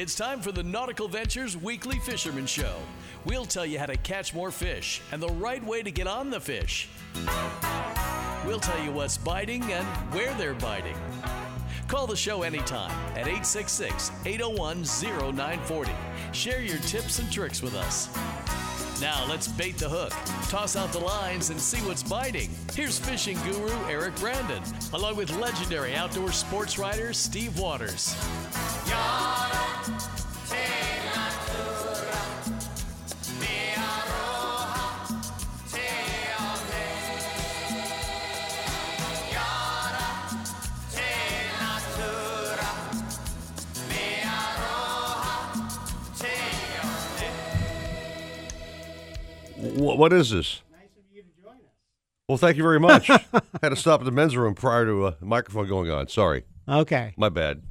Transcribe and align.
It's 0.00 0.14
time 0.14 0.40
for 0.40 0.50
the 0.50 0.62
Nautical 0.62 1.08
Ventures 1.08 1.58
Weekly 1.58 1.98
Fisherman 1.98 2.46
Show. 2.46 2.76
We'll 3.26 3.44
tell 3.44 3.66
you 3.66 3.78
how 3.78 3.84
to 3.84 3.98
catch 3.98 4.32
more 4.32 4.50
fish 4.50 5.02
and 5.12 5.20
the 5.20 5.28
right 5.28 5.62
way 5.62 5.82
to 5.82 5.90
get 5.90 6.06
on 6.06 6.30
the 6.30 6.40
fish. 6.40 6.88
We'll 8.46 8.60
tell 8.60 8.82
you 8.82 8.92
what's 8.92 9.18
biting 9.18 9.62
and 9.70 9.86
where 10.14 10.32
they're 10.38 10.54
biting. 10.54 10.96
Call 11.86 12.06
the 12.06 12.16
show 12.16 12.44
anytime 12.44 12.90
at 13.10 13.28
866 13.28 14.10
801 14.24 14.84
0940. 15.34 15.92
Share 16.32 16.62
your 16.62 16.78
tips 16.78 17.18
and 17.18 17.30
tricks 17.30 17.60
with 17.60 17.74
us. 17.74 18.08
Now 19.02 19.26
let's 19.28 19.48
bait 19.48 19.76
the 19.76 19.88
hook, 19.88 20.12
toss 20.48 20.76
out 20.76 20.92
the 20.92 20.98
lines, 20.98 21.50
and 21.50 21.60
see 21.60 21.80
what's 21.86 22.02
biting. 22.02 22.48
Here's 22.72 22.98
fishing 22.98 23.36
guru 23.44 23.70
Eric 23.86 24.16
Brandon, 24.16 24.62
along 24.94 25.16
with 25.16 25.30
legendary 25.36 25.94
outdoor 25.94 26.32
sports 26.32 26.78
writer 26.78 27.12
Steve 27.12 27.58
Waters. 27.58 28.14
Wh- 28.88 29.39
what 50.00 50.12
is 50.12 50.30
this? 50.30 50.62
Nice 50.72 50.82
of 50.96 51.02
you 51.14 51.22
to 51.22 51.28
join 51.42 51.52
us. 51.54 51.60
Well, 52.28 52.38
thank 52.38 52.56
you 52.56 52.62
very 52.62 52.80
much. 52.80 53.06
Had 53.62 53.68
to 53.70 53.76
stop 53.76 54.00
at 54.00 54.04
the 54.04 54.10
men's 54.10 54.36
room 54.36 54.54
prior 54.54 54.86
to 54.86 55.06
uh, 55.06 55.14
the 55.20 55.26
microphone 55.26 55.68
going 55.68 55.90
on. 55.90 56.08
Sorry, 56.08 56.44
Okay. 56.68 57.12
my 57.16 57.28
bad. 57.28 57.62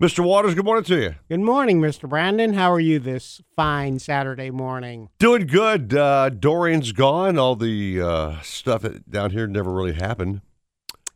Mr. 0.00 0.24
Waters, 0.24 0.54
good 0.54 0.64
morning 0.64 0.84
to 0.84 0.96
you. 1.00 1.14
Good 1.28 1.40
morning, 1.40 1.80
Mr. 1.80 2.08
Brandon. 2.08 2.54
How 2.54 2.72
are 2.72 2.80
you 2.80 2.98
this 2.98 3.40
fine 3.54 3.98
Saturday 3.98 4.50
morning? 4.50 5.08
Doing 5.18 5.46
good. 5.46 5.94
Uh, 5.94 6.30
Dorian's 6.30 6.92
gone. 6.92 7.38
All 7.38 7.56
the 7.56 8.00
uh, 8.00 8.40
stuff 8.42 8.84
down 9.08 9.30
here 9.30 9.46
never 9.46 9.72
really 9.72 9.92
happened. 9.92 10.40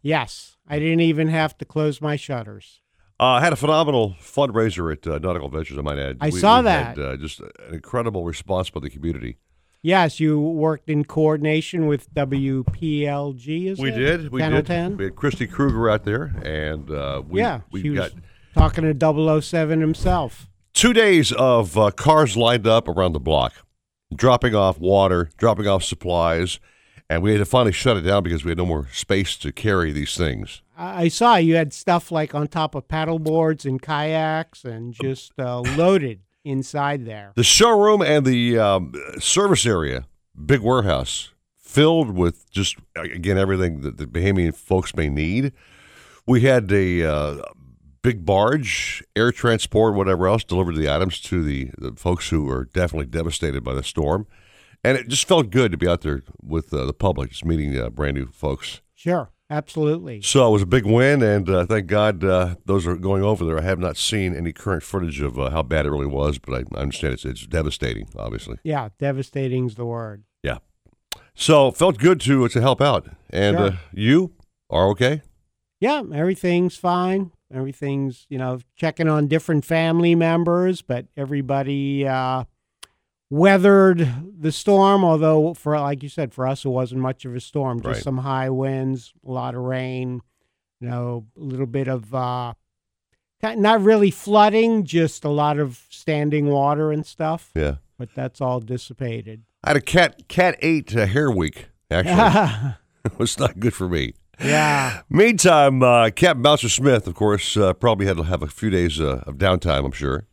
Yes, 0.02 0.56
I 0.68 0.78
didn't 0.78 1.00
even 1.00 1.28
have 1.28 1.56
to 1.58 1.64
close 1.64 2.00
my 2.00 2.16
shutters. 2.16 2.80
Uh, 3.18 3.24
I 3.24 3.40
had 3.40 3.52
a 3.52 3.56
phenomenal 3.56 4.16
fundraiser 4.20 4.92
at 4.92 5.06
uh, 5.06 5.18
Nautical 5.18 5.48
Ventures, 5.48 5.78
I 5.78 5.82
might 5.82 5.98
add. 5.98 6.18
I 6.20 6.30
saw 6.30 6.62
Had, 6.62 6.96
that. 6.96 6.98
uh, 6.98 7.16
just 7.16 7.40
an 7.40 7.50
incredible 7.72 8.24
response 8.24 8.70
by 8.70 8.80
the 8.80 8.90
community. 8.90 9.38
Yes, 9.82 10.18
you 10.18 10.40
worked 10.40 10.88
in 10.88 11.04
coordination 11.04 11.86
with 11.86 12.12
WPLG, 12.14 13.66
is 13.70 13.78
we 13.78 13.90
it? 13.90 13.96
did. 13.96 14.32
We 14.32 14.40
Channel 14.40 14.58
did. 14.62 14.66
10? 14.66 14.96
We 14.96 15.04
had 15.04 15.14
Christy 15.16 15.46
Kruger 15.46 15.88
out 15.90 16.04
there, 16.04 16.34
and 16.42 16.90
uh, 16.90 17.22
we, 17.26 17.40
yeah, 17.40 17.60
we 17.70 17.82
got 17.94 18.12
was 18.14 18.22
talking 18.54 18.84
to 18.84 19.40
007 19.42 19.80
himself. 19.80 20.48
two 20.72 20.92
days 20.92 21.32
of 21.32 21.76
uh, 21.78 21.90
cars 21.90 22.36
lined 22.36 22.66
up 22.66 22.88
around 22.88 23.12
the 23.12 23.20
block, 23.20 23.52
dropping 24.14 24.54
off 24.54 24.78
water, 24.78 25.30
dropping 25.36 25.66
off 25.66 25.84
supplies, 25.84 26.58
and 27.10 27.22
we 27.22 27.32
had 27.32 27.38
to 27.38 27.44
finally 27.44 27.72
shut 27.72 27.96
it 27.96 28.02
down 28.02 28.22
because 28.22 28.44
we 28.44 28.50
had 28.50 28.58
no 28.58 28.66
more 28.66 28.88
space 28.92 29.36
to 29.36 29.52
carry 29.52 29.92
these 29.92 30.16
things. 30.16 30.62
I 30.76 31.08
saw 31.08 31.36
you 31.36 31.54
had 31.54 31.72
stuff 31.72 32.10
like 32.10 32.34
on 32.34 32.48
top 32.48 32.74
of 32.74 32.88
paddle 32.88 33.18
boards 33.18 33.64
and 33.64 33.80
kayaks 33.80 34.64
and 34.64 34.92
just 34.92 35.32
uh, 35.38 35.60
loaded 35.60 36.20
inside 36.44 37.04
there. 37.06 37.32
The 37.36 37.44
showroom 37.44 38.02
and 38.02 38.24
the 38.26 38.58
um, 38.58 38.92
service 39.18 39.64
area, 39.66 40.06
big 40.44 40.60
warehouse, 40.60 41.30
filled 41.56 42.10
with 42.16 42.50
just 42.50 42.76
again 42.96 43.38
everything 43.38 43.82
that 43.82 43.96
the 43.98 44.06
Bahamian 44.06 44.54
folks 44.54 44.94
may 44.96 45.08
need. 45.08 45.52
We 46.26 46.40
had 46.40 46.72
a 46.72 47.04
uh, 47.04 47.42
big 48.04 48.24
barge, 48.26 49.02
air 49.16 49.32
transport, 49.32 49.94
whatever 49.94 50.28
else, 50.28 50.44
delivered 50.44 50.76
the 50.76 50.88
items 50.94 51.18
to 51.22 51.42
the, 51.42 51.70
the 51.78 51.92
folks 51.96 52.28
who 52.28 52.44
were 52.44 52.66
definitely 52.66 53.06
devastated 53.06 53.64
by 53.64 53.72
the 53.72 53.82
storm, 53.82 54.26
and 54.84 54.98
it 54.98 55.08
just 55.08 55.26
felt 55.26 55.48
good 55.50 55.72
to 55.72 55.78
be 55.78 55.88
out 55.88 56.02
there 56.02 56.22
with 56.42 56.72
uh, 56.72 56.84
the 56.84 56.92
public, 56.92 57.30
just 57.30 57.44
meeting 57.46 57.76
uh, 57.76 57.88
brand 57.88 58.16
new 58.16 58.26
folks. 58.26 58.82
Sure, 58.94 59.30
absolutely. 59.48 60.20
So 60.20 60.46
it 60.46 60.50
was 60.50 60.60
a 60.62 60.66
big 60.66 60.84
win, 60.84 61.22
and 61.22 61.48
uh, 61.48 61.64
thank 61.64 61.86
God 61.86 62.22
uh, 62.22 62.56
those 62.66 62.86
are 62.86 62.94
going 62.94 63.22
over 63.22 63.42
there. 63.44 63.58
I 63.58 63.62
have 63.62 63.78
not 63.78 63.96
seen 63.96 64.36
any 64.36 64.52
current 64.52 64.82
footage 64.82 65.22
of 65.22 65.38
uh, 65.38 65.48
how 65.48 65.62
bad 65.62 65.86
it 65.86 65.90
really 65.90 66.04
was, 66.06 66.38
but 66.38 66.54
I, 66.54 66.78
I 66.78 66.82
understand 66.82 67.14
it's 67.14 67.24
it's 67.24 67.46
devastating, 67.46 68.06
obviously. 68.18 68.58
Yeah, 68.64 68.90
devastating's 68.98 69.76
the 69.76 69.86
word. 69.86 70.24
Yeah. 70.42 70.58
So 71.34 71.70
felt 71.70 71.96
good 71.98 72.20
to 72.20 72.46
to 72.48 72.60
help 72.60 72.82
out, 72.82 73.08
and 73.30 73.56
Sure. 73.56 73.66
uh, 73.68 73.76
you 73.94 74.34
are 74.68 74.88
okay. 74.88 75.22
Yeah, 75.80 76.02
everything's 76.14 76.76
fine. 76.76 77.30
Everything's, 77.54 78.26
you 78.28 78.38
know, 78.38 78.58
checking 78.76 79.08
on 79.08 79.26
different 79.28 79.64
family 79.64 80.14
members, 80.14 80.82
but 80.82 81.06
everybody 81.16 82.06
uh, 82.06 82.44
weathered 83.30 84.08
the 84.40 84.52
storm. 84.52 85.04
Although, 85.04 85.54
for 85.54 85.78
like 85.78 86.02
you 86.02 86.08
said, 86.08 86.32
for 86.34 86.46
us, 86.46 86.64
it 86.64 86.68
wasn't 86.68 87.00
much 87.00 87.24
of 87.24 87.34
a 87.34 87.40
storm. 87.40 87.78
Just 87.80 87.86
Right. 87.86 88.02
some 88.02 88.18
high 88.18 88.50
winds, 88.50 89.12
a 89.26 89.30
lot 89.30 89.54
of 89.54 89.62
rain, 89.62 90.20
you 90.80 90.88
know, 90.88 91.26
a 91.36 91.40
little 91.40 91.66
bit 91.66 91.88
of 91.88 92.14
uh, 92.14 92.54
not 93.42 93.80
really 93.82 94.10
flooding, 94.10 94.84
just 94.84 95.24
a 95.24 95.28
lot 95.30 95.58
of 95.58 95.84
standing 95.90 96.46
water 96.46 96.90
and 96.92 97.04
stuff. 97.06 97.50
Yeah. 97.54 97.76
But 97.98 98.14
that's 98.14 98.40
all 98.40 98.60
dissipated. 98.60 99.42
I 99.62 99.70
had 99.70 99.76
a 99.76 99.80
cat 99.80 100.28
cat 100.28 100.56
eight 100.60 100.94
uh, 100.96 101.06
hair 101.06 101.30
week. 101.30 101.68
Actually, 101.90 102.74
it 103.04 103.18
was 103.18 103.38
not 103.38 103.60
good 103.60 103.74
for 103.74 103.88
me. 103.88 104.14
Yeah. 104.42 105.02
Meantime, 105.10 105.82
uh, 105.82 106.10
Captain 106.10 106.42
Bouncer 106.42 106.68
Smith, 106.68 107.06
of 107.06 107.14
course, 107.14 107.56
uh, 107.56 107.72
probably 107.72 108.06
had 108.06 108.16
to 108.16 108.22
have 108.24 108.42
a 108.42 108.46
few 108.46 108.70
days 108.70 109.00
uh, 109.00 109.22
of 109.26 109.36
downtime. 109.36 109.84
I'm 109.84 109.92
sure. 109.92 110.26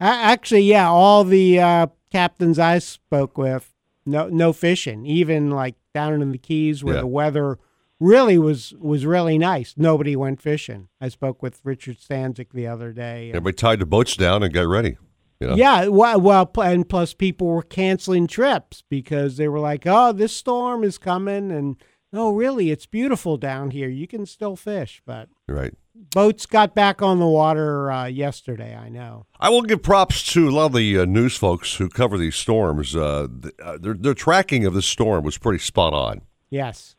Actually, 0.00 0.62
yeah, 0.62 0.88
all 0.88 1.24
the 1.24 1.60
uh, 1.60 1.86
captains 2.10 2.58
I 2.58 2.78
spoke 2.78 3.38
with, 3.38 3.72
no, 4.04 4.28
no 4.28 4.52
fishing. 4.52 5.06
Even 5.06 5.50
like 5.50 5.76
down 5.94 6.20
in 6.20 6.32
the 6.32 6.38
Keys, 6.38 6.82
where 6.82 6.96
Yeah. 6.96 7.00
the 7.02 7.06
weather 7.06 7.58
really 8.00 8.36
was 8.38 8.74
was 8.80 9.06
really 9.06 9.38
nice. 9.38 9.74
Nobody 9.76 10.16
went 10.16 10.42
fishing. 10.42 10.88
I 11.00 11.08
spoke 11.08 11.42
with 11.42 11.60
Richard 11.64 11.98
Stanczyk 12.00 12.48
the 12.52 12.66
other 12.66 12.92
day. 12.92 13.26
and- 13.28 13.36
Everybody 13.36 13.54
tied 13.54 13.78
the 13.78 13.86
boats 13.86 14.16
down 14.16 14.42
and 14.42 14.52
got 14.52 14.66
ready. 14.66 14.98
You 15.40 15.48
know? 15.48 15.56
Yeah, 15.56 15.86
well, 15.88 16.20
well, 16.20 16.50
and 16.62 16.88
plus 16.88 17.12
people 17.14 17.48
were 17.48 17.62
canceling 17.62 18.26
trips 18.26 18.82
because 18.88 19.36
they 19.36 19.48
were 19.48 19.58
like, 19.60 19.84
"Oh, 19.86 20.12
this 20.12 20.34
storm 20.34 20.84
is 20.84 20.96
coming," 20.98 21.50
and 21.50 21.76
no, 22.14 22.30
really, 22.30 22.70
it's 22.70 22.86
beautiful 22.86 23.36
down 23.36 23.72
here. 23.72 23.88
You 23.88 24.06
can 24.06 24.24
still 24.24 24.54
fish, 24.56 25.02
but 25.04 25.28
Right. 25.48 25.74
boats 25.94 26.46
got 26.46 26.74
back 26.74 27.02
on 27.02 27.18
the 27.18 27.26
water 27.26 27.90
uh, 27.90 28.06
yesterday. 28.06 28.74
I 28.76 28.88
know. 28.88 29.26
I 29.40 29.50
will 29.50 29.62
give 29.62 29.82
props 29.82 30.22
to 30.32 30.48
a 30.48 30.52
lot 30.52 30.66
of 30.66 30.72
the 30.74 31.00
uh, 31.00 31.04
news 31.04 31.36
folks 31.36 31.74
who 31.74 31.88
cover 31.88 32.16
these 32.16 32.36
storms. 32.36 32.94
Uh, 32.94 33.26
th- 33.42 33.54
uh, 33.62 33.78
their, 33.78 33.94
their 33.94 34.14
tracking 34.14 34.64
of 34.64 34.74
this 34.74 34.86
storm 34.86 35.24
was 35.24 35.36
pretty 35.38 35.58
spot 35.58 35.92
on. 35.92 36.22
Yes. 36.50 36.94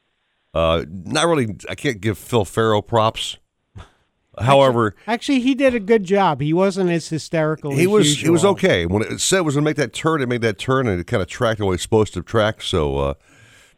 Uh, 0.54 0.84
not 0.90 1.28
really. 1.28 1.56
I 1.70 1.76
can't 1.76 2.02
give 2.02 2.18
Phil 2.18 2.46
Ferro 2.46 2.82
props. 2.82 3.38
However, 4.38 4.96
Actually, 5.08 5.40
he 5.40 5.56
did 5.56 5.74
a 5.74 5.80
good 5.80 6.04
job. 6.04 6.42
He 6.42 6.52
wasn't 6.52 6.90
as 6.90 7.08
hysterical. 7.08 7.72
he 7.72 7.84
as 7.84 7.88
was 7.88 8.18
he 8.18 8.30
was 8.30 8.44
okay 8.44 8.86
when 8.86 9.02
it 9.02 9.22
said 9.22 9.40
it 9.40 9.42
was 9.46 9.56
going 9.56 9.64
to 9.64 9.70
make 9.70 9.78
that 9.78 9.94
turn. 9.94 10.22
It 10.22 10.28
made 10.28 10.42
that 10.42 10.58
turn 10.60 10.88
and 10.88 11.00
it 11.00 11.08
kind 11.08 11.22
of 11.24 11.30
tracked 11.30 11.60
the 11.60 11.66
way 11.66 11.76
it's 11.76 11.84
supposed 11.84 12.14
to 12.16 12.22
track. 12.22 12.62
So, 12.62 12.98
uh, 12.98 13.14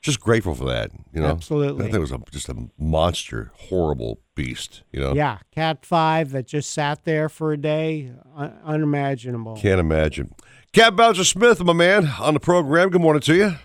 just 0.08 0.20
grateful 0.20 0.56
for 0.56 0.66
that. 0.66 0.92
You 1.14 1.22
know, 1.22 1.28
Absolutely. 1.28 1.84
That 1.84 1.92
thing 1.92 2.02
was 2.02 2.12
a, 2.12 2.20
just 2.32 2.50
a 2.50 2.56
monster, 2.80 3.52
horrible 3.56 4.20
beast. 4.36 4.82
You 4.92 5.00
know, 5.02 5.14
Yeah, 5.14 5.38
Cat 5.52 5.86
Five 5.86 6.32
that 6.32 6.48
just 6.48 6.72
sat 6.72 7.04
there 7.06 7.30
for 7.30 7.54
a 7.54 7.58
day, 7.58 8.12
un- 8.36 8.58
unimaginable. 8.66 9.56
can't 9.58 9.80
imagine. 9.80 10.34
Cat 10.74 10.96
Bouncer 10.96 11.24
Smith, 11.24 11.64
my 11.64 11.74
man, 11.74 12.08
on 12.20 12.34
the 12.34 12.40
program. 12.40 12.90
Good 12.90 13.02
morning 13.02 13.22
to 13.22 13.36
you. 13.36 13.56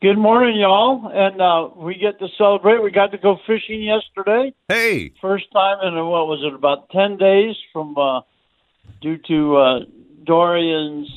Good 0.00 0.18
morning, 0.18 0.58
y'all. 0.58 1.08
And 1.14 1.40
uh, 1.40 1.68
we 1.76 1.94
get 1.94 2.18
to 2.18 2.26
celebrate. 2.36 2.82
We 2.82 2.90
got 2.90 3.12
to 3.12 3.18
go 3.18 3.38
fishing 3.46 3.82
yesterday. 3.82 4.52
Hey, 4.68 5.12
First 5.20 5.44
time 5.52 5.78
in 5.86 5.96
uh, 5.96 6.04
what 6.04 6.26
was 6.26 6.42
it? 6.44 6.52
About 6.54 6.90
ten 6.90 7.16
days 7.16 7.54
from 7.72 7.96
uh, 7.96 8.22
due 9.00 9.18
to 9.28 9.56
uh, 9.56 9.80
Dorian's 10.24 11.08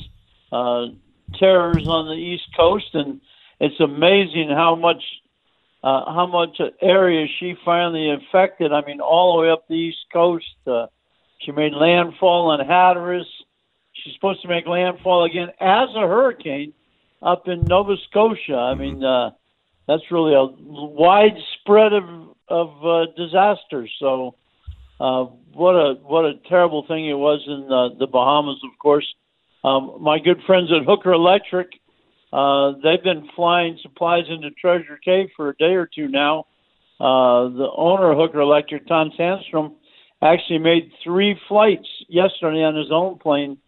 uh, 0.52 0.86
terrors 1.38 1.86
on 1.88 2.06
the 2.06 2.14
East 2.14 2.44
Coast, 2.56 2.86
and 2.94 3.20
it's 3.60 3.80
amazing 3.80 4.50
how 4.50 4.74
much 4.74 5.02
uh, 5.82 6.12
how 6.12 6.26
much 6.26 6.60
area 6.82 7.26
she 7.38 7.54
finally 7.64 8.10
affected. 8.10 8.72
I 8.72 8.84
mean, 8.84 9.00
all 9.00 9.36
the 9.36 9.42
way 9.42 9.50
up 9.50 9.68
the 9.68 9.74
East 9.74 10.04
Coast. 10.12 10.44
Uh, 10.66 10.86
she 11.38 11.52
made 11.52 11.72
landfall 11.74 12.52
in 12.52 12.66
Hatteras. 12.66 13.26
She's 13.92 14.14
supposed 14.14 14.42
to 14.42 14.48
make 14.48 14.66
landfall 14.66 15.24
again 15.24 15.48
as 15.60 15.88
a 15.94 16.00
hurricane 16.00 16.72
up 17.22 17.46
in 17.48 17.64
Nova 17.64 17.96
Scotia. 18.08 18.56
I 18.56 18.74
mean, 18.74 19.04
uh, 19.04 19.30
that's 19.86 20.10
really 20.10 20.34
a 20.34 20.44
widespread 20.44 21.92
of 21.92 22.04
of 22.48 22.86
uh, 22.86 23.06
disasters. 23.16 23.90
So, 23.98 24.34
uh, 25.00 25.24
what 25.52 25.72
a 25.72 25.94
what 26.02 26.24
a 26.24 26.34
terrible 26.48 26.86
thing 26.86 27.06
it 27.06 27.14
was 27.14 27.42
in 27.46 27.72
uh, 27.72 27.98
the 27.98 28.06
Bahamas. 28.06 28.60
Of 28.64 28.78
course, 28.78 29.06
um, 29.64 29.98
my 30.00 30.18
good 30.18 30.42
friends 30.46 30.70
at 30.72 30.84
Hooker 30.84 31.12
Electric, 31.12 31.80
uh, 32.32 32.72
they've 32.82 33.02
been 33.02 33.28
flying 33.34 33.78
supplies 33.82 34.24
into 34.28 34.50
Treasure 34.50 34.98
Cay 35.04 35.30
for 35.36 35.50
a 35.50 35.56
day 35.56 35.74
or 35.74 35.88
two 35.92 36.08
now. 36.08 36.46
Uh, 36.98 37.48
the 37.48 37.68
owner 37.76 38.12
of 38.12 38.18
Hooker 38.18 38.40
Electric, 38.40 38.86
Tom 38.86 39.10
Sandstrom, 39.18 39.74
actually 40.22 40.58
made 40.58 40.90
three 41.04 41.38
flights 41.48 41.88
yesterday 42.08 42.62
on 42.62 42.74
his 42.74 42.90
own 42.90 43.18
plane, 43.18 43.58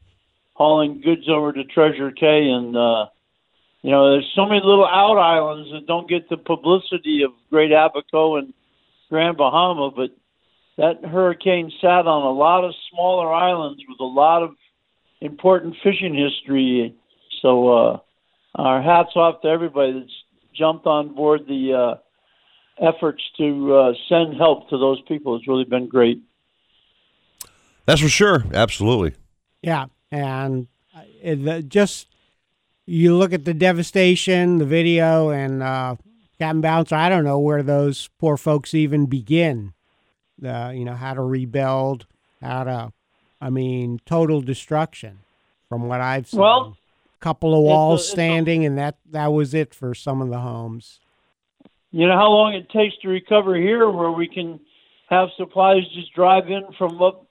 hauling 0.55 1.01
goods 1.03 1.29
over 1.29 1.53
to 1.53 1.65
Treasure 1.65 2.11
Cay. 2.11 2.49
And, 2.49 2.77
uh, 2.77 3.07
you 3.83 3.91
know, 3.91 4.13
there's 4.13 4.33
so 4.35 4.47
many 4.47 4.61
little 4.65 4.87
out 4.87 5.19
islands 5.19 5.71
that 5.73 5.87
don't 5.87 6.09
get 6.09 6.29
the 6.29 6.39
publicity 6.39 7.23
of 7.23 7.33
Great 7.51 7.71
Abaco 7.71 8.37
and 8.37 8.55
Grand 9.11 9.37
Bahama, 9.37 9.91
but 9.95 10.11
that 10.79 11.05
hurricane 11.09 11.71
sat 11.81 12.07
on 12.07 12.23
a 12.23 12.33
lot 12.33 12.65
of 12.65 12.75
smaller 12.91 13.33
islands 13.33 13.83
with 13.89 14.01
a 14.01 14.05
lot 14.05 14.43
of 14.43 14.51
important 15.21 15.77
fishing 15.83 16.15
history. 16.15 16.95
So, 17.43 17.69
uh, 17.69 17.99
our 18.59 18.83
hats 18.83 19.11
off 19.15 19.41
to 19.43 19.49
everybody 19.49 19.93
that's 20.01 20.13
jumped 20.55 20.87
on 20.87 21.15
board 21.15 21.47
the 21.47 21.73
uh, 21.73 22.85
efforts 22.85 23.23
to 23.39 23.75
uh, 23.75 23.93
send 24.09 24.37
help 24.37 24.69
to 24.71 24.79
those 24.79 25.01
people. 25.07 25.37
It's 25.37 25.47
really 25.47 25.65
been 25.65 25.89
great. 25.89 26.21
That's 27.87 28.01
for 28.01 28.09
sure. 28.09 28.45
Absolutely. 28.53 29.15
Yeah, 29.63 29.87
and 30.11 30.67
uh, 30.95 31.03
the, 31.23 31.65
just 31.67 32.09
you 32.85 33.17
look 33.17 33.33
at 33.33 33.45
the 33.45 33.55
devastation, 33.55 34.59
the 34.59 34.67
video, 34.67 35.31
and 35.31 35.63
uh, 35.63 35.97
Captain 36.39 36.61
Bouncer. 36.61 36.97
I 36.97 37.09
don't 37.09 37.25
know 37.25 37.39
where 37.39 37.63
those 37.63 38.09
poor 38.19 38.37
folks 38.37 38.75
even 38.75 39.07
begin. 39.07 39.73
Uh, 40.45 40.73
you 40.75 40.85
know 40.85 40.95
how 40.95 41.15
to 41.15 41.23
rebuild, 41.23 42.07
how 42.43 42.65
to, 42.65 42.93
I 43.41 43.51
mean, 43.51 44.01
total 44.05 44.41
destruction. 44.41 45.21
From 45.69 45.87
what 45.87 46.01
I've 46.01 46.27
seen, 46.27 46.41
Well, 46.41 46.78
couple 47.21 47.55
of 47.55 47.63
walls 47.63 48.01
a- 48.01 48.03
it's 48.03 48.09
a- 48.09 48.13
standing, 48.13 48.65
and 48.65 48.79
that 48.79 48.97
that 49.11 49.29
was 49.29 49.55
it 49.55 49.75
for 49.75 49.95
some 49.95 50.21
of 50.21 50.29
the 50.29 50.39
homes. 50.39 51.01
you 51.91 52.07
know 52.07 52.17
how 52.17 52.31
long 52.31 52.53
it 52.55 52.69
takes 52.71 52.97
to 52.99 53.09
recover 53.09 53.57
here, 53.57 53.89
where 53.91 54.11
we 54.11 54.29
can 54.29 54.61
have 55.09 55.29
supplies 55.37 55.83
just 55.95 56.13
drive 56.13 56.51
in 56.51 56.63
from 56.77 57.01
up 57.03 57.27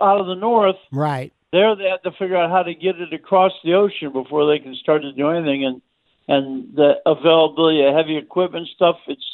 out 0.00 0.20
of 0.20 0.26
the 0.26 0.34
north. 0.36 0.76
Right. 0.92 1.32
There, 1.50 1.74
they 1.74 1.88
have 1.88 2.02
to 2.02 2.12
figure 2.12 2.36
out 2.36 2.50
how 2.50 2.62
to 2.62 2.74
get 2.74 3.00
it 3.00 3.12
across 3.12 3.52
the 3.64 3.74
ocean 3.74 4.12
before 4.12 4.46
they 4.46 4.58
can 4.58 4.74
start 4.76 5.02
to 5.02 5.12
do 5.12 5.30
anything. 5.30 5.64
And 5.64 5.82
and 6.28 6.76
the 6.76 7.00
availability 7.06 7.82
of 7.84 7.94
heavy 7.94 8.16
equipment 8.16 8.68
stuff, 8.68 8.96
it's 9.06 9.24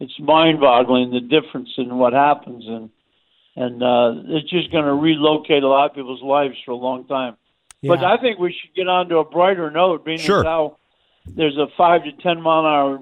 it's 0.00 0.18
mind-boggling 0.20 1.10
the 1.10 1.20
difference 1.20 1.70
in 1.76 1.98
what 1.98 2.12
happens, 2.12 2.64
and 2.66 2.90
and 3.56 3.82
uh, 3.82 4.14
it's 4.28 4.48
just 4.48 4.70
going 4.70 4.84
to 4.84 4.94
relocate 4.94 5.64
a 5.64 5.68
lot 5.68 5.90
of 5.90 5.96
people's 5.96 6.22
lives 6.22 6.54
for 6.64 6.70
a 6.70 6.76
long 6.76 7.04
time. 7.06 7.36
But 7.82 8.02
I 8.02 8.16
think 8.16 8.38
we 8.38 8.52
should 8.52 8.74
get 8.74 8.88
on 8.88 9.08
to 9.08 9.18
a 9.18 9.24
brighter 9.24 9.70
note, 9.70 10.04
being 10.04 10.18
Sure. 10.18 10.42
how 10.42 10.76
there's 11.26 11.56
a 11.56 11.68
five 11.76 12.04
to 12.04 12.12
ten 12.12 12.40
mile 12.40 12.60
an 12.60 12.66
hour 12.66 13.00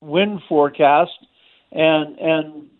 wind 0.00 0.42
forecast, 0.48 1.18
and 1.72 2.18
and 2.18 2.70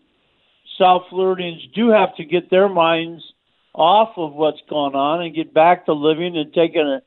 South 0.77 1.03
Floridians 1.09 1.65
do 1.75 1.89
have 1.89 2.15
to 2.15 2.23
get 2.23 2.49
their 2.49 2.69
minds 2.69 3.33
off 3.75 4.17
of 4.17 4.33
what's 4.33 4.61
going 4.69 4.95
on 4.95 5.21
and 5.21 5.35
get 5.35 5.53
back 5.53 5.85
to 5.85 5.93
living 5.93 6.35
and 6.37 6.53
taking 6.53 6.81
a 6.81 7.01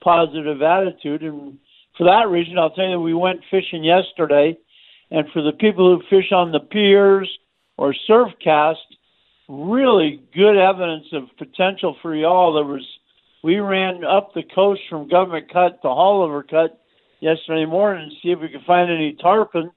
positive 0.00 0.62
attitude. 0.62 1.22
And 1.22 1.58
for 1.98 2.04
that 2.04 2.28
reason, 2.28 2.58
I'll 2.58 2.70
tell 2.70 2.88
you, 2.88 3.00
we 3.00 3.14
went 3.14 3.42
fishing 3.50 3.84
yesterday, 3.84 4.56
and 5.10 5.28
for 5.32 5.42
the 5.42 5.52
people 5.52 5.94
who 5.94 6.02
fish 6.08 6.32
on 6.32 6.52
the 6.52 6.60
piers 6.60 7.28
or 7.76 7.92
surf 7.92 8.32
cast, 8.42 8.80
really 9.48 10.22
good 10.34 10.56
evidence 10.56 11.06
of 11.12 11.24
potential 11.36 11.96
for 12.00 12.14
y'all. 12.14 12.54
There 12.54 12.64
was 12.64 12.86
we 13.42 13.56
ran 13.56 14.04
up 14.04 14.34
the 14.34 14.42
coast 14.42 14.80
from 14.88 15.08
Government 15.08 15.52
Cut 15.52 15.82
to 15.82 15.88
Haulover 15.88 16.48
Cut 16.48 16.80
yesterday 17.20 17.66
morning 17.66 18.10
to 18.10 18.16
see 18.22 18.32
if 18.32 18.40
we 18.40 18.48
could 18.48 18.66
find 18.66 18.90
any 18.90 19.16
tarpon, 19.20 19.70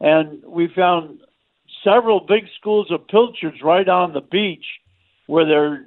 and 0.00 0.42
we 0.46 0.68
found 0.74 1.20
several 1.82 2.20
big 2.20 2.44
schools 2.58 2.90
of 2.90 3.08
pilchards 3.08 3.62
right 3.62 3.88
on 3.88 4.12
the 4.12 4.20
beach 4.20 4.64
where 5.26 5.46
they're 5.46 5.86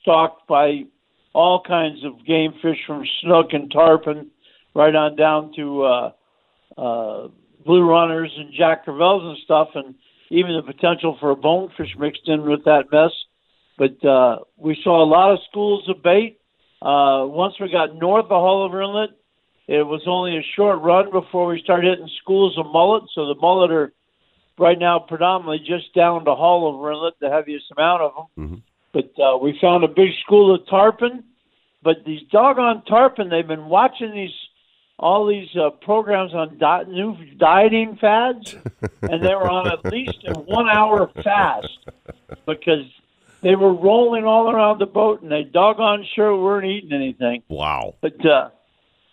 stalked 0.00 0.46
by 0.46 0.82
all 1.32 1.62
kinds 1.66 2.04
of 2.04 2.24
game 2.26 2.52
fish 2.62 2.78
from 2.86 3.04
snook 3.20 3.52
and 3.52 3.70
tarpon 3.70 4.30
right 4.74 4.94
on 4.94 5.16
down 5.16 5.52
to 5.56 5.82
uh, 5.82 6.12
uh, 6.76 7.28
blue 7.64 7.88
runners 7.88 8.32
and 8.36 8.52
jack 8.56 8.84
crevalles 8.84 9.22
and 9.24 9.38
stuff, 9.44 9.68
and 9.74 9.94
even 10.30 10.56
the 10.56 10.62
potential 10.62 11.16
for 11.20 11.30
a 11.30 11.36
bonefish 11.36 11.94
mixed 11.98 12.26
in 12.26 12.42
with 12.42 12.64
that 12.64 12.84
mess. 12.92 13.12
But 13.78 14.06
uh, 14.06 14.38
we 14.56 14.78
saw 14.82 15.02
a 15.02 15.06
lot 15.06 15.32
of 15.32 15.38
schools 15.50 15.88
of 15.88 16.02
bait. 16.02 16.38
Uh, 16.84 17.24
once 17.24 17.54
we 17.58 17.70
got 17.70 17.96
north 17.96 18.26
of 18.26 18.30
Haulover 18.30 18.84
Inlet, 18.84 19.10
it 19.66 19.86
was 19.86 20.02
only 20.06 20.36
a 20.36 20.42
short 20.54 20.82
run 20.82 21.10
before 21.10 21.46
we 21.46 21.62
started 21.62 21.88
hitting 21.88 22.10
schools 22.20 22.58
of 22.58 22.66
mullet. 22.66 23.04
So 23.14 23.26
the 23.26 23.34
mullet 23.40 23.70
are 23.72 23.92
right 24.58 24.78
now 24.78 24.98
predominantly 24.98 25.60
just 25.60 25.94
down 25.94 26.26
to 26.26 26.32
Haulover 26.32 26.92
Inlet, 26.92 27.14
the 27.20 27.30
heaviest 27.30 27.72
amount 27.76 28.02
of 28.02 28.12
them. 28.36 28.48
Mhm. 28.48 28.62
But 28.92 29.22
uh, 29.22 29.38
we 29.38 29.58
found 29.60 29.82
a 29.82 29.88
big 29.88 30.10
school 30.24 30.54
of 30.54 30.66
tarpon. 30.68 31.24
But 31.82 32.04
these 32.04 32.22
doggone 32.30 32.82
tarpon, 32.86 33.30
they've 33.30 33.46
been 33.46 33.66
watching 33.66 34.12
these 34.12 34.34
all 34.98 35.26
these 35.26 35.48
uh, 35.56 35.70
programs 35.70 36.34
on 36.34 36.56
di- 36.58 36.84
new 36.84 37.16
dieting 37.36 37.96
fads, 38.00 38.54
and 39.02 39.22
they 39.22 39.34
were 39.34 39.50
on 39.50 39.66
at 39.66 39.84
least 39.92 40.18
a 40.26 40.38
one 40.38 40.68
hour 40.68 41.10
fast 41.22 41.78
because 42.46 42.86
they 43.44 43.54
were 43.54 43.74
rolling 43.74 44.24
all 44.24 44.50
around 44.50 44.78
the 44.78 44.86
boat, 44.86 45.20
and 45.20 45.30
they 45.30 45.42
doggone 45.44 46.06
sure 46.16 46.34
weren't 46.34 46.66
eating 46.66 46.92
anything. 46.92 47.42
Wow. 47.48 47.94
But 48.00 48.24
uh, 48.24 48.48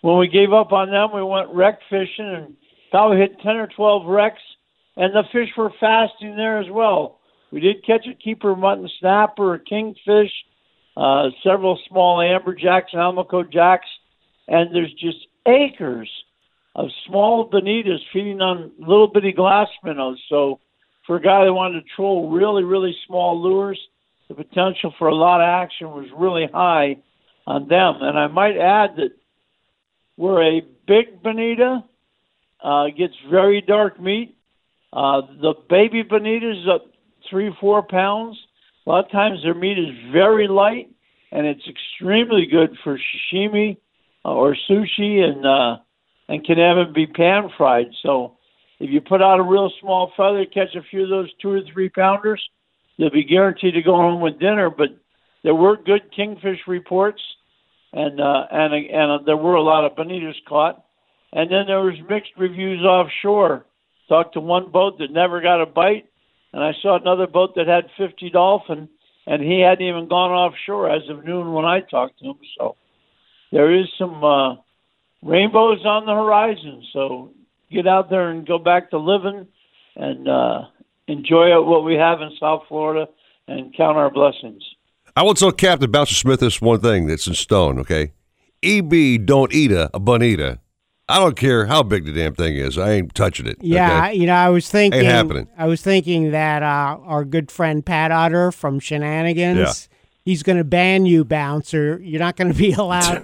when 0.00 0.16
we 0.16 0.26
gave 0.26 0.54
up 0.54 0.72
on 0.72 0.90
them, 0.90 1.10
we 1.14 1.22
went 1.22 1.50
wreck 1.50 1.80
fishing 1.90 2.34
and 2.34 2.56
probably 2.90 3.18
hit 3.18 3.38
10 3.42 3.56
or 3.56 3.66
12 3.66 4.06
wrecks, 4.06 4.40
and 4.96 5.14
the 5.14 5.24
fish 5.32 5.50
were 5.56 5.70
fasting 5.78 6.34
there 6.34 6.58
as 6.58 6.70
well. 6.70 7.20
We 7.52 7.60
did 7.60 7.84
catch 7.84 8.06
a 8.10 8.14
keeper 8.14 8.56
mutton 8.56 8.88
snapper, 9.00 9.52
a 9.52 9.60
kingfish, 9.60 10.32
uh, 10.96 11.28
several 11.44 11.78
small 11.86 12.18
amberjacks 12.18 12.94
and 12.94 13.02
almaco 13.02 13.50
jacks, 13.52 13.88
and 14.48 14.74
there's 14.74 14.94
just 14.94 15.26
acres 15.46 16.10
of 16.74 16.88
small 17.06 17.50
bonitas 17.50 18.00
feeding 18.14 18.40
on 18.40 18.72
little 18.78 19.08
bitty 19.08 19.32
glass 19.32 19.68
minnows. 19.84 20.18
So 20.30 20.58
for 21.06 21.16
a 21.16 21.20
guy 21.20 21.44
that 21.44 21.52
wanted 21.52 21.82
to 21.82 21.86
troll 21.94 22.30
really, 22.30 22.64
really 22.64 22.96
small 23.06 23.38
lures, 23.38 23.78
the 24.36 24.44
potential 24.44 24.94
for 24.98 25.08
a 25.08 25.14
lot 25.14 25.40
of 25.40 25.46
action 25.46 25.88
was 25.88 26.06
really 26.16 26.48
high 26.52 26.96
on 27.46 27.68
them. 27.68 27.96
And 28.00 28.18
I 28.18 28.26
might 28.28 28.56
add 28.56 28.96
that 28.96 29.12
where 30.16 30.42
a 30.42 30.62
big 30.86 31.22
bonita 31.22 31.84
uh, 32.62 32.86
gets 32.96 33.14
very 33.30 33.60
dark 33.60 34.00
meat, 34.00 34.36
uh, 34.92 35.22
the 35.40 35.54
baby 35.68 36.02
bonitas 36.04 36.68
up 36.68 36.86
three, 37.28 37.50
four 37.60 37.82
pounds. 37.82 38.38
A 38.86 38.90
lot 38.90 39.04
of 39.04 39.10
times 39.10 39.40
their 39.42 39.54
meat 39.54 39.78
is 39.78 40.12
very 40.12 40.48
light, 40.48 40.90
and 41.30 41.46
it's 41.46 41.62
extremely 41.68 42.46
good 42.46 42.76
for 42.84 42.98
sashimi 42.98 43.76
uh, 44.24 44.32
or 44.32 44.56
sushi, 44.68 45.20
and 45.20 45.46
uh, 45.46 45.76
and 46.28 46.44
can 46.44 46.58
even 46.58 46.92
be 46.94 47.06
pan 47.06 47.48
fried. 47.56 47.86
So 48.02 48.36
if 48.80 48.90
you 48.90 49.00
put 49.00 49.22
out 49.22 49.40
a 49.40 49.42
real 49.42 49.70
small 49.80 50.12
feather, 50.16 50.44
catch 50.46 50.74
a 50.74 50.82
few 50.82 51.04
of 51.04 51.10
those 51.10 51.30
two 51.40 51.50
or 51.50 51.60
three 51.72 51.88
pounders, 51.88 52.42
you'll 52.96 53.10
be 53.10 53.24
guaranteed 53.24 53.74
to 53.74 53.82
go 53.82 53.96
home 53.96 54.20
with 54.20 54.38
dinner. 54.38 54.70
But 54.70 54.90
there 55.44 55.54
were 55.54 55.76
good 55.76 56.12
kingfish 56.14 56.60
reports, 56.66 57.20
and 57.92 58.20
uh, 58.20 58.46
and 58.50 58.74
and 58.74 59.26
there 59.26 59.36
were 59.36 59.54
a 59.54 59.62
lot 59.62 59.84
of 59.84 59.96
bonitas 59.96 60.34
caught. 60.48 60.84
And 61.32 61.50
then 61.50 61.66
there 61.66 61.80
was 61.80 61.94
mixed 62.08 62.32
reviews 62.36 62.82
offshore. 62.84 63.64
Talked 64.08 64.34
to 64.34 64.40
one 64.40 64.70
boat 64.70 64.98
that 64.98 65.10
never 65.10 65.40
got 65.40 65.62
a 65.62 65.66
bite, 65.66 66.06
and 66.52 66.62
I 66.62 66.72
saw 66.82 67.00
another 67.00 67.26
boat 67.26 67.54
that 67.54 67.66
had 67.66 67.84
50 67.96 68.30
dolphin, 68.30 68.88
and 69.26 69.42
he 69.42 69.60
hadn't 69.60 69.86
even 69.86 70.08
gone 70.08 70.30
offshore 70.30 70.90
as 70.90 71.08
of 71.08 71.24
noon 71.24 71.52
when 71.52 71.64
I 71.64 71.80
talked 71.80 72.18
to 72.18 72.26
him. 72.26 72.38
So 72.58 72.76
there 73.52 73.74
is 73.74 73.86
some 73.98 74.22
uh, 74.22 74.56
rainbows 75.22 75.84
on 75.86 76.04
the 76.04 76.12
horizon. 76.12 76.84
So 76.92 77.30
get 77.70 77.86
out 77.86 78.10
there 78.10 78.28
and 78.28 78.46
go 78.46 78.58
back 78.58 78.90
to 78.90 78.98
living 78.98 79.46
and 79.96 80.28
uh, 80.28 80.62
enjoy 81.08 81.60
what 81.62 81.84
we 81.84 81.94
have 81.94 82.20
in 82.20 82.30
South 82.38 82.62
Florida 82.68 83.06
and 83.48 83.74
count 83.76 83.96
our 83.96 84.10
blessings. 84.10 84.62
I 85.16 85.22
will 85.22 85.34
tell 85.34 85.52
Captain 85.52 85.90
Bouncer 85.90 86.14
Smith 86.14 86.40
this 86.40 86.60
one 86.60 86.80
thing 86.80 87.06
that's 87.06 87.26
in 87.26 87.34
stone, 87.34 87.78
okay? 87.80 88.12
EB 88.62 89.26
don't 89.26 89.52
eat 89.52 89.72
a, 89.72 89.90
a 89.94 90.00
bonita. 90.00 90.60
I 91.08 91.18
don't 91.18 91.36
care 91.36 91.66
how 91.66 91.82
big 91.82 92.06
the 92.06 92.12
damn 92.12 92.34
thing 92.34 92.56
is. 92.56 92.78
I 92.78 92.92
ain't 92.92 93.14
touching 93.14 93.46
it. 93.46 93.58
Yeah, 93.60 94.06
okay? 94.06 94.14
you 94.14 94.26
know, 94.26 94.34
I 94.34 94.48
was 94.48 94.70
thinking. 94.70 95.04
happening. 95.04 95.48
I 95.58 95.66
was 95.66 95.82
thinking 95.82 96.30
that 96.30 96.62
uh, 96.62 96.98
our 97.04 97.24
good 97.24 97.50
friend 97.50 97.84
Pat 97.84 98.10
Utter 98.10 98.52
from 98.52 98.78
Shenanigans. 98.78 99.58
Yeah 99.58 99.92
He's 100.24 100.44
going 100.44 100.58
to 100.58 100.64
ban 100.64 101.04
you, 101.04 101.24
bouncer. 101.24 102.00
You're 102.00 102.20
not 102.20 102.36
going 102.36 102.52
to 102.52 102.58
be 102.58 102.72
allowed 102.78 103.22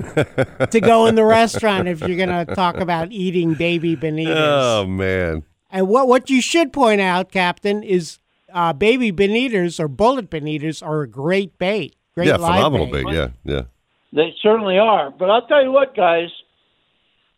to 0.70 0.80
go 0.80 1.06
in 1.06 1.14
the 1.14 1.24
restaurant 1.24 1.86
if 1.86 2.00
you're 2.00 2.16
going 2.16 2.46
to 2.46 2.54
talk 2.54 2.76
about 2.76 3.12
eating 3.12 3.54
baby 3.54 3.96
bonitas. 3.96 4.34
Oh 4.36 4.86
man. 4.86 5.44
And 5.70 5.88
what 5.88 6.08
what 6.08 6.30
you 6.30 6.40
should 6.40 6.72
point 6.72 7.00
out, 7.00 7.30
Captain, 7.30 7.82
is 7.82 8.18
uh, 8.52 8.72
baby 8.72 9.12
bonitas 9.12 9.78
or 9.78 9.88
bullet 9.88 10.30
bonitas 10.30 10.84
are 10.84 11.02
a 11.02 11.08
great 11.08 11.58
bait. 11.58 11.96
Great 12.14 12.28
yeah, 12.28 12.36
phenomenal 12.36 12.86
bait. 12.86 13.04
bait. 13.04 13.14
Yeah, 13.14 13.28
yeah. 13.44 13.62
They 14.12 14.34
certainly 14.42 14.78
are. 14.78 15.10
But 15.10 15.30
I'll 15.30 15.46
tell 15.46 15.62
you 15.62 15.70
what, 15.70 15.94
guys, 15.94 16.30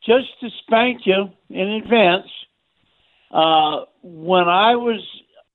just 0.06 0.28
to 0.40 0.48
spank 0.62 1.00
you 1.04 1.30
in 1.48 1.68
advance, 1.82 2.28
uh, 3.32 3.86
when 4.02 4.48
I 4.48 4.76
was 4.76 5.04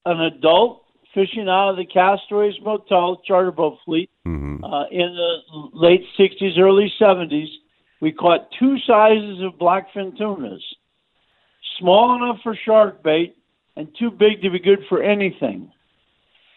an 0.05 0.19
adult 0.21 0.83
fishing 1.13 1.47
out 1.47 1.69
of 1.69 1.77
the 1.77 1.85
Castaways 1.85 2.55
Motel 2.61 3.21
charter 3.25 3.51
boat 3.51 3.77
fleet 3.85 4.09
Mm-hmm. 4.27 4.63
uh, 4.63 4.85
in 4.87 5.15
the 5.15 5.69
late 5.73 6.03
60s, 6.19 6.57
early 6.57 6.91
70s. 6.99 7.47
We 8.01 8.11
caught 8.11 8.47
two 8.59 8.77
sizes 8.85 9.41
of 9.43 9.53
blackfin 9.59 10.17
tunas, 10.17 10.63
small 11.79 12.15
enough 12.15 12.39
for 12.43 12.55
shark 12.55 13.03
bait 13.03 13.35
and 13.75 13.87
too 13.97 14.11
big 14.11 14.41
to 14.41 14.49
be 14.49 14.59
good 14.59 14.79
for 14.87 15.01
anything. 15.01 15.71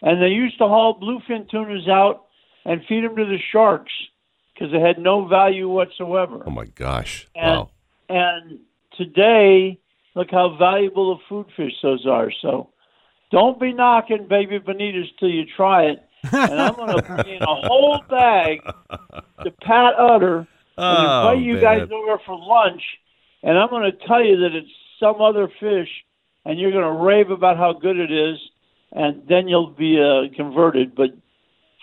And 0.01 0.21
they 0.21 0.29
used 0.29 0.57
to 0.59 0.67
haul 0.67 0.99
bluefin 0.99 1.49
tunas 1.49 1.87
out 1.89 2.25
and 2.65 2.81
feed 2.87 3.03
them 3.03 3.15
to 3.15 3.25
the 3.25 3.37
sharks 3.51 3.91
because 4.53 4.71
they 4.71 4.79
had 4.79 4.97
no 4.99 5.27
value 5.27 5.69
whatsoever. 5.69 6.43
Oh 6.45 6.51
my 6.51 6.65
gosh! 6.65 7.27
And, 7.35 7.59
wow. 7.59 7.69
and 8.09 8.59
today, 8.97 9.79
look 10.15 10.31
how 10.31 10.55
valuable 10.57 11.13
a 11.13 11.17
food 11.27 11.47
fish 11.55 11.73
those 11.83 12.05
are. 12.05 12.31
So 12.41 12.69
don't 13.31 13.59
be 13.59 13.73
knocking 13.73 14.27
baby 14.27 14.59
bonitas 14.59 15.07
till 15.19 15.29
you 15.29 15.45
try 15.45 15.83
it. 15.85 16.03
And 16.31 16.59
I'm 16.61 16.75
going 16.75 16.95
to 16.95 17.01
bring 17.01 17.35
in 17.37 17.41
a 17.41 17.45
whole 17.67 18.03
bag 18.09 18.61
to 19.43 19.51
Pat 19.61 19.93
Utter 19.97 20.39
and 20.39 20.47
Oh, 20.77 21.29
invite 21.31 21.45
you 21.45 21.53
man. 21.55 21.61
guys 21.61 21.89
over 21.91 22.19
for 22.25 22.37
lunch. 22.37 22.81
And 23.43 23.57
I'm 23.57 23.69
going 23.69 23.89
to 23.89 24.07
tell 24.07 24.23
you 24.23 24.37
that 24.41 24.53
it's 24.53 24.67
some 24.99 25.21
other 25.21 25.47
fish, 25.59 25.89
and 26.45 26.59
you're 26.59 26.71
going 26.71 26.83
to 26.83 27.03
rave 27.03 27.29
about 27.31 27.57
how 27.57 27.73
good 27.73 27.97
it 27.97 28.11
is, 28.11 28.37
and 28.91 29.23
then 29.27 29.47
you'll 29.47 29.71
be 29.71 29.99
uh, 29.99 30.35
converted. 30.35 30.95
But 30.95 31.09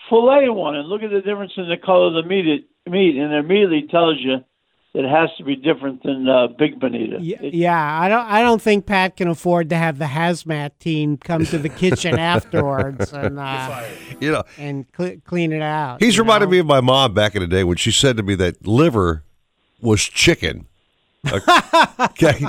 fillet 0.09 0.49
one 0.49 0.75
and 0.75 0.87
look 0.87 1.03
at 1.03 1.09
the 1.11 1.21
difference 1.21 1.53
in 1.57 1.67
the 1.69 1.77
color 1.77 2.07
of 2.07 2.13
the 2.13 2.23
meat, 2.23 2.67
meat 2.87 3.17
and 3.17 3.33
it 3.33 3.37
immediately 3.37 3.87
tells 3.89 4.17
you 4.19 4.37
it 4.93 5.07
has 5.07 5.29
to 5.37 5.43
be 5.43 5.55
different 5.55 6.01
than 6.03 6.27
uh, 6.27 6.47
big 6.57 6.79
bonita. 6.79 7.17
Y- 7.19 7.37
It- 7.41 7.53
yeah, 7.53 7.99
I 8.01 8.07
don't. 8.09 8.25
I 8.25 8.41
don't 8.41 8.61
think 8.61 8.85
Pat 8.85 9.15
can 9.17 9.27
afford 9.27 9.69
to 9.69 9.75
have 9.75 9.99
the 9.99 10.05
hazmat 10.05 10.71
team 10.79 11.17
come 11.17 11.45
to 11.45 11.57
the 11.59 11.69
kitchen 11.69 12.17
afterwards 12.19 13.11
and 13.13 13.37
uh, 13.39 13.83
You 14.19 14.31
know, 14.31 14.43
and 14.57 14.91
cle 14.93 15.17
clean 15.25 15.51
it 15.51 15.61
out. 15.61 16.01
he's 16.01 16.17
reminded 16.17 16.47
know? 16.47 16.51
me 16.51 16.59
of 16.59 16.65
my 16.65 16.81
mom 16.81 17.13
back 17.13 17.35
in 17.35 17.41
the 17.41 17.47
day 17.47 17.63
when 17.63 17.77
she 17.77 17.91
said 17.91 18.17
to 18.17 18.23
me 18.23 18.33
that 18.35 18.65
liver 18.65 19.23
was 19.81 20.01
chicken. 20.03 20.67
Okay, 21.99 22.45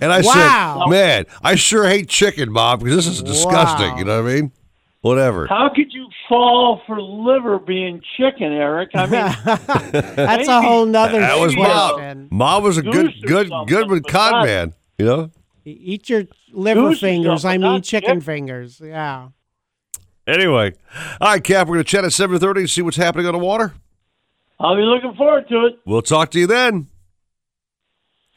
and 0.00 0.12
I 0.12 0.20
Wow. 0.22 0.82
said, 0.84 0.90
"Man, 0.90 1.24
I 1.42 1.54
sure 1.54 1.86
hate 1.88 2.08
chicken, 2.08 2.52
Bob, 2.52 2.80
because 2.80 2.96
this 2.96 3.06
is 3.06 3.22
disgusting." 3.22 3.90
Wow. 3.92 3.98
You 3.98 4.04
know 4.04 4.22
what 4.22 4.30
I 4.30 4.34
mean? 4.34 4.52
Whatever. 5.00 5.46
How 5.48 5.68
could 5.74 5.92
you 5.92 6.06
fall 6.28 6.80
for 6.86 7.00
liver 7.02 7.58
being 7.58 8.00
chicken, 8.16 8.52
Eric? 8.52 8.90
I 8.94 9.06
mean, 9.06 9.90
That's 10.16 10.46
a 10.48 10.62
whole 10.62 10.86
nother 10.86 11.18
That 11.20 11.40
was 11.40 11.54
Bob. 11.56 11.98
mom. 12.00 12.28
Mom 12.30 12.62
was 12.62 12.78
a 12.78 12.82
good, 12.82 13.12
good, 13.26 13.50
good 13.66 13.90
with 13.90 14.04
but 14.04 14.12
con 14.12 14.30
not- 14.32 14.44
man. 14.46 14.74
You 14.98 15.04
know. 15.06 15.30
Eat 15.64 16.08
your 16.08 16.24
liver 16.52 16.80
Goose 16.90 17.00
fingers. 17.00 17.44
I 17.44 17.56
mean 17.58 17.82
chicken 17.82 18.08
chicken. 18.08 18.20
fingers. 18.20 18.80
Yeah. 18.84 19.28
Anyway, 20.26 20.72
all 21.20 21.30
right, 21.32 21.42
Cap. 21.42 21.66
We're 21.66 21.74
going 21.74 21.84
to 21.84 21.90
chat 21.90 22.04
at 22.04 22.12
seven 22.12 22.38
thirty 22.38 22.60
and 22.60 22.70
see 22.70 22.82
what's 22.82 22.96
happening 22.96 23.26
on 23.26 23.32
the 23.32 23.38
water. 23.38 23.74
I'll 24.60 24.76
be 24.76 24.82
looking 24.82 25.14
forward 25.14 25.48
to 25.48 25.66
it. 25.66 25.78
We'll 25.84 26.02
talk 26.02 26.30
to 26.32 26.38
you 26.38 26.46
then. 26.46 26.86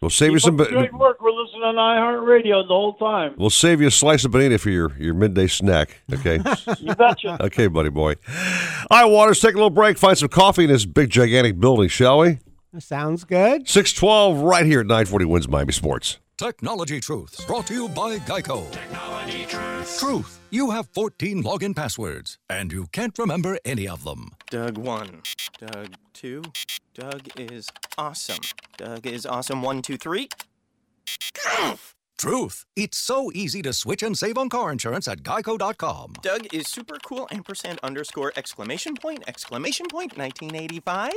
We'll 0.05 0.11
save 0.11 0.33
you 0.33 0.37
some. 0.39 0.61
up 0.61 0.67
the 0.67 0.71
great 0.75 0.93
work. 0.93 1.19
We're 1.19 1.31
listening 1.31 1.63
on 1.63 1.73
iHeartRadio 1.77 2.61
the 2.67 2.75
whole 2.75 2.93
time. 2.93 3.33
We'll 3.39 3.49
save 3.49 3.81
you 3.81 3.87
a 3.87 3.91
slice 3.91 4.23
of 4.23 4.29
banana 4.29 4.59
for 4.59 4.69
your, 4.69 4.95
your 4.99 5.15
midday 5.15 5.47
snack. 5.47 6.03
Okay. 6.13 6.39
You 6.79 6.93
betcha. 6.93 7.37
okay, 7.41 7.65
buddy 7.65 7.89
boy. 7.89 8.13
All 8.91 9.01
right, 9.01 9.05
Waters, 9.05 9.39
take 9.39 9.53
a 9.53 9.57
little 9.57 9.71
break, 9.71 9.97
find 9.97 10.15
some 10.15 10.29
coffee 10.29 10.65
in 10.65 10.69
this 10.69 10.85
big, 10.85 11.09
gigantic 11.09 11.59
building, 11.59 11.89
shall 11.89 12.19
we? 12.19 12.37
Sounds 12.77 13.23
good. 13.23 13.67
612 13.67 14.41
right 14.41 14.63
here 14.65 14.81
at 14.81 14.85
940 14.85 15.25
Wins 15.25 15.47
Miami 15.47 15.73
Sports. 15.73 16.19
Technology 16.37 16.99
Truths 16.99 17.43
brought 17.45 17.65
to 17.67 17.73
you 17.73 17.89
by 17.89 18.19
Geico. 18.19 18.69
Technology 18.71 19.45
Truths. 19.45 19.99
Truth. 19.99 20.39
You 20.51 20.69
have 20.69 20.87
14 20.93 21.41
login 21.43 21.75
passwords, 21.75 22.37
and 22.47 22.71
you 22.71 22.85
can't 22.91 23.17
remember 23.17 23.57
any 23.65 23.87
of 23.87 24.03
them. 24.03 24.29
Doug 24.51 24.77
1. 24.77 25.21
Doug 25.59 25.95
2. 26.13 26.43
Doug 26.95 27.27
is 27.37 27.67
awesome. 27.97 28.39
Doug 28.77 29.05
is 29.05 29.25
awesome 29.25 29.61
One, 29.61 29.81
two, 29.81 29.97
three. 29.97 30.29
Truth. 32.17 32.65
It's 32.77 32.97
so 32.97 33.29
easy 33.35 33.61
to 33.63 33.73
switch 33.73 34.01
and 34.01 34.17
save 34.17 34.37
on 34.37 34.47
car 34.47 34.71
insurance 34.71 35.09
at 35.09 35.19
geico.com. 35.19 36.13
Doug 36.21 36.47
is 36.53 36.69
super 36.69 36.97
cool 37.05 37.27
ampersand 37.31 37.79
underscore 37.83 38.31
exclamation 38.37 38.95
point 38.95 39.25
exclamation 39.27 39.87
point 39.87 40.17
1985. 40.17 41.11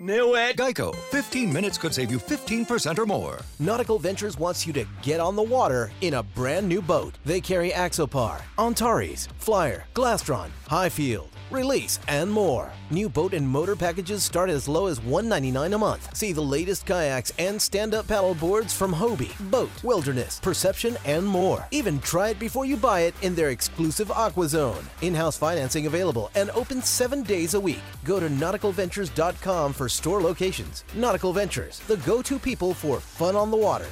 Knew 0.00 0.34
it. 0.34 0.56
Geico. 0.56 0.96
15 1.10 1.52
minutes 1.52 1.76
could 1.76 1.92
save 1.94 2.10
you 2.10 2.18
15% 2.18 2.98
or 2.98 3.04
more. 3.06 3.40
Nautical 3.60 3.98
Ventures 3.98 4.38
wants 4.38 4.66
you 4.66 4.72
to 4.72 4.86
get 5.02 5.20
on 5.20 5.36
the 5.36 5.42
water 5.42 5.90
in 6.00 6.14
a 6.14 6.22
brand 6.22 6.66
new 6.66 6.80
boat. 6.80 7.18
They 7.26 7.40
carry 7.40 7.70
Axopar, 7.70 8.40
Antares, 8.58 9.28
Flyer, 9.38 9.84
Glastron, 9.94 10.48
Highfield, 10.66 11.28
Release, 11.52 11.98
and 12.08 12.32
more. 12.32 12.72
New 12.88 13.10
boat 13.10 13.34
and 13.34 13.46
motor 13.46 13.76
packages 13.76 14.22
start 14.22 14.48
as 14.48 14.68
low 14.68 14.86
as 14.86 15.02
199 15.02 15.74
a 15.74 15.78
month. 15.78 16.16
See 16.16 16.32
the 16.32 16.40
latest 16.40 16.86
kayaks 16.86 17.30
and 17.38 17.60
stand-up 17.60 18.08
paddle 18.08 18.34
boards 18.34 18.72
from 18.72 18.90
Hobie, 18.94 19.38
Boat, 19.50 19.70
Wilderness, 19.84 20.40
Perception, 20.40 20.96
and 21.04 21.26
more. 21.26 21.66
Even 21.70 22.00
try 22.00 22.30
it 22.30 22.38
before 22.38 22.64
you 22.64 22.78
buy 22.78 23.00
it 23.00 23.14
in 23.20 23.34
their 23.34 23.50
exclusive 23.50 24.10
Aqua 24.10 24.48
Zone. 24.48 24.86
In-house 25.02 25.36
financing 25.36 25.84
available 25.84 26.30
and 26.34 26.48
open 26.50 26.80
seven 26.80 27.22
days 27.22 27.52
a 27.52 27.60
week. 27.60 27.82
Go 28.02 28.18
to 28.18 28.28
nauticalventures.com 28.28 29.74
for 29.74 29.90
store 29.90 30.22
locations. 30.22 30.84
Nautical 30.94 31.34
Ventures, 31.34 31.80
the 31.80 31.98
go-to 31.98 32.38
people 32.38 32.72
for 32.72 32.98
fun 32.98 33.36
on 33.36 33.50
the 33.50 33.58
water. 33.58 33.88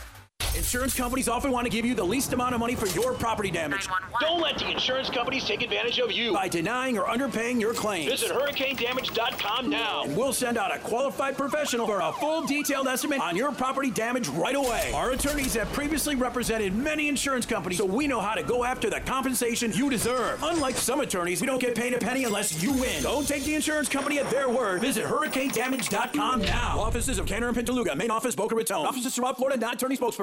Insurance 0.56 0.94
companies 0.94 1.28
often 1.28 1.50
want 1.52 1.64
to 1.64 1.70
give 1.70 1.84
you 1.84 1.94
the 1.94 2.04
least 2.04 2.32
amount 2.32 2.54
of 2.54 2.60
money 2.60 2.74
for 2.74 2.86
your 2.88 3.14
property 3.14 3.50
damage. 3.50 3.88
Don't 4.20 4.40
let 4.40 4.58
the 4.58 4.70
insurance 4.70 5.08
companies 5.08 5.44
take 5.44 5.62
advantage 5.62 5.98
of 5.98 6.12
you. 6.12 6.32
By 6.32 6.48
denying 6.48 6.98
or 6.98 7.04
underpaying 7.04 7.60
your 7.60 7.72
claim. 7.72 8.08
Visit 8.08 8.30
hurricanedamage.com 8.30 9.70
now. 9.70 10.04
And 10.04 10.16
we'll 10.16 10.32
send 10.32 10.58
out 10.58 10.74
a 10.74 10.78
qualified 10.80 11.36
professional 11.36 11.86
for 11.86 12.00
a 12.00 12.12
full 12.12 12.46
detailed 12.46 12.88
estimate 12.88 13.20
on 13.20 13.36
your 13.36 13.52
property 13.52 13.90
damage 13.90 14.28
right 14.28 14.56
away. 14.56 14.92
Our 14.94 15.12
attorneys 15.12 15.54
have 15.54 15.72
previously 15.72 16.16
represented 16.16 16.74
many 16.74 17.08
insurance 17.08 17.46
companies, 17.46 17.78
so 17.78 17.84
we 17.84 18.06
know 18.06 18.20
how 18.20 18.34
to 18.34 18.42
go 18.42 18.64
after 18.64 18.90
the 18.90 19.00
compensation 19.00 19.72
you 19.72 19.88
deserve. 19.88 20.42
Unlike 20.42 20.76
some 20.76 21.00
attorneys, 21.00 21.40
we 21.40 21.46
don't 21.46 21.60
get 21.60 21.74
paid 21.74 21.94
a 21.94 21.98
penny 21.98 22.24
unless 22.24 22.62
you 22.62 22.72
win. 22.72 23.02
Don't 23.02 23.26
take 23.26 23.44
the 23.44 23.54
insurance 23.54 23.88
company 23.88 24.18
at 24.18 24.28
their 24.30 24.48
word. 24.48 24.80
Visit 24.80 25.04
hurricanedamage.com 25.04 26.42
now. 26.42 26.78
Offices 26.80 27.18
of 27.18 27.26
Kanner 27.26 27.48
and 27.48 27.56
Pintaluga, 27.56 27.96
main 27.96 28.10
office 28.10 28.34
Boca 28.34 28.54
Raton. 28.54 28.86
Offices 28.86 29.14
throughout 29.14 29.36
Florida, 29.36 29.58
not 29.58 29.74
attorney 29.74 29.96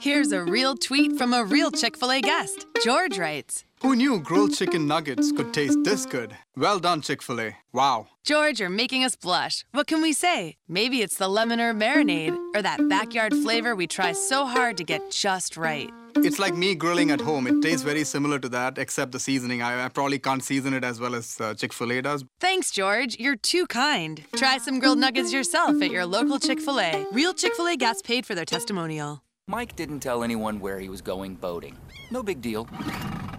Here's 0.00 0.30
a 0.30 0.44
real 0.44 0.76
tweet 0.76 1.18
from 1.18 1.34
a 1.34 1.44
real 1.44 1.72
Chick 1.72 1.96
fil 1.96 2.12
A 2.12 2.20
guest. 2.20 2.66
George 2.84 3.18
writes 3.18 3.64
Who 3.82 3.96
knew 3.96 4.20
grilled 4.20 4.54
chicken 4.54 4.86
nuggets 4.86 5.32
could 5.32 5.52
taste 5.52 5.78
this 5.82 6.06
good? 6.06 6.36
Well 6.56 6.78
done, 6.78 7.00
Chick 7.00 7.20
fil 7.20 7.40
A. 7.40 7.56
Wow. 7.72 8.06
George, 8.24 8.60
you're 8.60 8.70
making 8.70 9.02
us 9.02 9.16
blush. 9.16 9.64
What 9.72 9.88
can 9.88 10.00
we 10.00 10.12
say? 10.12 10.54
Maybe 10.68 11.02
it's 11.02 11.16
the 11.16 11.26
lemon 11.26 11.58
herb 11.58 11.80
marinade 11.80 12.36
or 12.54 12.62
that 12.62 12.88
backyard 12.88 13.32
flavor 13.34 13.74
we 13.74 13.88
try 13.88 14.12
so 14.12 14.46
hard 14.46 14.76
to 14.76 14.84
get 14.84 15.10
just 15.10 15.56
right. 15.56 15.90
It's 16.18 16.38
like 16.38 16.54
me 16.54 16.76
grilling 16.76 17.10
at 17.10 17.20
home. 17.20 17.48
It 17.48 17.60
tastes 17.60 17.82
very 17.82 18.04
similar 18.04 18.38
to 18.38 18.48
that, 18.50 18.78
except 18.78 19.10
the 19.10 19.20
seasoning. 19.20 19.62
I, 19.62 19.84
I 19.84 19.88
probably 19.88 20.20
can't 20.20 20.44
season 20.44 20.74
it 20.74 20.84
as 20.84 21.00
well 21.00 21.16
as 21.16 21.40
uh, 21.40 21.54
Chick 21.54 21.72
fil 21.72 21.90
A 21.90 22.00
does. 22.02 22.24
Thanks, 22.38 22.70
George. 22.70 23.16
You're 23.18 23.36
too 23.36 23.66
kind. 23.66 24.24
Try 24.36 24.58
some 24.58 24.78
grilled 24.78 24.98
nuggets 24.98 25.32
yourself 25.32 25.82
at 25.82 25.90
your 25.90 26.06
local 26.06 26.38
Chick 26.38 26.60
fil 26.60 26.78
A. 26.78 27.04
Real 27.10 27.34
Chick 27.34 27.56
fil 27.56 27.66
A 27.66 27.76
guests 27.76 28.02
paid 28.02 28.24
for 28.26 28.36
their 28.36 28.44
testimonial. 28.44 29.22
Mike 29.50 29.74
didn't 29.76 30.00
tell 30.00 30.22
anyone 30.22 30.60
where 30.60 30.78
he 30.78 30.90
was 30.90 31.00
going 31.00 31.34
boating. 31.34 31.74
No 32.10 32.22
big 32.22 32.42
deal. 32.42 32.68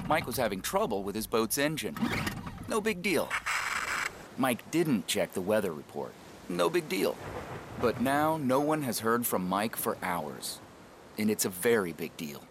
Mike 0.07 0.25
was 0.25 0.37
having 0.37 0.59
trouble 0.59 1.03
with 1.03 1.13
his 1.13 1.27
boat's 1.27 1.59
engine. 1.59 1.95
No 2.67 2.81
big 2.81 3.03
deal. 3.03 3.29
Mike 4.35 4.71
didn't 4.71 5.05
check 5.05 5.33
the 5.33 5.41
weather 5.41 5.71
report. 5.71 6.11
No 6.49 6.67
big 6.67 6.89
deal. 6.89 7.15
But 7.79 8.01
now 8.01 8.37
no 8.37 8.59
one 8.59 8.81
has 8.81 8.97
heard 8.97 9.23
from 9.23 9.47
Mike 9.47 9.75
for 9.75 9.99
hours. 10.01 10.59
And 11.19 11.29
it's 11.29 11.45
a 11.45 11.49
very 11.49 11.93
big 11.93 12.17
deal. 12.17 12.43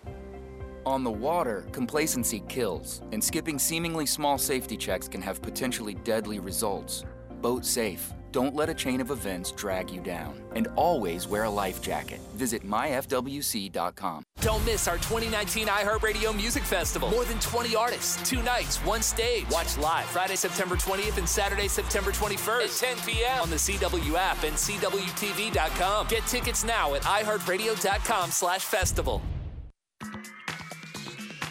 On 0.86 1.02
the 1.02 1.10
water, 1.10 1.66
complacency 1.72 2.44
kills, 2.48 3.02
and 3.10 3.22
skipping 3.22 3.58
seemingly 3.58 4.06
small 4.06 4.38
safety 4.38 4.76
checks 4.76 5.08
can 5.08 5.20
have 5.20 5.42
potentially 5.42 5.94
deadly 5.94 6.38
results. 6.38 7.04
Boat 7.42 7.64
safe. 7.64 8.12
Don't 8.30 8.54
let 8.54 8.68
a 8.68 8.74
chain 8.74 9.00
of 9.00 9.10
events 9.10 9.52
drag 9.52 9.90
you 9.90 10.00
down. 10.00 10.40
And 10.54 10.68
always 10.76 11.26
wear 11.26 11.44
a 11.44 11.50
life 11.50 11.80
jacket. 11.80 12.20
Visit 12.34 12.62
myfwc.com. 12.64 14.24
Don't 14.40 14.64
miss 14.64 14.86
our 14.86 14.96
2019 14.96 15.66
iHeartRadio 15.66 16.36
Music 16.36 16.62
Festival. 16.62 17.10
More 17.10 17.24
than 17.24 17.40
20 17.40 17.74
artists, 17.74 18.28
two 18.28 18.42
nights, 18.42 18.76
one 18.84 19.02
stage. 19.02 19.46
Watch 19.50 19.78
live 19.78 20.06
Friday, 20.06 20.36
September 20.36 20.76
20th 20.76 21.18
and 21.18 21.28
Saturday, 21.28 21.68
September 21.68 22.12
21st 22.12 22.82
at 22.82 22.96
10 22.96 23.06
p.m. 23.06 23.40
on 23.42 23.50
the 23.50 23.56
CW 23.56 24.14
app 24.14 24.42
and 24.44 24.54
CWTV.com. 24.54 26.06
Get 26.08 26.26
tickets 26.26 26.64
now 26.64 26.94
at 26.94 27.02
iHeartRadio.com 27.02 28.30
slash 28.30 28.64
festival. 28.64 29.22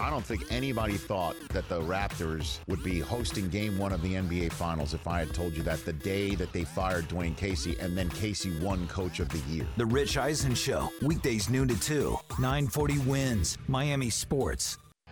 I 0.00 0.10
don't 0.10 0.24
think 0.24 0.44
anybody 0.50 0.94
thought 0.94 1.36
that 1.50 1.68
the 1.68 1.80
Raptors 1.80 2.58
would 2.68 2.82
be 2.82 3.00
hosting 3.00 3.48
game 3.48 3.78
one 3.78 3.92
of 3.92 4.02
the 4.02 4.14
NBA 4.14 4.52
Finals 4.52 4.94
if 4.94 5.06
I 5.06 5.20
had 5.20 5.32
told 5.32 5.56
you 5.56 5.62
that 5.64 5.84
the 5.84 5.92
day 5.92 6.34
that 6.34 6.52
they 6.52 6.64
fired 6.64 7.08
Dwane 7.08 7.36
Casey 7.36 7.76
and 7.80 7.96
then 7.96 8.10
Casey 8.10 8.52
won 8.60 8.86
Coach 8.88 9.20
of 9.20 9.28
the 9.28 9.38
Year. 9.52 9.66
The 9.76 9.86
Rich 9.86 10.16
Eisen 10.16 10.54
Show, 10.54 10.90
weekdays 11.02 11.48
noon 11.48 11.68
to 11.68 11.80
2, 11.80 12.16
940 12.38 12.98
wins, 13.00 13.58
Miami 13.68 14.10
Sports. 14.10 14.78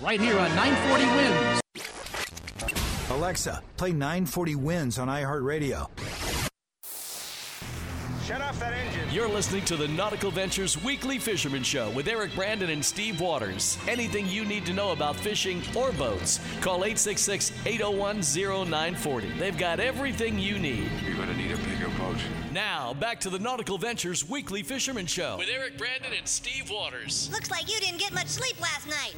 Right 0.00 0.20
here 0.20 0.38
on 0.38 0.54
940 0.54 1.06
Wins. 1.16 1.60
Alexa, 3.10 3.62
play 3.76 3.92
940 3.92 4.54
Wins 4.56 4.98
on 4.98 5.08
iHeartRadio. 5.08 5.88
Shut 8.26 8.40
off 8.40 8.58
that 8.58 8.72
engine. 8.72 9.06
You're 9.12 9.28
listening 9.28 9.66
to 9.66 9.76
the 9.76 9.86
Nautical 9.86 10.30
Ventures 10.30 10.82
Weekly 10.82 11.18
Fisherman 11.18 11.62
Show 11.62 11.90
with 11.90 12.08
Eric 12.08 12.34
Brandon 12.34 12.70
and 12.70 12.82
Steve 12.82 13.20
Waters. 13.20 13.76
Anything 13.86 14.26
you 14.26 14.46
need 14.46 14.64
to 14.64 14.72
know 14.72 14.92
about 14.92 15.14
fishing 15.14 15.60
or 15.76 15.92
boats, 15.92 16.40
call 16.62 16.86
866 16.86 17.52
801 17.66 18.22
0940. 18.22 19.28
They've 19.38 19.58
got 19.58 19.78
everything 19.78 20.38
you 20.38 20.58
need. 20.58 20.90
You're 21.04 21.16
going 21.16 21.28
to 21.28 21.36
need 21.36 21.50
a 21.50 21.58
bigger 21.58 21.90
boat. 21.98 22.16
Now, 22.50 22.94
back 22.94 23.20
to 23.20 23.30
the 23.30 23.38
Nautical 23.38 23.76
Ventures 23.76 24.26
Weekly 24.26 24.62
Fisherman 24.62 25.04
Show 25.04 25.36
with 25.36 25.50
Eric 25.52 25.76
Brandon 25.76 26.12
and 26.16 26.26
Steve 26.26 26.70
Waters. 26.70 27.28
Looks 27.30 27.50
like 27.50 27.70
you 27.70 27.78
didn't 27.78 27.98
get 27.98 28.14
much 28.14 28.28
sleep 28.28 28.58
last 28.58 28.86
night. 28.86 29.14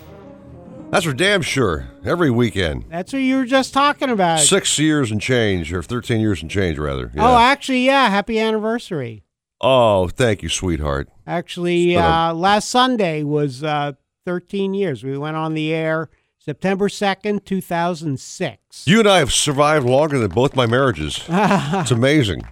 That's 0.91 1.05
for 1.05 1.13
damn 1.13 1.43
sure. 1.43 1.89
Every 2.05 2.31
weekend. 2.31 2.85
That's 2.89 3.13
what 3.13 3.19
you 3.19 3.37
were 3.37 3.45
just 3.45 3.75
talking 3.75 4.09
about. 4.09 4.41
Six 4.41 4.79
years 4.79 5.11
and 5.11 5.21
change, 5.21 5.73
or 5.73 5.83
13 5.83 6.21
years 6.21 6.41
and 6.41 6.51
change, 6.51 6.79
rather. 6.79 7.11
Yeah. 7.15 7.29
Oh, 7.29 7.37
actually, 7.37 7.85
yeah. 7.85 8.09
Happy 8.09 8.39
anniversary. 8.39 9.25
Oh, 9.61 10.09
thank 10.09 10.43
you, 10.43 10.49
sweetheart. 10.49 11.09
Actually, 11.27 11.97
uh, 11.97 12.33
last 12.33 12.71
Sunday 12.71 13.25
was 13.25 13.65
uh, 13.65 13.93
13 14.25 14.75
years. 14.75 15.03
We 15.03 15.19
went 15.19 15.37
on 15.37 15.55
the 15.55 15.75
air 15.75 16.09
September 16.39 16.89
2nd, 16.89 17.45
2006. 17.45 18.87
You 18.87 19.01
and 19.01 19.09
I 19.09 19.19
have 19.19 19.33
survived 19.33 19.87
longer 19.87 20.19
than 20.19 20.31
both 20.31 20.55
my 20.55 20.67
marriages. 20.67 21.25
it's 21.29 21.91
amazing. 21.91 22.43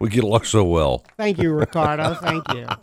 We 0.00 0.08
get 0.08 0.24
along 0.24 0.44
so 0.44 0.64
well. 0.64 1.04
Thank 1.16 1.38
you, 1.38 1.52
Ricardo. 1.52 2.14
Thank 2.14 2.52
you. 2.54 2.66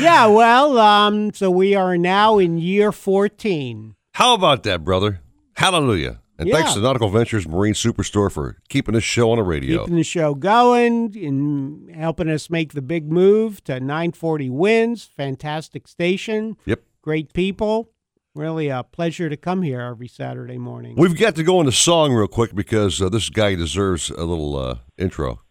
Yeah, 0.00 0.26
well, 0.26 0.78
um, 0.78 1.32
so 1.32 1.48
we 1.50 1.74
are 1.76 1.96
now 1.96 2.38
in 2.38 2.58
year 2.58 2.90
14. 2.90 3.94
How 4.14 4.34
about 4.34 4.62
that, 4.64 4.84
brother? 4.84 5.20
Hallelujah. 5.54 6.20
And 6.38 6.50
thanks 6.50 6.74
to 6.74 6.80
Nautical 6.80 7.08
Ventures 7.08 7.46
Marine 7.46 7.74
Superstore 7.74 8.30
for 8.30 8.58
keeping 8.68 8.94
this 8.94 9.04
show 9.04 9.30
on 9.30 9.36
the 9.36 9.44
radio. 9.44 9.80
Keeping 9.84 9.96
the 9.96 10.02
show 10.02 10.34
going 10.34 11.16
and 11.16 11.94
helping 11.94 12.28
us 12.28 12.50
make 12.50 12.72
the 12.72 12.82
big 12.82 13.10
move 13.10 13.62
to 13.64 13.78
940 13.78 14.50
wins. 14.50 15.04
Fantastic 15.04 15.86
station. 15.86 16.56
Yep. 16.64 16.82
Great 17.00 17.32
people. 17.32 17.90
Really 18.34 18.68
a 18.68 18.82
pleasure 18.82 19.28
to 19.28 19.36
come 19.36 19.62
here 19.62 19.80
every 19.80 20.08
Saturday 20.08 20.58
morning. 20.58 20.94
We've 20.96 21.16
got 21.18 21.36
to 21.36 21.42
go 21.44 21.60
into 21.60 21.72
song 21.72 22.12
real 22.12 22.28
quick 22.28 22.54
because 22.54 23.00
uh, 23.00 23.08
this 23.08 23.28
guy 23.28 23.54
deserves 23.54 24.10
a 24.10 24.24
little 24.24 24.56
uh, 24.56 24.78
intro. 24.98 25.42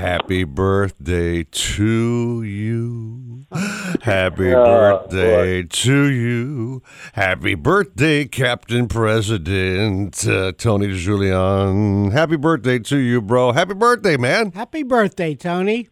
Happy 0.00 0.44
birthday 0.44 1.44
to 1.44 2.42
you. 2.42 3.44
Happy 4.00 4.54
Oh, 4.54 4.64
birthday 4.64 5.62
to 5.62 6.04
you. 6.04 6.82
Happy 7.12 7.54
birthday, 7.54 8.24
Captain 8.24 8.88
President 8.88 10.26
uh, 10.26 10.52
Tony 10.56 10.96
Julian. 10.96 12.12
Happy 12.12 12.36
birthday 12.36 12.78
to 12.78 12.96
you, 12.96 13.20
bro. 13.20 13.52
Happy 13.52 13.74
birthday, 13.74 14.16
man. 14.16 14.52
Happy 14.52 14.82
birthday, 14.82 15.34
Tony. 15.34 15.90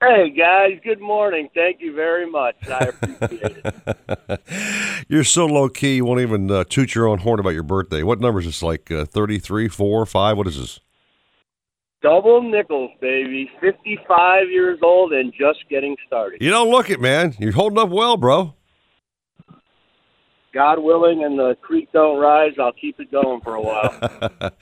Hey 0.00 0.30
guys, 0.30 0.80
good 0.82 1.00
morning. 1.02 1.50
Thank 1.54 1.82
you 1.82 1.94
very 1.94 2.30
much. 2.30 2.56
I 2.66 2.78
appreciate 3.02 3.58
it. 3.66 4.40
You're 5.08 5.24
so 5.24 5.44
low 5.44 5.68
key, 5.68 5.96
you 5.96 6.06
won't 6.06 6.20
even 6.20 6.50
uh, 6.50 6.64
toot 6.64 6.94
your 6.94 7.06
own 7.06 7.18
horn 7.18 7.38
about 7.40 7.50
your 7.50 7.64
birthday. 7.64 8.02
What 8.02 8.18
number 8.18 8.40
is 8.40 8.46
this? 8.46 8.62
Like 8.62 8.90
uh, 8.90 9.04
33, 9.04 9.68
4, 9.68 10.06
5? 10.06 10.36
What 10.38 10.46
is 10.46 10.56
this? 10.58 10.80
Double 12.02 12.42
nickels, 12.42 12.90
baby. 13.00 13.50
55 13.60 14.50
years 14.50 14.78
old 14.82 15.12
and 15.12 15.32
just 15.32 15.60
getting 15.70 15.96
started. 16.06 16.42
You 16.42 16.50
don't 16.50 16.70
look 16.70 16.90
it, 16.90 17.00
man. 17.00 17.34
You're 17.38 17.52
holding 17.52 17.78
up 17.78 17.88
well, 17.88 18.16
bro. 18.16 18.54
God 20.52 20.78
willing 20.78 21.22
and 21.22 21.38
the 21.38 21.54
creek 21.60 21.90
don't 21.92 22.18
rise, 22.18 22.52
I'll 22.58 22.72
keep 22.72 22.98
it 22.98 23.10
going 23.12 23.42
for 23.42 23.54
a 23.54 23.60
while. 23.60 24.52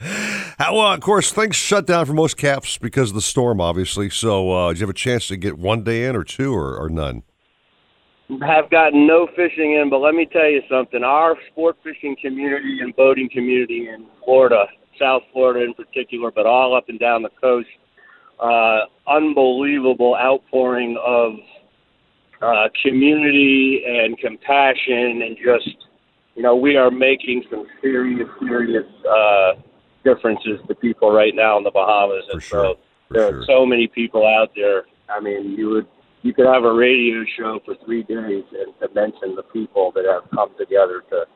Well, 0.59 0.93
of 0.93 1.01
course, 1.01 1.33
things 1.33 1.57
shut 1.57 1.87
down 1.87 2.07
for 2.07 2.15
most 2.15 2.37
caps 2.37 2.79
because 2.79 3.11
of 3.11 3.15
the 3.15 3.23
storm, 3.23 3.61
obviously. 3.61 4.09
So, 4.09 4.51
uh, 4.51 4.69
did 4.69 4.79
you 4.79 4.85
have 4.85 4.91
a 4.91 4.95
chance 4.95 5.29
to 5.29 5.37
get 5.37 5.59
one 5.59 5.83
day 5.83 6.07
in 6.07 6.17
or 6.17 6.25
two 6.25 6.55
or, 6.55 6.77
or 6.77 6.89
none? 6.89 7.23
have 8.41 8.71
gotten 8.71 9.07
no 9.07 9.29
fishing 9.37 9.75
in, 9.75 9.91
but 9.91 9.99
let 9.99 10.15
me 10.15 10.27
tell 10.27 10.49
you 10.49 10.63
something. 10.71 11.05
Our 11.05 11.37
sport 11.51 11.77
fishing 11.85 12.17
community 12.21 12.79
and 12.81 12.95
boating 12.97 13.29
community 13.31 13.89
in 13.89 14.07
Florida, 14.25 14.65
South 14.99 15.23
Florida 15.33 15.65
in 15.65 15.75
particular, 15.75 16.31
but 16.31 16.47
all 16.47 16.77
up 16.77 16.89
and 16.89 16.99
down 16.99 17.23
the 17.23 17.31
coast, 17.41 17.69
uh, 18.41 18.81
unbelievable 19.07 20.17
outpouring 20.17 20.99
of 21.05 21.35
uh, 22.43 22.69
community 22.83 23.83
and 23.87 24.19
compassion 24.19 25.23
and 25.23 25.37
just, 25.37 25.77
you 26.35 26.43
know, 26.43 26.57
we 26.57 26.77
are 26.77 26.91
making 26.91 27.45
some 27.51 27.67
serious, 27.81 28.29
serious 28.41 28.87
uh, 29.09 29.53
differences 30.05 30.61
to 30.69 30.75
people 30.75 31.11
right 31.11 31.35
now 31.35 31.57
in 31.57 31.65
the 31.65 31.71
Bahamas. 31.71 32.25
and 32.33 32.43
so 32.43 32.79
there 33.11 33.29
are 33.29 33.45
so 33.47 33.65
many 33.65 33.87
people 33.87 34.27
out 34.27 34.51
there. 34.55 34.85
I 35.09 35.21
mean, 35.21 35.53
you 35.53 35.71
would 35.71 35.87
you 36.23 36.33
could 36.33 36.47
have 36.47 36.65
a 36.65 36.73
radio 36.73 37.23
show 37.37 37.61
for 37.67 37.75
three 37.85 38.03
days 38.03 38.45
and 38.53 38.73
to 38.81 38.89
mention 38.95 39.37
the 39.37 39.43
people 39.43 39.93
that 39.95 40.07
have 40.07 40.29
come 40.31 40.51
together 40.59 41.05
to, 41.11 41.27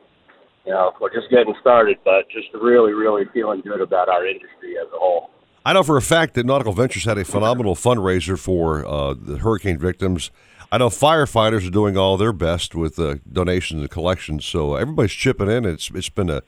you 0.69 0.75
know, 0.75 0.93
we're 1.01 1.11
just 1.11 1.31
getting 1.31 1.55
started, 1.59 1.97
but 2.05 2.29
just 2.29 2.47
really, 2.53 2.93
really 2.93 3.23
feeling 3.33 3.61
good 3.61 3.81
about 3.81 4.07
our 4.07 4.23
industry 4.27 4.77
as 4.79 4.85
a 4.93 4.99
whole. 4.99 5.31
I 5.65 5.73
know 5.73 5.81
for 5.81 5.97
a 5.97 6.01
fact 6.01 6.35
that 6.35 6.45
Nautical 6.45 6.73
Ventures 6.73 7.05
had 7.05 7.17
a 7.17 7.25
phenomenal 7.25 7.73
fundraiser 7.73 8.37
for 8.37 8.85
uh, 8.85 9.15
the 9.19 9.39
hurricane 9.39 9.79
victims. 9.79 10.29
I 10.71 10.77
know 10.77 10.89
firefighters 10.89 11.67
are 11.67 11.71
doing 11.71 11.97
all 11.97 12.17
their 12.17 12.31
best 12.31 12.75
with 12.75 12.99
uh, 12.99 13.15
donations 13.31 13.81
and 13.81 13.89
collections, 13.89 14.45
so 14.45 14.75
everybody's 14.75 15.13
chipping 15.13 15.49
in. 15.49 15.65
It's 15.65 15.89
it's 15.95 16.09
been 16.09 16.29
a 16.29 16.43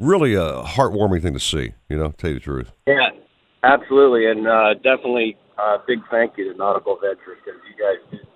really 0.00 0.32
a 0.32 0.62
heartwarming 0.62 1.20
thing 1.20 1.34
to 1.34 1.40
see. 1.40 1.74
You 1.90 1.98
know, 1.98 2.12
tell 2.12 2.30
you 2.30 2.36
the 2.36 2.40
truth. 2.40 2.72
Yeah, 2.86 3.10
absolutely, 3.64 4.30
and 4.30 4.48
uh, 4.48 4.74
definitely 4.82 5.36
uh, 5.58 5.76
big 5.86 5.98
thank 6.10 6.38
you 6.38 6.50
to 6.50 6.56
Nautical 6.56 6.96
Ventures 6.96 7.36
because 7.44 7.60
you 7.68 7.76
guys 7.76 8.00
did 8.10 8.26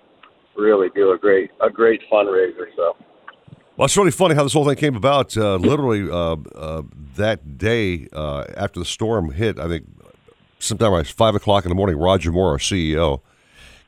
really 0.55 0.89
do 0.93 1.11
a 1.11 1.17
great 1.17 1.49
a 1.59 1.71
great 1.71 2.01
fundraiser. 2.11 2.67
So 2.75 2.95
Well, 3.77 3.85
it's 3.85 3.95
really 3.95 4.09
funny 4.09 4.33
how 4.33 4.41
this 4.41 4.53
whole 4.53 4.65
thing 4.65 4.75
came 4.75 4.95
about. 4.95 5.37
Uh, 5.37 5.57
literally, 5.57 6.09
uh, 6.09 6.35
uh, 6.55 6.81
that 7.15 7.59
day 7.59 8.07
uh, 8.11 8.45
after 8.57 8.79
the 8.79 8.85
storm 8.85 9.31
hit, 9.31 9.59
I 9.59 9.67
think 9.67 9.85
sometime 10.57 10.93
around 10.93 11.05
five 11.05 11.35
o'clock 11.35 11.63
in 11.63 11.69
the 11.69 11.75
morning, 11.75 11.95
Roger 11.95 12.31
Moore, 12.31 12.49
our 12.49 12.57
CEO, 12.57 13.21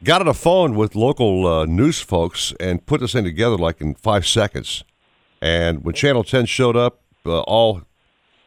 got 0.03 0.21
on 0.21 0.27
a 0.27 0.33
phone 0.35 0.75
with 0.75 0.93
local 0.93 1.47
uh, 1.47 1.65
news 1.65 1.99
folks 1.99 2.53
and 2.59 2.85
put 2.85 3.01
this 3.01 3.13
thing 3.13 3.23
together 3.23 3.57
like 3.57 3.81
in 3.81 3.95
five 3.95 4.27
seconds. 4.27 4.83
And 5.41 5.83
when 5.83 5.95
Channel 5.95 6.23
10 6.23 6.45
showed 6.45 6.77
up, 6.77 7.01
uh, 7.25 7.39
all 7.41 7.81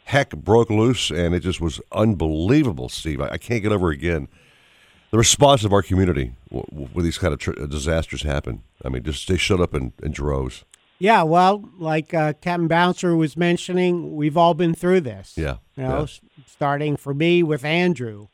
heck 0.04 0.30
broke 0.36 0.70
loose, 0.70 1.10
and 1.10 1.34
it 1.34 1.40
just 1.40 1.60
was 1.60 1.80
unbelievable, 1.90 2.88
Steve. 2.88 3.20
I, 3.20 3.30
I 3.30 3.38
can't 3.38 3.64
get 3.64 3.72
over 3.72 3.90
again 3.90 4.28
the 5.10 5.18
response 5.18 5.64
of 5.64 5.72
our 5.72 5.82
community 5.82 6.34
when 6.50 7.04
these 7.04 7.18
kind 7.18 7.34
of 7.34 7.40
tr- 7.40 7.66
disasters 7.66 8.22
happen. 8.22 8.62
I 8.84 8.90
mean, 8.90 9.02
just 9.02 9.26
they 9.26 9.36
showed 9.36 9.60
up 9.60 9.74
in, 9.74 9.92
in 10.04 10.12
droves. 10.12 10.64
Yeah, 11.02 11.24
well, 11.24 11.68
like 11.80 12.14
uh, 12.14 12.34
Captain 12.34 12.68
Bouncer 12.68 13.16
was 13.16 13.36
mentioning, 13.36 14.14
we've 14.14 14.36
all 14.36 14.54
been 14.54 14.72
through 14.72 15.00
this. 15.00 15.34
Yeah, 15.36 15.56
You 15.76 15.82
know, 15.82 15.96
yeah. 15.96 16.02
s- 16.04 16.20
starting 16.46 16.96
for 16.96 17.12
me 17.12 17.42
with 17.42 17.64
Andrew. 17.64 18.28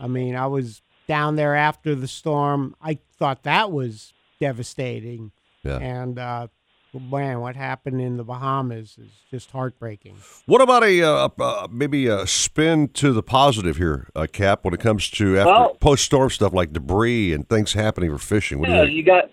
I 0.00 0.08
mean, 0.08 0.34
I 0.34 0.48
was 0.48 0.82
down 1.06 1.36
there 1.36 1.54
after 1.54 1.94
the 1.94 2.08
storm. 2.08 2.74
I 2.82 2.98
thought 3.18 3.44
that 3.44 3.70
was 3.70 4.12
devastating. 4.40 5.30
Yeah. 5.62 5.78
And, 5.78 6.18
uh, 6.18 6.48
man, 6.92 7.38
what 7.38 7.54
happened 7.54 8.00
in 8.00 8.16
the 8.16 8.24
Bahamas 8.24 8.98
is 8.98 9.10
just 9.30 9.52
heartbreaking. 9.52 10.16
What 10.46 10.60
about 10.60 10.82
a 10.82 11.00
uh, 11.02 11.28
uh, 11.38 11.68
maybe 11.70 12.08
a 12.08 12.26
spin 12.26 12.88
to 12.94 13.12
the 13.12 13.22
positive 13.22 13.76
here, 13.76 14.08
uh, 14.16 14.26
Cap? 14.32 14.64
When 14.64 14.74
it 14.74 14.80
comes 14.80 15.08
to 15.10 15.38
after 15.38 15.52
Well- 15.52 15.74
post 15.76 16.04
storm 16.06 16.30
stuff 16.30 16.52
like 16.52 16.72
debris 16.72 17.32
and 17.32 17.48
things 17.48 17.74
happening 17.74 18.10
for 18.10 18.18
fishing, 18.18 18.58
what 18.58 18.66
do 18.66 18.72
Yeah, 18.74 18.82
you 18.82 18.96
you 18.96 19.02
got. 19.04 19.30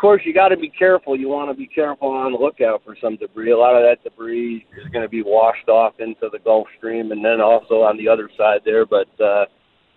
Of 0.00 0.02
course, 0.02 0.22
you 0.24 0.32
got 0.32 0.48
to 0.48 0.56
be 0.56 0.70
careful. 0.70 1.14
You 1.14 1.28
want 1.28 1.50
to 1.50 1.54
be 1.54 1.66
careful 1.66 2.08
on 2.08 2.32
the 2.32 2.38
lookout 2.38 2.80
for 2.86 2.96
some 3.02 3.16
debris. 3.16 3.50
A 3.50 3.58
lot 3.58 3.76
of 3.76 3.82
that 3.82 4.02
debris 4.02 4.64
is 4.82 4.90
going 4.94 5.04
to 5.04 5.10
be 5.10 5.20
washed 5.20 5.68
off 5.68 5.92
into 5.98 6.30
the 6.32 6.38
Gulf 6.38 6.68
Stream, 6.78 7.12
and 7.12 7.22
then 7.22 7.42
also 7.42 7.82
on 7.82 7.98
the 7.98 8.08
other 8.08 8.30
side 8.34 8.60
there. 8.64 8.86
But 8.86 9.08
uh, 9.22 9.44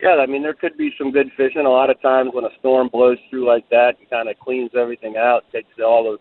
yeah, 0.02 0.18
I 0.20 0.26
mean, 0.26 0.44
there 0.44 0.56
could 0.56 0.76
be 0.76 0.92
some 0.98 1.13
good 1.13 1.28
fishing. 1.38 1.66
A 1.66 1.70
lot 1.70 1.89
of 1.89 2.02
times 2.02 2.32
when 2.34 2.44
a 2.44 2.50
storm 2.60 2.89
blows 2.92 3.18
through 3.30 3.48
like 3.48 3.70
that, 3.70 3.92
it 4.02 4.10
kind 4.10 4.28
of 4.28 4.38
cleans 4.39 4.72
everything 4.78 5.16
out, 5.16 5.44
takes 5.54 5.70
all 5.80 6.04
the 6.04 6.18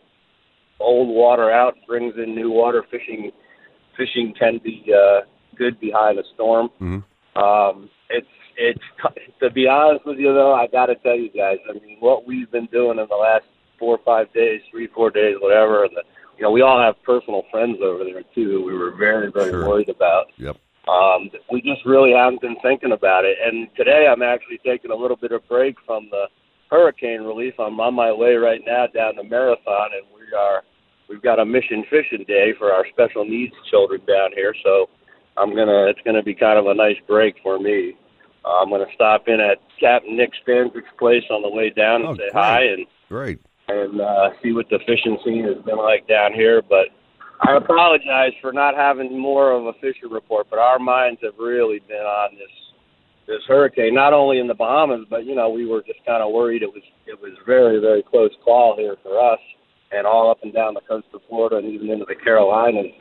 old 0.78 1.08
water 1.08 1.50
out, 1.50 1.74
brings 1.88 2.14
in 2.18 2.36
new 2.36 2.52
water. 2.52 2.84
Fishing, 2.88 3.32
fishing 3.96 4.32
can 4.38 4.60
be 4.62 4.94
uh, 4.94 5.22
good 5.56 5.80
behind 5.80 6.20
a 6.20 6.24
storm. 6.34 6.68
Mm-hmm. 6.80 7.42
Um, 7.42 7.90
it's 8.10 8.28
it's 8.56 8.84
to 9.42 9.50
be 9.50 9.66
honest 9.66 10.06
with 10.06 10.18
you 10.18 10.32
though, 10.32 10.54
I 10.54 10.68
got 10.68 10.86
to 10.86 10.94
tell 10.94 11.16
you 11.16 11.32
guys. 11.32 11.58
I 11.68 11.72
mean, 11.72 11.96
what 11.98 12.28
we've 12.28 12.52
been 12.52 12.66
doing 12.66 13.00
in 13.00 13.08
the 13.08 13.16
last 13.16 13.46
four 13.82 13.96
or 13.96 14.04
five 14.04 14.32
days, 14.32 14.60
three 14.70 14.86
four 14.94 15.10
days, 15.10 15.34
whatever, 15.40 15.82
and 15.84 15.90
the, 15.96 16.02
you 16.38 16.42
know, 16.44 16.52
we 16.52 16.62
all 16.62 16.80
have 16.80 16.94
personal 17.02 17.42
friends 17.50 17.78
over 17.82 18.04
there 18.04 18.22
too. 18.32 18.62
Who 18.62 18.64
we 18.64 18.78
were 18.78 18.92
very 18.92 19.28
very 19.32 19.50
Sure. 19.50 19.68
worried 19.68 19.88
about. 19.88 20.26
Yep. 20.36 20.56
Um, 20.88 21.30
we 21.50 21.60
just 21.62 21.84
really 21.84 22.12
haven't 22.12 22.40
been 22.40 22.56
thinking 22.62 22.92
about 22.92 23.24
it. 23.24 23.36
And 23.44 23.66
today 23.76 24.06
I'm 24.10 24.22
actually 24.22 24.58
taking 24.64 24.92
a 24.92 24.94
little 24.96 25.16
bit 25.16 25.32
of 25.32 25.46
break 25.48 25.74
from 25.84 26.08
the 26.10 26.26
hurricane 26.70 27.22
relief. 27.22 27.54
I'm 27.58 27.78
on 27.80 27.94
my 27.94 28.12
way 28.12 28.34
right 28.34 28.60
now 28.64 28.86
down 28.86 29.16
to 29.16 29.24
Marathon, 29.24 29.90
and 29.98 30.06
we 30.14 30.22
are 30.36 30.62
we've 31.08 31.22
got 31.22 31.40
a 31.40 31.44
mission 31.44 31.82
fishing 31.90 32.24
day 32.28 32.52
for 32.56 32.72
our 32.72 32.86
special 32.92 33.24
needs 33.24 33.52
children 33.68 34.00
down 34.06 34.30
here. 34.36 34.54
So 34.62 34.88
I'm 35.36 35.56
gonna 35.56 35.86
it's 35.90 36.00
gonna 36.04 36.22
be 36.22 36.34
kind 36.34 36.56
of 36.56 36.66
a 36.66 36.74
nice 36.74 36.98
break 37.08 37.34
for 37.42 37.58
me. 37.58 37.96
Uh, 38.44 38.62
I'm 38.62 38.70
gonna 38.70 38.86
stop 38.94 39.26
in 39.26 39.40
at 39.40 39.58
Captain 39.80 40.16
Nick 40.16 40.30
Stanford's 40.42 40.86
place 41.00 41.24
on 41.30 41.42
the 41.42 41.50
way 41.50 41.70
down 41.70 42.02
and 42.02 42.10
Oh, 42.10 42.14
say 42.14 42.30
great. 42.30 42.32
hi 42.32 42.62
and 42.62 42.86
Great. 43.08 43.38
And 43.72 44.00
uh, 44.00 44.30
see 44.42 44.52
what 44.52 44.68
the 44.68 44.78
fishing 44.86 45.18
scene 45.24 45.44
has 45.44 45.62
been 45.64 45.78
like 45.78 46.06
down 46.06 46.32
here. 46.32 46.62
But 46.62 46.88
I 47.40 47.56
apologize 47.56 48.32
for 48.40 48.52
not 48.52 48.74
having 48.76 49.18
more 49.18 49.52
of 49.52 49.66
a 49.66 49.72
fishing 49.80 50.10
report. 50.10 50.46
But 50.50 50.58
our 50.58 50.78
minds 50.78 51.20
have 51.22 51.34
really 51.38 51.80
been 51.88 52.04
on 52.04 52.34
this 52.34 52.50
this 53.26 53.42
hurricane, 53.46 53.94
not 53.94 54.12
only 54.12 54.40
in 54.40 54.48
the 54.48 54.54
Bahamas, 54.54 55.06
but 55.08 55.24
you 55.24 55.34
know 55.34 55.48
we 55.48 55.66
were 55.66 55.82
just 55.82 56.04
kind 56.04 56.22
of 56.22 56.32
worried 56.32 56.62
it 56.62 56.72
was 56.72 56.82
it 57.06 57.18
was 57.20 57.32
very 57.46 57.80
very 57.80 58.02
close 58.02 58.30
call 58.44 58.76
here 58.76 58.96
for 59.02 59.18
us, 59.18 59.40
and 59.92 60.06
all 60.06 60.30
up 60.30 60.42
and 60.42 60.52
down 60.52 60.74
the 60.74 60.80
coast 60.88 61.06
of 61.14 61.20
Florida 61.28 61.56
and 61.56 61.66
even 61.66 61.90
into 61.90 62.04
the 62.06 62.16
Carolinas, 62.16 62.92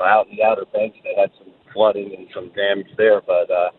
out 0.00 0.26
in 0.28 0.36
the 0.36 0.42
Outer 0.42 0.66
Banks 0.72 0.98
they 1.04 1.14
had 1.20 1.30
some 1.38 1.52
flooding 1.72 2.14
and 2.16 2.26
some 2.34 2.50
damage 2.54 2.90
there. 2.96 3.20
But 3.20 3.50
uh, 3.50 3.70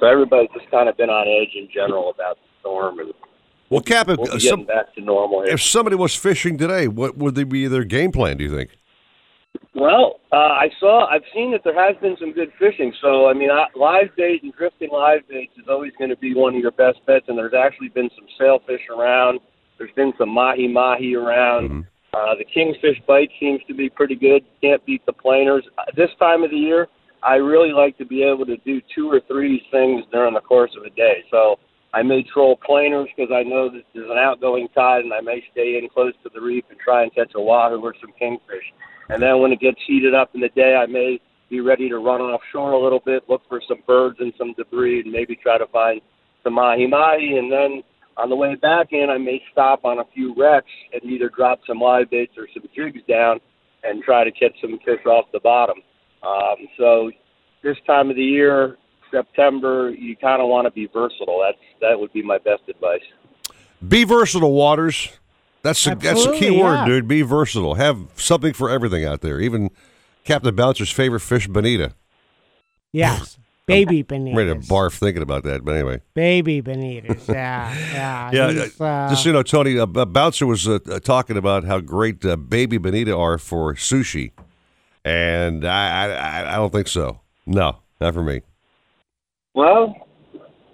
so 0.00 0.06
everybody's 0.06 0.50
just 0.54 0.70
kind 0.70 0.88
of 0.88 0.96
been 0.96 1.10
on 1.10 1.26
edge 1.26 1.54
in 1.54 1.68
general 1.72 2.10
about 2.10 2.36
the 2.36 2.48
storm 2.60 2.98
and. 2.98 3.12
Well, 3.68 3.80
Cap, 3.80 4.08
if, 4.08 4.18
We'll 4.18 4.38
some, 4.38 4.64
back 4.64 4.94
to 4.94 5.00
normal 5.00 5.42
here. 5.42 5.54
if 5.54 5.62
somebody 5.62 5.96
was 5.96 6.14
fishing 6.14 6.56
today, 6.56 6.86
what 6.88 7.16
would 7.18 7.34
they 7.34 7.44
be 7.44 7.66
their 7.66 7.84
game 7.84 8.12
plan? 8.12 8.36
Do 8.36 8.44
you 8.44 8.54
think? 8.54 8.70
Well, 9.74 10.20
uh, 10.32 10.36
I 10.36 10.70
saw, 10.78 11.06
I've 11.06 11.24
seen 11.34 11.52
that 11.52 11.62
there 11.64 11.74
has 11.74 11.96
been 12.00 12.16
some 12.18 12.32
good 12.32 12.52
fishing. 12.58 12.92
So, 13.00 13.28
I 13.28 13.32
mean, 13.32 13.50
I, 13.50 13.66
live 13.74 14.14
bait 14.16 14.42
and 14.42 14.52
drifting 14.54 14.90
live 14.92 15.26
baits 15.28 15.52
is 15.58 15.64
always 15.68 15.92
going 15.98 16.10
to 16.10 16.16
be 16.16 16.34
one 16.34 16.54
of 16.54 16.60
your 16.60 16.70
best 16.70 17.04
bets. 17.06 17.26
And 17.28 17.36
there's 17.36 17.54
actually 17.54 17.88
been 17.88 18.10
some 18.14 18.26
sailfish 18.38 18.82
around. 18.96 19.40
There's 19.78 19.92
been 19.96 20.12
some 20.18 20.30
mahi 20.30 20.68
mahi 20.68 21.14
around. 21.14 21.86
Uh, 22.14 22.34
the 22.38 22.44
kingfish 22.44 22.96
bite 23.06 23.30
seems 23.38 23.60
to 23.68 23.74
be 23.74 23.90
pretty 23.90 24.14
good. 24.14 24.42
Can't 24.62 24.84
beat 24.86 25.04
the 25.04 25.12
planers. 25.12 25.64
Uh, 25.76 25.82
This 25.96 26.10
time 26.18 26.42
of 26.42 26.50
the 26.50 26.56
year, 26.56 26.88
I 27.22 27.34
really 27.34 27.72
like 27.72 27.98
to 27.98 28.06
be 28.06 28.22
able 28.22 28.46
to 28.46 28.56
do 28.58 28.80
two 28.94 29.10
or 29.10 29.20
three 29.28 29.62
things 29.70 30.04
during 30.12 30.32
the 30.32 30.40
course 30.40 30.70
of 30.78 30.84
a 30.84 30.90
day. 30.90 31.24
So 31.30 31.58
I 31.94 32.02
may 32.02 32.22
troll 32.22 32.58
planers 32.64 33.08
because 33.16 33.32
I 33.34 33.42
know 33.42 33.70
that 33.70 33.82
there's 33.94 34.10
an 34.10 34.18
outgoing 34.18 34.68
tide, 34.74 35.04
and 35.04 35.12
I 35.12 35.20
may 35.20 35.42
stay 35.52 35.78
in 35.78 35.88
close 35.88 36.12
to 36.24 36.30
the 36.34 36.40
reef 36.40 36.64
and 36.70 36.78
try 36.78 37.02
and 37.02 37.14
catch 37.14 37.32
a 37.34 37.40
wahoo 37.40 37.80
or 37.80 37.94
some 38.00 38.12
kingfish. 38.18 38.64
And 39.08 39.22
then 39.22 39.40
when 39.40 39.52
it 39.52 39.60
gets 39.60 39.78
heated 39.86 40.14
up 40.14 40.34
in 40.34 40.40
the 40.40 40.48
day, 40.50 40.74
I 40.74 40.86
may 40.86 41.20
be 41.48 41.60
ready 41.60 41.88
to 41.88 41.98
run 41.98 42.20
offshore 42.20 42.72
a 42.72 42.82
little 42.82 43.00
bit, 43.04 43.22
look 43.28 43.42
for 43.48 43.60
some 43.68 43.78
birds 43.86 44.16
and 44.20 44.32
some 44.36 44.52
debris, 44.54 45.02
and 45.02 45.12
maybe 45.12 45.36
try 45.36 45.58
to 45.58 45.66
find 45.68 46.00
some 46.42 46.54
mahi 46.54 46.86
mahi. 46.86 47.38
And 47.38 47.50
then 47.50 47.82
on 48.16 48.30
the 48.30 48.36
way 48.36 48.56
back 48.56 48.88
in, 48.92 49.08
I 49.10 49.18
may 49.18 49.40
stop 49.52 49.84
on 49.84 49.98
a 50.00 50.04
few 50.12 50.34
wrecks 50.36 50.70
and 50.92 51.02
either 51.04 51.28
drop 51.28 51.60
some 51.66 51.78
live 51.78 52.10
baits 52.10 52.32
or 52.36 52.48
some 52.52 52.64
jigs 52.74 53.00
down 53.08 53.38
and 53.84 54.02
try 54.02 54.24
to 54.24 54.32
catch 54.32 54.60
some 54.60 54.78
fish 54.84 55.04
off 55.06 55.26
the 55.32 55.40
bottom. 55.40 55.76
Um, 56.22 56.66
so 56.76 57.10
this 57.62 57.76
time 57.86 58.10
of 58.10 58.16
the 58.16 58.22
year, 58.22 58.76
September, 59.10 59.90
you 59.90 60.16
kind 60.16 60.42
of 60.42 60.48
want 60.48 60.66
to 60.66 60.70
be 60.70 60.86
versatile. 60.86 61.42
That's 61.44 61.58
that 61.80 61.98
would 61.98 62.12
be 62.12 62.22
my 62.22 62.38
best 62.38 62.62
advice. 62.68 63.00
Be 63.86 64.04
versatile, 64.04 64.52
Waters. 64.52 65.10
That's 65.62 65.84
a, 65.86 65.96
that's 65.96 66.24
a 66.24 66.30
key 66.30 66.46
Absolutely, 66.46 66.62
word, 66.62 66.86
dude. 66.86 67.08
Be 67.08 67.22
versatile. 67.22 67.74
Have 67.74 68.06
something 68.16 68.52
for 68.52 68.70
everything 68.70 69.04
out 69.04 69.20
there. 69.20 69.40
Even 69.40 69.70
Captain 70.24 70.54
Bouncer's 70.54 70.90
favorite 70.90 71.20
fish, 71.20 71.48
bonita. 71.48 71.94
Yes. 72.92 73.38
Baby 73.66 74.06
I'm 74.08 74.32
ready 74.32 74.54
to 74.54 74.60
barf 74.60 74.96
thinking 74.96 75.24
about 75.24 75.42
that. 75.42 75.64
But 75.64 75.74
anyway. 75.74 76.00
Baby 76.14 76.62
bonitas. 76.62 77.26
Yeah. 77.28 77.74
Yeah. 77.92 78.30
Yeah, 78.30 78.66
uh, 78.80 78.84
uh, 78.84 79.08
just 79.08 79.24
so 79.24 79.28
you 79.28 79.32
know, 79.32 79.42
Tony, 79.42 79.76
uh, 79.76 79.86
Bouncer 79.86 80.46
was 80.46 80.68
uh, 80.68 80.78
uh, 80.88 81.00
talking 81.00 81.36
about 81.36 81.64
how 81.64 81.80
great 81.80 82.24
uh, 82.24 82.36
baby 82.36 82.78
bonita 82.78 83.16
are 83.16 83.38
for 83.38 83.74
sushi, 83.74 84.30
and 85.04 85.64
I, 85.64 86.06
I, 86.06 86.52
I 86.52 86.56
don't 86.56 86.72
think 86.72 86.86
so. 86.86 87.20
No, 87.44 87.78
not 88.00 88.14
for 88.14 88.22
me. 88.22 88.42
Well, 89.56 89.96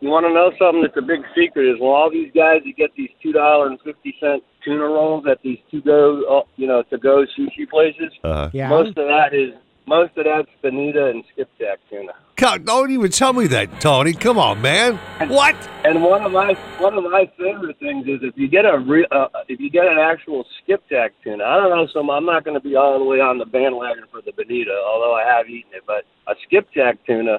you 0.01 0.09
want 0.11 0.27
to 0.27 0.35
know 0.35 0.51
something 0.59 0.83
that's 0.83 0.97
a 0.97 1.07
big 1.07 1.21
secret 1.38 1.71
is 1.71 1.81
well, 1.81 1.92
all 1.92 2.11
these 2.11 2.33
guys 2.35 2.62
that 2.66 2.77
get 2.77 2.90
these 2.97 3.11
two 3.23 3.31
dollar 3.31 3.68
and 3.68 3.81
fifty 3.83 4.16
cent 4.18 4.42
tuna 4.64 4.83
rolls 4.83 5.25
at 5.31 5.40
these 5.42 5.59
to 5.71 5.81
go, 5.81 6.25
uh, 6.25 6.42
you 6.57 6.66
know, 6.66 6.83
to 6.90 6.99
go 6.99 7.25
sushi 7.38 7.71
places. 7.71 8.12
Uh-huh. 8.25 8.51
Yeah. 8.53 8.68
Most 8.68 8.99
of 8.99 9.07
that 9.07 9.33
is 9.33 9.55
most 9.87 10.16
of 10.16 10.25
that's 10.25 10.49
bonita 10.62 11.11
and 11.11 11.23
skipjack 11.33 11.79
tuna. 11.88 12.12
God, 12.35 12.64
don't 12.64 12.90
even 12.90 13.12
tell 13.12 13.33
me 13.33 13.47
that, 13.49 13.81
Tony. 13.81 14.14
Come 14.14 14.37
on, 14.37 14.61
man. 14.61 14.97
What? 15.29 15.55
And 15.85 16.03
one 16.03 16.25
of 16.25 16.33
my 16.33 16.55
one 16.79 16.95
of 16.95 17.05
my 17.05 17.31
favorite 17.38 17.79
things 17.79 18.09
is 18.09 18.18
if 18.23 18.37
you 18.37 18.49
get 18.49 18.64
a 18.64 18.79
re, 18.79 19.07
uh, 19.12 19.29
if 19.47 19.61
you 19.61 19.71
get 19.71 19.87
an 19.87 19.99
actual 19.99 20.45
skipjack 20.64 21.12
tuna. 21.23 21.45
I 21.45 21.57
don't 21.59 21.71
know, 21.71 21.87
some 21.95 22.11
I'm 22.11 22.27
not 22.27 22.45
going 22.45 22.61
to 22.61 22.68
be 22.68 22.75
all 22.75 22.99
the 22.99 23.05
way 23.05 23.21
on 23.21 23.38
the 23.38 23.47
bandwagon 23.47 24.07
for 24.11 24.23
the 24.23 24.33
bonita, 24.33 24.75
although 24.85 25.14
I 25.14 25.23
have 25.23 25.49
eaten 25.49 25.71
it. 25.73 25.85
But 25.87 26.05
a 26.27 26.35
skipjack 26.49 26.99
tuna 27.07 27.38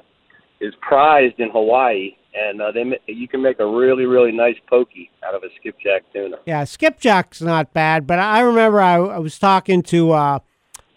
is 0.64 0.74
prized 0.80 1.38
in 1.38 1.50
Hawaii, 1.50 2.16
and 2.34 2.60
uh, 2.60 2.72
they 2.72 2.84
you 3.06 3.28
can 3.28 3.42
make 3.42 3.60
a 3.60 3.66
really 3.66 4.06
really 4.06 4.32
nice 4.32 4.56
poke 4.68 4.88
out 5.26 5.34
of 5.34 5.42
a 5.42 5.48
skipjack 5.58 6.02
tuna. 6.12 6.36
Yeah, 6.46 6.64
skipjack's 6.64 7.42
not 7.42 7.72
bad, 7.72 8.06
but 8.06 8.18
I 8.18 8.40
remember 8.40 8.80
I, 8.80 8.96
I 8.96 9.18
was 9.18 9.38
talking 9.38 9.82
to 9.84 10.12
uh, 10.12 10.38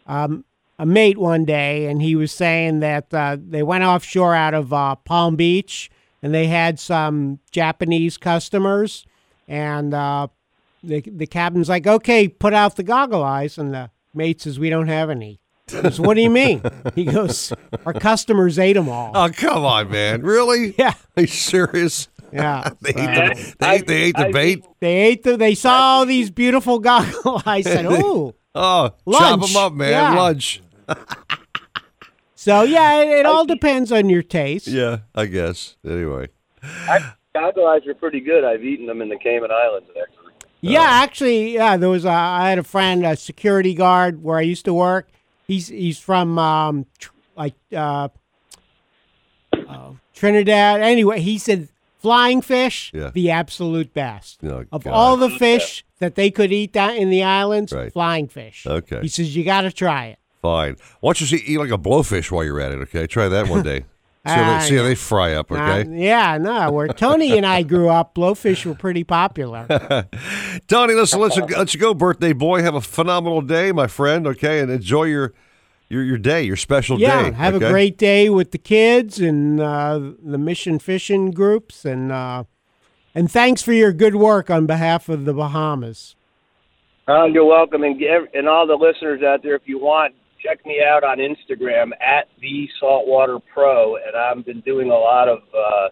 um, 0.05 0.45
a 0.79 0.85
mate 0.85 1.17
one 1.17 1.45
day, 1.45 1.85
and 1.87 2.01
he 2.01 2.15
was 2.15 2.31
saying 2.31 2.79
that 2.79 3.13
uh, 3.13 3.37
they 3.39 3.63
went 3.63 3.83
offshore 3.83 4.35
out 4.35 4.53
of 4.53 4.71
uh, 4.71 4.95
Palm 4.95 5.35
Beach, 5.35 5.89
and 6.21 6.33
they 6.33 6.47
had 6.47 6.79
some 6.79 7.39
Japanese 7.51 8.17
customers, 8.17 9.05
and 9.47 9.93
uh, 9.93 10.27
the 10.83 11.01
the 11.01 11.27
captain's 11.27 11.69
like, 11.69 11.85
"Okay, 11.85 12.27
put 12.27 12.53
out 12.53 12.75
the 12.75 12.83
goggle 12.83 13.23
eyes," 13.23 13.57
and 13.57 13.73
the 13.73 13.89
mate 14.13 14.41
says, 14.41 14.59
"We 14.59 14.69
don't 14.69 14.87
have 14.87 15.09
any." 15.09 15.39
He 15.69 15.81
goes, 15.81 15.99
what 15.99 16.13
do 16.13 16.21
you 16.21 16.29
mean? 16.29 16.61
He 16.95 17.03
goes, 17.05 17.51
"Our 17.85 17.93
customers 17.93 18.57
ate 18.57 18.73
them 18.73 18.87
all." 18.87 19.11
Oh, 19.13 19.29
come 19.29 19.65
on, 19.65 19.91
man. 19.91 20.21
Really? 20.21 20.73
Yeah. 20.77 20.93
Are 21.17 21.21
you 21.21 21.27
serious? 21.27 22.07
Yeah. 22.31 22.69
they, 22.81 22.89
ate 22.89 22.95
the, 22.95 23.55
they, 23.59 23.75
ate, 23.75 23.87
they 23.87 24.03
ate 24.03 24.15
the 24.17 24.29
bait. 24.31 24.65
They 24.79 24.97
ate 24.97 25.23
the. 25.23 25.37
They 25.37 25.55
saw 25.55 25.73
all 25.79 26.05
these 26.05 26.29
beautiful 26.29 26.79
goggle 26.79 27.41
eyes. 27.45 27.63
Said, 27.67 27.85
"Oh, 27.89 28.35
Oh, 28.57 28.91
chop 29.11 29.41
them 29.41 29.55
up, 29.55 29.73
man. 29.73 29.91
Yeah. 29.91 30.15
Lunch. 30.15 30.61
So 32.33 32.63
yeah, 32.63 33.01
it, 33.01 33.19
it 33.19 33.25
all 33.25 33.45
depends 33.45 33.91
on 33.91 34.09
your 34.09 34.23
taste. 34.23 34.67
Yeah, 34.67 34.99
I 35.13 35.25
guess. 35.27 35.75
Anyway. 35.85 36.29
goggle 37.35 37.67
eyes 37.67 37.85
are 37.85 37.93
pretty 37.93 38.19
good. 38.19 38.43
I've 38.43 38.63
eaten 38.63 38.87
them 38.87 39.01
in 39.01 39.09
the 39.09 39.17
Cayman 39.17 39.51
Islands, 39.51 39.89
actually. 39.89 40.33
Yeah, 40.61 40.87
actually, 40.87 41.53
yeah. 41.53 41.77
There 41.77 41.89
was 41.89 42.05
a, 42.05 42.09
I 42.09 42.49
had 42.49 42.57
a 42.57 42.63
friend, 42.63 43.05
a 43.05 43.15
security 43.15 43.75
guard 43.75 44.23
where 44.23 44.37
I 44.37 44.41
used 44.41 44.65
to 44.65 44.73
work. 44.73 45.09
He's 45.47 45.67
he's 45.69 45.97
from 45.99 46.37
um, 46.37 46.85
tr- 46.99 47.11
like 47.35 47.53
uh, 47.73 48.09
uh, 49.53 49.91
Trinidad. 50.13 50.81
Anyway, 50.81 51.19
he 51.21 51.37
said 51.37 51.69
flying 51.99 52.41
fish, 52.41 52.91
Yeah. 52.93 53.11
the 53.13 53.31
absolute 53.31 53.93
best 53.93 54.39
Oh, 54.43 54.65
of 54.71 54.83
God. 54.83 54.91
all 54.91 55.17
the 55.17 55.29
fish 55.29 55.83
that 55.99 56.15
they 56.15 56.29
could 56.31 56.51
eat 56.51 56.73
down 56.73 56.95
in 56.95 57.09
the 57.09 57.23
islands. 57.23 57.71
Right. 57.73 57.91
Flying 57.91 58.27
fish. 58.27 58.65
Okay. 58.67 59.01
He 59.01 59.07
says 59.07 59.35
you 59.35 59.43
got 59.43 59.61
to 59.61 59.71
try 59.71 60.07
it. 60.07 60.19
Fine. 60.41 60.77
Why 60.99 61.09
don't 61.13 61.21
you 61.21 61.27
see, 61.27 61.43
eat 61.45 61.57
like 61.57 61.71
a 61.71 61.77
blowfish 61.77 62.29
while 62.31 62.43
you're 62.43 62.59
at 62.61 62.71
it, 62.71 62.79
okay? 62.81 63.07
Try 63.07 63.27
that 63.29 63.47
one 63.49 63.63
day. 63.71 63.85
See, 64.27 64.33
how 64.33 64.41
Ah, 64.41 64.59
they, 64.59 64.65
see 64.65 64.75
how 64.75 64.81
yeah. 64.81 64.87
they 64.89 64.95
fry 64.95 65.33
up, 65.33 65.51
okay? 65.51 65.81
Uh, 65.81 65.89
yeah, 65.89 66.37
no. 66.37 66.71
Where 66.71 66.87
Tony 66.87 67.37
and 67.37 67.45
I 67.45 67.63
grew 67.63 67.89
up, 67.89 68.15
blowfish 68.15 68.65
were 68.65 68.75
pretty 68.75 69.03
popular. 69.03 69.65
Tony, 70.67 70.93
listen, 70.93 71.19
let's 71.19 71.37
let 71.37 71.73
you 71.73 71.79
go, 71.79 71.93
birthday 71.93 72.33
boy. 72.33 72.61
Have 72.61 72.75
a 72.75 72.81
phenomenal 72.81 73.41
day, 73.41 73.71
my 73.71 73.87
friend. 73.87 74.27
Okay, 74.27 74.59
and 74.59 74.71
enjoy 74.71 75.03
your 75.03 75.33
your 75.89 76.03
your 76.03 76.17
day, 76.17 76.43
your 76.43 76.55
special 76.55 76.99
yeah, 76.99 77.23
day. 77.23 77.31
have 77.31 77.55
okay? 77.55 77.65
a 77.65 77.69
great 77.69 77.97
day 77.97 78.29
with 78.29 78.51
the 78.51 78.57
kids 78.57 79.19
and 79.19 79.59
uh, 79.59 79.99
the 80.23 80.37
mission 80.37 80.79
fishing 80.79 81.31
groups, 81.31 81.85
and 81.85 82.11
uh, 82.11 82.43
and 83.15 83.31
thanks 83.31 83.61
for 83.61 83.73
your 83.73 83.93
good 83.93 84.15
work 84.15 84.49
on 84.49 84.65
behalf 84.65 85.09
of 85.09 85.25
the 85.25 85.33
Bahamas. 85.33 86.15
Uh, 87.07 87.25
you're 87.25 87.45
welcome, 87.45 87.83
and 87.83 88.01
and 88.01 88.49
all 88.49 88.67
the 88.67 88.75
listeners 88.75 89.21
out 89.23 89.41
there, 89.43 89.55
if 89.55 89.63
you 89.65 89.79
want, 89.79 90.13
check 90.47 90.65
me 90.65 90.81
out 90.83 91.03
on 91.03 91.17
Instagram 91.17 91.91
at 92.01 92.27
the 92.41 92.67
Saltwater 92.79 93.39
Pro, 93.53 93.95
and 93.95 94.15
I've 94.15 94.45
been 94.45 94.61
doing 94.61 94.89
a 94.89 94.95
lot 94.95 95.27
of 95.27 95.39
uh, 95.53 95.89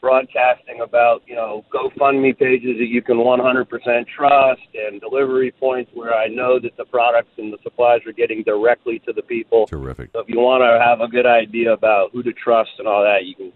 broadcasting 0.00 0.80
about 0.82 1.22
you 1.26 1.36
know 1.36 1.64
GoFundMe 1.72 2.36
pages 2.36 2.76
that 2.78 2.88
you 2.88 3.02
can 3.02 3.18
100% 3.18 4.06
trust, 4.16 4.60
and 4.74 5.00
delivery 5.00 5.52
points 5.52 5.90
where 5.94 6.14
I 6.14 6.26
know 6.28 6.58
that 6.58 6.76
the 6.76 6.84
products 6.84 7.30
and 7.38 7.52
the 7.52 7.58
supplies 7.62 8.00
are 8.06 8.12
getting 8.12 8.42
directly 8.42 9.00
to 9.06 9.12
the 9.12 9.22
people. 9.22 9.66
Terrific. 9.66 10.10
So 10.12 10.20
if 10.20 10.28
you 10.28 10.40
want 10.40 10.62
to 10.62 10.84
have 10.84 11.00
a 11.00 11.08
good 11.08 11.26
idea 11.26 11.72
about 11.72 12.10
who 12.12 12.22
to 12.22 12.32
trust 12.32 12.70
and 12.78 12.88
all 12.88 13.02
that, 13.02 13.24
you 13.24 13.34
can 13.34 13.52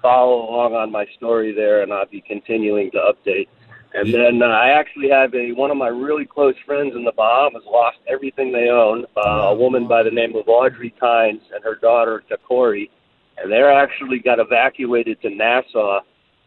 follow 0.00 0.48
along 0.48 0.74
on 0.74 0.92
my 0.92 1.06
story 1.16 1.52
there, 1.52 1.82
and 1.82 1.92
I'll 1.92 2.06
be 2.06 2.20
continuing 2.20 2.90
to 2.92 2.98
update. 2.98 3.48
And 3.94 4.12
then 4.12 4.42
uh, 4.42 4.46
I 4.46 4.78
actually 4.78 5.08
have 5.10 5.34
a 5.34 5.52
one 5.52 5.70
of 5.70 5.76
my 5.76 5.88
really 5.88 6.26
close 6.26 6.54
friends 6.66 6.92
in 6.94 7.04
the 7.04 7.12
Bahamas 7.12 7.62
lost 7.66 7.98
everything 8.06 8.52
they 8.52 8.68
own. 8.68 9.06
Uh, 9.16 9.48
a 9.48 9.54
woman 9.54 9.88
by 9.88 10.02
the 10.02 10.10
name 10.10 10.36
of 10.36 10.46
Audrey 10.46 10.94
Tynes 11.00 11.40
and 11.54 11.64
her 11.64 11.76
daughter 11.76 12.22
Takori, 12.30 12.90
and 13.38 13.50
they're 13.50 13.72
actually 13.72 14.18
got 14.18 14.38
evacuated 14.38 15.20
to 15.22 15.30
Nassau, 15.30 16.00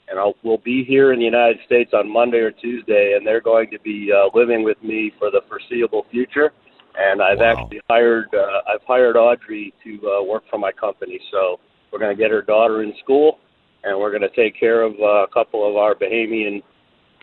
and 0.08 0.20
I'll, 0.20 0.36
will 0.44 0.60
be 0.60 0.84
here 0.84 1.14
in 1.14 1.20
the 1.20 1.26
United 1.26 1.58
States 1.66 1.92
on 1.94 2.12
Monday 2.12 2.38
or 2.38 2.52
Tuesday, 2.52 3.16
and 3.18 3.26
they're 3.26 3.42
going 3.42 3.72
to 3.72 3.80
be 3.80 4.12
uh, 4.14 4.30
living 4.38 4.64
with 4.64 4.82
me 4.84 5.12
for 5.18 5.32
the 5.32 5.42
foreseeable 5.50 6.06
future. 6.12 6.54
And 6.96 7.22
I've 7.24 7.42
actually 7.42 7.82
hired 7.90 8.28
uh, 8.36 8.62
I've 8.72 8.86
hired 8.86 9.18
Audrey 9.18 9.74
to 9.84 10.00
uh, 10.08 10.24
work 10.24 10.44
for 10.50 10.60
my 10.60 10.72
company, 10.72 11.20
so 11.32 11.60
we're 11.92 12.00
going 12.00 12.16
to 12.16 12.22
get 12.22 12.30
her 12.30 12.44
daughter 12.44 12.84
in 12.84 12.94
school, 13.04 13.40
and 13.84 14.00
we're 14.00 14.12
going 14.12 14.22
to 14.22 14.36
take 14.36 14.60
care 14.60 14.84
of 14.84 14.94
uh, 15.00 15.24
a 15.24 15.28
couple 15.34 15.68
of 15.68 15.76
our 15.76 15.96
Bahamian 15.96 16.62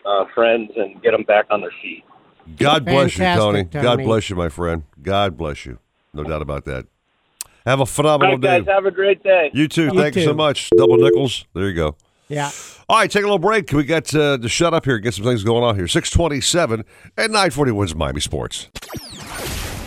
uh, 0.05 0.25
friends 0.33 0.71
and 0.75 1.01
get 1.01 1.11
them 1.11 1.23
back 1.23 1.45
on 1.49 1.61
their 1.61 1.73
feet. 1.81 2.03
God 2.57 2.85
bless 2.85 3.13
you, 3.13 3.23
Fantastic, 3.23 3.71
Tony. 3.71 3.83
God 3.83 4.03
bless 4.03 4.29
you, 4.29 4.35
my 4.35 4.49
friend. 4.49 4.83
God 5.01 5.37
bless 5.37 5.65
you. 5.65 5.79
No 6.13 6.23
doubt 6.23 6.41
about 6.41 6.65
that. 6.65 6.85
Have 7.65 7.79
a 7.79 7.81
All 7.81 7.85
phenomenal 7.85 8.33
right, 8.33 8.41
guys, 8.41 8.65
day. 8.65 8.71
have 8.71 8.85
a 8.85 8.91
great 8.91 9.21
day. 9.21 9.51
You 9.53 9.67
too. 9.67 9.85
You 9.85 9.91
Thank 10.01 10.15
you 10.15 10.23
so 10.23 10.33
much. 10.33 10.69
Double 10.75 10.97
nickels. 10.97 11.45
There 11.53 11.67
you 11.67 11.75
go. 11.75 11.95
Yeah. 12.27 12.49
All 12.87 12.97
right, 12.97 13.09
take 13.09 13.23
a 13.23 13.25
little 13.25 13.39
break. 13.39 13.71
We 13.71 13.83
got 13.83 14.13
uh, 14.15 14.37
to 14.37 14.49
shut 14.49 14.73
up 14.73 14.85
here 14.85 14.95
and 14.95 15.03
get 15.03 15.13
some 15.13 15.25
things 15.25 15.43
going 15.43 15.63
on 15.63 15.75
here. 15.75 15.87
627 15.87 16.83
and 17.17 17.31
940 17.31 17.71
Wins 17.71 17.95
Miami 17.95 18.21
Sports. 18.21 18.69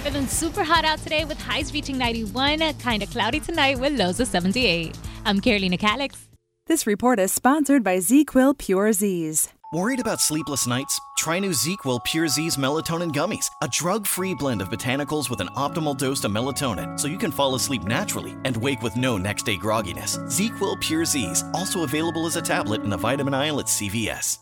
Feeling 0.04 0.26
super 0.26 0.64
hot 0.64 0.84
out 0.84 0.98
today 0.98 1.24
with 1.24 1.40
highs 1.40 1.72
reaching 1.72 1.96
91, 1.98 2.60
kind 2.74 3.02
of 3.02 3.10
cloudy 3.10 3.40
tonight 3.40 3.78
with 3.78 3.98
lows 3.98 4.20
of 4.20 4.28
78. 4.28 4.96
I'm 5.24 5.40
Carolina 5.40 5.76
Calix. 5.78 6.28
This 6.66 6.86
report 6.86 7.18
is 7.18 7.32
sponsored 7.32 7.82
by 7.82 7.98
ZzzQuil 7.98 8.58
Pure 8.58 8.92
Z's. 8.92 9.52
Worried 9.72 10.00
about 10.00 10.20
sleepless 10.20 10.66
nights? 10.66 11.00
Try 11.16 11.38
new 11.38 11.48
ZzzQuil 11.48 12.04
Pure 12.04 12.28
Z's 12.28 12.58
melatonin 12.58 13.10
gummies, 13.10 13.50
a 13.62 13.68
drug-free 13.68 14.34
blend 14.34 14.60
of 14.60 14.68
botanicals 14.68 15.30
with 15.30 15.40
an 15.40 15.48
optimal 15.56 15.96
dose 15.96 16.22
of 16.24 16.30
melatonin, 16.30 17.00
so 17.00 17.08
you 17.08 17.16
can 17.16 17.30
fall 17.30 17.54
asleep 17.54 17.84
naturally 17.84 18.36
and 18.44 18.54
wake 18.54 18.82
with 18.82 18.98
no 18.98 19.16
next-day 19.16 19.56
grogginess. 19.56 20.18
ZzzQuil 20.26 20.78
Pure 20.82 21.06
Z's, 21.06 21.44
also 21.54 21.84
available 21.84 22.26
as 22.26 22.36
a 22.36 22.42
tablet 22.42 22.82
in 22.82 22.90
the 22.90 22.98
vitamin 22.98 23.32
aisle 23.32 23.60
at 23.60 23.66
CVS. 23.66 24.41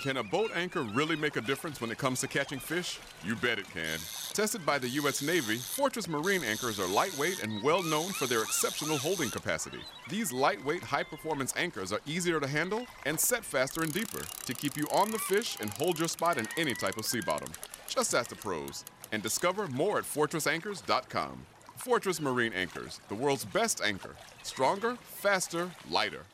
Can 0.00 0.16
a 0.16 0.22
boat 0.22 0.50
anchor 0.54 0.80
really 0.80 1.14
make 1.14 1.36
a 1.36 1.42
difference 1.42 1.78
when 1.78 1.90
it 1.90 1.98
comes 1.98 2.20
to 2.20 2.26
catching 2.26 2.58
fish? 2.58 2.98
You 3.22 3.36
bet 3.36 3.58
it 3.58 3.68
can. 3.70 3.98
Tested 4.32 4.64
by 4.64 4.78
the 4.78 4.88
U.S. 4.88 5.20
Navy, 5.20 5.56
Fortress 5.56 6.08
Marine 6.08 6.42
anchors 6.42 6.80
are 6.80 6.86
lightweight 6.86 7.42
and 7.42 7.62
well 7.62 7.82
known 7.82 8.08
for 8.12 8.26
their 8.26 8.40
exceptional 8.40 8.96
holding 8.96 9.28
capacity. 9.28 9.80
These 10.08 10.32
lightweight, 10.32 10.82
high 10.82 11.02
performance 11.02 11.52
anchors 11.54 11.92
are 11.92 12.00
easier 12.06 12.40
to 12.40 12.46
handle 12.46 12.86
and 13.04 13.20
set 13.20 13.44
faster 13.44 13.82
and 13.82 13.92
deeper 13.92 14.22
to 14.46 14.54
keep 14.54 14.74
you 14.74 14.86
on 14.90 15.10
the 15.10 15.18
fish 15.18 15.58
and 15.60 15.68
hold 15.68 15.98
your 15.98 16.08
spot 16.08 16.38
in 16.38 16.48
any 16.56 16.72
type 16.72 16.96
of 16.96 17.04
sea 17.04 17.20
bottom. 17.20 17.52
Just 17.86 18.14
ask 18.14 18.30
the 18.30 18.36
pros 18.36 18.86
and 19.12 19.22
discover 19.22 19.66
more 19.66 19.98
at 19.98 20.04
FortressAnchors.com. 20.04 21.44
Fortress 21.76 22.22
Marine 22.22 22.54
Anchors, 22.54 23.00
the 23.08 23.14
world's 23.14 23.44
best 23.44 23.82
anchor. 23.84 24.16
Stronger, 24.44 24.96
faster, 25.02 25.70
lighter. 25.90 26.24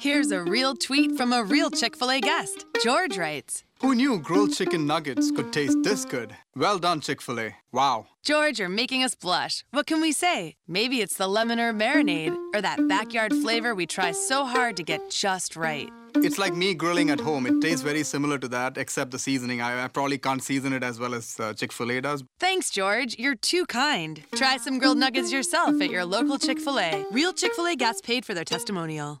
Here's 0.00 0.30
a 0.30 0.42
real 0.42 0.74
tweet 0.74 1.14
from 1.18 1.30
a 1.30 1.44
real 1.44 1.70
Chick 1.70 1.94
fil 1.94 2.10
A 2.10 2.20
guest. 2.20 2.64
George 2.82 3.18
writes 3.18 3.64
Who 3.82 3.94
knew 3.94 4.18
grilled 4.18 4.54
chicken 4.54 4.86
nuggets 4.86 5.30
could 5.30 5.52
taste 5.52 5.76
this 5.82 6.06
good? 6.06 6.34
Well 6.56 6.78
done, 6.78 7.02
Chick 7.02 7.20
fil 7.20 7.38
A. 7.38 7.56
Wow. 7.70 8.06
George, 8.24 8.60
you're 8.60 8.70
making 8.70 9.04
us 9.04 9.14
blush. 9.14 9.62
What 9.72 9.86
can 9.86 10.00
we 10.00 10.12
say? 10.12 10.56
Maybe 10.66 11.02
it's 11.02 11.18
the 11.18 11.28
lemon 11.28 11.58
herb 11.58 11.76
marinade 11.78 12.34
or 12.54 12.62
that 12.62 12.88
backyard 12.88 13.34
flavor 13.34 13.74
we 13.74 13.86
try 13.86 14.12
so 14.12 14.46
hard 14.46 14.78
to 14.78 14.82
get 14.82 15.10
just 15.10 15.54
right. 15.54 15.90
It's 16.14 16.38
like 16.38 16.56
me 16.56 16.72
grilling 16.72 17.10
at 17.10 17.20
home. 17.20 17.44
It 17.44 17.60
tastes 17.60 17.82
very 17.82 18.02
similar 18.02 18.38
to 18.38 18.48
that, 18.48 18.78
except 18.78 19.10
the 19.10 19.18
seasoning. 19.18 19.60
I, 19.60 19.84
I 19.84 19.88
probably 19.88 20.16
can't 20.16 20.42
season 20.42 20.72
it 20.72 20.82
as 20.82 20.98
well 20.98 21.14
as 21.14 21.38
uh, 21.38 21.52
Chick 21.52 21.72
fil 21.72 21.92
A 21.92 22.00
does. 22.00 22.24
Thanks, 22.38 22.70
George. 22.70 23.16
You're 23.18 23.34
too 23.36 23.66
kind. 23.66 24.22
Try 24.34 24.56
some 24.56 24.78
grilled 24.78 24.96
nuggets 24.96 25.30
yourself 25.30 25.78
at 25.82 25.90
your 25.90 26.06
local 26.06 26.38
Chick 26.38 26.58
fil 26.58 26.78
A. 26.80 27.04
Real 27.10 27.34
Chick 27.34 27.54
fil 27.54 27.66
A 27.66 27.76
guests 27.76 28.00
paid 28.00 28.24
for 28.24 28.32
their 28.32 28.44
testimonial. 28.46 29.20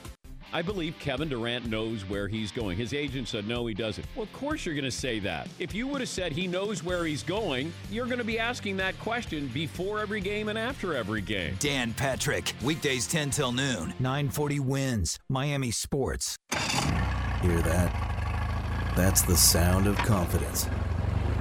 I 0.53 0.61
believe 0.61 0.97
Kevin 0.99 1.29
Durant 1.29 1.67
knows 1.67 2.01
where 2.09 2.27
he's 2.27 2.51
going. 2.51 2.77
His 2.77 2.93
agent 2.93 3.27
said, 3.27 3.47
no, 3.47 3.65
he 3.67 3.73
doesn't. 3.73 4.05
Well, 4.15 4.23
of 4.23 4.33
course 4.33 4.65
you're 4.65 4.75
going 4.75 4.85
to 4.85 4.91
say 4.91 5.19
that. 5.19 5.47
If 5.59 5.73
you 5.73 5.87
would 5.87 6.01
have 6.01 6.09
said 6.09 6.33
he 6.33 6.45
knows 6.45 6.83
where 6.83 7.05
he's 7.05 7.23
going, 7.23 7.71
you're 7.89 8.05
going 8.05 8.17
to 8.17 8.23
be 8.25 8.37
asking 8.37 8.77
that 8.77 8.99
question 8.99 9.47
before 9.53 9.99
every 9.99 10.19
game 10.19 10.49
and 10.49 10.59
after 10.59 10.93
every 10.93 11.21
game. 11.21 11.55
Dan 11.59 11.93
Patrick, 11.93 12.53
weekdays 12.61 13.07
10 13.07 13.29
till 13.29 13.51
noon. 13.51 13.93
940 13.99 14.59
wins. 14.59 15.17
Miami 15.29 15.71
Sports. 15.71 16.35
Hear 16.51 17.61
that? 17.61 18.93
That's 18.95 19.21
the 19.21 19.37
sound 19.37 19.87
of 19.87 19.95
confidence. 19.97 20.67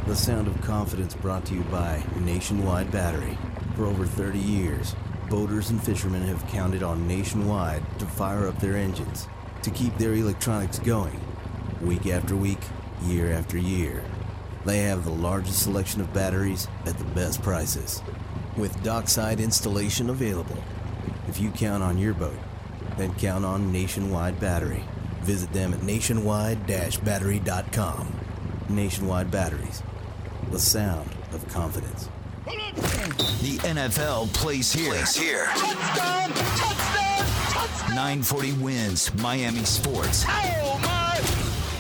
The 0.07 0.14
sound 0.14 0.46
of 0.46 0.61
confidence 0.62 1.14
brought 1.14 1.44
to 1.46 1.55
you 1.55 1.62
by 1.62 2.03
Nationwide 2.20 2.90
Battery. 2.90 3.37
For 3.75 3.87
over 3.87 4.07
30 4.07 4.38
years, 4.38 4.94
boaters 5.31 5.71
and 5.71 5.83
fishermen 5.83 6.21
have 6.23 6.47
counted 6.49 6.83
on 6.83 7.07
Nationwide 7.07 7.85
to 8.01 8.05
fire 8.05 8.49
up 8.49 8.59
their 8.59 8.77
engines, 8.77 9.29
to 9.62 9.71
keep 9.71 9.97
their 9.97 10.14
electronics 10.14 10.81
going, 10.81 11.21
week 11.81 12.09
after 12.09 12.35
week, 12.35 12.59
year 13.05 13.31
after 13.33 13.57
year. 13.57 14.03
They 14.66 14.81
have 14.81 15.05
the 15.05 15.12
largest 15.12 15.62
selection 15.62 16.01
of 16.01 16.12
batteries 16.12 16.66
at 16.85 16.99
the 16.99 17.05
best 17.05 17.43
prices, 17.43 18.03
with 18.57 18.83
dockside 18.83 19.38
installation 19.38 20.11
available. 20.11 20.59
If 21.29 21.40
you 21.40 21.53
count 21.53 21.85
on 21.85 21.97
your 21.97 22.12
boat, 22.12 22.40
then 22.99 23.14
count 23.14 23.45
on 23.45 23.71
Nationwide 23.71 24.40
Battery. 24.40 24.83
Visit 25.23 25.53
them 25.53 25.73
at 25.73 25.85
nationwide-battery.com. 25.85 28.12
Nationwide 28.69 29.31
Batteries, 29.31 29.85
the 30.51 30.59
sound 30.59 31.09
of 31.33 31.47
confidence. 31.49 32.09
The 32.51 33.59
NFL 33.63 34.33
plays 34.35 34.73
here. 34.73 34.93
Plays 34.93 35.15
here. 35.15 35.47
940 37.95 38.53
wins. 38.55 39.15
Miami 39.17 39.65
Sports. 39.65 40.25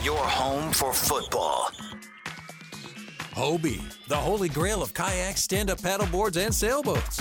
Your 0.04 0.18
home 0.18 0.72
for 0.72 0.92
football. 0.92 1.70
Hobie, 3.32 3.82
the 4.06 4.16
holy 4.16 4.48
grail 4.48 4.82
of 4.82 4.92
kayaks, 4.94 5.42
stand 5.42 5.70
up 5.70 5.78
paddleboards, 5.78 6.36
and 6.36 6.54
sailboats. 6.54 7.20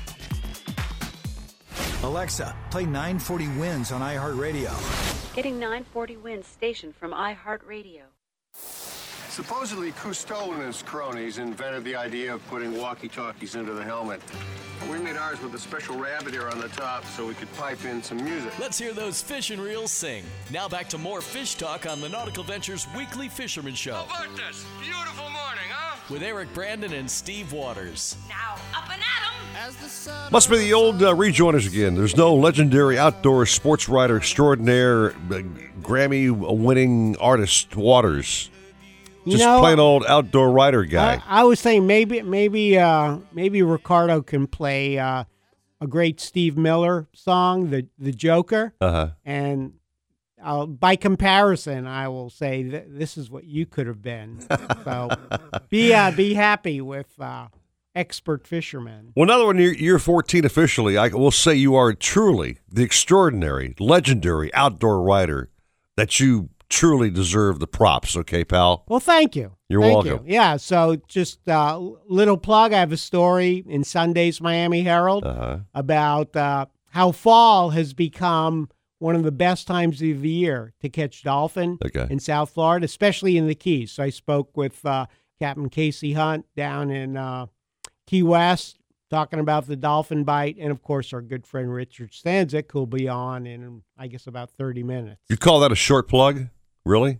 Alexa, 2.03 2.55
play 2.71 2.83
940 2.83 3.47
wins 3.59 3.91
on 3.91 4.01
iHeartRadio. 4.01 5.35
Getting 5.35 5.59
940 5.59 6.17
wins 6.17 6.47
station 6.47 6.91
from 6.91 7.11
iHeartRadio. 7.11 8.01
Supposedly, 9.29 9.91
Cousteau 9.91 10.51
and 10.51 10.63
his 10.63 10.81
cronies 10.81 11.37
invented 11.37 11.83
the 11.83 11.95
idea 11.95 12.33
of 12.33 12.45
putting 12.47 12.75
walkie-talkies 12.75 13.53
into 13.53 13.73
the 13.73 13.83
helmet. 13.83 14.19
We 14.91 14.97
made 14.97 15.15
ours 15.15 15.39
with 15.41 15.53
a 15.53 15.59
special 15.59 15.95
rabbit 15.95 16.33
ear 16.33 16.49
on 16.49 16.59
the 16.59 16.69
top 16.69 17.05
so 17.05 17.27
we 17.27 17.35
could 17.35 17.53
pipe 17.53 17.85
in 17.85 18.01
some 18.01 18.17
music. 18.17 18.57
Let's 18.57 18.79
hear 18.79 18.93
those 18.93 19.21
fish 19.21 19.51
and 19.51 19.61
reels 19.61 19.91
sing. 19.91 20.25
Now 20.49 20.67
back 20.67 20.89
to 20.89 20.97
more 20.97 21.21
fish 21.21 21.53
talk 21.53 21.85
on 21.85 22.01
the 22.01 22.09
Nautical 22.09 22.43
Ventures 22.43 22.87
Weekly 22.97 23.29
Fisherman 23.29 23.75
Show. 23.75 23.93
How 23.93 24.25
about 24.25 24.35
this? 24.35 24.65
Beautiful 24.81 25.29
morning, 25.29 25.37
huh? 25.37 25.40
With 26.09 26.23
Eric 26.23 26.53
Brandon 26.53 26.91
and 26.93 27.09
Steve 27.09 27.53
Waters. 27.53 28.17
Now, 28.27 28.55
up 28.75 28.83
and 28.91 29.01
at 29.01 29.67
'em! 29.67 29.67
As 29.69 30.31
Must 30.31 30.49
be 30.49 30.57
the 30.57 30.73
old 30.73 31.01
uh, 31.01 31.13
rejoiners 31.13 31.67
again. 31.67 31.95
There's 31.95 32.17
no 32.17 32.33
legendary 32.33 32.97
outdoor 32.99 33.45
sports 33.45 33.87
writer 33.87 34.17
extraordinaire, 34.17 35.11
uh, 35.11 35.41
Grammy 35.81 36.29
winning 36.31 37.15
artist 37.17 37.75
Waters. 37.75 38.49
You 39.23 39.33
Just 39.33 39.43
know, 39.43 39.59
plain 39.59 39.79
old 39.79 40.03
outdoor 40.07 40.51
writer 40.51 40.83
guy. 40.83 41.21
I, 41.27 41.41
I 41.41 41.43
was 41.43 41.59
saying 41.59 41.85
maybe 41.85 42.21
maybe 42.23 42.77
uh, 42.77 43.17
maybe 43.31 43.61
Ricardo 43.61 44.21
can 44.21 44.47
play 44.47 44.97
uh, 44.97 45.25
a 45.79 45.87
great 45.87 46.19
Steve 46.19 46.57
Miller 46.57 47.07
song, 47.13 47.69
the 47.69 47.87
the 47.99 48.11
Joker, 48.11 48.73
Uh 48.81 48.91
huh. 48.91 49.07
and 49.23 49.73
uh, 50.43 50.65
by 50.65 50.95
comparison, 50.95 51.87
I 51.87 52.07
will 52.07 52.29
say 52.29 52.63
that 52.63 52.97
this 52.97 53.17
is 53.17 53.29
what 53.29 53.43
you 53.45 53.65
could 53.65 53.87
have 53.87 54.01
been. 54.01 54.39
So 54.83 55.09
be 55.69 55.93
uh, 55.93 56.11
be 56.11 56.33
happy 56.33 56.81
with 56.81 57.07
uh, 57.19 57.47
expert 57.95 58.47
fishermen. 58.47 59.13
Well, 59.15 59.23
another 59.23 59.45
one, 59.45 59.57
you're, 59.57 59.73
you're 59.73 59.99
14 59.99 60.43
officially. 60.45 60.97
I 60.97 61.09
will 61.09 61.31
say 61.31 61.53
you 61.55 61.75
are 61.75 61.93
truly 61.93 62.57
the 62.71 62.83
extraordinary, 62.83 63.75
legendary 63.79 64.53
outdoor 64.53 65.01
writer 65.01 65.49
that 65.97 66.19
you 66.19 66.49
truly 66.69 67.09
deserve 67.11 67.59
the 67.59 67.67
props. 67.67 68.15
Okay, 68.15 68.43
pal? 68.43 68.83
Well, 68.87 68.99
thank 69.01 69.35
you. 69.35 69.51
You're 69.69 69.81
Thank 69.81 70.05
welcome. 70.05 70.25
You. 70.25 70.33
Yeah. 70.33 70.57
So 70.57 70.97
just 71.07 71.47
uh, 71.47 71.79
little 72.07 72.37
plug. 72.37 72.73
I 72.73 72.79
have 72.79 72.91
a 72.93 72.97
story 72.97 73.63
in 73.67 73.83
Sunday's 73.83 74.41
Miami 74.41 74.81
Herald 74.81 75.23
Uh-huh. 75.25 75.59
about 75.73 76.35
uh, 76.35 76.65
how 76.89 77.11
fall 77.11 77.69
has 77.71 77.93
become 77.93 78.69
one 79.01 79.15
of 79.15 79.23
the 79.23 79.31
best 79.31 79.65
times 79.67 80.01
of 80.01 80.21
the 80.21 80.29
year 80.29 80.73
to 80.79 80.87
catch 80.89 81.23
dolphin 81.23 81.79
Okay. 81.83 82.07
in 82.09 82.19
South 82.19 82.51
Florida, 82.51 82.85
especially 82.85 83.35
in 83.37 83.47
the 83.47 83.55
Keys. 83.55 83.91
So 83.91 84.03
I 84.03 84.09
spoke 84.11 84.55
with 84.55 84.85
uh, 84.85 85.07
Captain 85.39 85.69
Casey 85.69 86.13
Hunt 86.13 86.45
down 86.55 86.91
in 86.91 87.17
uh, 87.17 87.47
Key 88.05 88.21
West 88.23 88.77
talking 89.09 89.39
about 89.39 89.67
the 89.67 89.75
dolphin 89.75 90.23
bite, 90.23 90.55
and 90.59 90.71
of 90.71 90.81
course 90.83 91.11
our 91.13 91.21
good 91.21 91.45
friend 91.47 91.73
Richard 91.73 92.11
Stanczyk, 92.11 92.71
who'll 92.71 92.85
be 92.85 93.09
on 93.09 93.45
in 93.47 93.81
I 93.97 94.07
guess 94.07 94.27
about 94.27 94.51
thirty 94.51 94.83
minutes. 94.83 95.19
You 95.29 95.35
call 95.37 95.59
that 95.61 95.71
a 95.71 95.75
short 95.75 96.07
plug? 96.07 96.47
Really? 96.85 97.19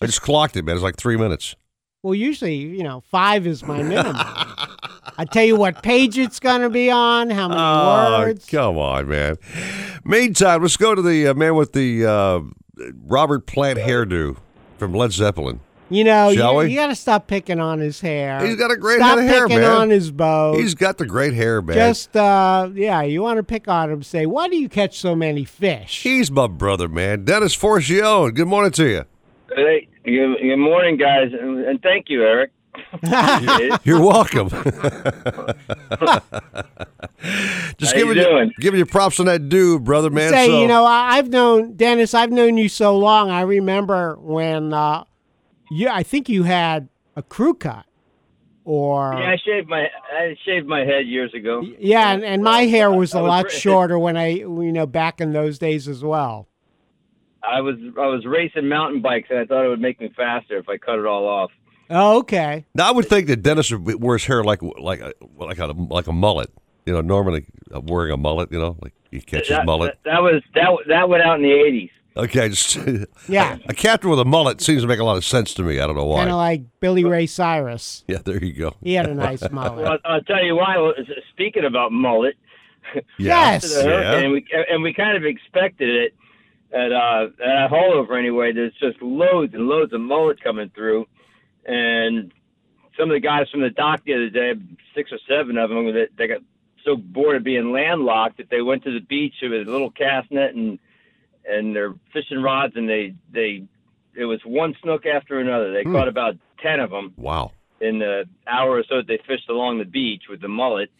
I 0.00 0.06
just 0.06 0.22
clocked 0.22 0.56
it, 0.56 0.64
man. 0.64 0.76
It's 0.76 0.82
like 0.82 0.96
three 0.96 1.16
minutes. 1.16 1.56
Well, 2.02 2.14
usually, 2.14 2.54
you 2.54 2.82
know, 2.82 3.02
five 3.02 3.46
is 3.46 3.62
my 3.62 3.82
minimum. 3.82 4.16
I 5.20 5.26
tell 5.26 5.44
you 5.44 5.54
what 5.54 5.82
page 5.82 6.16
it's 6.16 6.40
going 6.40 6.62
to 6.62 6.70
be 6.70 6.90
on, 6.90 7.28
how 7.28 7.46
many 7.48 7.60
Oh, 7.60 8.20
words. 8.20 8.46
come 8.46 8.78
on, 8.78 9.06
man. 9.06 9.36
Meantime, 10.02 10.62
let's 10.62 10.78
go 10.78 10.94
to 10.94 11.02
the 11.02 11.26
uh, 11.28 11.34
man 11.34 11.56
with 11.56 11.74
the 11.74 12.06
uh, 12.06 12.40
Robert 13.04 13.46
Plant 13.46 13.78
hairdo 13.78 14.38
from 14.78 14.94
Led 14.94 15.12
Zeppelin. 15.12 15.60
You 15.90 16.04
know, 16.04 16.32
Shall 16.32 16.62
you, 16.64 16.70
you 16.70 16.76
got 16.78 16.86
to 16.86 16.94
stop 16.94 17.26
picking 17.26 17.60
on 17.60 17.80
his 17.80 18.00
hair. 18.00 18.42
He's 18.46 18.56
got 18.56 18.70
a 18.70 18.78
great 18.78 18.96
stop 18.96 19.18
head 19.18 19.26
of 19.26 19.30
hair, 19.30 19.46
picking 19.48 19.60
man. 19.60 19.70
on 19.72 19.90
his 19.90 20.10
bow. 20.10 20.54
He's 20.56 20.74
got 20.74 20.96
the 20.96 21.04
great 21.04 21.34
hair, 21.34 21.60
man. 21.60 21.76
Just, 21.76 22.16
uh, 22.16 22.70
yeah, 22.72 23.02
you 23.02 23.20
want 23.20 23.36
to 23.36 23.42
pick 23.42 23.68
on 23.68 23.90
him. 23.90 24.02
Say, 24.02 24.24
why 24.24 24.48
do 24.48 24.56
you 24.56 24.70
catch 24.70 24.98
so 24.98 25.14
many 25.14 25.44
fish? 25.44 26.02
He's 26.02 26.30
my 26.30 26.46
brother, 26.46 26.88
man. 26.88 27.26
Dennis 27.26 27.54
Forcione. 27.54 28.34
Good 28.34 28.48
morning 28.48 28.70
to 28.72 28.88
you. 28.88 29.04
Hey, 29.54 29.86
good, 30.02 30.36
good 30.40 30.56
morning, 30.56 30.96
guys, 30.96 31.32
and, 31.38 31.62
and 31.66 31.82
thank 31.82 32.06
you, 32.08 32.22
Eric. 32.22 32.52
You're 33.84 34.00
welcome. 34.06 34.48
Just 37.78 37.92
How 37.92 37.98
giving 37.98 38.16
you 38.16 38.22
doing? 38.22 38.52
giving 38.60 38.78
you 38.78 38.86
props 38.86 39.20
on 39.20 39.26
that 39.26 39.48
dude, 39.48 39.84
brother, 39.84 40.10
man. 40.10 40.30
Say, 40.30 40.46
so, 40.46 40.60
you 40.60 40.66
know, 40.66 40.84
I- 40.84 41.16
I've 41.18 41.28
known 41.28 41.74
Dennis. 41.76 42.14
I've 42.14 42.30
known 42.32 42.56
you 42.56 42.68
so 42.68 42.96
long. 42.96 43.30
I 43.30 43.42
remember 43.42 44.16
when, 44.20 44.72
uh, 44.72 45.04
you. 45.70 45.88
I 45.88 46.02
think 46.02 46.28
you 46.28 46.42
had 46.44 46.88
a 47.16 47.22
crew 47.22 47.54
cut, 47.54 47.84
or 48.64 49.14
Yeah, 49.18 49.30
I 49.32 49.36
shaved 49.44 49.68
my 49.68 49.86
I 50.12 50.36
shaved 50.44 50.66
my 50.66 50.80
head 50.84 51.06
years 51.06 51.32
ago. 51.34 51.62
Yeah, 51.78 52.12
and, 52.12 52.24
and 52.24 52.42
my 52.42 52.62
hair 52.62 52.90
was 52.90 53.12
a 53.14 53.20
lot 53.20 53.50
shorter 53.62 53.98
when 53.98 54.16
I, 54.16 54.28
you 54.28 54.72
know, 54.72 54.86
back 54.86 55.20
in 55.20 55.32
those 55.32 55.58
days 55.58 55.86
as 55.88 56.02
well. 56.02 56.48
I 57.42 57.60
was 57.62 57.76
I 57.98 58.06
was 58.06 58.24
racing 58.26 58.68
mountain 58.68 59.00
bikes, 59.00 59.28
and 59.30 59.38
I 59.38 59.44
thought 59.44 59.64
it 59.64 59.68
would 59.68 59.80
make 59.80 60.00
me 60.00 60.10
faster 60.16 60.58
if 60.58 60.68
I 60.68 60.76
cut 60.76 60.98
it 60.98 61.06
all 61.06 61.26
off. 61.26 61.50
Oh, 61.90 62.18
okay. 62.20 62.64
Now, 62.74 62.88
I 62.88 62.92
would 62.92 63.06
think 63.08 63.26
that 63.26 63.42
Dennis 63.42 63.72
wears 63.72 64.24
hair 64.24 64.44
like 64.44 64.60
like 64.62 65.00
a, 65.00 65.12
like 65.36 65.58
a 65.58 65.66
like 65.66 66.06
a 66.06 66.12
mullet. 66.12 66.50
You 66.86 66.94
know, 66.94 67.00
normally 67.00 67.46
uh, 67.74 67.80
wearing 67.80 68.12
a 68.12 68.16
mullet. 68.16 68.50
You 68.52 68.58
know, 68.60 68.76
like 68.80 68.92
he 69.10 69.20
catches 69.20 69.48
that, 69.48 69.66
mullet. 69.66 69.98
That, 70.04 70.10
that 70.12 70.22
was 70.22 70.42
that 70.54 70.68
that 70.88 71.08
went 71.08 71.22
out 71.22 71.36
in 71.36 71.42
the 71.42 71.52
eighties. 71.52 71.90
Okay, 72.16 72.48
just 72.50 72.76
Yeah. 73.28 73.58
A 73.68 73.74
captain 73.74 74.10
with 74.10 74.18
a 74.18 74.24
mullet 74.24 74.60
seems 74.60 74.82
to 74.82 74.88
make 74.88 74.98
a 74.98 75.04
lot 75.04 75.16
of 75.16 75.24
sense 75.24 75.54
to 75.54 75.62
me. 75.62 75.78
I 75.80 75.86
don't 75.86 75.96
know 75.96 76.04
why. 76.06 76.18
Kind 76.20 76.30
of 76.30 76.36
like 76.36 76.62
Billy 76.80 77.04
Ray 77.04 77.26
Cyrus. 77.26 78.04
yeah, 78.08 78.18
there 78.24 78.42
you 78.42 78.52
go. 78.52 78.74
He 78.82 78.94
had 78.94 79.08
a 79.08 79.14
nice 79.14 79.42
mullet. 79.52 79.76
Well, 79.84 79.98
I'll 80.04 80.22
tell 80.22 80.44
you 80.44 80.56
why. 80.56 80.76
well, 80.78 80.92
Speaking 81.32 81.64
about 81.64 81.92
mullet, 81.92 82.34
Yeah. 83.18 83.36
after 83.38 83.68
the 83.68 83.82
hurricane, 83.84 84.02
Yeah. 84.12 84.18
and 84.24 84.32
we 84.32 84.46
and 84.70 84.82
we 84.82 84.92
kind 84.94 85.16
of 85.16 85.24
expected 85.24 85.88
it. 85.88 86.14
at 86.72 86.92
uh, 86.92 87.28
at 87.44 87.66
a 87.66 87.68
haulover 87.68 88.18
anyway. 88.18 88.52
There's 88.52 88.74
just 88.80 89.00
loads 89.02 89.54
and 89.54 89.66
loads 89.68 89.92
of 89.92 90.00
mullet 90.00 90.42
coming 90.42 90.70
through, 90.74 91.06
and 91.64 92.32
some 92.98 93.10
of 93.10 93.14
the 93.14 93.20
guys 93.20 93.48
from 93.50 93.60
the 93.62 93.70
dock 93.70 94.02
the 94.04 94.14
other 94.14 94.30
day, 94.30 94.52
six 94.94 95.10
or 95.12 95.18
seven 95.28 95.56
of 95.56 95.70
them, 95.70 95.92
they, 95.92 96.06
they 96.18 96.26
got 96.26 96.40
so 96.84 96.96
bored 96.96 97.36
of 97.36 97.44
being 97.44 97.72
landlocked 97.72 98.38
that 98.38 98.50
they 98.50 98.62
went 98.62 98.84
to 98.84 98.92
the 98.92 99.00
beach 99.04 99.34
with 99.42 99.52
a 99.52 99.70
little 99.70 99.90
cast 99.90 100.30
net 100.30 100.54
and 100.54 100.78
and 101.48 101.74
their 101.74 101.94
fishing 102.12 102.42
rods, 102.42 102.74
and 102.76 102.88
they 102.88 103.14
they 103.32 103.64
it 104.14 104.24
was 104.24 104.40
one 104.44 104.74
snook 104.82 105.06
after 105.06 105.38
another. 105.40 105.72
They 105.72 105.84
Hmm. 105.84 105.92
caught 105.92 106.08
about 106.08 106.36
ten 106.62 106.80
of 106.80 106.90
them 106.90 107.14
Wow. 107.16 107.52
in 107.80 107.98
the 107.98 108.24
hour 108.46 108.70
or 108.78 108.84
so 108.88 108.96
that 108.96 109.06
they 109.06 109.18
fished 109.26 109.48
along 109.48 109.78
the 109.78 109.84
beach 109.84 110.24
with 110.28 110.40
the 110.40 110.48
mullet. 110.48 110.90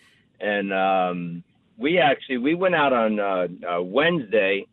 And 0.40 0.72
um, 0.72 1.44
we 1.76 1.98
actually 1.98 2.38
we 2.38 2.54
went 2.54 2.74
out 2.74 2.92
on 2.92 3.20
uh, 3.20 3.48
uh, 3.68 3.82
Wednesday, 3.82 4.66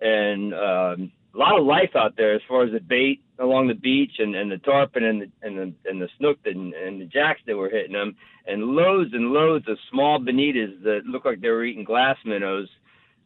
and 0.00 0.52
um, 0.54 1.12
a 1.34 1.38
lot 1.38 1.58
of 1.58 1.66
life 1.66 1.94
out 1.94 2.16
there 2.16 2.34
as 2.34 2.42
far 2.48 2.64
as 2.64 2.72
the 2.72 2.80
bait 2.80 3.20
along 3.38 3.68
the 3.68 3.74
beach 3.74 4.12
and, 4.18 4.34
and 4.34 4.50
the 4.50 4.58
tarpon 4.58 5.04
and 5.04 5.22
the 5.22 5.30
and 5.42 5.58
the 5.58 5.74
and 5.88 6.02
the 6.02 6.08
snook 6.18 6.38
and, 6.44 6.74
and 6.74 7.00
the 7.00 7.06
jacks 7.06 7.40
that 7.46 7.56
were 7.56 7.70
hitting 7.70 7.92
them, 7.92 8.16
and 8.46 8.62
loads 8.62 9.10
and 9.12 9.32
loads 9.32 9.68
of 9.68 9.78
small 9.90 10.18
bonitas 10.18 10.82
that 10.82 11.02
looked 11.06 11.26
like 11.26 11.40
they 11.40 11.50
were 11.50 11.64
eating 11.64 11.84
glass 11.84 12.16
minnows. 12.24 12.68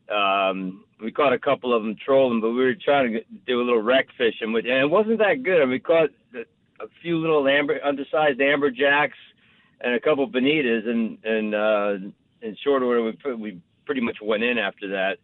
Um, 0.09 0.85
we 1.01 1.11
caught 1.11 1.33
a 1.33 1.39
couple 1.39 1.75
of 1.75 1.83
them 1.83 1.97
trolling, 2.05 2.41
but 2.41 2.51
we 2.51 2.57
were 2.57 2.75
trying 2.75 3.13
to 3.13 3.21
do 3.47 3.61
a 3.61 3.65
little 3.65 3.81
wreck 3.83 4.09
fishing, 4.19 4.53
with, 4.53 4.67
and 4.67 4.75
it 4.75 4.91
wasn't 4.91 5.19
that 5.19 5.43
good. 5.43 5.63
I 5.63 5.65
mean, 5.65 5.71
we 5.71 5.79
caught 5.79 6.11
a 6.35 6.87
few 7.01 7.19
little 7.19 7.47
amber, 7.49 7.81
undersized 7.85 8.41
amberjacks 8.41 9.13
and 9.81 9.95
a 9.95 10.01
couple 10.01 10.29
bonitas, 10.29 10.89
and 10.89 11.19
and 11.25 11.55
uh, 11.55 11.95
in 12.43 12.57
short 12.63 12.83
order, 12.83 13.03
we 13.03 13.35
we 13.35 13.61
pretty 13.87 14.01
much 14.01 14.19
went 14.23 14.43
in 14.43 14.59
after 14.59 14.89
that. 14.89 15.19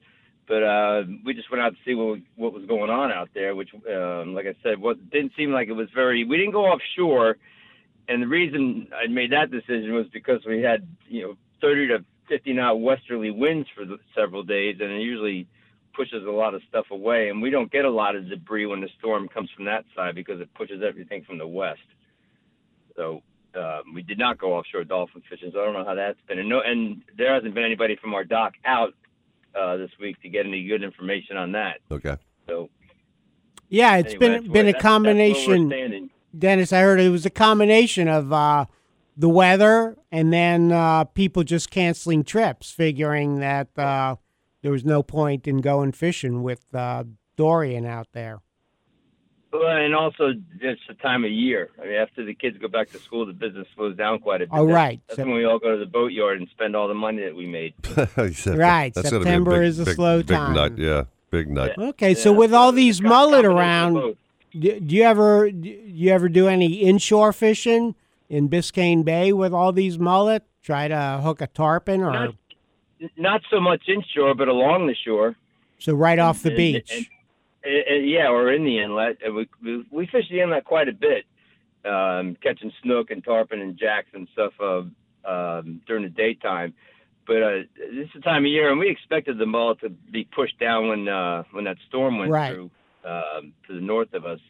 But 0.48 0.62
uh, 0.62 1.02
we 1.26 1.34
just 1.34 1.50
went 1.50 1.62
out 1.62 1.74
to 1.74 1.78
see 1.84 1.94
what 1.94 2.20
what 2.36 2.54
was 2.54 2.64
going 2.64 2.90
on 2.90 3.12
out 3.12 3.28
there, 3.34 3.54
which, 3.54 3.68
um, 3.74 4.34
like 4.34 4.46
I 4.46 4.54
said, 4.62 4.80
was 4.80 4.96
didn't 5.12 5.32
seem 5.36 5.52
like 5.52 5.68
it 5.68 5.72
was 5.72 5.88
very. 5.94 6.24
We 6.24 6.38
didn't 6.38 6.52
go 6.52 6.64
offshore, 6.64 7.36
and 8.08 8.22
the 8.22 8.26
reason 8.26 8.88
I 8.96 9.08
made 9.08 9.32
that 9.32 9.50
decision 9.50 9.92
was 9.92 10.06
because 10.10 10.40
we 10.46 10.62
had 10.62 10.88
you 11.06 11.22
know 11.22 11.34
30 11.60 11.88
to 11.88 12.04
50 12.28 12.52
knot 12.54 12.80
westerly 12.80 13.30
winds 13.30 13.68
for 13.76 13.84
the, 13.84 13.98
several 14.14 14.42
days, 14.42 14.76
and 14.80 14.90
it 14.90 15.02
usually 15.02 15.46
pushes 15.94 16.24
a 16.26 16.30
lot 16.30 16.54
of 16.54 16.62
stuff 16.68 16.86
away. 16.90 17.28
And 17.28 17.42
we 17.42 17.50
don't 17.50 17.70
get 17.70 17.84
a 17.84 17.90
lot 17.90 18.16
of 18.16 18.28
debris 18.28 18.66
when 18.66 18.80
the 18.80 18.88
storm 18.98 19.28
comes 19.28 19.50
from 19.54 19.66
that 19.66 19.84
side 19.94 20.14
because 20.14 20.40
it 20.40 20.52
pushes 20.54 20.82
everything 20.82 21.24
from 21.24 21.38
the 21.38 21.46
west. 21.46 21.80
So 22.96 23.22
uh, 23.58 23.80
we 23.92 24.02
did 24.02 24.18
not 24.18 24.38
go 24.38 24.54
offshore 24.54 24.84
dolphin 24.84 25.22
fishing. 25.28 25.50
So 25.52 25.60
I 25.60 25.64
don't 25.64 25.74
know 25.74 25.84
how 25.84 25.94
that's 25.94 26.20
been. 26.26 26.38
And 26.38 26.48
no, 26.48 26.60
and 26.64 27.02
there 27.16 27.34
hasn't 27.34 27.54
been 27.54 27.64
anybody 27.64 27.96
from 27.96 28.14
our 28.14 28.24
dock 28.24 28.54
out 28.64 28.94
uh, 29.54 29.76
this 29.76 29.90
week 30.00 30.20
to 30.22 30.28
get 30.28 30.46
any 30.46 30.66
good 30.66 30.82
information 30.82 31.36
on 31.36 31.52
that. 31.52 31.78
Okay. 31.90 32.16
So 32.46 32.68
Yeah, 33.68 33.96
it's 33.98 34.14
Anyway, 34.14 34.40
been 34.40 34.52
been 34.52 34.68
a 34.68 34.72
that's- 34.72 34.82
that's 34.82 34.84
where 35.02 35.14
we're 35.14 35.58
combination. 35.68 36.10
Dennis, 36.38 36.72
I 36.72 36.80
heard 36.80 37.00
it 37.00 37.08
was 37.10 37.26
a 37.26 37.30
combination 37.30 38.06
of 38.08 38.32
uh, 38.32 38.66
the 39.16 39.28
weather 39.28 39.96
and 40.12 40.32
then 40.32 40.70
uh, 40.72 41.04
people 41.04 41.42
just 41.42 41.70
canceling 41.70 42.22
trips, 42.24 42.70
figuring 42.70 43.40
that 43.40 43.76
uh, 43.78 44.16
there 44.62 44.70
was 44.72 44.84
no 44.84 45.02
point 45.02 45.46
in 45.48 45.58
going 45.58 45.92
fishing 45.92 46.42
with 46.42 46.64
uh, 46.74 47.04
Dorian 47.36 47.84
out 47.86 48.08
there. 48.12 48.40
Well, 49.50 49.66
and 49.76 49.94
also 49.94 50.34
it's 50.60 50.80
the 50.88 50.94
time 50.94 51.24
of 51.24 51.30
year. 51.30 51.70
I 51.80 51.86
mean, 51.86 51.94
after 51.94 52.22
the 52.24 52.34
kids 52.34 52.58
go 52.58 52.68
back 52.68 52.90
to 52.90 52.98
school, 52.98 53.24
the 53.24 53.32
business 53.32 53.66
slows 53.74 53.96
down 53.96 54.18
quite 54.18 54.42
a 54.42 54.46
bit. 54.46 54.52
All 54.52 54.66
right. 54.66 54.66
That's- 54.66 54.74
right. 54.74 55.00
That's 55.08 55.18
when 55.26 55.34
we 55.36 55.44
all 55.44 55.58
go 55.58 55.72
to 55.72 55.78
the 55.78 55.90
boatyard 55.90 56.38
and 56.38 56.48
spend 56.50 56.76
all 56.76 56.86
the 56.86 56.94
money 56.94 57.22
that 57.22 57.34
we 57.34 57.46
made. 57.46 57.74
Right, 57.96 58.92
that's 58.94 59.10
gonna 59.10 59.20
be 59.20 59.24
September 59.24 59.52
big- 59.60 59.68
is 59.68 59.78
a 59.80 59.84
big- 59.86 59.94
slow 59.96 60.18
big 60.18 60.26
time. 60.28 60.54
Nut, 60.54 60.76
yeah, 60.76 61.04
big 61.30 61.48
nut. 61.50 61.78
Okay, 61.78 62.14
so 62.14 62.32
with 62.32 62.52
all 62.52 62.72
these 62.72 63.00
mullet 63.00 63.44
around, 63.46 64.16
do, 64.58 64.80
do 64.80 64.94
you 64.96 65.02
ever 65.02 65.50
do 65.50 65.68
you 65.68 66.10
ever 66.10 66.28
do 66.28 66.46
any 66.48 66.74
inshore 66.82 67.32
fishing 67.32 67.94
in 68.28 68.48
Biscayne 68.50 69.02
Bay 69.04 69.32
with 69.32 69.52
all 69.54 69.72
these 69.72 69.98
mullet? 69.98 70.42
Try 70.62 70.88
to 70.88 71.20
hook 71.22 71.40
a 71.40 71.46
tarpon 71.46 72.02
or 72.02 72.12
Not, 72.12 72.34
not 73.16 73.40
so 73.50 73.60
much 73.60 73.88
inshore, 73.88 74.34
but 74.34 74.48
along 74.48 74.86
the 74.88 74.94
shore. 74.94 75.36
so 75.78 75.94
right 75.94 76.18
off 76.18 76.42
the 76.42 76.50
And- 76.50 76.56
beach. 76.56 76.90
and- 76.90 76.98
and- 76.98 77.06
and- 77.64 78.08
yeah, 78.08 78.28
or 78.28 78.52
in 78.52 78.64
the 78.64 78.78
inlet. 78.80 79.18
And 79.24 79.34
we, 79.34 79.48
we 79.62 79.84
we 79.90 80.06
fish 80.06 80.24
the 80.30 80.40
inlet 80.40 80.64
quite 80.64 80.88
a 80.88 80.92
bit, 80.92 81.24
um, 81.84 82.36
catching 82.42 82.72
snook 82.82 83.10
and 83.10 83.22
tarpon 83.24 83.60
and 83.60 83.76
jacks 83.78 84.08
and 84.14 84.28
stuff 84.32 84.52
uh, 84.60 84.82
um, 85.28 85.80
during 85.86 86.02
the 86.04 86.08
daytime. 86.10 86.74
But 87.26 87.42
uh, 87.42 87.50
this 87.76 88.06
is 88.06 88.12
the 88.14 88.20
time 88.20 88.44
of 88.44 88.50
year, 88.50 88.70
and 88.70 88.78
we 88.80 88.88
expected 88.88 89.36
the 89.38 89.44
mullet 89.46 89.80
to 89.80 89.90
be 89.90 90.24
pushed 90.24 90.58
down 90.58 90.88
when 90.88 91.08
uh, 91.08 91.42
when 91.52 91.64
that 91.64 91.76
storm 91.88 92.18
went 92.18 92.30
Right. 92.30 92.52
through 92.54 92.70
um, 93.04 93.52
to 93.66 93.74
the 93.74 93.80
north 93.80 94.14
of 94.14 94.24
us. 94.24 94.40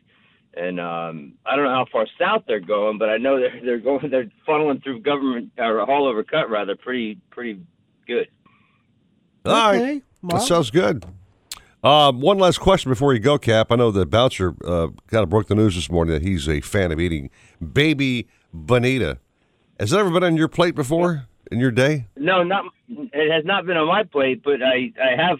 And 0.54 0.80
um, 0.80 1.34
I 1.44 1.56
don't 1.56 1.64
know 1.66 1.70
how 1.74 1.86
far 1.92 2.06
south 2.18 2.44
they're 2.46 2.58
going, 2.60 2.96
but 2.98 3.08
I 3.10 3.16
know 3.18 3.38
they're 3.40 3.60
they're 3.64 3.78
going 3.80 4.08
they're 4.10 4.30
funneling 4.46 4.82
through 4.82 5.00
government 5.00 5.50
or 5.58 5.84
Haulover 5.86 6.24
Cut 6.26 6.48
rather 6.50 6.76
pretty 6.76 7.18
pretty 7.30 7.60
good. 8.06 8.28
All 9.44 9.52
right. 9.52 9.74
Okay, 9.76 9.94
That 10.22 10.32
well. 10.34 10.40
sounds 10.40 10.70
good. 10.70 11.04
Um, 11.84 12.20
one 12.20 12.38
last 12.38 12.58
question 12.58 12.90
before 12.90 13.14
you 13.14 13.20
go, 13.20 13.38
Cap. 13.38 13.68
I 13.70 13.76
know 13.76 13.90
that 13.92 14.10
Bouncer 14.10 14.54
uh, 14.64 14.88
kind 15.06 15.22
of 15.22 15.28
broke 15.30 15.46
the 15.46 15.54
news 15.54 15.74
this 15.76 15.90
morning 15.90 16.12
that 16.12 16.22
he's 16.22 16.48
a 16.48 16.60
fan 16.60 16.90
of 16.90 16.98
eating 17.00 17.30
baby 17.72 18.26
bonita. 18.52 19.18
Has 19.78 19.90
that 19.90 20.00
ever 20.00 20.10
been 20.10 20.24
on 20.24 20.36
your 20.36 20.48
plate 20.48 20.74
before 20.74 21.26
in 21.52 21.60
your 21.60 21.70
day? 21.70 22.06
No, 22.16 22.42
not 22.42 22.64
it 22.88 23.30
has 23.32 23.44
not 23.44 23.64
been 23.64 23.76
on 23.76 23.86
my 23.86 24.02
plate, 24.02 24.42
but 24.42 24.60
I 24.62 24.92
I 25.00 25.14
have 25.16 25.38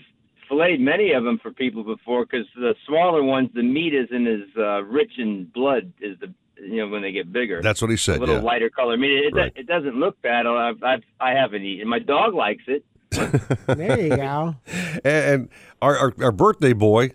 filleted 0.49 0.81
many 0.81 1.13
of 1.13 1.25
them 1.25 1.39
for 1.43 1.51
people 1.51 1.83
before 1.83 2.25
because 2.25 2.47
the 2.55 2.75
smaller 2.87 3.23
ones, 3.25 3.51
the 3.55 3.63
meat 3.65 3.93
isn't 3.95 4.27
as 4.29 4.49
uh, 4.57 4.83
rich 4.85 5.13
in 5.19 5.47
blood 5.53 5.93
as 6.09 6.19
the 6.21 6.33
you 6.63 6.77
know 6.77 6.89
when 6.89 7.03
they 7.03 7.11
get 7.11 7.33
bigger. 7.33 7.61
That's 7.63 7.83
what 7.83 7.91
he 7.91 7.97
said, 7.97 8.19
A 8.19 8.21
little 8.21 8.37
yeah. 8.37 8.43
lighter 8.43 8.71
color 8.71 8.97
meat. 8.97 9.11
It, 9.27 9.35
Right. 9.35 9.53
it 9.57 9.67
doesn't 9.67 9.97
look 9.97 10.21
bad. 10.23 10.47
I've, 10.47 10.83
I've 10.85 11.03
I 11.21 11.31
haven't 11.33 11.63
eaten. 11.65 11.89
My 11.89 11.99
dog 11.99 12.33
likes 12.35 12.63
it. 12.69 12.85
There 13.11 14.01
you 14.01 14.17
go. 14.17 14.57
And, 15.05 15.05
and 15.05 15.49
our, 15.81 15.97
our 15.97 16.15
our 16.21 16.33
birthday 16.33 16.73
boy, 16.73 17.13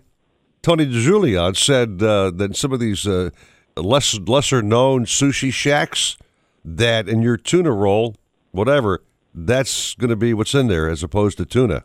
Tony 0.62 0.86
DeJulian, 0.86 1.56
said 1.56 2.02
uh, 2.02 2.30
that 2.30 2.56
some 2.56 2.72
of 2.72 2.80
these 2.80 3.06
uh, 3.06 3.30
less 3.76 4.18
lesser 4.18 4.62
known 4.62 5.04
sushi 5.04 5.52
shacks 5.52 6.16
that 6.64 7.08
in 7.08 7.22
your 7.22 7.36
tuna 7.36 7.72
roll, 7.72 8.16
whatever, 8.52 9.04
that's 9.34 9.94
going 9.96 10.10
to 10.10 10.16
be 10.16 10.32
what's 10.32 10.54
in 10.54 10.68
there 10.68 10.88
as 10.88 11.02
opposed 11.02 11.36
to 11.38 11.44
tuna. 11.44 11.84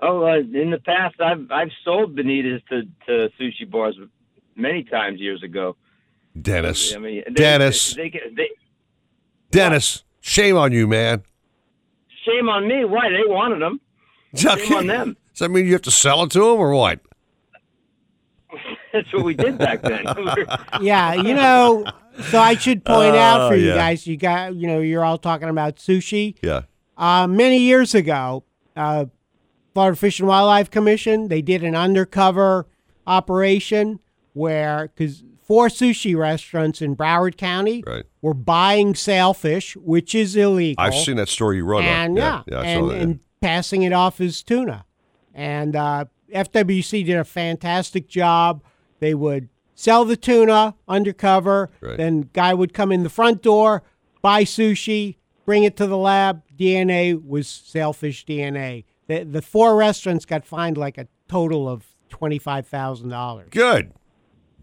Oh, 0.00 0.24
uh, 0.24 0.38
in 0.38 0.70
the 0.70 0.80
past, 0.84 1.20
I've 1.20 1.50
I've 1.50 1.70
sold 1.84 2.16
bonitas 2.16 2.62
to 2.68 2.82
to 3.06 3.30
sushi 3.40 3.68
bars 3.68 3.96
many 4.54 4.84
times 4.84 5.20
years 5.20 5.42
ago. 5.42 5.76
Dennis, 6.40 6.94
I 6.94 6.98
mean, 6.98 7.22
they, 7.28 7.32
Dennis, 7.32 7.94
They, 7.94 8.10
they, 8.10 8.20
they, 8.34 8.50
Dennis, 9.50 10.04
shame 10.20 10.56
on 10.56 10.70
you, 10.70 10.86
man. 10.86 11.22
Shame 12.26 12.48
on 12.48 12.66
me. 12.68 12.84
Why 12.84 13.08
they 13.10 13.22
wanted 13.26 13.60
them? 13.62 13.80
Shame 14.34 14.74
on 14.74 14.86
them. 14.86 15.16
Does 15.32 15.40
that 15.40 15.50
mean 15.50 15.66
you 15.66 15.72
have 15.72 15.82
to 15.82 15.90
sell 15.90 16.22
it 16.24 16.30
to 16.32 16.38
them 16.40 16.58
or 16.58 16.74
what? 16.74 17.00
That's 18.92 19.12
what 19.12 19.24
we 19.24 19.34
did 19.34 19.58
back 19.58 19.82
then. 19.82 20.04
yeah, 20.80 21.14
you 21.14 21.34
know. 21.34 21.84
So 22.30 22.40
I 22.40 22.54
should 22.56 22.82
point 22.84 23.14
out 23.14 23.42
Oh, 23.42 23.48
for 23.50 23.56
you 23.56 23.68
yeah. 23.68 23.74
guys, 23.74 24.06
you 24.06 24.16
got, 24.16 24.54
you 24.54 24.66
know, 24.66 24.80
you're 24.80 25.04
all 25.04 25.18
talking 25.18 25.50
about 25.50 25.76
sushi. 25.76 26.36
Yeah. 26.42 26.62
Uh, 26.96 27.26
many 27.26 27.58
years 27.58 27.94
ago, 27.94 28.44
uh, 28.74 29.04
Florida 29.74 29.96
Fish 29.96 30.18
and 30.20 30.28
Wildlife 30.28 30.70
Commission 30.70 31.28
they 31.28 31.42
did 31.42 31.62
an 31.62 31.74
undercover 31.74 32.66
operation 33.06 34.00
where 34.32 34.88
because 34.96 35.22
four 35.46 35.68
sushi 35.68 36.16
restaurants 36.16 36.82
in 36.82 36.96
Broward 36.96 37.36
County 37.36 37.82
Right. 37.86 38.04
were 38.20 38.34
buying 38.34 38.94
sailfish, 38.94 39.76
which 39.76 40.14
is 40.14 40.34
illegal. 40.36 40.82
I've 40.84 40.94
seen 40.94 41.16
that 41.16 41.28
story 41.28 41.56
you 41.58 41.64
wrote 41.64 41.84
and 41.84 42.18
on. 42.18 42.44
yeah, 42.48 42.58
I 42.58 42.64
and, 42.66 42.84
saw 42.84 42.88
that. 42.92 43.00
and 43.02 43.20
passing 43.40 43.82
it 43.82 43.92
off 43.92 44.20
as 44.20 44.42
tuna. 44.42 44.84
And 45.34 45.76
uh, 45.76 46.06
FWC 46.34 47.06
did 47.06 47.16
a 47.16 47.24
fantastic 47.24 48.08
job. 48.08 48.62
They 49.00 49.14
would 49.14 49.48
sell 49.74 50.04
the 50.04 50.16
tuna 50.16 50.74
undercover. 50.88 51.70
Right. 51.80 51.96
Then 51.96 52.30
guy 52.32 52.54
would 52.54 52.72
come 52.74 52.90
in 52.90 53.02
the 53.02 53.10
front 53.10 53.42
door, 53.42 53.82
buy 54.22 54.44
sushi, 54.44 55.16
bring 55.44 55.62
it 55.64 55.76
to 55.76 55.86
the 55.86 55.96
lab. 55.98 56.42
DNA 56.56 57.22
was 57.24 57.46
sailfish 57.46 58.24
DNA. 58.24 58.84
The 59.06 59.22
the 59.24 59.42
four 59.42 59.76
restaurants 59.76 60.24
got 60.24 60.44
fined 60.46 60.76
like 60.78 60.96
a 60.98 61.06
total 61.28 61.68
of 61.68 61.84
twenty 62.08 62.38
five 62.38 62.66
thousand 62.66 63.10
dollars. 63.10 63.48
Good. 63.50 63.92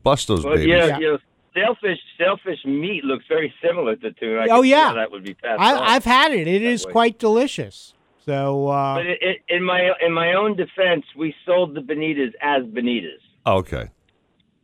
Bust 0.03 0.27
those 0.27 0.43
Well, 0.43 0.55
babies. 0.55 0.67
yeah, 0.69 0.97
you 0.99 1.11
know, 1.13 1.17
sailfish 1.53 1.99
sailfish 2.17 2.63
meat 2.65 3.03
looks 3.03 3.25
very 3.27 3.53
similar 3.65 3.95
to 3.97 4.11
tuna. 4.13 4.41
I 4.41 4.47
Oh, 4.49 4.57
could 4.57 4.63
see 4.65 4.69
yeah. 4.71 4.93
that 4.93 5.11
would 5.11 5.23
be 5.23 5.33
passed. 5.33 5.59
I, 5.61 5.77
I've 5.95 6.05
had 6.05 6.31
it. 6.31 6.47
It 6.47 6.61
is 6.61 6.85
way. 6.85 6.91
quite 6.91 7.19
delicious. 7.19 7.93
So 8.25 8.67
uh, 8.69 8.95
But 8.95 9.05
it, 9.05 9.17
it, 9.21 9.37
in 9.49 9.63
my 9.63 9.91
in 10.05 10.13
my 10.13 10.33
own 10.33 10.55
defense, 10.55 11.05
we 11.15 11.33
sold 11.45 11.73
the 11.75 11.81
bonitas 11.81 12.31
as 12.41 12.63
bonitas. 12.63 13.19
Okay. 13.45 13.89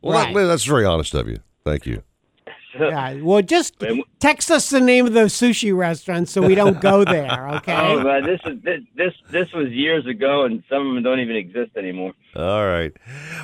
Well, 0.02 0.14
Right. 0.18 0.34
that- 0.34 0.46
that's 0.48 0.64
very 0.66 0.86
honest 0.86 1.14
of 1.14 1.28
you. 1.28 1.40
Thank 1.66 1.86
you. 1.86 2.04
Yeah. 2.80 3.16
Well, 3.22 3.42
just 3.42 3.76
text 4.20 4.52
us 4.52 4.70
the 4.70 4.80
name 4.80 5.08
of 5.08 5.14
those 5.14 5.34
sushi 5.34 5.76
restaurants 5.76 6.32
so 6.32 6.42
we 6.42 6.54
don't 6.56 6.80
go 6.80 7.04
there. 7.06 7.50
Okay. 7.56 7.74
Oh 7.76 8.02
man, 8.04 8.24
this 8.24 8.40
is 8.46 8.62
this, 8.62 8.82
this 8.96 9.14
this 9.32 9.52
was 9.54 9.70
years 9.70 10.06
ago, 10.06 10.44
and 10.46 10.64
some 10.70 10.88
of 10.88 10.94
them 10.94 11.04
don't 11.04 11.20
even 11.20 11.36
exist 11.36 11.72
anymore. 11.76 12.14
All 12.36 12.66
right. 12.68 12.92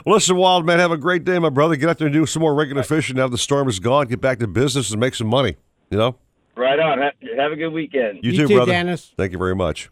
Well, 0.05 0.15
listen, 0.15 0.35
Wild 0.37 0.65
Man, 0.65 0.77
have 0.79 0.91
a 0.91 0.97
great 0.97 1.23
day, 1.23 1.39
my 1.39 1.49
brother. 1.49 1.75
Get 1.75 1.89
out 1.89 1.97
there 1.97 2.07
and 2.07 2.13
do 2.13 2.25
some 2.27 2.41
more 2.41 2.53
regular 2.53 2.83
fishing 2.83 3.15
now 3.15 3.27
the 3.27 3.37
storm 3.37 3.67
is 3.67 3.79
gone. 3.79 4.07
Get 4.07 4.21
back 4.21 4.37
to 4.39 4.47
business 4.47 4.91
and 4.91 4.99
make 4.99 5.15
some 5.15 5.27
money. 5.27 5.55
You 5.89 5.97
know? 5.97 6.15
Right 6.55 6.79
on. 6.79 6.99
Ha- 6.99 7.11
Have 7.37 7.51
a 7.51 7.55
good 7.55 7.69
weekend. 7.69 8.19
You, 8.23 8.47
too, 8.47 8.47
brother. 8.47 8.97
Thank 9.17 9.31
you 9.31 9.37
very 9.37 9.55
much. 9.55 9.89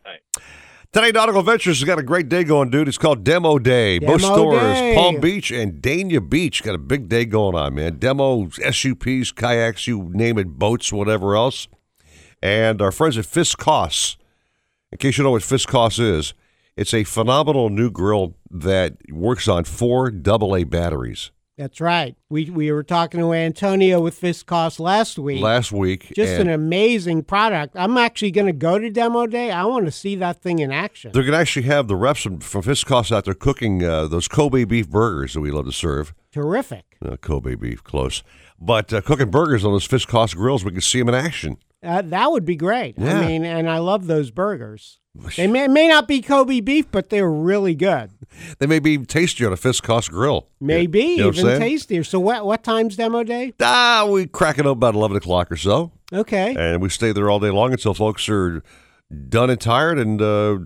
Today, 0.94 1.10
Nautical 1.10 1.42
Ventures 1.42 1.80
has 1.80 1.88
got 1.88 1.98
a 1.98 2.04
great 2.04 2.30
day 2.30 2.44
going, 2.44 2.70
dude. 2.70 2.88
It's 2.88 3.00
called 3.00 3.24
Demo 3.24 3.58
Day. 3.58 3.98
Both 3.98 4.22
Demo 4.22 4.36
stores, 4.36 4.62
Day. 4.62 4.94
Palm 4.94 5.20
Beach 5.20 5.50
and 5.50 5.82
Dania 5.82 6.30
Beach, 6.30 6.62
got 6.62 6.76
a 6.76 6.78
big 6.78 7.10
day 7.10 7.26
going 7.26 7.56
on, 7.56 7.74
man. 7.74 7.98
Demos, 7.98 8.58
SUPs, 8.58 9.32
kayaks, 9.32 9.88
you 9.88 10.12
name 10.14 10.38
it, 10.38 10.50
boats, 10.50 10.94
whatever 10.94 11.36
else. 11.36 11.68
And 12.44 12.80
our 12.80 12.92
friends 12.92 13.18
at 13.18 13.26
Fiscos, 13.26 14.18
in 14.92 15.00
case 15.00 15.18
you 15.18 15.24
don't 15.24 15.30
know 15.30 15.32
what 15.32 15.42
Fiscos 15.42 16.00
is, 16.00 16.36
it's 16.78 16.94
a 16.94 17.04
phenomenal 17.06 17.72
new 17.72 17.90
grill 17.90 18.36
that 18.52 18.98
works 19.10 19.48
on 19.48 19.64
four 19.64 20.10
AA 20.10 20.64
batteries. 20.64 21.32
That's 21.58 21.80
right. 21.80 22.16
We 22.30 22.50
we 22.50 22.72
were 22.72 22.84
talking 22.84 23.20
to 23.20 23.32
Antonio 23.32 24.02
with 24.02 24.20
Fiscos 24.20 24.80
last 24.80 25.20
week. 25.20 25.42
Last 25.42 25.72
week, 25.72 26.12
Just 26.16 26.40
an 26.40 26.50
amazing 26.50 27.24
product. 27.24 27.76
I'm 27.76 27.96
actually 27.98 28.32
going 28.32 28.48
to 28.48 28.54
go 28.54 28.80
to 28.80 28.90
demo 28.90 29.28
day. 29.28 29.52
I 29.52 29.64
want 29.66 29.86
to 29.86 29.92
see 29.92 30.16
that 30.16 30.42
thing 30.42 30.60
in 30.60 30.72
action. 30.72 31.12
They're 31.12 31.22
going 31.22 31.34
to 31.34 31.40
actually 31.40 31.68
have 31.68 31.88
the 31.88 31.96
reps 31.96 32.24
from, 32.24 32.40
from 32.40 32.64
Fiscos 32.64 33.12
out 33.12 33.26
there 33.26 33.36
cooking 33.36 33.84
uh, 33.84 34.08
those 34.08 34.28
Kobe 34.28 34.64
beef 34.66 34.90
burgers 34.90 35.36
that 35.36 35.42
we 35.42 35.52
love 35.52 35.66
to 35.66 35.72
serve. 35.72 36.16
Terrific. 36.32 36.98
Uh, 37.06 37.18
Kobe 37.18 37.54
beef, 37.54 37.84
close. 37.84 38.24
But 38.60 38.92
uh, 38.92 39.02
cooking 39.02 39.30
burgers 39.30 39.64
on 39.64 39.74
those 39.74 39.88
Fiscos 39.88 40.36
grills, 40.36 40.66
we 40.66 40.72
can 40.72 40.82
see 40.82 41.00
them 41.00 41.10
in 41.10 41.16
action. 41.16 41.58
Uh, 41.84 42.02
that 42.02 42.32
would 42.32 42.46
be 42.46 42.56
great. 42.56 42.96
Yeah. 42.98 43.20
I 43.20 43.28
mean, 43.28 43.46
and 43.46 43.70
I 43.70 43.78
love 43.78 44.08
those 44.08 44.32
burgers. 44.32 45.00
They 45.36 45.48
may, 45.48 45.68
may 45.68 45.88
not 45.88 46.08
be 46.08 46.22
Kobe 46.22 46.60
beef, 46.60 46.88
but 46.92 47.10
they're 47.10 47.30
really 47.30 47.76
good. 47.76 48.12
They 48.58 48.66
may 48.66 48.80
be 48.80 48.98
tastier 48.98 49.46
on 49.46 49.54
a 49.54 49.58
Fiscos 49.58 50.10
grill. 50.10 50.48
Maybe 50.60 51.02
You 51.04 51.18
know 51.18 51.30
even 51.30 51.60
tastier. 51.60 52.04
So 52.04 52.20
what 52.20 52.44
what 52.48 52.64
time's 52.64 52.96
demo 52.96 53.22
day? 53.24 53.54
Ah, 53.62 54.08
we 54.10 54.26
crack 54.26 54.58
it 54.58 54.66
up 54.66 54.72
about 54.72 54.96
11 54.96 55.18
o'clock 55.18 55.52
or 55.52 55.56
so. 55.56 55.92
Okay. 56.12 56.56
And 56.58 56.82
we 56.82 56.90
stay 56.90 57.12
there 57.12 57.30
all 57.30 57.40
day 57.40 57.52
long 57.52 57.74
until 57.74 57.94
folks 57.94 58.28
are 58.30 58.64
done 59.30 59.52
and 59.52 59.62
tired. 59.62 60.00
And 60.00 60.20
uh, 60.20 60.58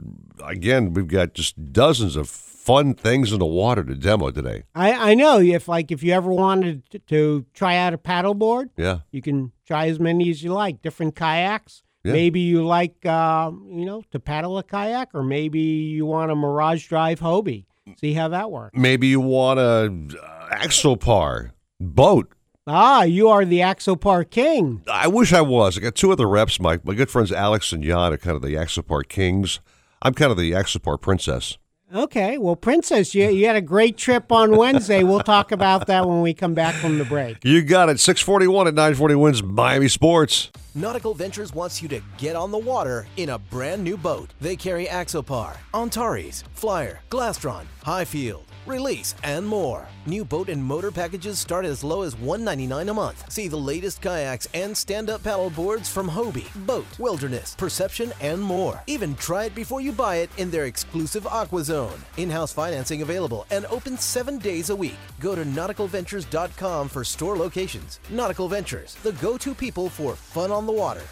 again, 0.45 0.93
we've 0.93 1.09
got 1.09 1.33
just 1.33 1.73
dozens 1.73 2.15
of 2.15 2.29
fun 2.29 2.93
things 2.93 3.33
in 3.33 3.39
the 3.39 3.45
water 3.45 3.83
to 3.83 3.95
demo 3.95 4.31
today. 4.31 4.63
I, 4.73 5.11
I 5.11 5.13
know 5.13 5.39
if 5.41 5.67
like 5.67 5.91
if 5.91 6.01
you 6.03 6.13
ever 6.13 6.31
wanted 6.31 6.89
to, 6.91 6.99
to 6.99 7.45
try 7.53 7.75
out 7.75 7.93
a 7.93 7.97
paddleboard, 7.97 8.69
Yeah. 8.77 8.99
you 9.11 9.21
can 9.21 9.51
try 9.65 9.87
as 9.89 9.99
many 9.99 10.29
as 10.29 10.41
you 10.41 10.53
like. 10.53 10.81
Different 10.81 11.15
kayaks. 11.17 11.83
Yeah. 12.07 12.13
Maybe 12.13 12.39
you 12.39 12.65
like 12.65 13.05
uh, 13.05 13.51
you 13.69 13.85
know 13.85 14.03
to 14.11 14.19
paddle 14.19 14.57
a 14.57 14.63
kayak, 14.63 15.09
or 15.13 15.23
maybe 15.23 15.59
you 15.59 16.05
want 16.05 16.31
a 16.31 16.35
Mirage 16.35 16.87
Drive 16.87 17.19
Hobie. 17.19 17.65
See 17.99 18.13
how 18.13 18.29
that 18.29 18.49
works. 18.51 18.77
Maybe 18.77 19.07
you 19.07 19.19
want 19.19 19.59
a 19.59 19.91
uh, 20.21 20.55
Axopar 20.55 21.51
boat. 21.79 22.31
Ah, 22.65 23.03
you 23.03 23.29
are 23.29 23.45
the 23.45 23.59
Axopar 23.59 24.29
King. 24.29 24.83
I 24.91 25.07
wish 25.07 25.31
I 25.31 25.41
was. 25.41 25.77
I 25.77 25.81
got 25.81 25.95
two 25.95 26.11
other 26.11 26.27
reps. 26.27 26.59
My, 26.59 26.79
my 26.83 26.93
good 26.93 27.09
friends 27.09 27.31
Alex 27.31 27.71
and 27.71 27.81
Jan 27.81 28.11
are 28.13 28.17
kind 28.17 28.35
of 28.35 28.41
the 28.41 28.55
Axopar 28.55 29.07
kings. 29.07 29.61
I'm 30.01 30.13
kind 30.13 30.31
of 30.31 30.37
the 30.37 30.51
Axopar 30.51 30.99
princess. 30.99 31.57
Okay, 31.93 32.37
well, 32.37 32.57
Princess, 32.57 33.15
you, 33.15 33.29
you 33.29 33.47
had 33.47 33.55
a 33.55 33.61
great 33.61 33.95
trip 33.95 34.29
on 34.29 34.57
Wednesday. 34.57 35.03
We'll 35.03 35.21
talk 35.21 35.53
about 35.53 35.87
that 35.87 36.05
when 36.05 36.21
we 36.21 36.33
come 36.33 36.53
back 36.53 36.75
from 36.75 36.97
the 36.97 37.05
break. 37.05 37.37
You 37.45 37.61
got 37.61 37.87
it. 37.87 38.01
641 38.01 38.67
at 38.67 38.73
940 38.73 39.15
wins 39.15 39.41
Miami 39.41 39.87
Sports. 39.87 40.51
Nautical 40.75 41.13
Ventures 41.13 41.53
wants 41.53 41.81
you 41.81 41.87
to 41.87 42.01
get 42.17 42.35
on 42.35 42.51
the 42.51 42.57
water 42.57 43.07
in 43.15 43.29
a 43.29 43.39
brand 43.39 43.85
new 43.85 43.95
boat. 43.95 44.33
They 44.41 44.57
carry 44.57 44.85
Axopar, 44.87 45.55
Antares, 45.73 46.43
Flyer, 46.53 46.99
Glastron, 47.09 47.63
Highfield, 47.83 48.43
Release, 48.67 49.15
and 49.23 49.47
more. 49.47 49.87
New 50.05 50.25
boat 50.25 50.49
and 50.49 50.61
motor 50.61 50.91
packages 50.91 51.39
start 51.39 51.63
as 51.63 51.85
low 51.85 52.01
as 52.01 52.17
199 52.17 52.89
a 52.89 52.93
month. 52.93 53.31
See 53.31 53.47
the 53.47 53.55
latest 53.55 54.01
kayaks 54.01 54.45
and 54.53 54.75
stand-up 54.75 55.23
paddle 55.23 55.49
boards 55.49 55.87
from 55.87 56.09
Hobie, 56.09 56.49
BOTE, 56.65 56.99
Wilderness, 56.99 57.55
Perception, 57.55 58.11
and 58.19 58.41
more. 58.41 58.83
Even 58.85 59.15
try 59.15 59.45
it 59.45 59.55
before 59.55 59.79
you 59.79 59.93
buy 59.93 60.17
it 60.17 60.29
in 60.37 60.51
their 60.51 60.65
exclusive 60.65 61.25
Aqua 61.25 61.63
Zone. 61.63 61.97
In-house 62.17 62.51
financing 62.51 63.03
available 63.03 63.45
and 63.51 63.65
open 63.67 63.97
seven 63.97 64.37
days 64.37 64.69
a 64.69 64.75
week. 64.75 64.99
Go 65.21 65.33
to 65.33 65.45
nauticalventures.com 65.45 66.89
for 66.89 67.05
store 67.05 67.37
locations. 67.37 68.01
Nautical 68.09 68.49
Ventures, 68.49 68.95
the 68.95 69.13
go-to 69.13 69.55
people 69.55 69.87
for 69.87 70.13
fun 70.13 70.51
on 70.51 70.65
the 70.65 70.73
water. 70.73 71.03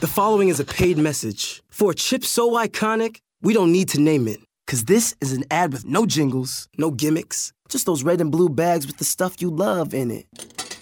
The 0.00 0.06
following 0.06 0.50
is 0.50 0.60
a 0.60 0.66
paid 0.66 0.98
message. 0.98 1.62
For 1.70 1.92
a 1.92 1.94
chip 1.94 2.24
so 2.24 2.50
iconic, 2.50 3.20
we 3.40 3.54
don't 3.54 3.72
need 3.72 3.88
to 3.90 4.00
name 4.00 4.28
it. 4.28 4.40
Cause 4.68 4.84
this 4.84 5.16
is 5.22 5.32
an 5.32 5.44
ad 5.50 5.72
with 5.72 5.86
no 5.86 6.04
jingles, 6.04 6.68
no 6.76 6.90
gimmicks, 6.90 7.54
just 7.70 7.86
those 7.86 8.02
red 8.02 8.20
and 8.20 8.30
blue 8.30 8.50
bags 8.50 8.86
with 8.86 8.98
the 8.98 9.04
stuff 9.04 9.40
you 9.40 9.48
love 9.48 9.94
in 9.94 10.10
it. 10.10 10.26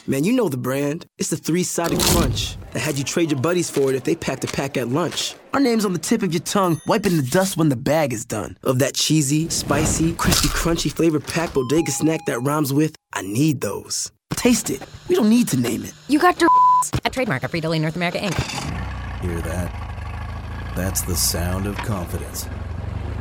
Man, 0.09 0.24
you 0.24 0.32
know 0.32 0.49
the 0.49 0.57
brand. 0.57 1.07
It's 1.18 1.30
the 1.30 1.37
three-sided 1.37 2.01
crunch 2.01 2.57
that 2.72 2.80
had 2.80 2.99
you 2.99 3.05
trade 3.05 3.30
your 3.30 3.39
buddies 3.39 3.70
for 3.70 3.89
it 3.89 3.95
if 3.95 4.03
they 4.03 4.16
packed 4.16 4.43
a 4.43 4.49
pack 4.49 4.76
at 4.76 4.89
lunch. 4.89 5.37
Our 5.55 5.61
name's 5.61 5.84
on 5.84 5.93
the 5.93 6.01
tip 6.01 6.24
of 6.24 6.32
your 6.32 6.43
tongue, 6.43 6.80
wiping 6.89 7.16
the 7.16 7.22
dust 7.22 7.57
when 7.57 7.68
the 7.68 7.76
bag 7.76 8.12
is 8.12 8.24
done. 8.24 8.59
Of 8.64 8.80
that 8.80 8.95
cheesy, 8.95 9.49
spicy, 9.51 10.14
crispy, 10.14 10.49
crunchy 10.49 10.91
flavored 10.91 11.24
packed 11.24 11.55
bodega 11.55 11.93
snack 11.93 12.18
that 12.26 12.41
rhymes 12.41 12.72
with, 12.72 12.97
I 13.12 13.22
need 13.22 13.61
those. 13.61 14.11
Taste 14.32 14.68
it. 14.68 14.82
We 15.07 15.14
don't 15.14 15.30
need 15.30 15.47
to 15.49 15.57
name 15.57 15.84
it. 15.84 15.93
You 16.09 16.18
got 16.18 16.41
your 16.41 16.51
a 17.05 17.11
trademark 17.11 17.45
of 17.45 17.53
Frito-Lay 17.53 17.78
North 17.78 17.95
America 17.95 18.18
Inc. 18.18 19.22
Hear 19.22 19.41
that? 19.43 20.74
That's 20.74 21.03
the 21.03 21.14
sound 21.14 21.68
of 21.68 21.76
confidence. 21.76 22.49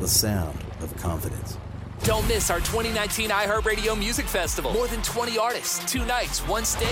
the 0.00 0.08
sound 0.08 0.58
of 0.80 0.96
confidence. 0.96 1.56
Don't 2.04 2.28
miss 2.28 2.50
our 2.50 2.58
2019 2.58 3.30
iHeartRadio 3.30 3.98
Music 3.98 4.26
Festival. 4.26 4.74
More 4.74 4.86
than 4.88 5.00
20 5.00 5.38
artists, 5.38 5.90
two 5.90 6.04
nights, 6.04 6.40
one 6.40 6.66
stage. 6.66 6.86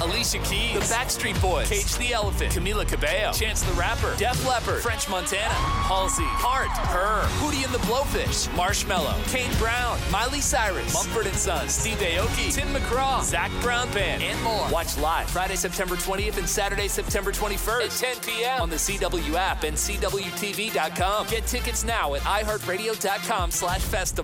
Alicia 0.00 0.38
Keys, 0.38 0.74
The 0.74 0.92
Backstreet 0.92 1.40
Boys, 1.40 1.68
Cage 1.68 1.94
the 1.98 2.12
Elephant, 2.12 2.52
Camila 2.52 2.86
Cabello, 2.86 3.32
Chance 3.32 3.62
the 3.62 3.72
Rapper, 3.74 4.12
Def 4.16 4.44
Leppard, 4.44 4.82
French 4.82 5.08
Montana, 5.08 5.54
Halsey, 5.54 6.24
Heart, 6.24 6.66
Her, 6.88 7.22
Hootie 7.38 7.64
and 7.64 7.72
the 7.72 7.78
Blowfish, 7.86 8.48
Marshmello, 8.56 9.14
Kane 9.30 9.56
Brown, 9.56 10.00
Miley 10.10 10.40
Cyrus, 10.40 10.92
Mumford 10.92 11.26
and 11.28 11.36
Sons, 11.36 11.72
Steve 11.72 11.98
Aoki, 11.98 12.52
Tim 12.52 12.66
McGraw, 12.74 13.22
Zac 13.22 13.52
Brown 13.62 13.88
Band, 13.92 14.20
and 14.20 14.42
more. 14.42 14.68
Watch 14.68 14.98
live 14.98 15.30
Friday, 15.30 15.54
September 15.54 15.94
20th 15.94 16.38
and 16.38 16.48
Saturday, 16.48 16.88
September 16.88 17.30
21st 17.30 17.84
at 17.84 18.16
10 18.20 18.34
p.m. 18.34 18.62
on 18.62 18.68
the 18.68 18.76
CW 18.76 19.34
app 19.34 19.62
and 19.62 19.76
CWTV.com. 19.76 21.28
Get 21.28 21.46
tickets 21.46 21.84
now 21.84 22.14
at 22.14 22.22
iHeartRadio.com 22.22 23.52
slash 23.52 23.80
festival. 23.80 24.23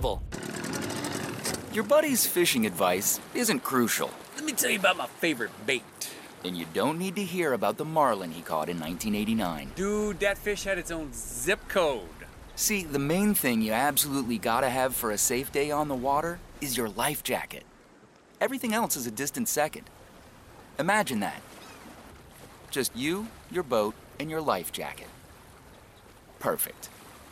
Your 1.73 1.83
buddy's 1.83 2.25
fishing 2.25 2.65
advice 2.65 3.19
isn't 3.33 3.61
crucial. 3.61 4.09
Let 4.35 4.43
me 4.43 4.53
tell 4.53 4.69
you 4.69 4.79
about 4.79 4.97
my 4.97 5.05
favorite 5.05 5.51
bait. 5.65 5.83
And 6.43 6.57
you 6.57 6.65
don't 6.73 6.97
need 6.97 7.15
to 7.15 7.23
hear 7.23 7.53
about 7.53 7.77
the 7.77 7.85
marlin 7.85 8.31
he 8.31 8.41
caught 8.41 8.67
in 8.67 8.79
1989. 8.79 9.73
Dude, 9.75 10.19
that 10.21 10.37
fish 10.37 10.63
had 10.63 10.77
its 10.77 10.89
own 10.89 11.11
zip 11.13 11.59
code. 11.67 12.01
See, 12.55 12.83
the 12.83 12.99
main 12.99 13.33
thing 13.35 13.61
you 13.61 13.71
absolutely 13.73 14.37
gotta 14.37 14.69
have 14.69 14.95
for 14.95 15.11
a 15.11 15.17
safe 15.17 15.51
day 15.51 15.69
on 15.71 15.87
the 15.87 15.95
water 15.95 16.39
is 16.59 16.75
your 16.75 16.89
life 16.89 17.23
jacket. 17.23 17.63
Everything 18.41 18.73
else 18.73 18.95
is 18.95 19.05
a 19.05 19.11
distant 19.11 19.47
second. 19.47 19.89
Imagine 20.79 21.19
that. 21.19 21.41
Just 22.71 22.95
you, 22.95 23.27
your 23.51 23.63
boat, 23.63 23.93
and 24.19 24.31
your 24.31 24.41
life 24.41 24.71
jacket. 24.71 25.07
Perfect. 26.39 26.89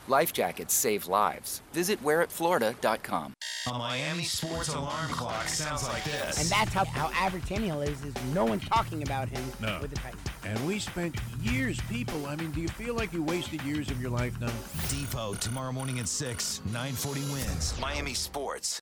Life 0.10 0.34
jackets 0.34 0.74
save 0.74 1.06
lives. 1.06 1.62
Visit 1.72 2.04
wearitflorida.com. 2.04 3.34
A 3.68 3.74
Miami 3.78 4.24
sports 4.24 4.74
alarm 4.74 5.12
clock 5.12 5.48
sounds 5.48 5.88
like 5.88 6.04
this. 6.04 6.42
And 6.42 6.50
that's 6.50 6.74
how, 6.74 6.84
how 6.86 7.12
average 7.14 7.46
Samuel 7.46 7.84
is, 7.84 8.04
is 8.04 8.16
no 8.34 8.44
one 8.44 8.60
talking 8.60 9.04
about 9.04 9.30
him 9.30 9.44
No. 9.62 9.78
with 9.80 9.92
the 9.92 9.98
Titans. 9.98 10.24
And 10.44 10.66
we 10.66 10.80
spent 10.80 11.16
years, 11.44 11.80
people. 11.92 12.26
I 12.26 12.36
mean, 12.38 12.50
do 12.50 12.60
you 12.60 12.70
feel 12.70 12.96
like 12.96 13.14
you 13.14 13.22
wasted 13.22 13.62
years 13.62 13.92
of 13.92 14.02
your 14.02 14.10
life 14.10 14.34
now? 14.42 14.50
Depot 14.90 15.36
tomorrow 15.36 15.72
morning 15.72 16.00
at 16.00 16.08
6, 16.08 16.62
940 16.66 17.22
wins. 17.32 17.80
Miami 17.80 18.16
Sports. 18.16 18.82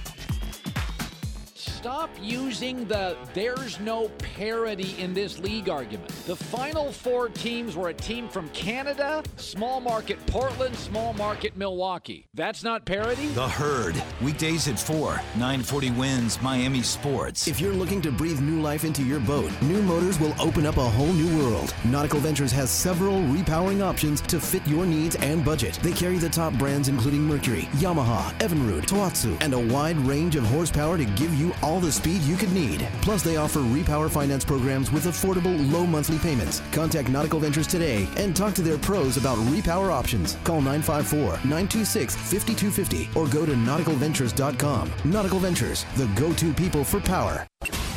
Stop 1.81 2.11
using 2.21 2.85
the 2.85 3.17
there's 3.33 3.79
no 3.79 4.07
parity 4.19 4.95
in 4.99 5.15
this 5.15 5.39
league 5.39 5.67
argument. 5.67 6.09
The 6.27 6.35
final 6.35 6.91
four 6.91 7.27
teams 7.27 7.75
were 7.75 7.89
a 7.89 7.93
team 7.93 8.29
from 8.29 8.49
Canada, 8.49 9.23
small 9.37 9.81
market 9.81 10.23
Portland, 10.27 10.75
small 10.75 11.13
market 11.13 11.57
Milwaukee. 11.57 12.27
That's 12.35 12.63
not 12.63 12.85
parity? 12.85 13.29
The 13.29 13.47
Herd. 13.47 13.95
Weekdays 14.21 14.67
at 14.67 14.77
4. 14.77 15.13
940 15.37 15.89
wins 15.91 16.39
Miami 16.43 16.83
Sports. 16.83 17.47
If 17.47 17.59
you're 17.59 17.73
looking 17.73 17.99
to 18.03 18.11
breathe 18.11 18.41
new 18.41 18.61
life 18.61 18.83
into 18.83 19.01
your 19.01 19.19
boat, 19.19 19.51
new 19.63 19.81
motors 19.81 20.19
will 20.19 20.39
open 20.39 20.67
up 20.67 20.77
a 20.77 20.87
whole 20.87 21.11
new 21.13 21.35
world. 21.39 21.73
Nautical 21.85 22.19
Ventures 22.19 22.51
has 22.51 22.69
several 22.69 23.23
repowering 23.23 23.81
options 23.81 24.21
to 24.21 24.39
fit 24.39 24.65
your 24.67 24.85
needs 24.85 25.15
and 25.15 25.43
budget. 25.43 25.79
They 25.81 25.93
carry 25.93 26.19
the 26.19 26.29
top 26.29 26.53
brands 26.59 26.89
including 26.89 27.21
Mercury, 27.21 27.63
Yamaha, 27.81 28.31
Evinrude, 28.37 28.85
Tohatsu, 28.85 29.35
and 29.41 29.55
a 29.55 29.73
wide 29.73 29.97
range 29.97 30.35
of 30.35 30.45
horsepower 30.45 30.95
to 30.99 31.05
give 31.05 31.33
you 31.33 31.51
all 31.63 31.70
the 31.79 31.91
speed 31.91 32.21
you 32.23 32.35
could 32.35 32.51
need. 32.51 32.87
Plus, 33.01 33.23
they 33.23 33.37
offer 33.37 33.59
repower 33.59 34.09
finance 34.09 34.43
programs 34.43 34.91
with 34.91 35.05
affordable 35.05 35.71
low 35.71 35.85
monthly 35.85 36.17
payments. 36.19 36.61
Contact 36.71 37.09
Nautical 37.09 37.39
Ventures 37.39 37.67
today 37.67 38.07
and 38.17 38.35
talk 38.35 38.53
to 38.55 38.61
their 38.61 38.77
pros 38.77 39.17
about 39.17 39.37
repower 39.37 39.91
options. 39.91 40.37
Call 40.43 40.61
954 40.61 41.47
926 41.47 42.15
5250 42.15 43.09
or 43.19 43.27
go 43.27 43.45
to 43.45 43.53
nauticalventures.com. 43.53 44.91
Nautical 45.05 45.39
Ventures, 45.39 45.85
the 45.95 46.07
go 46.15 46.33
to 46.33 46.53
people 46.53 46.83
for 46.83 46.99
power. 46.99 47.47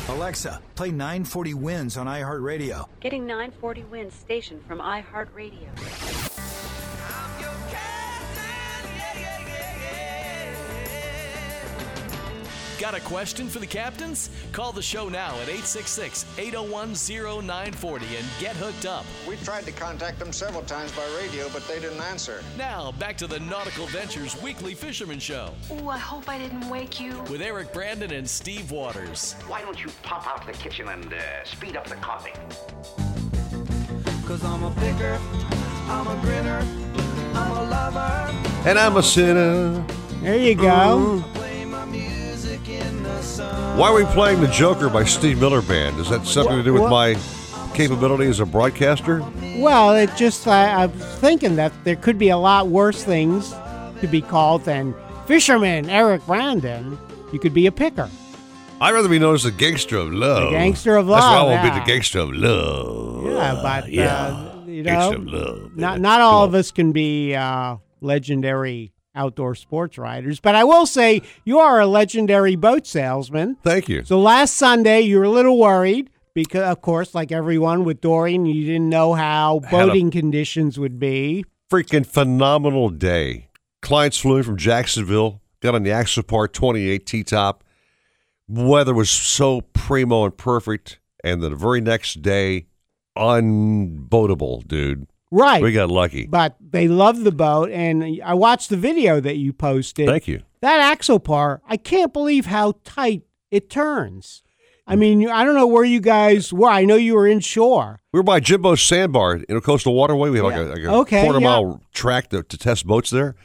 Alexa, 0.07 0.61
play 0.75 0.91
940 0.91 1.55
wins 1.55 1.97
on 1.97 2.05
iHeartRadio. 2.05 2.87
Getting 2.99 3.25
940 3.25 3.83
wins 3.85 4.13
station 4.13 4.61
from 4.67 4.79
iHeartRadio. 4.79 6.54
Got 12.79 12.93
a 12.93 12.99
question 12.99 13.47
for 13.47 13.59
the 13.59 13.65
captains? 13.67 14.29
Call 14.51 14.73
the 14.73 14.81
show 14.81 15.07
now 15.07 15.29
at 15.39 15.47
866 15.47 16.25
801 16.37 16.93
0940 16.93 18.05
and 18.17 18.25
get 18.37 18.53
hooked 18.57 18.85
up. 18.85 19.05
We 19.27 19.37
tried 19.37 19.63
to 19.65 19.71
contact 19.71 20.19
them 20.19 20.33
several 20.33 20.61
times 20.63 20.91
by 20.91 21.03
radio, 21.17 21.47
but 21.53 21.65
they 21.69 21.79
didn't 21.79 22.01
answer. 22.01 22.43
Now, 22.57 22.91
back 22.99 23.15
to 23.19 23.27
the 23.27 23.39
Nautical 23.39 23.85
Ventures 23.87 24.39
Weekly 24.41 24.73
Fisherman 24.73 25.19
Show 25.19 25.51
Ooh, 25.71 25.87
I 25.87 25.97
hope 25.97 26.27
I 26.27 26.37
didn't 26.37 26.67
wake 26.69 26.99
you. 26.99 27.17
with 27.31 27.41
Eric 27.41 27.71
Brandon 27.71 28.11
and 28.11 28.29
Steve 28.29 28.69
Waters. 28.71 29.33
Why 29.47 29.61
don't 29.61 29.81
you 29.81 29.89
pop 30.03 30.27
out 30.27 30.41
to 30.45 30.47
the 30.51 30.57
kitchen 30.57 30.89
and 30.89 31.13
uh, 31.13 31.43
speed 31.45 31.77
up 31.77 31.87
the 31.87 31.95
coffee? 31.95 32.33
Cause 34.27 34.43
I'm 34.43 34.63
a 34.63 34.71
picker, 34.71 35.17
I'm 35.87 36.07
a 36.07 36.19
grinner, 36.21 36.59
I'm 37.35 37.51
a 37.51 37.63
lover. 37.69 38.69
And 38.69 38.77
I'm 38.77 38.97
a 38.97 39.03
sinner. 39.03 39.85
There 40.21 40.37
you 40.37 40.55
go. 40.55 41.23
Why 43.77 43.89
are 43.89 43.93
we 43.93 44.05
playing 44.05 44.41
the 44.41 44.47
Joker 44.47 44.89
by 44.89 45.03
Steve 45.03 45.39
Miller 45.39 45.61
Band? 45.61 45.99
Is 45.99 46.09
that 46.09 46.25
something 46.25 46.55
to 46.55 46.63
do 46.63 46.73
with 46.73 46.89
my 46.89 47.15
capability 47.73 48.27
as 48.27 48.39
a 48.39 48.45
broadcaster? 48.45 49.21
Well, 49.57 49.95
it 49.95 50.09
just 50.15 50.47
I, 50.47 50.83
I'm 50.83 50.91
thinking 50.91 51.55
that 51.57 51.73
there 51.83 51.95
could 51.95 52.17
be 52.17 52.29
a 52.29 52.37
lot 52.37 52.67
worse 52.67 53.03
things 53.03 53.53
to 54.01 54.07
be 54.09 54.21
called 54.21 54.63
than 54.63 54.95
fisherman 55.27 55.89
Eric 55.89 56.25
Brandon. 56.25 56.97
You 57.33 57.39
could 57.39 57.53
be 57.53 57.67
a 57.67 57.71
picker. 57.71 58.09
I'd 58.79 58.93
rather 58.93 59.09
be 59.09 59.19
known 59.19 59.35
as 59.35 59.43
the 59.43 59.51
gangster 59.51 59.97
of 59.97 60.13
love. 60.13 60.51
The 60.51 60.57
gangster 60.57 60.95
of 60.95 61.07
love. 61.07 61.21
That's 61.21 61.31
why 61.31 61.39
I 61.39 61.43
want 61.43 61.65
to 61.65 61.73
be 61.73 61.79
the 61.79 61.85
gangster 61.85 62.19
of 62.19 62.33
love. 62.33 63.25
Yeah, 63.25 63.59
but 63.61 63.89
yeah. 63.89 64.25
uh, 64.27 64.63
you 64.65 64.83
know, 64.83 65.11
Gangster 65.11 65.21
of 65.21 65.27
love. 65.27 65.77
not 65.77 66.01
not 66.01 66.21
all 66.21 66.43
of 66.43 66.53
us 66.53 66.71
can 66.71 66.91
be 66.91 67.33
uh, 67.35 67.77
legendary 68.01 68.91
outdoor 69.15 69.55
sports 69.55 69.97
riders. 69.97 70.39
But 70.39 70.55
I 70.55 70.63
will 70.63 70.85
say 70.85 71.21
you 71.43 71.59
are 71.59 71.79
a 71.79 71.87
legendary 71.87 72.55
boat 72.55 72.85
salesman. 72.85 73.55
Thank 73.63 73.89
you. 73.89 74.03
So 74.03 74.19
last 74.19 74.55
Sunday 74.55 75.01
you 75.01 75.17
were 75.17 75.25
a 75.25 75.29
little 75.29 75.57
worried 75.57 76.09
because, 76.33 76.69
of 76.69 76.81
course, 76.81 77.15
like 77.15 77.31
everyone 77.31 77.83
with 77.83 78.01
Dorian, 78.01 78.45
you 78.45 78.65
didn't 78.65 78.89
know 78.89 79.13
how 79.13 79.59
boating 79.71 80.11
conditions 80.11 80.77
would 80.77 80.99
be. 80.99 81.45
Freaking 81.71 82.05
phenomenal 82.05 82.89
day. 82.89 83.49
Clients 83.81 84.17
flew 84.17 84.37
in 84.37 84.43
from 84.43 84.57
Jacksonville, 84.57 85.41
got 85.61 85.75
on 85.75 85.83
the 85.83 85.89
Axopar 85.91 86.51
28 86.51 87.05
T-top. 87.05 87.63
Weather 88.47 88.93
was 88.93 89.09
so 89.09 89.61
primo 89.73 90.25
and 90.25 90.37
perfect. 90.37 90.99
And 91.23 91.41
the 91.41 91.49
very 91.49 91.81
next 91.81 92.21
day, 92.21 92.67
unboatable, 93.17 94.67
dude. 94.67 95.07
Right. 95.35 95.61
We 95.61 95.73
got 95.73 95.89
lucky. 95.89 96.27
But 96.27 96.55
they 96.61 96.87
love 96.87 97.23
the 97.23 97.31
boat, 97.31 97.69
and 97.69 98.21
I 98.23 98.33
watched 98.35 98.69
the 98.69 98.77
video 98.77 99.19
that 99.19 99.35
you 99.35 99.51
posted. 99.51 100.07
Thank 100.07 100.27
you. 100.29 100.43
That 100.61 100.97
Axopar, 100.97 101.59
I 101.67 101.75
can't 101.77 102.13
believe 102.13 102.45
how 102.45 102.75
tight 102.85 103.23
it 103.51 103.69
turns. 103.69 104.43
I 104.87 104.95
mean, 104.95 105.27
I 105.29 105.43
don't 105.43 105.55
know 105.55 105.67
where 105.67 105.83
you 105.83 105.99
guys 105.99 106.53
were. 106.53 106.69
I 106.69 106.85
know 106.85 106.95
you 106.95 107.15
were 107.15 107.27
inshore. 107.27 108.01
We 108.13 108.19
were 108.19 108.23
by 108.23 108.39
Jimbo's 108.39 108.81
Sandbar 108.81 109.37
in 109.49 109.57
a 109.57 109.61
coastal 109.61 109.93
waterway. 109.93 110.29
We 110.29 110.37
have 110.37 110.45
like 110.45 110.55
a, 110.55 110.63
like 110.63 110.83
a 110.83 110.93
Okay, 111.01 111.23
quarter 111.23 111.39
yeah. 111.39 111.47
mile 111.47 111.81
track 111.91 112.29
to, 112.29 112.43
to 112.43 112.57
test 112.57 112.85
boats 112.85 113.09
there. 113.09 113.35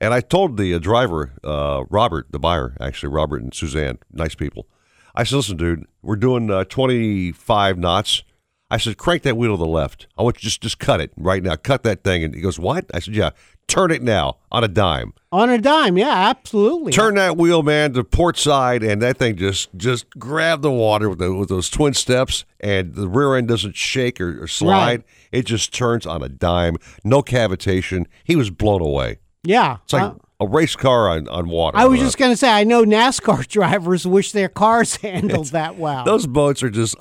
And 0.00 0.12
I 0.12 0.20
told 0.20 0.56
the 0.56 0.74
uh, 0.74 0.78
driver, 0.78 1.34
uh, 1.44 1.84
Robert, 1.90 2.26
the 2.30 2.38
buyer, 2.38 2.76
actually, 2.80 3.10
Robert 3.10 3.42
and 3.42 3.54
Suzanne, 3.54 3.98
nice 4.10 4.34
people. 4.34 4.66
I 5.14 5.22
said, 5.24 5.36
listen, 5.36 5.56
dude, 5.56 5.84
we're 6.02 6.16
doing 6.16 6.50
uh, 6.50 6.64
25 6.64 7.78
knots. 7.78 8.22
I 8.70 8.78
said, 8.78 8.96
crank 8.98 9.22
that 9.22 9.36
wheel 9.36 9.52
to 9.52 9.56
the 9.56 9.66
left. 9.66 10.06
I 10.18 10.22
want 10.22 10.36
you 10.36 10.40
to 10.40 10.44
just, 10.46 10.60
just 10.60 10.78
cut 10.80 11.00
it 11.00 11.12
right 11.16 11.42
now. 11.42 11.54
Cut 11.56 11.82
that 11.84 12.02
thing. 12.02 12.24
And 12.24 12.34
he 12.34 12.40
goes, 12.40 12.58
what? 12.58 12.84
I 12.92 12.98
said, 12.98 13.14
yeah, 13.14 13.30
turn 13.68 13.92
it 13.92 14.02
now 14.02 14.38
on 14.50 14.64
a 14.64 14.68
dime. 14.68 15.12
On 15.30 15.48
a 15.50 15.58
dime, 15.58 15.96
yeah, 15.96 16.30
absolutely. 16.30 16.90
Turn 16.92 17.14
that 17.14 17.36
wheel, 17.36 17.62
man, 17.62 17.92
to 17.92 18.02
port 18.02 18.36
side, 18.36 18.82
and 18.82 19.00
that 19.02 19.18
thing 19.18 19.36
just 19.36 19.68
just 19.76 20.10
grabbed 20.18 20.62
the 20.62 20.70
water 20.72 21.08
with, 21.08 21.18
the, 21.20 21.32
with 21.32 21.48
those 21.48 21.70
twin 21.70 21.94
steps, 21.94 22.44
and 22.58 22.94
the 22.94 23.06
rear 23.08 23.36
end 23.36 23.46
doesn't 23.46 23.76
shake 23.76 24.20
or, 24.20 24.42
or 24.42 24.48
slide. 24.48 25.00
Right. 25.00 25.04
It 25.30 25.46
just 25.46 25.72
turns 25.72 26.04
on 26.06 26.22
a 26.24 26.28
dime, 26.28 26.76
no 27.04 27.22
cavitation. 27.22 28.06
He 28.24 28.34
was 28.34 28.50
blown 28.50 28.80
away. 28.82 29.18
Yeah. 29.44 29.76
It's 29.84 29.92
like 29.92 30.02
Uh, 30.02 30.14
a 30.40 30.46
race 30.46 30.74
car 30.74 31.08
on, 31.08 31.28
on 31.28 31.48
water. 31.48 31.78
I 31.78 31.84
was 31.86 32.00
just 32.00 32.18
going 32.18 32.30
to 32.32 32.36
say, 32.36 32.50
I 32.50 32.64
know 32.64 32.84
NASCAR 32.84 33.46
drivers 33.48 34.06
wish 34.06 34.32
their 34.32 34.48
cars 34.48 34.96
handled 35.02 35.46
that 35.48 35.76
well. 35.78 36.04
those 36.04 36.26
boats 36.26 36.62
are 36.64 36.70
just 36.70 36.96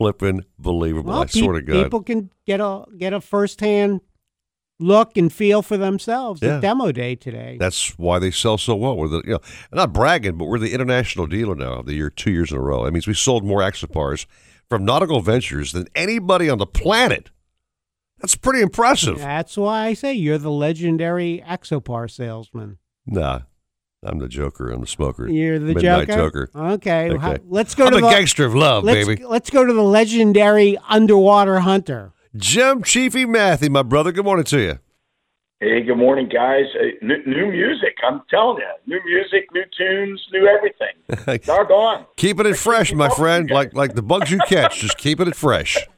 unflipping 0.00 0.44
believable. 0.58 1.10
Well, 1.12 1.22
I 1.22 1.26
swear 1.26 1.54
to 1.60 1.60
pe- 1.60 1.72
God. 1.72 1.82
People 1.84 2.02
can 2.02 2.30
get 2.46 2.60
a 2.60 2.84
get 2.98 3.12
a 3.12 3.20
firsthand 3.20 4.00
look 4.80 5.16
and 5.16 5.32
feel 5.32 5.62
for 5.62 5.76
themselves 5.76 6.42
Yeah. 6.42 6.56
at 6.56 6.62
demo 6.62 6.90
day 6.92 7.14
today. 7.14 7.56
That's 7.60 7.96
why 7.98 8.18
they 8.18 8.30
sell 8.30 8.58
so 8.58 8.74
well. 8.74 8.96
We're 8.96 9.08
the 9.08 9.22
you 9.24 9.32
know 9.34 9.40
not 9.72 9.92
bragging, 9.92 10.36
but 10.36 10.46
we're 10.46 10.58
the 10.58 10.72
international 10.74 11.26
dealer 11.26 11.54
now 11.54 11.74
of 11.80 11.86
the 11.86 11.94
year 11.94 12.10
two 12.10 12.30
years 12.32 12.50
in 12.50 12.58
a 12.58 12.60
row. 12.60 12.84
That 12.84 12.92
means 12.92 13.06
we 13.06 13.14
sold 13.14 13.44
more 13.44 13.60
Axopars 13.60 14.26
from 14.68 14.84
Nautical 14.84 15.20
Ventures 15.20 15.72
than 15.72 15.86
anybody 15.94 16.48
on 16.50 16.58
the 16.58 16.66
planet. 16.66 17.30
That's 18.20 18.36
pretty 18.36 18.62
impressive. 18.62 19.18
That's 19.18 19.56
why 19.56 19.86
I 19.86 19.94
say 19.94 20.14
you're 20.14 20.38
the 20.38 20.50
legendary 20.50 21.42
Axopar 21.46 22.10
salesman. 22.10 22.78
Nah, 23.06 23.40
I'm 24.04 24.18
the 24.18 24.28
Joker. 24.28 24.70
I'm 24.70 24.80
the 24.82 24.86
smoker. 24.86 25.28
You're 25.28 25.58
the 25.58 25.74
Midnight 25.74 26.08
Joker? 26.08 26.46
Joker. 26.46 26.50
Okay, 26.74 27.10
Okay. 27.10 27.18
how- 27.18 27.36
let's 27.48 27.74
go 27.74 27.86
I'm 27.86 27.92
to 27.92 27.98
a 27.98 28.00
the 28.02 28.08
gangster 28.10 28.44
of 28.44 28.54
love, 28.54 28.84
let's, 28.84 29.06
baby. 29.06 29.24
Let's 29.24 29.50
go 29.50 29.64
to 29.64 29.72
the 29.72 29.82
legendary 29.82 30.76
underwater 30.88 31.60
hunter. 31.60 32.12
Jim 32.36 32.82
Chiefy 32.82 33.24
Matthew, 33.26 33.70
my 33.70 33.82
brother. 33.82 34.12
Good 34.12 34.24
morning 34.24 34.44
to 34.46 34.58
you. 34.60 34.78
Hey, 35.60 35.82
good 35.82 35.96
morning, 35.96 36.28
guys. 36.28 36.64
Uh, 36.78 36.86
new, 37.00 37.24
new 37.26 37.50
music. 37.50 37.94
I'm 38.06 38.20
telling 38.28 38.58
you, 38.58 38.96
new 38.98 39.00
music, 39.06 39.48
new 39.54 39.62
tunes, 39.78 40.20
new 40.32 40.46
everything. 40.46 41.40
Doggone. 41.46 42.04
Keeping 42.16 42.44
it 42.46 42.54
fresh, 42.58 42.92
my 42.92 43.08
friend. 43.08 43.48
Like 43.50 43.72
like 43.72 43.94
the 43.94 44.02
bugs 44.02 44.30
you 44.30 44.38
catch, 44.48 44.80
just 44.80 44.98
keeping 44.98 45.28
it 45.28 45.36
fresh. 45.36 45.78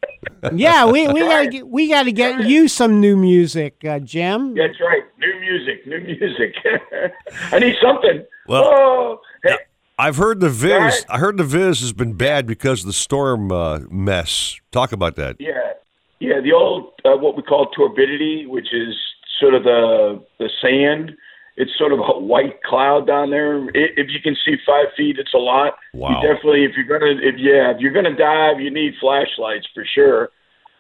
Yeah, 0.55 0.87
we, 0.91 1.09
we 1.09 1.21
gotta 1.21 1.49
get 1.49 1.69
we 1.69 1.89
gotta 1.89 2.13
get 2.13 2.45
you 2.45 2.69
some 2.69 3.01
new 3.01 3.17
music, 3.17 3.85
uh, 3.85 3.99
Jim. 3.99 4.55
That's 4.55 4.81
right. 4.81 5.03
New 5.19 5.41
music, 5.41 5.87
new 5.87 6.01
music. 6.01 6.55
I 7.53 7.59
need 7.59 7.77
something. 7.83 8.25
Well, 8.47 8.65
oh, 8.65 9.21
hey, 9.43 9.57
I've 9.99 10.17
heard 10.17 10.41
the 10.41 10.51
Viz. 10.51 10.71
Guys. 10.71 11.07
I 11.09 11.19
heard 11.19 11.37
the 11.37 11.45
Viz 11.45 11.81
has 11.81 11.93
been 11.93 12.13
bad 12.13 12.47
because 12.47 12.81
of 12.81 12.87
the 12.87 12.93
storm 12.93 13.51
uh, 13.51 13.81
mess. 13.91 14.61
Talk 14.71 14.93
about 14.93 15.17
that. 15.17 15.37
yeah, 15.39 15.73
yeah. 16.21 16.41
The 16.41 16.53
old 16.53 16.93
uh, 17.05 17.17
what 17.17 17.37
we 17.37 17.43
call 17.43 17.71
turbidity, 17.71 18.47
which 18.47 18.73
is 18.73 18.95
sort 19.41 19.55
of 19.55 19.65
the 19.65 20.23
the 20.39 20.51
sand, 20.61 21.17
it's 21.57 21.73
sort 21.79 21.93
of 21.93 22.01
a 22.01 22.19
white 22.19 22.63
cloud 22.63 23.07
down 23.07 23.31
there. 23.31 23.61
I 23.61 23.71
if 23.97 24.09
you 24.11 24.21
can 24.23 24.37
see 24.45 24.57
five 24.67 24.87
feet, 24.97 25.17
it's 25.19 25.35
a 25.35 25.39
lot. 25.39 25.75
Wow. 25.95 26.11
You 26.11 26.29
definitely, 26.29 26.65
if 26.65 26.73
you're 26.77 26.87
gonna, 26.87 27.13
if 27.21 27.37
yeah, 27.39 27.73
if 27.73 27.81
you're 27.81 27.93
gonna 27.93 28.17
dive, 28.17 28.61
you 28.61 28.71
need 28.71 28.95
flashlights 29.01 29.67
for 29.75 29.85
sure, 29.95 30.31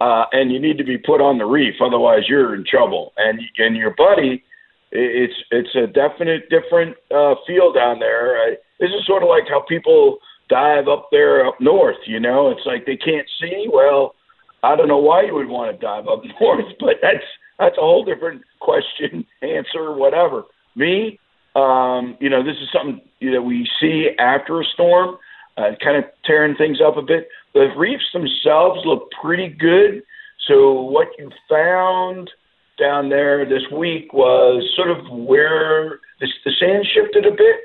uh, 0.00 0.24
and 0.32 0.52
you 0.52 0.60
need 0.60 0.78
to 0.78 0.84
be 0.84 0.98
put 0.98 1.20
on 1.20 1.38
the 1.38 1.46
reef, 1.46 1.74
otherwise 1.80 2.28
you're 2.28 2.54
in 2.54 2.64
trouble. 2.68 3.12
And 3.16 3.40
and 3.58 3.76
your 3.76 3.94
buddy, 3.96 4.44
it's 4.92 5.34
it's 5.50 5.74
a 5.74 5.86
definite 5.86 6.50
different 6.50 6.96
uh, 7.10 7.34
feel 7.46 7.72
down 7.72 7.98
there. 7.98 8.36
I, 8.36 8.56
this 8.78 8.90
is 8.90 9.06
sort 9.06 9.22
of 9.22 9.28
like 9.28 9.48
how 9.48 9.64
people 9.66 10.18
dive 10.48 10.88
up 10.88 11.08
there 11.10 11.46
up 11.46 11.56
north. 11.60 12.04
You 12.06 12.20
know, 12.20 12.50
it's 12.50 12.66
like 12.66 12.84
they 12.84 12.96
can't 12.96 13.26
see. 13.40 13.66
Well, 13.72 14.14
I 14.62 14.76
don't 14.76 14.88
know 14.88 14.98
why 14.98 15.22
you 15.22 15.34
would 15.34 15.48
want 15.48 15.72
to 15.72 15.80
dive 15.80 16.06
up 16.08 16.22
north, 16.40 16.66
but 16.80 16.96
that's 17.00 17.24
that's 17.58 17.78
a 17.78 17.80
whole 17.80 18.04
different 18.04 18.42
question, 18.60 19.24
answer, 19.42 19.94
whatever. 19.94 20.44
Me, 20.76 21.18
um, 21.56 22.16
you 22.20 22.28
know, 22.28 22.44
this 22.44 22.56
is 22.62 22.68
something 22.70 23.00
that 23.32 23.42
we 23.42 23.68
see 23.80 24.10
after 24.18 24.60
a 24.60 24.64
storm, 24.74 25.16
uh, 25.56 25.70
kind 25.82 25.96
of 25.96 26.04
tearing 26.24 26.54
things 26.54 26.78
up 26.86 26.96
a 26.98 27.02
bit. 27.02 27.28
The 27.54 27.68
reefs 27.76 28.04
themselves 28.12 28.82
look 28.84 29.08
pretty 29.22 29.48
good. 29.48 30.02
So 30.46 30.80
what 30.82 31.08
you 31.18 31.30
found 31.48 32.30
down 32.78 33.08
there 33.08 33.44
this 33.46 33.62
week 33.72 34.12
was 34.12 34.68
sort 34.76 34.90
of 34.90 34.98
where 35.10 35.98
the, 36.20 36.28
the 36.44 36.52
sand 36.60 36.86
shifted 36.92 37.24
a 37.24 37.30
bit 37.30 37.56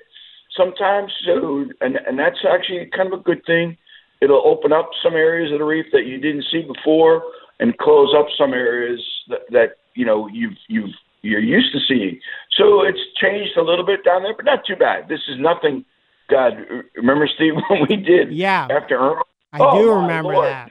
sometimes. 0.55 1.11
So, 1.25 1.65
and 1.81 1.97
and 2.07 2.17
that's 2.17 2.39
actually 2.49 2.89
kind 2.95 3.11
of 3.11 3.19
a 3.19 3.23
good 3.23 3.45
thing. 3.45 3.77
It'll 4.21 4.45
open 4.45 4.71
up 4.71 4.89
some 5.03 5.13
areas 5.13 5.51
of 5.51 5.59
the 5.59 5.65
reef 5.65 5.87
that 5.91 6.05
you 6.05 6.17
didn't 6.17 6.45
see 6.51 6.61
before, 6.61 7.23
and 7.59 7.77
close 7.77 8.13
up 8.17 8.27
some 8.37 8.53
areas 8.53 9.01
that, 9.29 9.41
that 9.51 9.69
you 9.95 10.05
know 10.05 10.27
you've 10.31 10.57
you've 10.67 10.95
you're 11.21 11.39
used 11.41 11.71
to 11.73 11.79
seeing. 11.87 12.19
So 12.57 12.83
it's 12.83 12.99
changed 13.21 13.57
a 13.57 13.61
little 13.63 13.85
bit 13.85 14.03
down 14.03 14.23
there, 14.23 14.33
but 14.35 14.45
not 14.45 14.65
too 14.65 14.75
bad. 14.75 15.07
This 15.07 15.19
is 15.29 15.37
nothing. 15.39 15.85
God, 16.29 16.53
remember 16.95 17.27
Steve 17.35 17.53
when 17.69 17.85
we 17.89 17.95
did 17.97 18.31
Yeah. 18.31 18.67
after 18.69 18.97
Irma? 18.97 19.21
I 19.53 19.59
Oh, 19.61 19.81
do 19.81 19.93
remember 19.93 20.33
Lord. 20.33 20.47
that. 20.47 20.69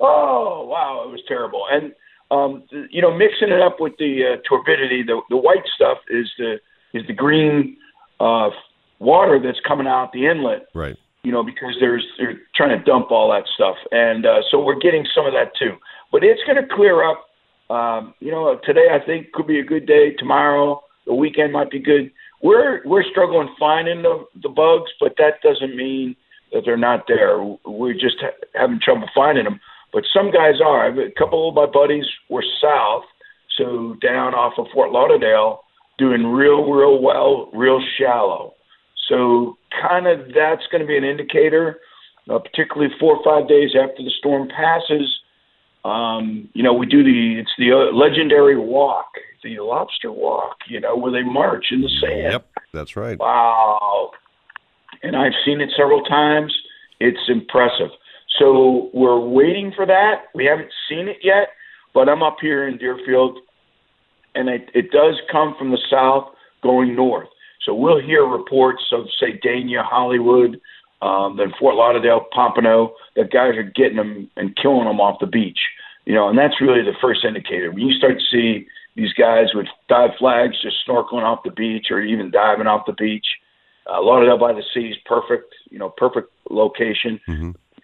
Oh 0.00 0.66
wow, 0.66 1.04
it 1.06 1.10
was 1.10 1.20
terrible. 1.28 1.64
And 1.70 1.92
um, 2.30 2.64
you 2.90 3.00
know, 3.00 3.16
mixing 3.16 3.50
it 3.50 3.60
up 3.60 3.78
with 3.80 3.92
the 3.98 4.22
uh, 4.24 4.36
turbidity, 4.48 5.02
the 5.02 5.20
the 5.30 5.36
white 5.36 5.64
stuff 5.74 5.98
is 6.08 6.30
the 6.38 6.58
is 6.92 7.06
the 7.06 7.12
green 7.12 7.76
uh, 8.20 8.50
water 8.98 9.38
that's 9.42 9.60
coming 9.66 9.86
out 9.86 10.12
the 10.12 10.26
inlet. 10.26 10.66
Right. 10.74 10.96
You 11.22 11.32
know, 11.32 11.42
because 11.44 11.76
there's 11.80 12.04
they're 12.18 12.40
trying 12.54 12.76
to 12.76 12.82
dump 12.84 13.10
all 13.10 13.30
that 13.30 13.44
stuff, 13.54 13.76
and 13.92 14.26
uh, 14.26 14.40
so 14.50 14.62
we're 14.62 14.78
getting 14.78 15.06
some 15.14 15.26
of 15.26 15.32
that 15.34 15.52
too. 15.58 15.76
But 16.10 16.24
it's 16.24 16.42
going 16.46 16.56
to 16.60 16.74
clear 16.74 17.08
up. 17.08 17.26
Um, 17.70 18.14
you 18.20 18.30
know, 18.30 18.58
today 18.64 18.88
I 18.92 19.04
think 19.04 19.32
could 19.32 19.46
be 19.46 19.58
a 19.58 19.64
good 19.64 19.86
day. 19.86 20.12
Tomorrow, 20.18 20.82
the 21.06 21.14
weekend 21.14 21.52
might 21.52 21.70
be 21.70 21.78
good. 21.78 22.10
We're 22.42 22.82
we're 22.84 23.04
struggling 23.04 23.54
finding 23.58 24.02
the 24.02 24.26
the 24.42 24.48
bugs, 24.48 24.90
but 25.00 25.14
that 25.18 25.40
doesn't 25.42 25.76
mean 25.76 26.16
that 26.52 26.62
they're 26.64 26.76
not 26.76 27.04
there. 27.08 27.42
We're 27.64 27.94
just 27.94 28.16
ha- 28.20 28.46
having 28.54 28.80
trouble 28.80 29.08
finding 29.14 29.44
them. 29.44 29.60
But 29.92 30.04
some 30.12 30.30
guys 30.30 30.60
are. 30.64 30.88
A 30.88 31.10
couple 31.12 31.48
of 31.48 31.54
my 31.54 31.66
buddies 31.66 32.04
were 32.28 32.44
south, 32.60 33.04
so 33.56 33.96
down 34.02 34.34
off 34.34 34.54
of 34.58 34.66
Fort 34.74 34.90
Lauderdale, 34.90 35.60
doing 35.98 36.26
real, 36.26 36.70
real 36.70 37.00
well, 37.00 37.48
real 37.54 37.80
shallow. 37.98 38.54
So 39.08 39.56
kind 39.70 40.06
of 40.06 40.34
that's 40.34 40.66
going 40.70 40.80
to 40.80 40.86
be 40.86 40.96
an 40.96 41.04
indicator, 41.04 41.78
uh, 42.28 42.38
particularly 42.38 42.92
four 42.98 43.16
or 43.16 43.24
five 43.24 43.48
days 43.48 43.70
after 43.80 44.02
the 44.02 44.10
storm 44.18 44.48
passes. 44.48 45.20
Um, 45.84 46.48
you 46.54 46.62
know, 46.62 46.72
we 46.72 46.86
do 46.86 47.02
the 47.02 47.38
it's 47.40 47.52
the 47.58 47.72
uh, 47.72 47.94
legendary 47.94 48.58
walk, 48.58 49.08
the 49.42 49.58
lobster 49.60 50.10
walk. 50.10 50.56
You 50.68 50.80
know, 50.80 50.96
where 50.96 51.12
they 51.12 51.22
march 51.22 51.66
in 51.70 51.82
the 51.82 51.90
sand. 52.00 52.32
Yep, 52.32 52.48
that's 52.72 52.96
right. 52.96 53.18
Wow. 53.18 54.10
And 55.02 55.16
I've 55.16 55.34
seen 55.44 55.60
it 55.60 55.70
several 55.76 56.02
times. 56.04 56.54
It's 57.00 57.28
impressive. 57.28 57.90
So 58.38 58.90
we're 58.94 59.20
waiting 59.20 59.72
for 59.76 59.86
that. 59.86 60.26
We 60.34 60.46
haven't 60.46 60.70
seen 60.88 61.08
it 61.08 61.18
yet, 61.22 61.48
but 61.92 62.08
I'm 62.08 62.22
up 62.22 62.38
here 62.40 62.66
in 62.66 62.78
Deerfield, 62.78 63.38
and 64.34 64.48
it, 64.48 64.70
it 64.74 64.90
does 64.90 65.20
come 65.30 65.54
from 65.58 65.70
the 65.70 65.78
south 65.90 66.32
going 66.62 66.96
north. 66.96 67.28
So 67.64 67.74
we'll 67.74 68.00
hear 68.00 68.24
reports 68.24 68.82
of, 68.92 69.06
say, 69.20 69.38
Dania, 69.44 69.84
Hollywood, 69.84 70.60
um, 71.04 71.36
then 71.36 71.52
Fort 71.58 71.74
Lauderdale, 71.74 72.26
Pompano, 72.32 72.94
that 73.14 73.30
guys 73.30 73.56
are 73.56 73.62
getting 73.62 73.98
them 73.98 74.30
and 74.36 74.56
killing 74.56 74.86
them 74.86 75.00
off 75.00 75.20
the 75.20 75.26
beach. 75.26 75.58
You 76.06 76.14
know, 76.14 76.28
and 76.28 76.38
that's 76.38 76.60
really 76.60 76.82
the 76.82 76.96
first 77.00 77.24
indicator. 77.24 77.70
When 77.70 77.86
you 77.86 77.94
start 77.96 78.18
to 78.18 78.24
see 78.30 78.66
these 78.96 79.12
guys 79.12 79.48
with 79.54 79.66
dive 79.88 80.10
flags 80.18 80.60
just 80.62 80.76
snorkeling 80.88 81.22
off 81.22 81.42
the 81.44 81.50
beach 81.50 81.88
or 81.90 82.00
even 82.00 82.30
diving 82.30 82.66
off 82.66 82.86
the 82.86 82.92
beach, 82.92 83.26
uh, 83.90 84.00
Lauderdale 84.02 84.38
by 84.38 84.54
the 84.54 84.64
Sea 84.72 84.88
is 84.88 84.96
perfect. 85.04 85.54
You 85.70 85.78
know, 85.78 85.90
perfect 85.90 86.30
location, 86.50 87.20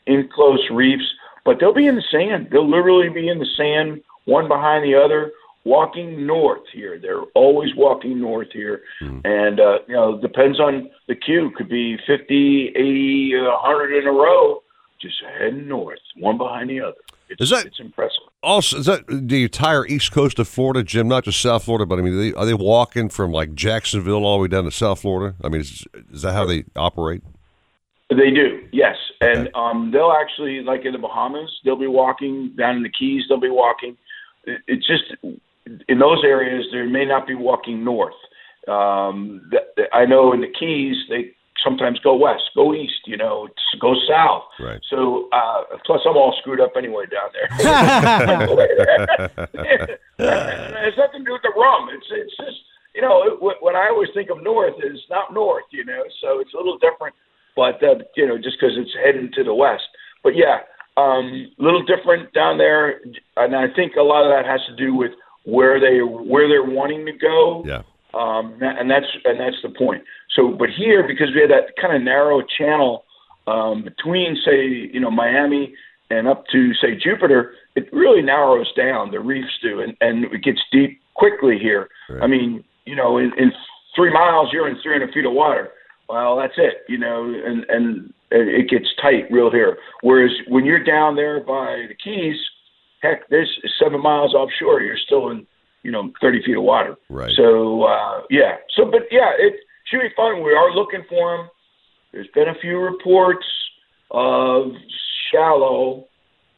in 0.06 0.28
close 0.32 0.66
reefs. 0.70 1.04
But 1.44 1.58
they'll 1.60 1.74
be 1.74 1.86
in 1.86 1.96
the 1.96 2.04
sand. 2.10 2.48
They'll 2.50 2.68
literally 2.68 3.08
be 3.10 3.28
in 3.28 3.38
the 3.38 3.48
sand, 3.56 4.02
one 4.24 4.48
behind 4.48 4.84
the 4.84 4.94
other, 4.94 5.32
walking 5.64 6.26
north 6.26 6.62
here. 6.72 6.98
They're 7.00 7.22
always 7.34 7.74
walking 7.76 8.20
north 8.20 8.48
here, 8.52 8.82
and 9.00 9.60
uh, 9.60 9.78
you 9.88 9.94
know, 9.94 10.18
depends 10.20 10.58
on 10.60 10.90
the 11.08 11.14
queue. 11.14 11.50
Could 11.56 11.68
be 11.68 11.96
50, 12.06 12.68
80, 12.76 13.32
uh, 13.36 13.42
100 13.44 13.96
in 13.98 14.06
a 14.06 14.12
row, 14.12 14.62
just 15.00 15.16
heading 15.38 15.68
north, 15.68 15.98
one 16.16 16.38
behind 16.38 16.70
the 16.70 16.80
other. 16.80 16.96
It's, 17.28 17.42
Is 17.42 17.50
that- 17.50 17.66
it's 17.66 17.78
impressive. 17.80 18.22
Also, 18.42 18.78
is 18.78 18.86
that 18.86 19.04
the 19.06 19.42
entire 19.44 19.86
east 19.86 20.12
coast 20.12 20.38
of 20.38 20.48
Florida, 20.48 20.82
Jim? 20.82 21.06
Not 21.06 21.24
just 21.24 21.40
South 21.42 21.64
Florida, 21.64 21.84
but 21.84 21.98
I 21.98 22.02
mean, 22.02 22.14
are 22.14 22.16
they, 22.16 22.32
are 22.32 22.46
they 22.46 22.54
walking 22.54 23.10
from 23.10 23.32
like 23.32 23.54
Jacksonville 23.54 24.24
all 24.24 24.38
the 24.38 24.42
way 24.42 24.48
down 24.48 24.64
to 24.64 24.70
South 24.70 25.02
Florida? 25.02 25.36
I 25.44 25.48
mean, 25.50 25.60
is, 25.60 25.86
is 26.10 26.22
that 26.22 26.32
how 26.32 26.46
they 26.46 26.64
operate? 26.74 27.22
They 28.08 28.30
do, 28.30 28.66
yes, 28.72 28.96
and 29.20 29.50
um, 29.54 29.90
they'll 29.92 30.10
actually, 30.20 30.62
like 30.62 30.84
in 30.86 30.92
the 30.92 30.98
Bahamas, 30.98 31.50
they'll 31.64 31.76
be 31.76 31.86
walking 31.86 32.52
down 32.56 32.76
in 32.76 32.82
the 32.82 32.88
Keys. 32.88 33.24
They'll 33.28 33.38
be 33.38 33.50
walking. 33.50 33.96
It's 34.46 34.84
just 34.86 35.04
in 35.88 35.98
those 35.98 36.22
areas 36.24 36.66
there 36.72 36.88
may 36.88 37.04
not 37.04 37.26
be 37.26 37.34
walking 37.34 37.84
north. 37.84 38.14
Um, 38.68 39.48
th- 39.50 39.62
th- 39.76 39.88
I 39.92 40.04
know 40.04 40.32
in 40.32 40.40
the 40.40 40.48
Keys 40.58 40.96
they 41.08 41.32
sometimes 41.64 41.98
go 42.00 42.14
west, 42.16 42.44
go 42.54 42.72
east, 42.74 43.06
you 43.06 43.16
know, 43.16 43.48
go 43.80 43.94
south. 44.08 44.44
Right. 44.58 44.80
So 44.88 45.28
uh, 45.32 45.62
plus 45.84 46.00
I'm 46.06 46.16
all 46.16 46.34
screwed 46.40 46.60
up 46.60 46.72
anyway 46.76 47.04
down 47.06 47.30
there. 47.32 47.48
it 50.18 50.74
has 50.76 50.94
nothing 50.96 51.20
to 51.20 51.26
do 51.26 51.32
with 51.32 51.42
the 51.42 51.52
rum. 51.56 51.88
It's 51.92 52.06
it's 52.10 52.36
just 52.36 52.58
you 52.94 53.02
know 53.02 53.22
it, 53.24 53.40
what- 53.42 53.62
what 53.62 53.74
I 53.74 53.88
always 53.88 54.08
think 54.14 54.30
of 54.30 54.42
north 54.42 54.74
is 54.82 55.00
not 55.10 55.32
north, 55.32 55.64
you 55.70 55.84
know. 55.84 56.02
So 56.20 56.40
it's 56.40 56.52
a 56.54 56.56
little 56.56 56.78
different, 56.78 57.14
but 57.56 57.82
uh, 57.82 57.96
you 58.16 58.26
know 58.26 58.36
just 58.38 58.56
because 58.60 58.76
it's 58.76 58.94
heading 59.04 59.30
to 59.34 59.44
the 59.44 59.54
west. 59.54 59.84
But 60.22 60.36
yeah, 60.36 60.58
um, 60.96 61.48
a 61.58 61.62
little 61.62 61.82
different 61.84 62.32
down 62.34 62.58
there, 62.58 63.00
and 63.36 63.56
I 63.56 63.66
think 63.74 63.96
a 63.96 64.02
lot 64.02 64.24
of 64.24 64.30
that 64.32 64.48
has 64.48 64.60
to 64.68 64.76
do 64.76 64.94
with 64.94 65.12
where 65.44 65.80
they 65.80 66.00
where 66.00 66.48
they're 66.48 66.64
wanting 66.64 67.06
to 67.06 67.12
go. 67.12 67.64
Yeah. 67.66 67.82
Um, 68.12 68.58
and 68.60 68.90
that's 68.90 69.06
and 69.24 69.38
that's 69.38 69.56
the 69.62 69.70
point. 69.70 70.02
So, 70.34 70.52
but 70.52 70.68
here 70.76 71.06
because 71.06 71.28
we 71.34 71.40
had 71.40 71.50
that 71.50 71.76
kind 71.80 71.94
of 71.94 72.02
narrow 72.02 72.42
channel 72.58 73.04
um, 73.46 73.84
between, 73.84 74.36
say, 74.44 74.90
you 74.92 75.00
know, 75.00 75.10
Miami 75.10 75.74
and 76.10 76.26
up 76.28 76.44
to 76.48 76.74
say 76.74 76.96
Jupiter, 76.96 77.54
it 77.76 77.92
really 77.92 78.22
narrows 78.22 78.72
down. 78.76 79.10
The 79.10 79.20
reefs 79.20 79.58
do, 79.62 79.80
and 79.80 79.96
and 80.00 80.24
it 80.24 80.42
gets 80.42 80.60
deep 80.72 81.00
quickly 81.14 81.58
here. 81.58 81.88
I 82.20 82.26
mean, 82.26 82.64
you 82.84 82.96
know, 82.96 83.18
in, 83.18 83.32
in 83.38 83.52
three 83.94 84.12
miles 84.12 84.48
you're 84.52 84.68
in 84.68 84.76
300 84.82 85.12
feet 85.12 85.26
of 85.26 85.32
water. 85.32 85.70
Well, 86.08 86.36
that's 86.36 86.54
it, 86.56 86.84
you 86.88 86.98
know, 86.98 87.24
and 87.24 87.64
and 87.68 88.12
it 88.32 88.68
gets 88.68 88.86
tight 89.00 89.30
real 89.30 89.50
here. 89.50 89.78
Whereas 90.02 90.32
when 90.48 90.64
you're 90.64 90.82
down 90.82 91.14
there 91.14 91.40
by 91.40 91.86
the 91.88 91.94
Keys, 91.94 92.36
heck, 93.02 93.28
there's 93.28 93.60
seven 93.82 94.02
miles 94.02 94.34
offshore. 94.34 94.80
You're 94.80 94.96
still 94.96 95.30
in, 95.30 95.46
you 95.82 95.90
know, 95.90 96.12
30 96.20 96.42
feet 96.44 96.56
of 96.56 96.62
water. 96.62 96.96
Right. 97.08 97.32
So 97.36 97.84
uh, 97.84 98.22
yeah. 98.30 98.56
So, 98.76 98.84
but 98.84 99.02
yeah, 99.10 99.32
it 99.38 99.54
should 99.86 100.00
be 100.00 100.08
fun. 100.16 100.42
We 100.42 100.54
are 100.54 100.72
looking 100.72 101.04
for 101.08 101.36
them. 101.36 101.50
There's 102.12 102.28
been 102.34 102.48
a 102.48 102.54
few 102.60 102.78
reports 102.78 103.46
of 104.10 104.72
shallow 105.32 106.06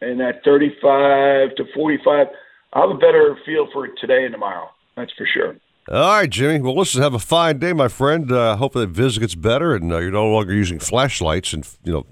in 0.01 0.19
that 0.19 0.43
35 0.45 1.55
to 1.57 1.65
45. 1.75 2.27
I 2.75 2.81
have 2.81 2.91
a 2.91 2.95
better 2.95 3.37
feel 3.45 3.69
for 3.73 3.87
it 3.87 3.93
today 4.01 4.25
and 4.25 4.33
tomorrow. 4.33 4.71
That's 4.97 5.13
for 5.17 5.27
sure. 5.27 5.57
All 5.89 6.17
right, 6.17 6.31
Jimmy. 6.31 6.61
Well, 6.61 6.77
listen, 6.77 7.03
have 7.03 7.15
a 7.15 7.19
fine 7.19 7.59
day, 7.59 7.73
my 7.73 7.89
friend. 7.89 8.31
Uh, 8.31 8.57
hope 8.57 8.73
that 8.75 8.91
visit 8.91 9.21
gets 9.21 9.35
better 9.35 9.75
and 9.75 9.93
uh, 9.93 9.99
you're 9.99 10.11
no 10.11 10.27
longer 10.27 10.55
using 10.55 10.79
flashlights 10.79 11.53
and, 11.53 11.69
you 11.85 11.93
know, 11.93 12.07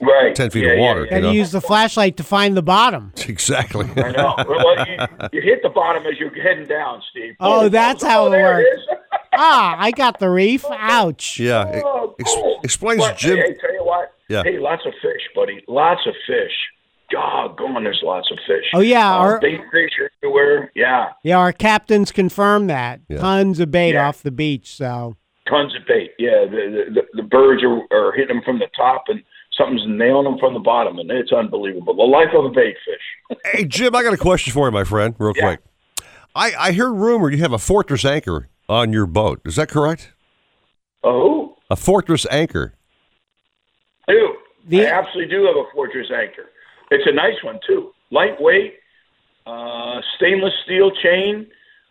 Right. 0.00 0.34
10 0.34 0.50
feet 0.50 0.64
Yeah, 0.64 0.72
of 0.72 0.78
water. 0.80 1.00
yeah. 1.00 1.04
you 1.04 1.10
Got 1.10 1.16
to 1.16 1.22
know? 1.22 1.30
use 1.32 1.50
the 1.52 1.60
flashlight 1.60 2.16
to 2.16 2.24
find 2.24 2.56
the 2.56 2.62
bottom. 2.62 3.12
Exactly. 3.28 3.86
I 3.96 4.10
know. 4.12 4.34
Well, 4.48 4.86
you, 4.88 4.96
you 5.32 5.42
hit 5.42 5.62
the 5.62 5.68
bottom 5.68 6.04
as 6.06 6.18
you're 6.18 6.34
heading 6.42 6.66
down, 6.66 7.00
Steve. 7.10 7.34
Oh, 7.40 7.68
that's 7.68 8.02
how 8.02 8.26
it 8.26 8.30
works. 8.30 8.68
ah, 9.34 9.76
I 9.78 9.92
got 9.92 10.18
the 10.18 10.28
reef. 10.28 10.64
Ouch. 10.70 11.38
Yeah. 11.38 11.68
it 11.68 11.82
Oh, 11.86 12.14
ex- 12.18 12.34
cool. 12.34 12.60
explains 12.64 13.00
But, 13.02 13.16
Jim. 13.18 13.36
Hey, 13.36 13.54
tell 13.60 13.72
you 13.72 13.84
what. 13.84 14.12
Yeah. 14.28 14.42
Hey, 14.42 14.58
lots 14.58 14.84
of 14.86 14.92
fish, 15.00 15.22
buddy. 15.34 15.62
Lots 15.68 16.00
of 16.06 16.14
fish. 16.26 16.52
doggone, 17.10 17.84
there's 17.84 18.00
lots 18.04 18.30
of 18.30 18.38
fish. 18.46 18.64
Oh, 18.74 18.80
yeah, 18.80 19.10
uh, 19.12 19.18
our- 19.18 19.40
bait 19.40 19.60
fish 19.72 19.90
everywhere. 20.22 20.70
Yeah, 20.74 21.08
Yeah, 21.22 21.38
our 21.38 21.52
captains 21.52 22.12
confirmed 22.12 22.70
that. 22.70 23.00
Yeah. 23.08 23.18
Tons 23.18 23.58
of 23.60 23.70
bait 23.70 23.94
Yeah. 23.94 24.08
off 24.08 24.22
the 24.22 24.30
beach. 24.30 24.74
So 24.76 25.16
tons 25.48 25.74
of 25.74 25.82
bait. 25.88 26.12
Yeah, 26.18 26.44
the 26.48 26.86
the, 26.94 27.02
the 27.14 27.22
birds 27.22 27.62
are, 27.64 27.82
are 27.90 28.12
hitting 28.12 28.36
them 28.36 28.42
from 28.44 28.58
the 28.60 28.68
top, 28.76 29.04
and 29.08 29.22
something's 29.60 29.84
nailing 29.86 30.24
them 30.24 30.38
from 30.38 30.54
the 30.54 30.60
bottom, 30.60 30.98
and 30.98 31.10
it's 31.10 31.32
unbelievable. 31.32 31.94
The 31.94 32.02
life 32.02 32.28
of 32.34 32.46
a 32.46 32.48
bait 32.50 32.76
fish. 32.84 33.38
Hey, 33.52 33.64
Jim, 33.64 33.94
I 33.94 34.02
got 34.02 34.12
a 34.12 34.16
question 34.16 34.52
for 34.52 34.66
you, 34.66 34.72
my 34.72 34.82
friend, 34.84 35.14
real 35.18 35.34
quick. 35.34 35.60
I, 36.34 36.52
I 36.58 36.72
hear 36.72 36.92
rumor 36.92 37.30
you 37.30 37.38
have 37.38 37.52
a 37.52 37.58
fortress 37.58 38.04
anchor 38.04 38.48
on 38.68 38.92
your 38.92 39.06
boat. 39.06 39.40
Is 39.44 39.56
that 39.56 39.68
correct? 39.68 40.12
Oh, 41.04 41.56
A 41.70 41.76
fortress 41.76 42.26
anchor. 42.30 42.74
do 44.08 44.36
I 44.72 44.84
absolutely 44.86 45.30
do 45.34 45.44
have 45.46 45.56
a 45.56 45.64
fortress 45.72 46.08
anchor. 46.14 46.46
It's 46.90 47.04
a 47.06 47.12
nice 47.12 47.42
one 47.44 47.58
too, 47.66 47.92
lightweight, 48.10 48.74
uh, 49.46 50.00
stainless 50.16 50.52
steel 50.64 50.90
chain 51.02 51.46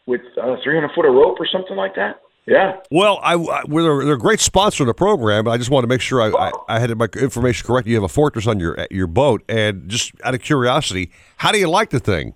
with 0.06 0.22
uh, 0.42 0.56
300 0.64 0.92
foot 0.96 1.06
of 1.06 1.14
rope 1.14 1.40
or 1.40 1.48
something 1.48 1.76
like 1.76 1.96
that. 1.96 2.20
Yeah. 2.50 2.78
Well, 2.90 3.20
I, 3.22 3.34
I 3.34 3.64
well, 3.68 3.86
they're, 3.86 4.06
they're 4.06 4.16
a 4.16 4.20
great 4.20 4.40
sponsor 4.40 4.82
of 4.82 4.88
the 4.88 4.94
program. 4.96 5.48
I 5.48 5.58
just 5.58 5.70
want 5.70 5.84
to 5.84 5.88
make 5.88 6.02
sure 6.02 6.20
I, 6.20 6.30
I, 6.30 6.52
I 6.68 6.80
had 6.80 6.98
my 6.98 7.08
information 7.20 7.68
correct. 7.68 7.88
You 7.88 7.94
have 7.94 8.04
a 8.04 8.10
fortress 8.10 8.48
on 8.48 8.60
your 8.60 8.88
your 8.90 9.06
boat, 9.06 9.44
and 9.48 9.88
just 9.88 10.14
out 10.24 10.34
of 10.34 10.42
curiosity, 10.42 11.12
how 11.38 11.52
do 11.52 11.60
you 11.60 11.70
like 11.70 11.92
the 11.92 12.00
thing? 12.00 12.34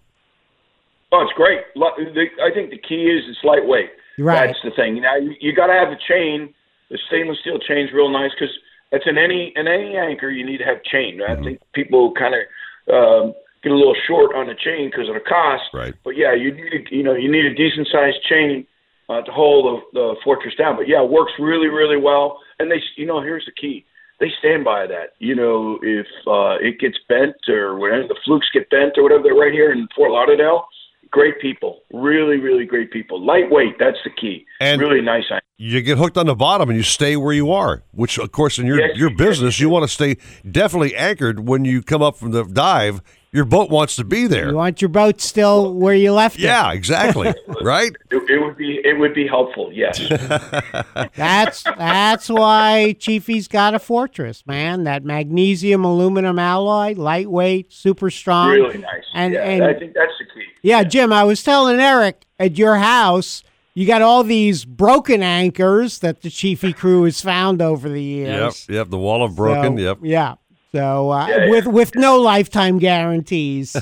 Oh, 1.12 1.22
it's 1.24 1.34
great. 1.34 1.62
I 1.76 2.54
think 2.54 2.70
the 2.70 2.78
key 2.78 3.06
is 3.06 3.24
it's 3.28 3.44
lightweight. 3.44 3.90
Right. 4.20 4.48
That's 4.48 4.60
the 4.64 4.70
thing. 4.72 5.02
Now 5.02 5.16
you, 5.16 5.34
you 5.42 5.56
got 5.56 5.68
to 5.68 5.74
have 5.74 5.90
the 5.90 6.00
chain. 6.08 6.54
The 6.92 7.00
stainless 7.08 7.40
steel 7.42 7.58
chain's 7.58 7.92
real 7.92 8.10
nice 8.10 8.32
because 8.38 8.54
that's 8.92 9.06
in 9.08 9.18
any 9.18 9.52
in 9.56 9.68
any 9.68 9.98
anchor 9.98 10.30
you 10.30 10.46
need 10.46 10.60
to 10.60 10.66
have 10.66 10.84
chain. 10.84 11.22
I 11.28 11.42
think 11.42 11.60
people 11.74 12.14
kind 12.14 12.36
of 12.36 12.94
um, 12.94 13.34
get 13.64 13.72
a 13.72 13.76
little 13.76 13.96
short 14.06 14.36
on 14.36 14.46
the 14.46 14.54
chain 14.54 14.92
because 14.92 15.08
of 15.08 15.16
the 15.16 15.22
cost. 15.22 15.64
Right. 15.74 15.96
But 16.04 16.16
yeah, 16.18 16.36
you 16.36 16.54
need 16.54 16.74
a, 16.74 16.96
you 16.96 17.02
know 17.02 17.16
you 17.16 17.32
need 17.32 17.46
a 17.46 17.56
decent 17.56 17.88
sized 17.92 18.22
chain 18.30 18.68
uh, 19.10 19.22
to 19.22 19.32
hold 19.32 19.84
the, 19.94 20.00
the 20.00 20.16
fortress 20.24 20.54
down. 20.56 20.76
But 20.76 20.88
yeah, 20.88 21.04
it 21.04 21.10
works 21.10 21.34
really 21.40 21.68
really 21.68 21.98
well. 21.98 22.40
And 22.60 22.72
they 22.72 22.82
you 22.98 23.06
know 23.06 23.22
here's 23.22 23.46
the 23.46 23.52
key. 23.52 23.86
They 24.20 24.32
stand 24.40 24.64
by 24.64 24.88
that. 24.88 25.14
You 25.20 25.36
know, 25.36 25.80
if 25.82 26.08
uh, 26.28 26.56
it 26.62 26.80
gets 26.80 26.98
bent 27.10 27.36
or 27.50 27.78
whatever, 27.78 28.08
the 28.08 28.16
flukes 28.24 28.48
get 28.54 28.70
bent 28.70 28.94
or 28.98 29.04
whatever, 29.04 29.24
they're 29.24 29.34
right 29.34 29.52
here 29.52 29.72
in 29.72 29.88
Fort 29.96 30.12
Lauderdale. 30.12 30.66
Great 31.12 31.40
people, 31.42 31.82
really, 31.92 32.38
really 32.38 32.66
great 32.66 32.90
people. 32.92 33.24
Lightweight, 33.24 33.78
that's 33.80 33.98
the 34.04 34.10
key. 34.10 34.46
And- 34.60 34.82
really 34.82 35.02
nice. 35.02 35.26
You 35.58 35.82
get 35.82 35.98
hooked 35.98 36.18
on 36.18 36.26
the 36.26 36.36
bottom, 36.36 36.70
and 36.70 36.78
you 36.78 36.84
stay 36.84 37.16
where 37.16 37.34
you 37.34 37.52
are. 37.52 37.84
Which, 37.92 38.18
of 38.18 38.32
course, 38.32 38.58
in 38.58 38.66
your 38.66 38.80
Yes, 38.80 38.98
your 38.98 39.16
business, 39.16 39.60
you 39.60 39.70
want 39.70 39.84
to 39.84 39.88
stay 39.88 40.18
definitely 40.50 40.96
anchored 40.96 41.48
when 41.48 41.66
you 41.66 41.82
come 41.84 42.02
up 42.02 42.18
from 42.18 42.32
the 42.32 42.44
dive. 42.44 43.02
Your 43.34 43.46
boat 43.46 43.72
wants 43.72 43.96
to 43.96 44.04
be 44.04 44.28
there. 44.28 44.50
you 44.50 44.56
want 44.56 44.80
your 44.80 44.90
boat 44.90 45.20
still 45.20 45.74
where 45.74 45.96
you 45.96 46.14
left 46.14 46.36
it. 46.36 46.44
Yeah, 46.44 46.72
exactly. 46.72 47.34
right. 47.64 47.92
It, 48.12 48.30
it 48.30 48.40
would 48.40 48.56
be 48.56 48.80
it 48.84 49.00
would 49.00 49.16
be 49.16 49.28
helpful. 49.28 49.72
Yes. 49.74 50.00
That's 51.16 51.64
that's 51.64 52.30
why 52.30 52.96
Chiefy's 53.00 53.48
got 53.48 53.74
a 53.74 53.80
fortress, 53.80 54.46
man. 54.46 54.84
That 54.84 55.04
magnesium 55.04 55.84
aluminum 55.84 56.38
alloy, 56.38 56.94
lightweight, 56.96 57.74
super 57.74 58.12
strong. 58.12 58.52
really 58.52 58.78
nice. 58.78 59.04
And 59.16 59.34
yeah, 59.34 59.42
and 59.44 59.64
I 59.64 59.74
think 59.74 59.94
that's 59.96 60.14
the 60.20 60.26
key. 60.26 60.46
yeah, 60.62 60.84
Jim, 60.84 61.12
I 61.12 61.24
was 61.24 61.42
telling 61.44 61.80
Eric 61.80 62.26
at 62.40 62.58
your 62.58 62.76
house, 62.76 63.44
you 63.74 63.88
got 63.88 64.04
all 64.04 64.24
these 64.24 64.66
broken 64.66 65.24
anchors 65.24 66.00
that 66.00 66.22
the 66.22 66.30
Chiefy 66.30 66.74
crew 66.74 67.04
has 67.04 67.22
found 67.22 67.62
over 67.62 67.90
the 67.90 68.02
years. 68.02 68.68
Yep. 68.70 68.76
Yep. 68.76 68.90
The 68.90 68.98
wall 69.00 69.24
of 69.24 69.36
broken. 69.36 69.78
So, 69.78 69.84
yep. 69.84 69.98
Yeah. 70.04 70.36
So 70.74 71.12
uh, 71.12 71.28
Yeah, 71.28 71.38
yeah. 71.46 71.50
with 71.52 71.68
with 71.68 71.96
no 71.96 72.18
lifetime 72.20 72.80
guarantees, 72.80 73.76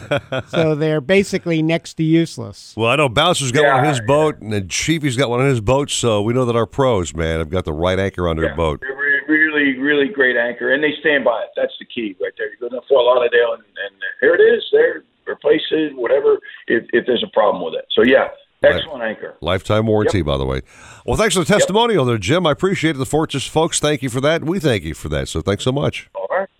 so 0.48 0.76
they're 0.76 1.00
basically 1.00 1.62
next 1.62 1.94
to 1.96 2.04
useless. 2.04 2.74
Well, 2.76 2.90
I 2.92 2.98
know 2.98 3.08
Bouncer's 3.08 3.52
got 3.54 3.64
one 3.64 3.86
on 3.86 3.90
his 3.90 4.02
boat, 4.02 4.40
and 4.42 4.52
then 4.52 4.68
Chiefy's 4.68 5.16
got 5.16 5.30
one 5.30 5.40
on 5.40 5.48
his 5.48 5.62
boat, 5.62 5.90
so 5.90 6.22
we 6.22 6.34
know 6.34 6.44
that 6.46 6.56
our 6.58 6.66
pros, 6.66 7.16
man, 7.16 7.40
have 7.40 7.50
got 7.50 7.64
the 7.64 7.72
right 7.74 7.98
anchor 7.98 8.28
on 8.28 8.36
their 8.36 8.50
Yeah, 8.50 8.56
boat. 8.56 8.82
they're 8.82 9.24
really, 9.30 9.78
really 9.80 10.10
great 10.10 10.36
anchor, 10.36 10.74
and 10.74 10.84
they 10.84 10.92
stand 11.00 11.24
by 11.24 11.42
it. 11.44 11.50
That's 11.56 11.74
the 11.80 11.86
key 11.86 12.16
right 12.22 12.34
there. 12.38 12.50
You 12.52 12.58
go 12.60 12.68
to 12.70 12.82
Fort 12.90 13.06
Lauderdale, 13.06 13.54
and, 13.54 13.64
and 13.64 13.96
here 14.20 14.36
it 14.36 14.42
is. 14.42 14.62
There, 14.74 15.04
replace 15.28 15.62
it, 15.72 15.96
whatever. 15.96 16.40
If, 16.68 16.84
if 16.92 17.06
there's 17.06 17.24
a 17.24 17.32
problem 17.32 17.64
with 17.64 17.76
it, 17.76 17.86
so 17.96 18.04
yeah, 18.04 18.28
excellent 18.64 19.04
anchor. 19.04 19.36
Lifetime 19.40 19.88
warranty, 19.88 20.22
by 20.24 20.38
the 20.38 20.46
way. 20.46 20.62
Well, 21.06 21.16
thanks 21.16 21.36
for 21.36 21.40
the 21.46 21.46
testimonial 21.54 22.04
there, 22.04 22.18
Jim. 22.18 22.46
I 22.46 22.52
appreciate 22.52 22.96
it. 22.98 23.00
The 23.00 23.06
Fortress 23.06 23.48
folks, 23.48 23.80
thank 23.80 24.02
you 24.04 24.10
for 24.10 24.20
that. 24.20 24.44
We 24.44 24.60
thank 24.60 24.84
you 24.84 24.94
for 24.94 25.08
that. 25.08 25.30
So 25.30 25.40
thanks 25.42 25.64
so 25.64 25.72
much. 25.72 26.10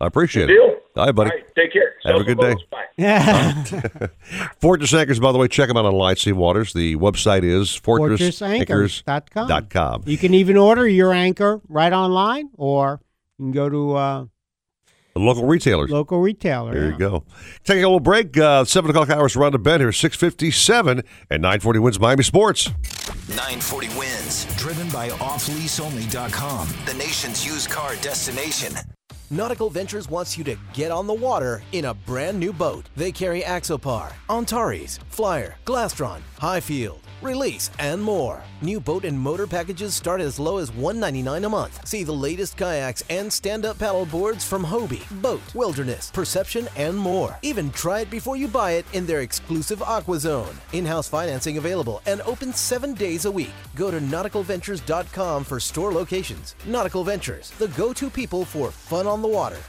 All 0.02 0.06
right. 0.06 0.06
I 0.06 0.08
appreciate 0.08 0.48
Good 0.48 0.54
it. 0.54 0.56
deal. 0.56 0.78
All 0.98 1.06
right, 1.06 1.16
buddy. 1.16 1.30
All 1.32 1.38
right, 1.38 1.56
take 1.56 1.74
care. 1.74 1.94
Have 2.06 2.16
a 2.20 2.24
good 2.24 2.40
day. 2.40 2.56
Bye. 2.70 2.86
Yeah. 2.98 3.64
Fortress 4.60 4.94
Anchors, 4.94 5.20
by 5.20 5.32
the 5.32 5.38
way, 5.38 5.48
check 5.48 5.68
them 5.68 5.78
out 5.78 5.86
online, 5.86 6.16
Sea 6.18 6.34
Waters. 6.34 6.74
The 6.74 6.96
website 6.98 7.44
is 7.44 7.70
fortressanchors.com. 7.70 8.68
fortressanchors.com. 8.68 9.68
com. 9.68 10.04
You 10.06 10.18
can 10.18 10.34
even 10.34 10.58
order 10.58 10.88
your 10.88 11.14
anchor 11.14 11.62
right 11.70 11.94
online, 11.94 12.50
or 12.58 13.00
you 13.40 13.46
can 13.46 13.52
go 13.52 13.70
to 13.70 13.96
uh, 13.96 14.26
local 15.16 15.46
retailers. 15.46 15.90
local 15.90 16.20
retailer. 16.20 16.74
There 16.74 16.86
yeah. 16.86 16.92
you 16.92 16.98
go. 16.98 17.24
Taking 17.64 17.84
a 17.84 17.88
little 17.88 18.00
break. 18.00 18.38
Uh, 18.38 18.66
Seven 18.66 18.90
o'clock 18.92 19.10
hours 19.10 19.36
around 19.36 19.54
the 19.54 19.60
bend 19.60 19.82
here. 19.82 19.92
Six 19.92 20.18
fifty-seven 20.18 21.04
and 21.30 21.42
nine 21.42 21.60
forty 21.62 21.80
wins 21.80 22.00
Miami 22.00 22.24
Sports. 22.24 22.70
940 23.30 23.88
wins. 23.98 24.46
Driven 24.58 24.90
by 24.90 25.08
offleaseonly.com, 25.10 26.68
the 26.86 26.94
nation's 26.96 27.46
used 27.46 27.70
car 27.70 27.96
destination. 28.02 28.74
Nautical 29.34 29.70
Ventures 29.70 30.10
wants 30.10 30.38
you 30.38 30.44
to 30.44 30.58
get 30.74 30.92
on 30.92 31.08
the 31.08 31.14
water 31.14 31.64
in 31.72 31.86
a 31.86 31.94
brand 31.94 32.38
new 32.38 32.52
boat. 32.52 32.90
They 32.98 33.14
carry 33.14 33.44
Axopar, 33.44 34.12
Antares, 34.30 35.00
Flyer, 35.08 35.56
Glastron, 35.64 36.20
Highfield, 36.38 37.00
Release, 37.22 37.70
and 37.78 38.02
more. 38.02 38.44
New 38.62 38.80
boat 38.80 39.06
and 39.06 39.20
motor 39.20 39.46
packages 39.46 39.94
start 39.94 40.22
as 40.22 40.40
low 40.40 40.58
as 40.58 40.72
199 40.72 41.46
a 41.46 41.50
month. 41.50 41.88
See 41.88 42.04
the 42.04 42.12
latest 42.12 42.58
kayaks 42.58 43.04
and 43.12 43.32
stand-up 43.32 43.78
paddle 43.78 44.08
boards 44.08 44.44
from 44.44 44.64
Hobie, 44.64 45.06
BOTE, 45.22 45.54
Wilderness, 45.54 46.10
Perception, 46.12 46.68
and 46.76 46.98
more. 46.98 47.38
Even 47.44 47.70
try 47.72 48.02
it 48.02 48.10
before 48.10 48.38
you 48.38 48.48
buy 48.48 48.72
it 48.72 48.86
in 48.94 49.06
their 49.06 49.22
exclusive 49.22 49.84
Aqua 49.84 50.20
Zone. 50.20 50.56
In-house 50.74 51.08
financing 51.08 51.58
available 51.58 52.02
and 52.08 52.22
open 52.22 52.54
seven 52.54 52.96
days 52.96 53.26
a 53.26 53.32
week. 53.32 53.54
Go 53.76 53.92
to 53.92 54.00
nauticalventures.com 54.00 55.44
for 55.44 55.60
store 55.60 55.92
locations. 55.92 56.56
Nautical 56.66 57.04
Ventures, 57.04 57.52
the 57.52 57.68
go-to 57.70 58.10
people 58.10 58.46
for 58.46 58.72
fun 58.72 59.06
on 59.06 59.22
the 59.22 59.28
water. 59.28 59.60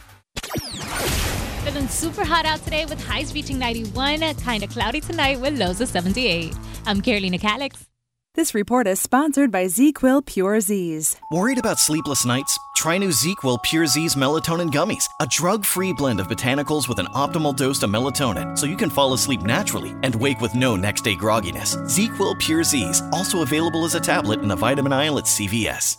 Feeling 1.62 1.86
super 1.86 2.24
hot 2.24 2.44
out 2.44 2.58
today 2.64 2.86
with 2.86 3.00
highs 3.06 3.32
reaching 3.32 3.56
91, 3.56 4.34
kind 4.34 4.64
of 4.64 4.70
cloudy 4.70 5.00
tonight 5.00 5.40
with 5.40 5.56
lows 5.56 5.80
of 5.80 5.88
78. 5.88 6.52
I'm 6.86 7.00
Carolina 7.00 7.38
Calix. 7.38 7.86
This 8.34 8.52
report 8.52 8.88
is 8.88 8.98
sponsored 9.00 9.52
by 9.52 9.66
ZzzQuil 9.66 10.26
Pure 10.26 10.60
Z's. 10.62 11.16
Worried 11.30 11.58
about 11.58 11.78
sleepless 11.78 12.26
nights? 12.26 12.58
Try 12.74 12.98
new 12.98 13.10
ZzzQuil 13.10 13.62
Pure 13.62 13.86
Z's 13.86 14.16
melatonin 14.16 14.72
gummies, 14.72 15.04
a 15.20 15.26
drug-free 15.30 15.92
blend 15.92 16.18
of 16.18 16.26
botanicals 16.26 16.88
with 16.88 16.98
an 16.98 17.06
optimal 17.14 17.54
dose 17.54 17.80
of 17.84 17.90
melatonin, 17.90 18.58
so 18.58 18.66
you 18.66 18.76
can 18.76 18.90
fall 18.90 19.12
asleep 19.12 19.42
naturally 19.42 19.94
and 20.02 20.16
wake 20.16 20.40
with 20.40 20.56
no 20.56 20.74
next-day 20.74 21.14
grogginess. 21.14 21.76
ZzzQuil 21.86 22.40
Pure 22.40 22.64
Z's, 22.64 23.02
also 23.12 23.42
available 23.42 23.84
as 23.84 23.94
a 23.94 24.00
tablet 24.00 24.40
in 24.40 24.48
the 24.48 24.56
vitamin 24.56 24.92
aisle 24.92 25.18
at 25.18 25.26
CVS. 25.26 25.98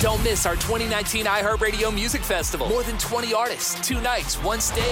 Don't 0.00 0.22
miss 0.24 0.46
our 0.46 0.54
2019 0.54 1.26
iHeartRadio 1.26 1.94
Music 1.94 2.22
Festival. 2.22 2.66
More 2.70 2.82
than 2.82 2.96
20 2.96 3.34
artists, 3.34 3.86
two 3.86 4.00
nights, 4.00 4.36
one 4.42 4.58
stage. 4.58 4.84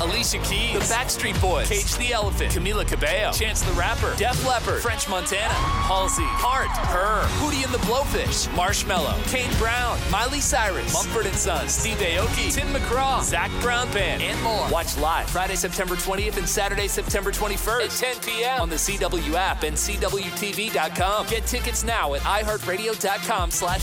Alicia 0.00 0.38
Keys, 0.38 0.72
The 0.74 0.92
Backstreet 0.92 1.40
Boys, 1.40 1.68
Cage 1.68 1.94
the 2.04 2.12
Elephant, 2.12 2.50
Camila 2.52 2.84
Cabello, 2.84 3.30
Chance 3.30 3.62
the 3.62 3.70
Rapper, 3.74 4.12
Def 4.16 4.44
Leppard, 4.44 4.82
French 4.82 5.08
Montana, 5.08 5.54
Halsey, 5.54 6.24
Heart, 6.24 6.66
Her, 6.88 7.22
Hootie 7.38 7.64
and 7.64 7.72
the 7.72 7.78
Blowfish, 7.86 8.48
Marshmello, 8.48 9.14
Kane 9.30 9.56
Brown, 9.56 9.96
Miley 10.10 10.40
Cyrus, 10.40 10.92
Mumford 10.92 11.26
and 11.26 11.36
Sons, 11.36 11.70
Steve 11.70 11.98
Aoki, 11.98 12.52
Tim 12.52 12.66
McGraw, 12.74 13.22
Zac 13.22 13.52
Brown 13.60 13.88
Band, 13.92 14.20
and 14.20 14.40
more. 14.42 14.68
Watch 14.68 14.98
live 14.98 15.30
Friday, 15.30 15.54
September 15.54 15.94
20th 15.94 16.38
and 16.38 16.48
Saturday, 16.48 16.88
September 16.88 17.30
21st 17.30 17.84
at 17.84 17.90
10 17.90 18.20
p.m. 18.34 18.62
on 18.62 18.68
the 18.68 18.74
CW 18.74 19.34
app 19.34 19.62
and 19.62 19.76
CWTV.com. 19.76 21.26
Get 21.28 21.46
tickets 21.46 21.84
now 21.84 22.14
at 22.14 22.20
iHeartRadio.com 22.22 23.52
slash 23.52 23.82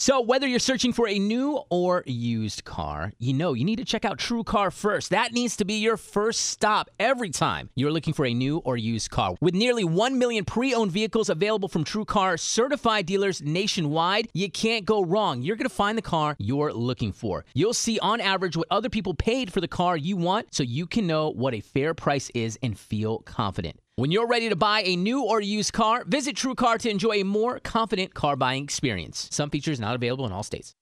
So, 0.00 0.20
whether 0.20 0.46
you're 0.46 0.60
searching 0.60 0.92
for 0.92 1.08
a 1.08 1.18
new 1.18 1.60
or 1.70 2.04
used 2.06 2.64
car, 2.64 3.12
you 3.18 3.32
know 3.32 3.52
you 3.52 3.64
need 3.64 3.78
to 3.78 3.84
check 3.84 4.04
out 4.04 4.18
TrueCar 4.18 4.72
first. 4.72 5.10
That 5.10 5.32
needs 5.32 5.56
to 5.56 5.64
be 5.64 5.74
your 5.74 5.96
first 5.96 6.46
stop 6.46 6.88
every 7.00 7.30
time 7.30 7.68
you're 7.74 7.90
looking 7.90 8.14
for 8.14 8.24
a 8.24 8.32
new 8.32 8.58
or 8.58 8.76
used 8.76 9.10
car. 9.10 9.34
With 9.40 9.54
nearly 9.54 9.82
1 9.82 10.16
million 10.16 10.44
pre 10.44 10.72
owned 10.72 10.92
vehicles 10.92 11.28
available 11.28 11.68
from 11.68 11.82
TrueCar 11.82 12.38
certified 12.38 13.06
dealers 13.06 13.42
nationwide, 13.42 14.28
you 14.34 14.48
can't 14.48 14.84
go 14.84 15.02
wrong. 15.02 15.42
You're 15.42 15.56
going 15.56 15.68
to 15.68 15.74
find 15.74 15.98
the 15.98 16.02
car 16.02 16.36
you're 16.38 16.72
looking 16.72 17.10
for. 17.10 17.44
You'll 17.52 17.74
see 17.74 17.98
on 17.98 18.20
average 18.20 18.56
what 18.56 18.68
other 18.70 18.88
people 18.88 19.14
paid 19.14 19.52
for 19.52 19.60
the 19.60 19.66
car 19.66 19.96
you 19.96 20.16
want 20.16 20.54
so 20.54 20.62
you 20.62 20.86
can 20.86 21.08
know 21.08 21.28
what 21.28 21.54
a 21.54 21.60
fair 21.60 21.92
price 21.92 22.30
is 22.36 22.56
and 22.62 22.78
feel 22.78 23.18
confident. 23.18 23.80
When 23.98 24.12
you're 24.12 24.28
ready 24.28 24.48
to 24.48 24.54
buy 24.54 24.82
a 24.84 24.94
new 24.94 25.24
or 25.24 25.40
used 25.40 25.72
car, 25.72 26.04
visit 26.06 26.36
TrueCar 26.36 26.78
to 26.82 26.88
enjoy 26.88 27.14
a 27.14 27.24
more 27.24 27.58
confident 27.58 28.14
car 28.14 28.36
buying 28.36 28.62
experience. 28.62 29.26
Some 29.32 29.50
features 29.50 29.80
not 29.80 29.96
available 29.96 30.24
in 30.24 30.30
all 30.30 30.44
states. 30.44 30.76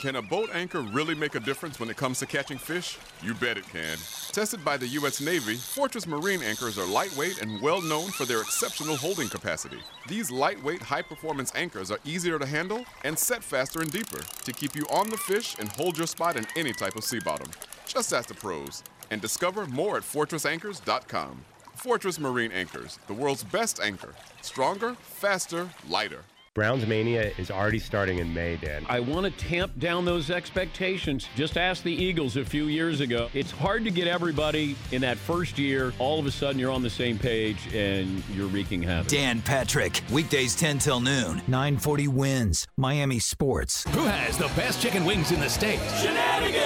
Can 0.00 0.16
a 0.16 0.22
boat 0.22 0.48
anchor 0.54 0.80
really 0.80 1.14
make 1.14 1.34
a 1.34 1.40
difference 1.40 1.78
when 1.78 1.90
it 1.90 1.96
comes 1.98 2.18
to 2.20 2.26
catching 2.26 2.56
fish? 2.56 2.96
You 3.22 3.34
bet 3.34 3.58
it 3.58 3.68
can. 3.68 3.98
Tested 4.32 4.64
by 4.64 4.78
the 4.78 4.86
U.S. 4.88 5.20
Navy, 5.20 5.56
Fortress 5.56 6.06
Marine 6.06 6.42
anchors 6.42 6.78
are 6.78 6.86
lightweight 6.86 7.42
and 7.42 7.60
well 7.60 7.82
known 7.82 8.10
for 8.12 8.24
their 8.24 8.40
exceptional 8.40 8.96
holding 8.96 9.28
capacity. 9.28 9.80
These 10.08 10.30
lightweight, 10.30 10.80
high 10.80 11.02
performance 11.02 11.52
anchors 11.54 11.90
are 11.90 12.00
easier 12.06 12.38
to 12.38 12.46
handle 12.46 12.86
and 13.04 13.18
set 13.18 13.44
faster 13.44 13.82
and 13.82 13.92
deeper 13.92 14.20
to 14.20 14.52
keep 14.54 14.74
you 14.74 14.86
on 14.90 15.10
the 15.10 15.18
fish 15.18 15.54
and 15.58 15.68
hold 15.72 15.98
your 15.98 16.06
spot 16.06 16.36
in 16.36 16.46
any 16.56 16.72
type 16.72 16.96
of 16.96 17.04
sea 17.04 17.18
bottom. 17.18 17.50
Just 17.86 18.14
ask 18.14 18.28
the 18.28 18.34
pros 18.34 18.82
and 19.10 19.20
discover 19.20 19.66
more 19.66 19.96
at 19.96 20.02
fortressanchors.com. 20.02 21.44
Fortress 21.74 22.18
Marine 22.18 22.52
Anchors, 22.52 22.98
the 23.06 23.14
world's 23.14 23.44
best 23.44 23.80
anchor. 23.80 24.14
Stronger, 24.40 24.94
faster, 24.94 25.68
lighter. 25.88 26.24
Browns 26.56 26.86
Mania 26.86 27.32
is 27.36 27.50
already 27.50 27.78
starting 27.78 28.16
in 28.16 28.32
May, 28.32 28.56
Dan. 28.56 28.86
I 28.88 28.98
want 28.98 29.26
to 29.26 29.30
tamp 29.30 29.78
down 29.78 30.06
those 30.06 30.30
expectations. 30.30 31.28
Just 31.36 31.58
ask 31.58 31.82
the 31.82 31.92
Eagles 31.92 32.38
a 32.38 32.46
few 32.46 32.64
years 32.64 33.00
ago. 33.02 33.28
It's 33.34 33.50
hard 33.50 33.84
to 33.84 33.90
get 33.90 34.08
everybody 34.08 34.74
in 34.90 35.02
that 35.02 35.18
first 35.18 35.58
year. 35.58 35.92
All 35.98 36.18
of 36.18 36.24
a 36.24 36.30
sudden, 36.30 36.58
you're 36.58 36.72
on 36.72 36.82
the 36.82 36.88
same 36.88 37.18
page 37.18 37.58
and 37.74 38.22
you're 38.34 38.46
wreaking 38.46 38.82
havoc. 38.82 39.12
Dan 39.12 39.42
Patrick, 39.42 40.00
weekdays 40.10 40.56
10 40.56 40.78
till 40.78 41.00
noon, 41.00 41.42
940 41.46 42.08
wins, 42.08 42.66
Miami 42.78 43.18
Sports. 43.18 43.84
Who 43.90 44.04
has 44.06 44.38
the 44.38 44.48
best 44.56 44.80
chicken 44.80 45.04
wings 45.04 45.32
in 45.32 45.40
the 45.40 45.50
state? 45.50 45.80
Shenanigans! 46.00 46.65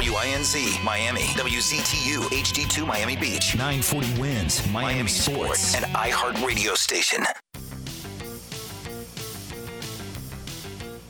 WINZ 0.00 0.82
Miami, 0.82 1.20
WZTU 1.20 2.20
HD2 2.30 2.86
Miami 2.86 3.16
Beach, 3.16 3.54
940 3.54 4.20
wins, 4.20 4.66
Miami, 4.70 5.08
Sports, 5.08 5.74
and 5.74 5.84
iHeart 5.94 6.44
Radio 6.44 6.74
Station. 6.74 7.24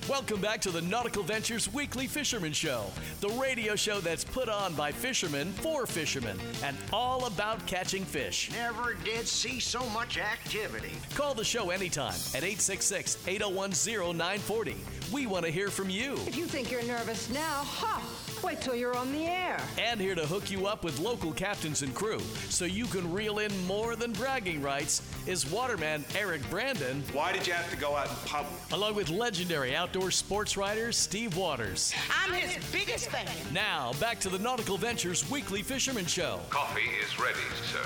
Welcome 0.09 0.41
back 0.41 0.61
to 0.63 0.71
the 0.71 0.83
Nautical 0.83 1.23
Ventures 1.23 1.73
Weekly 1.73 2.07
Fisherman 2.07 2.53
Show, 2.53 2.87
the 3.21 3.29
radio 3.31 3.77
show 3.77 4.01
that's 4.01 4.25
put 4.25 4.49
on 4.49 4.75
by 4.75 4.91
fishermen 4.91 5.53
for 5.53 5.87
fishermen 5.87 6.39
and 6.65 6.77
all 6.93 7.27
about 7.27 7.65
catching 7.67 8.05
fish. 8.05 8.51
Never 8.53 8.95
did 9.05 9.27
see 9.29 9.61
so 9.61 9.89
much 9.91 10.19
activity. 10.19 10.93
Call 11.15 11.35
the 11.35 11.45
show 11.45 11.71
anytime 11.71 12.15
at 12.35 12.43
866 12.43 13.19
801 13.29 13.71
0940. 14.17 14.77
We 15.13 15.27
want 15.27 15.45
to 15.47 15.51
hear 15.51 15.71
from 15.71 15.89
you. 15.89 16.15
If 16.27 16.37
you 16.37 16.47
think 16.47 16.71
you're 16.71 16.83
nervous 16.83 17.31
now, 17.31 17.63
ha! 17.65 18.03
Wait 18.43 18.61
till 18.61 18.75
you're 18.75 18.97
on 18.97 19.13
the 19.13 19.27
air. 19.27 19.61
And 19.79 20.01
here 20.01 20.15
to 20.15 20.27
hook 20.27 20.51
you 20.51 20.67
up 20.67 20.83
with 20.83 20.99
local 20.99 21.33
captains 21.33 21.83
and 21.83 21.95
crew 21.95 22.21
so 22.49 22.65
you 22.65 22.87
can 22.87 23.13
reel 23.13 23.39
in 23.41 23.53
more 23.67 23.97
than 23.97 24.13
bragging 24.13 24.63
rights 24.63 25.03
is 25.27 25.51
waterman 25.51 26.05
Eric 26.17 26.49
Brandon. 26.49 27.03
Why 27.13 27.33
did 27.33 27.47
you 27.47 27.53
have 27.53 27.71
to 27.71 27.77
go 27.77 27.95
out 27.95 28.09
in 28.09 28.15
public? 28.25 28.53
Along 28.73 28.95
with 28.95 29.11
legendary 29.11 29.77
outdoor 29.77 30.11
sports 30.11 30.57
writer 30.57 30.91
Steve 30.91 31.37
Waters. 31.37 31.93
I'm 32.25 32.33
his 32.33 32.65
biggest 32.73 33.11
fan. 33.11 33.29
Now, 33.53 33.93
back 34.01 34.19
to 34.21 34.29
the 34.31 34.39
Nautical 34.39 34.79
Ventures 34.79 35.29
Weekly 35.31 35.63
Fisherman 35.63 36.07
Show. 36.07 36.41
Coffee 36.49 36.81
is 37.03 37.19
ready, 37.21 37.39
sir. 37.65 37.79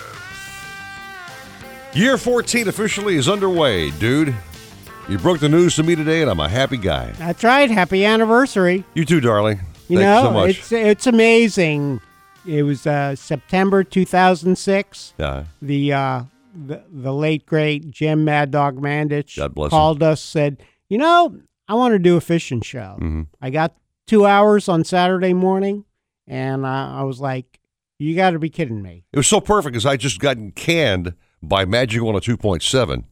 Year 1.94 2.16
14 2.16 2.68
officially 2.68 3.16
is 3.16 3.28
underway, 3.28 3.90
dude. 3.92 4.34
You 5.08 5.18
broke 5.18 5.40
the 5.40 5.48
news 5.48 5.76
to 5.76 5.82
me 5.82 5.94
today, 5.94 6.22
and 6.22 6.30
I'm 6.30 6.40
a 6.40 6.48
happy 6.48 6.76
guy. 6.76 7.10
That's 7.12 7.44
right. 7.44 7.70
Happy 7.70 8.04
anniversary. 8.04 8.84
You 8.94 9.04
too, 9.04 9.20
darling. 9.20 9.60
You 9.88 9.98
know, 9.98 10.22
so 10.32 10.44
it's 10.44 10.72
it's 10.72 11.06
amazing. 11.06 12.00
It 12.46 12.62
was 12.62 12.86
uh, 12.86 13.16
September 13.16 13.84
2006. 13.84 15.14
Yeah. 15.18 15.44
The, 15.62 15.92
uh, 15.92 16.22
the 16.66 16.82
the 16.90 17.12
late 17.12 17.46
great 17.46 17.90
Jim 17.90 18.24
Mad 18.24 18.50
Dog 18.50 18.76
Mandich 18.80 19.36
God 19.36 19.54
bless 19.54 19.66
him. 19.66 19.70
called 19.70 20.02
us, 20.02 20.22
said, 20.22 20.62
"You 20.88 20.98
know, 20.98 21.38
I 21.68 21.74
want 21.74 21.92
to 21.92 21.98
do 21.98 22.16
a 22.16 22.20
fishing 22.20 22.60
show. 22.60 22.96
Mhm. 23.00 23.26
I 23.40 23.50
got 23.50 23.74
two 24.06 24.24
hours 24.26 24.68
on 24.68 24.84
Saturday 24.84 25.32
morning, 25.34 25.84
and 26.28 26.66
I, 26.66 27.00
I 27.00 27.02
was 27.02 27.20
like, 27.20 27.58
you 27.98 28.14
got 28.14 28.30
to 28.30 28.38
be 28.38 28.50
kidding 28.50 28.82
me." 28.82 29.04
It 29.12 29.16
was 29.16 29.26
so 29.26 29.40
perfect 29.40 29.72
because 29.72 29.86
I 29.86 29.96
just 29.96 30.20
gotten 30.20 30.52
canned 30.52 31.14
by 31.42 31.64
Magic 31.64 32.00
on 32.02 32.14
a 32.14 32.20
2.7. 32.20 33.04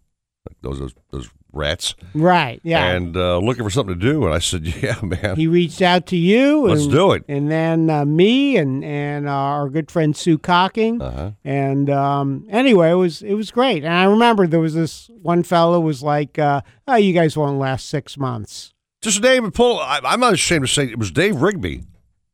Those, 0.63 0.79
those 0.79 0.95
those 1.11 1.31
rats. 1.53 1.95
Right? 2.15 2.61
Yeah. 2.63 2.85
And 2.85 3.17
uh, 3.17 3.39
looking 3.39 3.65
for 3.65 3.71
something 3.71 3.99
to 3.99 4.01
do, 4.01 4.25
and 4.25 4.35
I 4.35 4.39
said, 4.39 4.67
"Yeah, 4.83 5.01
man." 5.03 5.37
he 5.37 5.47
reached 5.47 5.83
out 5.83 6.07
to 6.07 6.17
you. 6.17 6.69
Let's 6.69 6.83
and, 6.83 6.91
do 6.91 7.13
it. 7.13 7.25
And 7.29 7.51
then 7.51 7.91
uh, 7.91 8.05
me 8.05 8.57
and 8.57 8.85
and 8.85 9.29
uh, 9.29 9.33
our 9.33 9.69
good 9.69 9.91
friend 9.91 10.17
Sue 10.17 10.39
Cocking. 10.39 11.01
Uh-huh. 11.01 11.33
And 11.45 11.91
um, 11.91 12.47
anyway, 12.51 12.91
it 12.91 12.95
was 12.95 13.23
it 13.23 13.35
was 13.35 13.51
great. 13.51 13.85
And 13.85 13.93
I 13.93 14.05
remember 14.05 14.47
there 14.47 14.61
was 14.61 14.75
this 14.75 15.11
one 15.21 15.43
fellow 15.43 15.81
was 15.81 16.03
like, 16.03 16.39
uh, 16.39 16.63
"Oh, 16.87 16.97
you 16.97 17.13
guys 17.13 17.37
won't 17.37 17.59
last 17.59 17.89
six 17.89 18.17
months." 18.17 18.73
Just 19.01 19.21
name 19.21 19.45
and 19.45 19.53
pull. 19.53 19.81
I, 19.81 20.01
I'm 20.05 20.21
not 20.21 20.33
ashamed 20.33 20.67
to 20.67 20.73
say 20.73 20.85
it 20.85 20.99
was 20.99 21.11
Dave 21.11 21.43
Rigby. 21.43 21.83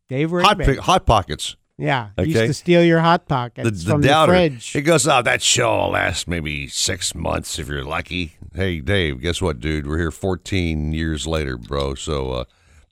Dave 0.09 0.33
Rigby. 0.33 0.65
Pick- 0.65 0.81
hot 0.81 1.07
pockets. 1.07 1.57
Yeah, 1.81 2.09
he 2.17 2.23
Okay. 2.23 2.31
used 2.33 2.47
to 2.47 2.55
steal 2.55 2.83
your 2.85 2.99
hot 3.01 3.29
pockets 3.29 3.65
The, 3.65 3.85
the 3.85 3.91
from 3.93 4.01
doubter. 4.01 4.33
the 4.33 4.39
fridge. 4.51 4.69
He 4.73 4.81
goes, 4.81 5.07
"Oh, 5.07 5.23
that 5.23 5.41
show 5.43 5.77
will 5.79 5.91
last 5.91 6.27
maybe 6.27 6.67
six 6.67 7.15
months 7.15 7.57
if 7.59 7.69
you're 7.69 7.85
lucky." 7.85 8.33
Hey, 8.55 8.81
Dave, 8.81 9.21
guess 9.21 9.41
what, 9.41 9.61
dude? 9.61 9.87
We're 9.87 9.99
here 9.99 10.11
14 10.11 10.93
years 10.93 11.27
later, 11.27 11.57
bro. 11.57 11.95
So 11.95 12.33
uh, 12.33 12.45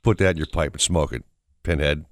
put 0.05 0.19
that 0.19 0.31
in 0.33 0.37
your 0.37 0.47
pipe 0.47 0.75
and 0.75 0.81
smoke 0.81 1.13
it, 1.13 1.25
pinhead. 1.65 2.05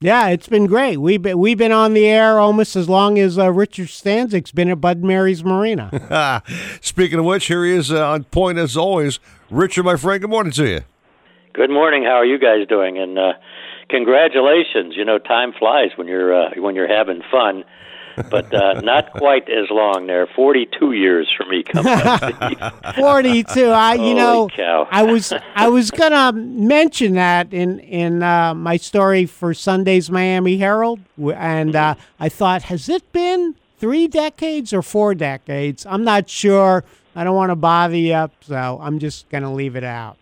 Yeah, 0.00 0.28
it's 0.30 0.48
been 0.48 0.66
great. 0.66 0.96
We've 0.96 1.20
been 1.20 1.38
we've 1.38 1.58
been 1.58 1.70
on 1.70 1.92
the 1.92 2.06
air 2.06 2.38
almost 2.40 2.76
as 2.76 2.88
long 2.88 3.18
as 3.18 3.38
uh, 3.38 3.52
Richard 3.52 3.88
Stanczyk's 3.88 4.52
been 4.52 4.70
at 4.70 4.80
Bud 4.80 5.04
Mary's 5.04 5.44
Marina. 5.44 6.42
Speaking 6.80 7.18
of 7.18 7.24
which, 7.26 7.46
here 7.46 7.64
he 7.64 7.72
is 7.72 7.92
uh, 7.92 8.08
on 8.10 8.24
point 8.24 8.56
as 8.58 8.76
always. 8.76 9.20
Richard, 9.50 9.84
my 9.84 9.96
friend, 9.96 10.20
good 10.22 10.30
morning 10.30 10.52
to 10.54 10.66
you. 10.66 10.80
Good 11.52 11.70
morning. 11.70 12.02
How 12.04 12.16
are 12.16 12.24
you 12.24 12.38
guys 12.38 12.66
doing? 12.66 12.96
And 12.98 13.18
uh, 13.18 13.32
congratulations. 13.92 14.94
You 14.96 15.04
know, 15.04 15.18
time 15.18 15.52
flies 15.52 15.90
when 15.96 16.08
you're 16.08 16.34
uh, 16.34 16.50
when 16.56 16.74
you're 16.74 16.88
having 16.88 17.22
fun, 17.30 17.64
but 18.30 18.52
uh, 18.52 18.80
not 18.82 19.12
quite 19.12 19.48
as 19.48 19.66
long. 19.70 20.06
There, 20.06 20.26
forty-two 20.34 20.92
years 20.92 21.28
for 21.36 21.46
me 21.46 21.62
coming 21.62 21.92
up. 21.92 22.94
Forty-two. 22.96 23.68
I, 23.68 23.94
you 23.94 24.00
Holy 24.00 24.14
know, 24.14 24.48
cow. 24.48 24.88
I 24.90 25.02
was 25.04 25.32
I 25.54 25.68
was 25.68 25.90
gonna 25.90 26.32
mention 26.32 27.14
that 27.14 27.52
in 27.52 27.78
in 27.80 28.22
uh, 28.22 28.54
my 28.54 28.78
story 28.78 29.26
for 29.26 29.54
Sunday's 29.54 30.10
Miami 30.10 30.56
Herald, 30.56 31.00
and 31.18 31.76
uh, 31.76 31.94
I 32.18 32.28
thought, 32.28 32.62
has 32.64 32.88
it 32.88 33.12
been 33.12 33.54
three 33.78 34.08
decades 34.08 34.72
or 34.72 34.82
four 34.82 35.14
decades? 35.14 35.86
I'm 35.86 36.02
not 36.02 36.28
sure. 36.28 36.82
I 37.14 37.24
don't 37.24 37.36
want 37.36 37.50
to 37.50 37.56
bother 37.56 37.96
you, 37.96 38.14
up, 38.14 38.32
so 38.40 38.78
I'm 38.80 38.98
just 38.98 39.28
gonna 39.28 39.52
leave 39.52 39.76
it 39.76 39.84
out. 39.84 40.16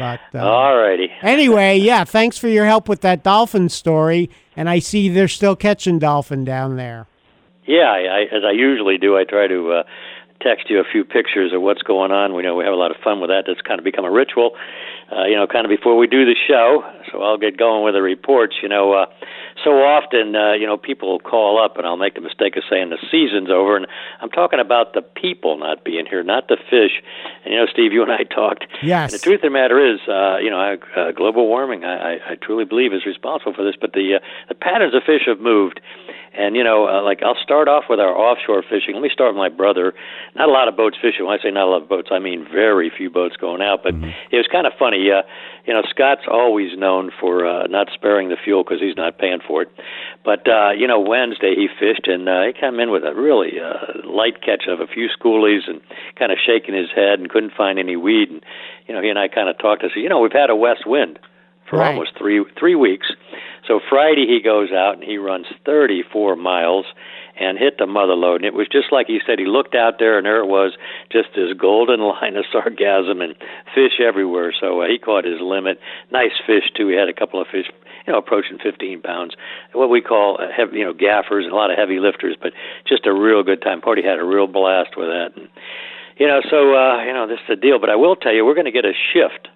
But 0.00 0.20
uh, 0.34 0.42
All 0.44 0.76
righty. 0.76 1.10
anyway, 1.22 1.78
yeah, 1.78 2.02
thanks 2.04 2.36
for 2.38 2.48
your 2.48 2.66
help 2.66 2.88
with 2.88 3.02
that 3.02 3.22
dolphin 3.22 3.68
story. 3.68 4.30
And 4.56 4.68
I 4.68 4.80
see 4.80 5.08
they're 5.08 5.28
still 5.28 5.54
catching 5.54 5.98
dolphin 6.00 6.44
down 6.44 6.76
there. 6.76 7.06
Yeah, 7.66 7.90
I, 7.92 7.98
I, 7.98 8.20
as 8.36 8.42
I 8.44 8.50
usually 8.52 8.98
do, 8.98 9.16
I 9.16 9.24
try 9.24 9.46
to 9.46 9.70
uh, 9.72 9.82
text 10.42 10.68
you 10.68 10.80
a 10.80 10.84
few 10.90 11.04
pictures 11.04 11.52
of 11.54 11.62
what's 11.62 11.82
going 11.82 12.10
on. 12.10 12.34
We 12.34 12.42
know 12.42 12.56
we 12.56 12.64
have 12.64 12.72
a 12.72 12.76
lot 12.76 12.90
of 12.90 12.96
fun 13.04 13.20
with 13.20 13.30
that. 13.30 13.44
That's 13.46 13.60
kind 13.60 13.78
of 13.78 13.84
become 13.84 14.04
a 14.04 14.10
ritual, 14.10 14.56
uh, 15.12 15.24
you 15.24 15.34
know, 15.36 15.46
kind 15.46 15.64
of 15.66 15.70
before 15.70 15.96
we 15.96 16.06
do 16.06 16.24
the 16.24 16.36
show. 16.48 16.82
So 17.10 17.22
I'll 17.22 17.38
get 17.38 17.56
going 17.56 17.84
with 17.84 17.94
the 17.94 18.02
reports. 18.02 18.56
You 18.62 18.68
know, 18.68 18.92
uh, 18.92 19.06
so 19.64 19.70
often, 19.82 20.34
uh, 20.36 20.52
you 20.52 20.66
know, 20.66 20.76
people 20.76 21.18
call 21.18 21.62
up, 21.62 21.76
and 21.76 21.86
I'll 21.86 21.96
make 21.96 22.14
the 22.14 22.20
mistake 22.20 22.56
of 22.56 22.62
saying 22.70 22.90
the 22.90 22.98
season's 23.10 23.50
over, 23.50 23.76
and 23.76 23.86
I'm 24.20 24.30
talking 24.30 24.60
about 24.60 24.94
the 24.94 25.02
people 25.02 25.58
not 25.58 25.84
being 25.84 26.06
here, 26.06 26.22
not 26.22 26.48
the 26.48 26.56
fish. 26.56 27.02
And 27.44 27.52
you 27.54 27.60
know, 27.60 27.66
Steve, 27.70 27.92
you 27.92 28.02
and 28.02 28.12
I 28.12 28.22
talked. 28.34 28.66
Yes. 28.82 29.12
And 29.12 29.20
the 29.20 29.22
truth 29.22 29.40
of 29.40 29.42
the 29.42 29.50
matter 29.50 29.78
is, 29.78 30.00
uh, 30.08 30.38
you 30.38 30.50
know, 30.50 30.58
I- 30.58 30.76
uh, 31.00 31.12
global 31.12 31.46
warming, 31.46 31.84
I, 31.84 32.14
I, 32.14 32.18
I 32.30 32.34
truly 32.36 32.64
believe 32.64 32.92
is 32.92 33.04
responsible 33.06 33.54
for 33.54 33.64
this. 33.64 33.74
But 33.80 33.92
the 33.92 34.16
uh, 34.16 34.24
the 34.48 34.54
patterns 34.54 34.94
of 34.94 35.02
fish 35.04 35.22
have 35.26 35.40
moved. 35.40 35.80
And 36.40 36.56
you 36.56 36.64
know, 36.64 36.88
uh, 36.88 37.02
like 37.04 37.20
I'll 37.22 37.36
start 37.42 37.68
off 37.68 37.84
with 37.90 38.00
our 38.00 38.16
offshore 38.16 38.62
fishing. 38.62 38.94
Let 38.94 39.02
me 39.02 39.10
start 39.12 39.34
with 39.34 39.38
my 39.38 39.50
brother. 39.50 39.92
Not 40.34 40.48
a 40.48 40.52
lot 40.52 40.68
of 40.68 40.76
boats 40.76 40.96
fishing. 40.96 41.26
When 41.26 41.38
I 41.38 41.42
say 41.42 41.50
not 41.50 41.68
a 41.68 41.70
lot 41.70 41.82
of 41.82 41.88
boats, 41.88 42.08
I 42.10 42.18
mean 42.18 42.46
very 42.50 42.90
few 42.90 43.10
boats 43.10 43.36
going 43.36 43.60
out. 43.60 43.82
But 43.82 43.92
it 44.32 44.40
was 44.40 44.48
kind 44.50 44.66
of 44.66 44.72
funny. 44.78 45.12
Uh, 45.12 45.20
you 45.66 45.74
know, 45.74 45.82
Scott's 45.90 46.24
always 46.24 46.72
known 46.78 47.10
for 47.20 47.44
uh, 47.44 47.66
not 47.66 47.88
sparing 47.92 48.30
the 48.30 48.40
fuel 48.42 48.64
because 48.64 48.80
he's 48.80 48.96
not 48.96 49.18
paying 49.18 49.40
for 49.46 49.62
it. 49.62 49.70
But 50.24 50.48
uh, 50.48 50.70
you 50.72 50.88
know, 50.88 50.98
Wednesday 50.98 51.52
he 51.54 51.68
fished 51.68 52.08
and 52.08 52.26
uh, 52.26 52.48
he 52.48 52.52
came 52.56 52.80
in 52.80 52.90
with 52.90 53.04
a 53.04 53.12
really 53.12 53.60
uh, 53.60 54.08
light 54.08 54.40
catch 54.40 54.64
of 54.66 54.80
a 54.80 54.86
few 54.86 55.12
schoolies 55.12 55.68
and 55.68 55.82
kind 56.16 56.32
of 56.32 56.38
shaking 56.40 56.72
his 56.72 56.88
head 56.88 57.20
and 57.20 57.28
couldn't 57.28 57.52
find 57.52 57.78
any 57.78 57.96
weed. 57.96 58.30
And 58.30 58.40
you 58.88 58.94
know, 58.94 59.02
he 59.02 59.10
and 59.12 59.18
I 59.18 59.28
kind 59.28 59.50
of 59.50 59.58
talked. 59.58 59.84
I 59.84 59.92
said, 59.92 60.00
you 60.00 60.08
know, 60.08 60.20
we've 60.20 60.32
had 60.32 60.48
a 60.48 60.56
west 60.56 60.86
wind 60.86 61.18
for 61.70 61.78
Right. 61.78 61.88
almost 61.94 62.18
three 62.18 62.44
three 62.58 62.74
weeks. 62.74 63.06
So 63.66 63.80
Friday 63.88 64.26
he 64.26 64.40
goes 64.42 64.72
out 64.72 64.94
and 64.94 65.04
he 65.04 65.16
runs 65.16 65.46
34 65.64 66.34
miles 66.34 66.86
and 67.38 67.56
hit 67.56 67.78
the 67.78 67.86
mother 67.86 68.14
load. 68.14 68.36
And 68.42 68.44
it 68.44 68.54
was 68.54 68.66
just 68.68 68.90
like 68.90 69.06
he 69.06 69.20
said. 69.24 69.38
He 69.38 69.46
looked 69.46 69.74
out 69.74 69.98
there 69.98 70.18
and 70.18 70.26
there 70.26 70.40
it 70.40 70.46
was, 70.46 70.72
just 71.10 71.28
this 71.36 71.52
golden 71.56 72.00
line 72.12 72.36
of 72.36 72.44
sargassum 72.52 73.22
and 73.22 73.34
fish 73.74 74.00
everywhere. 74.00 74.52
So 74.58 74.82
uh, 74.82 74.86
he 74.88 74.98
caught 74.98 75.24
his 75.24 75.40
limit. 75.40 75.78
Nice 76.10 76.34
fish 76.44 76.64
too. 76.76 76.88
He 76.88 76.96
had 76.96 77.08
a 77.08 77.14
couple 77.14 77.40
of 77.40 77.46
fish, 77.46 77.66
you 78.06 78.12
know, 78.12 78.18
approaching 78.18 78.58
15 78.58 79.00
pounds. 79.02 79.34
What 79.72 79.88
we 79.88 80.00
call 80.00 80.38
uh, 80.40 80.50
heavy, 80.54 80.78
you 80.78 80.84
know, 80.84 80.92
gaffers 80.92 81.44
and 81.44 81.52
a 81.52 81.56
lot 81.56 81.70
of 81.70 81.78
heavy 81.78 82.00
lifters. 82.00 82.36
But 82.40 82.52
just 82.88 83.06
a 83.06 83.12
real 83.14 83.42
good 83.44 83.62
time. 83.62 83.80
Party 83.80 84.02
had 84.02 84.18
a 84.18 84.24
real 84.24 84.48
blast 84.48 84.96
with 84.96 85.08
that. 85.08 85.30
And, 85.36 85.48
you 86.18 86.26
know, 86.26 86.40
so 86.50 86.74
uh, 86.74 87.04
you 87.04 87.12
know, 87.14 87.26
this 87.28 87.38
is 87.38 87.46
the 87.48 87.56
deal. 87.56 87.78
But 87.78 87.88
I 87.90 87.96
will 87.96 88.16
tell 88.16 88.34
you, 88.34 88.44
we're 88.44 88.54
going 88.54 88.66
to 88.66 88.72
get 88.72 88.84
a 88.84 88.92
shift 89.12 89.48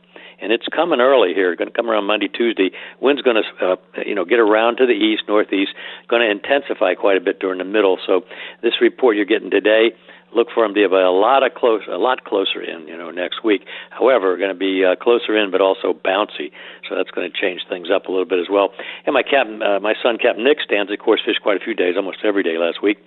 and 0.45 0.53
it's 0.53 0.68
coming 0.68 1.01
early 1.01 1.32
here. 1.32 1.57
Going 1.57 1.70
to 1.70 1.74
come 1.74 1.88
around 1.88 2.05
Monday, 2.05 2.28
Tuesday. 2.28 2.70
Wind's 3.01 3.22
going 3.22 3.42
to, 3.42 3.66
uh, 3.66 3.76
you 4.05 4.14
know, 4.14 4.26
get 4.26 4.38
around 4.38 4.76
to 4.76 4.86
the 4.86 4.92
east, 4.92 5.22
northeast. 5.26 5.72
Going 6.07 6.20
to 6.20 6.30
intensify 6.30 6.95
quite 6.95 7.16
a 7.16 7.20
bit 7.20 7.40
during 7.40 7.59
the 7.59 7.64
middle. 7.64 7.99
So 8.07 8.26
this 8.62 8.74
report 8.82 9.16
you're 9.16 9.24
getting 9.24 9.51
today, 9.51 9.97
look 10.35 10.49
for 10.53 10.64
them 10.64 10.74
to 10.74 10.80
be 10.80 10.85
a 10.85 11.11
lot 11.11 11.43
of 11.43 11.55
close, 11.55 11.82
a 11.91 11.97
lot 11.97 12.24
closer 12.24 12.61
in, 12.61 12.89
you 12.89 12.97
know, 12.97 13.11
next 13.11 13.45
week. 13.45 13.62
However, 13.91 14.37
going 14.37 14.53
to 14.53 14.59
be 14.59 14.85
uh, 14.85 14.97
closer 14.97 15.37
in, 15.37 15.51
but 15.51 15.61
also 15.61 15.93
bouncy. 15.95 16.51
So 16.89 16.97
that's 16.97 17.11
going 17.11 17.30
to 17.30 17.35
change 17.35 17.62
things 17.68 17.89
up 17.95 18.07
a 18.07 18.11
little 18.11 18.26
bit 18.26 18.39
as 18.39 18.49
well. 18.51 18.74
And 19.07 19.14
my 19.14 19.22
captain, 19.22 19.62
uh, 19.62 19.80
my 19.80 19.95
son, 20.03 20.18
Captain 20.18 20.45
Nick, 20.45 20.59
Stanczyk, 20.68 20.95
of 20.95 20.99
course, 20.99 21.20
fished 21.24 21.43
quite 21.43 21.57
a 21.57 21.64
few 21.64 21.74
days, 21.74 21.97
almost 21.97 22.18
every 22.24 22.43
day 22.43 22.59
last 22.59 22.82
week. 22.82 22.99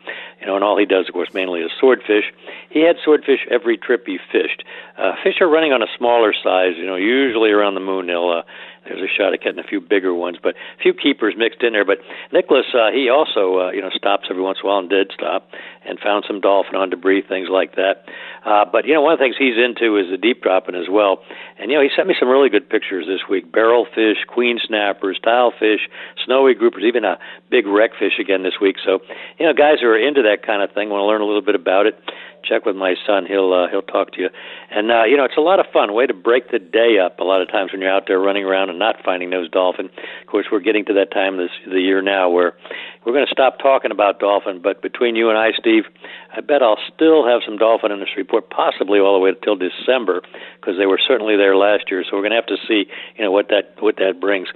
You 0.41 0.47
know, 0.47 0.55
and 0.55 0.63
all 0.63 0.77
he 0.77 0.85
does, 0.85 1.07
of 1.07 1.13
course, 1.13 1.29
mainly 1.33 1.61
is 1.61 1.71
swordfish. 1.79 2.25
He 2.69 2.81
had 2.81 2.95
swordfish 3.03 3.45
every 3.51 3.77
trip 3.77 4.03
he 4.05 4.17
fished. 4.31 4.63
Uh, 4.97 5.13
fish 5.23 5.41
are 5.41 5.49
running 5.49 5.73
on 5.73 5.81
a 5.81 5.87
smaller 5.97 6.33
size, 6.33 6.73
you 6.77 6.85
know, 6.85 6.95
usually 6.95 7.51
around 7.51 7.75
the 7.75 7.81
moon. 7.81 8.07
They'll 8.07 8.29
uh, 8.29 8.43
there's 8.87 9.01
a 9.01 9.11
shot 9.11 9.33
at 9.33 9.41
getting 9.41 9.59
a 9.59 9.67
few 9.67 9.81
bigger 9.81 10.13
ones, 10.13 10.37
but 10.41 10.55
a 10.55 10.81
few 10.81 10.93
keepers 10.93 11.35
mixed 11.37 11.63
in 11.63 11.73
there. 11.73 11.85
But 11.85 11.99
Nicholas, 12.31 12.65
uh, 12.73 12.91
he 12.91 13.09
also, 13.09 13.67
uh, 13.67 13.71
you 13.71 13.81
know, 13.81 13.89
stops 13.95 14.27
every 14.29 14.41
once 14.41 14.59
in 14.61 14.67
a 14.67 14.69
while 14.69 14.79
and 14.79 14.89
did 14.89 15.11
stop 15.13 15.49
and 15.85 15.99
found 15.99 16.25
some 16.27 16.41
dolphin 16.41 16.75
on 16.75 16.89
debris, 16.89 17.23
things 17.27 17.49
like 17.49 17.75
that. 17.75 18.05
Uh, 18.45 18.65
but 18.65 18.85
you 18.85 18.93
know, 18.93 19.01
one 19.01 19.13
of 19.13 19.19
the 19.19 19.23
things 19.23 19.35
he's 19.37 19.57
into 19.57 19.97
is 19.97 20.07
the 20.09 20.17
deep 20.17 20.41
dropping 20.41 20.75
as 20.75 20.87
well. 20.89 21.19
And 21.59 21.71
you 21.71 21.77
know, 21.77 21.83
he 21.83 21.89
sent 21.95 22.07
me 22.07 22.15
some 22.19 22.29
really 22.29 22.49
good 22.49 22.69
pictures 22.69 23.05
this 23.07 23.27
week: 23.29 23.51
barrel 23.51 23.85
fish, 23.85 24.23
queen 24.27 24.59
snappers, 24.63 25.19
tile 25.23 25.51
fish, 25.51 25.87
snowy 26.25 26.55
groupers, 26.55 26.83
even 26.83 27.03
a 27.03 27.19
big 27.49 27.67
wreck 27.67 27.91
fish 27.99 28.19
again 28.19 28.43
this 28.43 28.59
week. 28.61 28.77
So, 28.83 28.99
you 29.39 29.45
know, 29.45 29.53
guys 29.53 29.79
who 29.81 29.87
are 29.87 29.97
into 29.97 30.23
that 30.23 30.45
kind 30.45 30.61
of 30.61 30.71
thing 30.71 30.89
want 30.89 31.01
to 31.01 31.05
learn 31.05 31.21
a 31.21 31.25
little 31.25 31.41
bit 31.41 31.55
about 31.55 31.85
it. 31.87 31.99
Check 32.47 32.65
with 32.65 32.75
my 32.75 32.95
son; 33.05 33.25
he'll 33.27 33.53
uh, 33.53 33.67
he'll 33.69 33.81
talk 33.81 34.11
to 34.13 34.21
you. 34.21 34.29
And 34.71 34.91
uh, 34.91 35.03
you 35.03 35.17
know, 35.17 35.25
it's 35.25 35.37
a 35.37 35.41
lot 35.41 35.59
of 35.59 35.65
fun. 35.71 35.93
Way 35.93 36.07
to 36.07 36.13
break 36.13 36.51
the 36.51 36.59
day 36.59 36.97
up. 37.03 37.19
A 37.19 37.23
lot 37.23 37.41
of 37.41 37.49
times 37.49 37.71
when 37.71 37.81
you're 37.81 37.91
out 37.93 38.03
there 38.07 38.19
running 38.19 38.45
around 38.45 38.69
and 38.69 38.79
not 38.79 38.95
finding 39.03 39.29
those 39.29 39.49
dolphin. 39.49 39.85
Of 40.21 40.27
course, 40.27 40.47
we're 40.51 40.59
getting 40.59 40.85
to 40.85 40.93
that 40.93 41.11
time 41.11 41.37
this 41.37 41.51
the 41.65 41.81
year 41.81 42.01
now 42.01 42.29
where 42.29 42.53
we're 43.05 43.13
going 43.13 43.25
to 43.25 43.31
stop 43.31 43.59
talking 43.59 43.91
about 43.91 44.19
dolphin. 44.19 44.61
But 44.61 44.81
between 44.81 45.15
you 45.15 45.29
and 45.29 45.37
I, 45.37 45.51
Steve, 45.57 45.83
I 46.35 46.41
bet 46.41 46.61
I'll 46.61 46.79
still 46.93 47.25
have 47.25 47.41
some 47.45 47.57
dolphin 47.57 47.91
in 47.91 47.99
this 47.99 48.15
report, 48.17 48.49
possibly 48.49 48.99
all 48.99 49.13
the 49.13 49.19
way 49.19 49.29
until 49.29 49.55
December, 49.55 50.21
because 50.59 50.77
they 50.77 50.85
were 50.85 50.99
certainly 50.99 51.37
there 51.37 51.55
last 51.55 51.89
year. 51.89 52.03
So 52.03 52.17
we're 52.17 52.27
going 52.27 52.35
to 52.35 52.41
have 52.43 52.47
to 52.47 52.57
see, 52.67 52.85
you 53.15 53.23
know, 53.23 53.31
what 53.31 53.47
that 53.49 53.75
what 53.79 53.95
that 53.97 54.19
brings. 54.19 54.49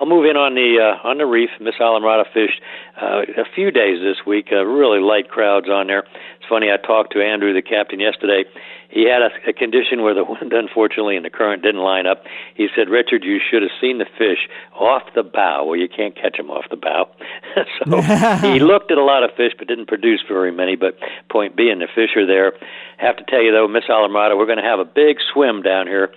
I'll 0.00 0.08
move 0.08 0.24
in 0.24 0.36
on 0.36 0.54
the 0.54 0.80
uh, 0.80 1.06
on 1.06 1.18
the 1.18 1.26
reef. 1.26 1.50
Miss 1.60 1.74
Islamorada 1.80 2.24
fished 2.32 2.60
uh, 3.00 3.28
a 3.36 3.44
few 3.54 3.70
days 3.70 4.00
this 4.00 4.24
week. 4.26 4.48
Uh, 4.50 4.64
really 4.64 5.00
light 5.00 5.28
crowds 5.28 5.68
on 5.68 5.86
there. 5.86 6.04
Funny. 6.48 6.70
I 6.72 6.76
talked 6.78 7.12
to 7.12 7.22
Andrew, 7.22 7.52
the 7.52 7.62
captain, 7.62 8.00
yesterday. 8.00 8.44
He 8.88 9.04
had 9.04 9.20
a, 9.20 9.50
a 9.50 9.52
condition 9.52 10.02
where 10.02 10.14
the 10.14 10.24
wind, 10.24 10.52
unfortunately, 10.52 11.16
and 11.16 11.24
the 11.24 11.30
current 11.30 11.62
didn't 11.62 11.82
line 11.82 12.06
up. 12.06 12.24
He 12.54 12.68
said, 12.74 12.88
"Richard, 12.88 13.22
you 13.24 13.38
should 13.38 13.62
have 13.62 13.70
seen 13.80 13.98
the 13.98 14.06
fish 14.16 14.48
off 14.74 15.02
the 15.14 15.22
bow. 15.22 15.64
Well, 15.64 15.76
you 15.76 15.88
can't 15.88 16.16
catch 16.16 16.36
them 16.36 16.50
off 16.50 16.64
the 16.70 16.76
bow." 16.76 17.08
so 17.84 18.00
he 18.48 18.58
looked 18.60 18.90
at 18.90 18.98
a 18.98 19.04
lot 19.04 19.22
of 19.24 19.30
fish, 19.36 19.52
but 19.58 19.68
didn't 19.68 19.88
produce 19.88 20.22
very 20.26 20.52
many. 20.52 20.76
But 20.76 20.98
point 21.30 21.56
being, 21.56 21.78
the 21.80 21.88
fish 21.94 22.16
are 22.16 22.26
there. 22.26 22.52
Have 22.98 23.16
to 23.16 23.24
tell 23.24 23.40
you 23.40 23.52
though, 23.52 23.68
Miss 23.68 23.84
Islamorada, 23.88 24.36
we're 24.36 24.46
going 24.46 24.58
to 24.58 24.64
have 24.64 24.80
a 24.80 24.84
big 24.84 25.18
swim 25.32 25.62
down 25.62 25.86
here, 25.86 26.10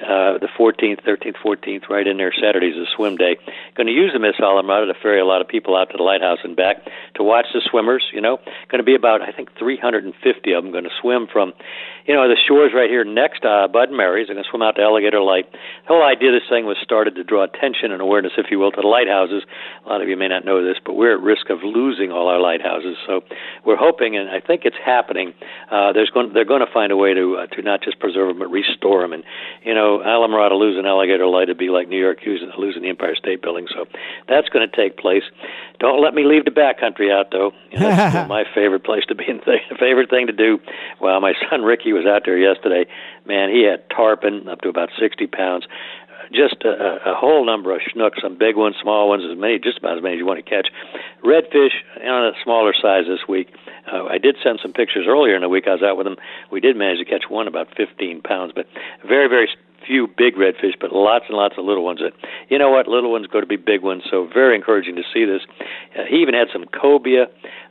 uh, 0.00 0.38
the 0.38 0.48
14th, 0.56 1.02
13th, 1.02 1.34
14th, 1.44 1.88
right 1.88 2.06
in 2.06 2.16
there. 2.16 2.32
Saturday's 2.32 2.76
a 2.76 2.86
swim 2.94 3.16
day. 3.16 3.36
Going 3.74 3.88
to 3.88 3.92
use 3.92 4.12
the 4.12 4.20
Miss 4.20 4.36
Islamorada 4.38 4.86
to 4.86 4.94
ferry 5.02 5.18
a 5.18 5.24
lot 5.24 5.40
of 5.40 5.48
people 5.48 5.74
out 5.74 5.90
to 5.90 5.96
the 5.96 6.04
lighthouse 6.04 6.38
and 6.44 6.54
back 6.54 6.76
to 7.16 7.24
watch 7.24 7.46
the 7.52 7.60
swimmers. 7.68 8.04
You 8.12 8.20
know, 8.20 8.36
going 8.70 8.78
to 8.78 8.84
be 8.84 8.94
about 8.94 9.20
I 9.20 9.32
think 9.32 9.50
350 9.58 10.52
of 10.52 10.62
them 10.62 10.70
going 10.70 10.84
to 10.84 10.94
swim 11.00 11.26
from, 11.26 11.54
you 12.06 12.14
know, 12.14 12.17
the 12.26 12.40
shores 12.48 12.72
right 12.74 12.88
here 12.88 13.04
next 13.04 13.42
to 13.42 13.48
uh, 13.48 13.68
Bud 13.68 13.92
Mary's. 13.92 14.26
They're 14.26 14.34
going 14.34 14.44
to 14.44 14.50
swim 14.50 14.62
out 14.62 14.76
to 14.76 14.82
Alligator 14.82 15.20
Light. 15.20 15.46
The 15.52 15.92
whole 15.92 16.02
idea 16.02 16.32
of 16.32 16.40
this 16.40 16.48
thing 16.48 16.64
was 16.64 16.78
started 16.82 17.14
to 17.16 17.24
draw 17.24 17.44
attention 17.44 17.92
and 17.92 18.00
awareness, 18.00 18.32
if 18.38 18.46
you 18.50 18.58
will, 18.58 18.72
to 18.72 18.80
the 18.80 18.88
lighthouses. 18.88 19.44
A 19.84 19.88
lot 19.88 20.00
of 20.00 20.08
you 20.08 20.16
may 20.16 20.28
not 20.28 20.44
know 20.44 20.64
this, 20.64 20.80
but 20.80 20.94
we're 20.94 21.12
at 21.12 21.20
risk 21.20 21.50
of 21.50 21.60
losing 21.62 22.10
all 22.10 22.28
our 22.28 22.40
lighthouses. 22.40 22.96
So 23.06 23.20
we're 23.64 23.76
hoping, 23.76 24.16
and 24.16 24.30
I 24.30 24.40
think 24.40 24.64
it's 24.64 24.80
happening. 24.80 25.34
Uh, 25.70 25.92
there's 25.92 26.08
going, 26.08 26.32
they're 26.32 26.48
going 26.48 26.64
to 26.64 26.72
find 26.72 26.90
a 26.92 26.96
way 26.96 27.12
to 27.12 27.44
uh, 27.44 27.46
to 27.54 27.62
not 27.62 27.82
just 27.84 28.00
preserve 28.00 28.28
them, 28.28 28.38
but 28.38 28.48
restore 28.48 29.02
them. 29.02 29.12
And 29.12 29.22
you 29.64 29.74
know, 29.74 30.00
Islamorada 30.00 30.58
losing 30.58 30.86
Alligator 30.86 31.26
Light 31.26 31.48
would 31.48 31.58
be 31.58 31.68
like 31.68 31.88
New 31.88 32.00
York 32.00 32.18
losing, 32.24 32.50
losing 32.58 32.82
the 32.82 32.88
Empire 32.88 33.14
State 33.14 33.42
Building. 33.42 33.66
So 33.68 33.86
that's 34.28 34.48
going 34.48 34.68
to 34.68 34.74
take 34.74 34.96
place. 34.96 35.24
Don't 35.78 36.02
let 36.02 36.14
me 36.14 36.24
leave 36.24 36.44
the 36.44 36.50
backcountry 36.50 37.12
out, 37.12 37.30
though. 37.30 37.52
You 37.70 37.80
know, 37.80 37.88
that's 37.88 38.28
my 38.28 38.44
favorite 38.54 38.84
place 38.84 39.04
to 39.08 39.14
be 39.14 39.24
and 39.28 39.42
th- 39.44 39.60
favorite 39.78 40.10
thing 40.10 40.26
to 40.26 40.32
do. 40.32 40.58
Well, 41.00 41.20
my 41.20 41.34
son 41.50 41.62
Ricky 41.62 41.92
was 41.92 42.06
out 42.08 42.22
there 42.24 42.38
yesterday. 42.38 42.86
Man, 43.26 43.50
he 43.50 43.64
had 43.64 43.88
tarpon 43.90 44.48
up 44.48 44.60
to 44.62 44.68
about 44.68 44.90
60 44.98 45.26
pounds. 45.28 45.66
Just 46.32 46.62
a, 46.64 46.98
a 47.06 47.14
whole 47.14 47.46
number 47.46 47.74
of 47.74 47.80
snooks, 47.92 48.18
some 48.22 48.36
big 48.36 48.56
ones, 48.56 48.76
small 48.82 49.08
ones, 49.08 49.22
as 49.30 49.38
many, 49.38 49.58
just 49.58 49.78
about 49.78 49.96
as 49.96 50.02
many 50.02 50.16
as 50.16 50.18
you 50.18 50.26
want 50.26 50.44
to 50.44 50.48
catch. 50.48 50.68
Redfish 51.24 51.72
on 52.04 52.26
a 52.26 52.32
smaller 52.44 52.74
size 52.74 53.04
this 53.08 53.26
week. 53.26 53.48
Uh, 53.90 54.04
I 54.04 54.18
did 54.18 54.36
send 54.42 54.58
some 54.60 54.72
pictures 54.72 55.06
earlier 55.08 55.36
in 55.36 55.42
the 55.42 55.48
week. 55.48 55.64
I 55.66 55.72
was 55.72 55.82
out 55.82 55.96
with 55.96 56.04
them. 56.04 56.16
We 56.50 56.60
did 56.60 56.76
manage 56.76 56.98
to 56.98 57.06
catch 57.06 57.30
one 57.30 57.48
about 57.48 57.68
15 57.76 58.20
pounds, 58.20 58.52
but 58.54 58.66
very, 59.06 59.28
very 59.28 59.48
few 59.88 60.06
big 60.06 60.36
redfish, 60.36 60.76
but 60.78 60.92
lots 60.92 61.24
and 61.28 61.36
lots 61.36 61.56
of 61.56 61.64
little 61.64 61.84
ones. 61.84 62.00
That 62.00 62.12
you 62.48 62.58
know 62.58 62.70
what, 62.70 62.86
little 62.86 63.10
ones 63.10 63.26
go 63.26 63.40
to 63.40 63.46
be 63.46 63.56
big 63.56 63.82
ones. 63.82 64.04
So 64.10 64.28
very 64.32 64.54
encouraging 64.54 64.96
to 64.96 65.02
see 65.12 65.24
this. 65.24 65.42
Uh, 65.98 66.04
he 66.08 66.16
even 66.20 66.34
had 66.34 66.48
some 66.52 66.66
cobia, 66.66 67.26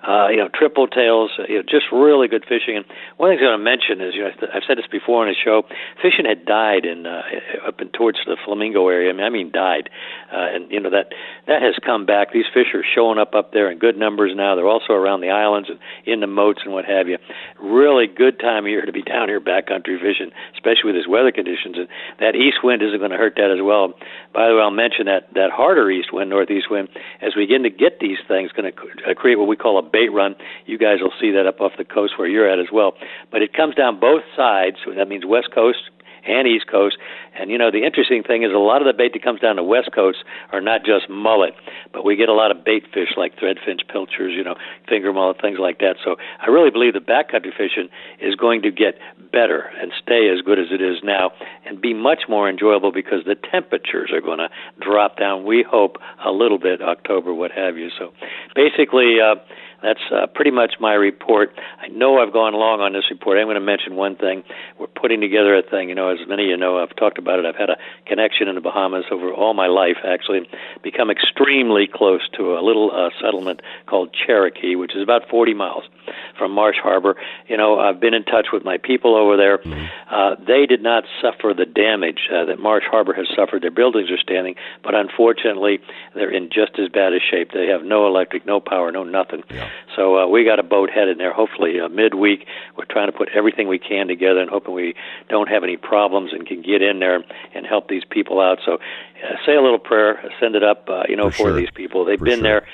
uh, 0.08 0.28
you 0.30 0.38
know, 0.38 0.50
triple 0.54 0.88
tails. 0.88 1.32
Uh, 1.38 1.44
you 1.48 1.58
know, 1.58 1.64
just 1.64 1.86
really 1.92 2.28
good 2.28 2.44
fishing. 2.44 2.76
And 2.76 2.86
one 3.18 3.30
thing 3.30 3.46
I 3.46 3.54
want 3.54 3.62
to 3.62 3.64
mention 3.64 4.02
is, 4.02 4.16
you 4.16 4.24
know, 4.26 4.32
I've 4.54 4.66
said 4.68 4.78
this 4.78 4.90
before 4.90 5.22
on 5.22 5.30
the 5.30 5.38
show. 5.38 5.64
Fishing 6.02 6.26
had 6.26 6.46
died 6.46 6.86
in 6.86 7.06
uh, 7.06 7.22
up 7.68 7.80
in 7.80 7.90
towards 7.90 8.18
the 8.26 8.38
Flamingo 8.44 8.88
area. 8.90 9.10
I 9.10 9.14
mean, 9.14 9.26
I 9.26 9.30
mean 9.30 9.52
died, 9.52 9.90
uh, 10.34 10.58
and 10.58 10.72
you 10.72 10.80
know 10.80 10.90
that 10.90 11.14
that 11.46 11.62
has 11.62 11.76
come 11.86 12.06
back. 12.06 12.34
These 12.34 12.50
fish 12.54 12.74
are 12.74 12.84
showing 12.84 13.20
up 13.20 13.36
up 13.36 13.54
there 13.54 13.70
in 13.70 13.78
good 13.78 13.98
numbers 13.98 14.34
now. 14.36 14.56
They're 14.56 14.68
also 14.68 14.94
around 14.94 15.22
the 15.22 15.30
islands 15.30 15.70
and 15.70 15.80
in 16.06 16.20
the 16.20 16.28
moats 16.28 16.62
and 16.66 16.74
what 16.74 16.86
have 16.86 17.08
you. 17.08 17.18
Really 17.62 18.08
good 18.08 18.40
time 18.40 18.66
of 18.66 18.70
year 18.70 18.86
to 18.86 18.92
be 18.92 19.04
down 19.04 19.30
here 19.30 19.40
backcountry 19.40 20.00
fishing, 20.00 20.32
especially 20.56 20.92
with 20.92 20.96
this 20.96 21.08
weather 21.08 21.32
conditions. 21.32 21.78
And 21.78 21.88
that 22.20 22.36
east 22.36 22.64
wind 22.64 22.82
isn't 22.82 23.00
going 23.00 23.12
to 23.12 23.18
hurt 23.18 23.34
that 23.36 23.52
as 23.52 23.62
well. 23.62 23.94
By 24.34 24.48
the 24.48 24.56
way, 24.56 24.62
I'll 24.62 24.72
mention 24.72 25.06
that 25.06 25.34
that 25.34 25.52
harder 25.52 25.90
east 25.90 26.14
wind, 26.14 26.30
northeast 26.30 26.70
wind, 26.70 26.90
as 27.22 27.36
we 27.36 27.46
begin 27.46 27.64
to 27.64 27.70
get 27.70 28.00
these 28.00 28.18
things, 28.28 28.52
going 28.52 28.72
to 28.72 28.78
uh, 29.10 29.14
create 29.14 29.40
what 29.40 29.48
we 29.48 29.56
call 29.56 29.78
a 29.80 29.82
bait 29.82 30.10
run. 30.12 30.36
You 30.66 30.78
guys 30.78 31.00
will 31.02 31.14
see 31.20 31.32
that 31.32 31.48
up 31.48 31.62
off 31.62 31.74
the 31.78 31.86
coast 31.86 32.18
where 32.18 32.28
you're 32.28 32.50
at 32.50 32.60
as 32.60 32.68
well. 32.72 32.94
But 33.32 33.42
it 33.42 33.54
comes 33.54 33.76
down 33.76 34.00
both 34.00 34.24
sides. 34.36 34.78
So 34.86 34.94
that 34.94 35.08
means 35.08 35.26
west 35.26 35.50
coast 35.54 35.80
and 36.28 36.48
East 36.48 36.68
Coast. 36.70 36.98
And 37.40 37.50
you 37.50 37.58
know, 37.58 37.72
the 37.72 37.84
interesting 37.84 38.24
thing 38.24 38.44
is 38.44 38.52
a 38.54 38.58
lot 38.58 38.82
of 38.82 38.88
the 38.88 38.94
bait 38.94 39.14
that 39.14 39.24
comes 39.24 39.40
down 39.40 39.56
the 39.56 39.64
West 39.64 39.92
Coast 39.94 40.20
are 40.52 40.62
not 40.62 40.84
just 40.86 41.10
mullet, 41.10 41.54
but 41.94 42.04
we 42.04 42.16
get 42.16 42.30
a 42.30 42.34
lot 42.34 42.52
of 42.52 42.64
bait 42.64 42.84
fish 42.94 43.16
like 43.16 43.36
threadfin 43.38 43.80
pilchards, 43.88 44.34
you 44.34 44.44
know, 44.44 44.56
finger 44.88 45.14
mullet, 45.14 45.42
things 45.42 45.60
like 45.60 45.80
that. 45.80 45.96
So 46.04 46.18
I 46.42 46.48
really 46.48 46.70
believe 46.72 46.94
the 46.94 47.00
backcountry 47.00 47.56
fishing 47.56 47.90
is 48.22 48.36
going 48.36 48.62
to 48.64 48.72
get 48.72 49.00
better 49.32 49.70
and 49.80 49.92
stay 50.02 50.30
as 50.30 50.42
good 50.42 50.60
as 50.60 50.68
it 50.72 50.82
is 50.82 50.98
now 51.04 51.32
and 51.66 51.82
be 51.82 51.94
much 51.94 52.24
more 52.28 52.50
enjoyable 52.50 52.92
because 52.92 53.24
the 53.26 53.36
temperatures 53.36 54.12
are 54.14 54.22
going 54.22 54.40
to 54.40 54.50
drop 54.82 55.18
down. 55.18 55.46
We 55.46 55.64
hope 55.68 55.98
a 56.26 56.32
little 56.32 56.60
bit, 56.60 56.82
October, 56.82 57.34
what 57.34 57.52
have 57.52 57.78
you. 57.78 57.90
So 57.98 58.12
basically, 58.56 59.18
uh, 59.22 59.36
that's 59.82 60.02
uh, 60.12 60.28
pretty 60.34 60.52
much 60.52 60.76
my 60.80 60.94
report. 60.94 61.52
I 61.80 61.88
know 61.88 62.20
I've 62.20 62.34
gone 62.34 62.54
long 62.54 62.82
on 62.82 62.94
this 62.94 63.06
report. 63.12 63.38
I'm 63.38 63.46
going 63.46 63.56
to 63.56 63.62
mention 63.62 63.96
one 63.96 64.16
thing. 64.16 64.44
We're 64.80 64.88
putting 64.88 65.22
together 65.22 65.56
a 65.56 65.62
thing. 65.62 65.90
You 65.90 65.96
know, 65.96 66.10
as 66.10 66.20
many 66.28 66.44
of 66.46 66.50
you 66.50 66.58
know, 66.58 66.80
I've 66.80 66.96
talked 66.96 67.18
about 67.18 67.40
it. 67.40 67.46
I've 67.46 67.56
had 67.56 67.70
a 67.70 67.78
connection 68.06 68.48
in 68.48 68.56
the 68.56 68.62
Bahamas 68.62 69.06
over 69.12 69.32
all 69.32 69.54
my 69.54 69.68
life, 69.68 69.98
actually, 70.04 70.50
become 70.84 71.12
extremely 71.12 71.88
close 71.92 72.28
to 72.38 72.58
a 72.58 72.62
little 72.62 72.92
uh, 72.92 73.10
settlement 73.22 73.62
called 73.86 74.14
Cherokee, 74.14 74.76
which 74.76 74.96
is 74.96 75.04
about 75.04 75.30
40 75.30 75.54
miles 75.54 75.84
from 76.38 76.52
Marsh 76.52 76.78
Harbor. 76.82 77.16
You 77.48 77.58
know, 77.58 77.80
I've 77.80 78.00
been 78.00 78.14
in 78.14 78.24
touch 78.24 78.48
with 78.52 78.64
my 78.64 78.78
people 78.78 79.16
over 79.16 79.38
there. 79.38 79.60
Uh, 80.10 80.36
they 80.46 80.66
did 80.66 80.82
not 80.82 81.04
suffer 81.22 81.54
the 81.54 81.66
damage 81.66 82.30
uh, 82.34 82.46
that 82.46 82.60
Marsh 82.60 82.86
Harbor 82.90 83.14
has 83.14 83.28
suffered. 83.36 83.62
Their 83.62 83.72
buildings 83.72 84.10
are 84.10 84.18
standing, 84.18 84.56
but 84.84 84.96
unfortunately, 84.96 85.80
they're 86.16 86.32
in 86.32 86.50
just 86.50 86.80
as 86.80 86.90
bad 86.90 87.14
a 87.14 87.20
shape. 87.20 87.52
They 87.54 87.68
have 87.68 87.84
no 87.84 88.08
electric, 88.08 88.46
no 88.46 88.60
power, 88.60 88.92
no 88.92 89.04
nothing. 89.04 89.44
So 89.96 90.18
uh, 90.18 90.28
we 90.28 90.44
got 90.44 90.60
a 90.60 90.64
boat 90.64 90.90
headed 90.90 91.20
there. 91.20 91.34
Hopefully, 91.34 91.80
uh, 91.80 91.90
midweek, 91.90 92.46
we're 92.78 92.86
trying 92.86 93.12
to 93.12 93.18
put 93.18 93.30
everything 93.36 93.68
we 93.68 93.80
can 93.80 94.08
together 94.08 94.40
and 94.40 94.50
hoping 94.50 94.74
we 94.74 94.94
don't 95.30 95.50
have 95.50 95.64
any 95.64 95.78
problems 95.78 96.32
and 96.34 96.46
can 96.46 96.62
get 96.62 96.82
in 96.82 97.00
there 97.00 97.24
and 97.54 97.66
help 97.66 97.88
these 97.88 98.04
people 98.10 98.40
out. 98.40 98.60
So, 98.66 98.74
uh, 98.74 99.36
say 99.46 99.56
a 99.56 99.62
little 99.62 99.80
prayer, 99.80 100.22
send 100.40 100.56
it 100.56 100.64
up, 100.64 100.88
uh, 100.90 101.04
you 101.10 101.16
know, 101.16 101.30
for, 101.30 101.50
sure. 101.50 101.54
these 101.54 101.72
people. 101.74 102.06
They've 102.06 102.20
For 102.20 102.26
been 102.26 102.40
sure. 102.40 102.62
there. 102.62 102.68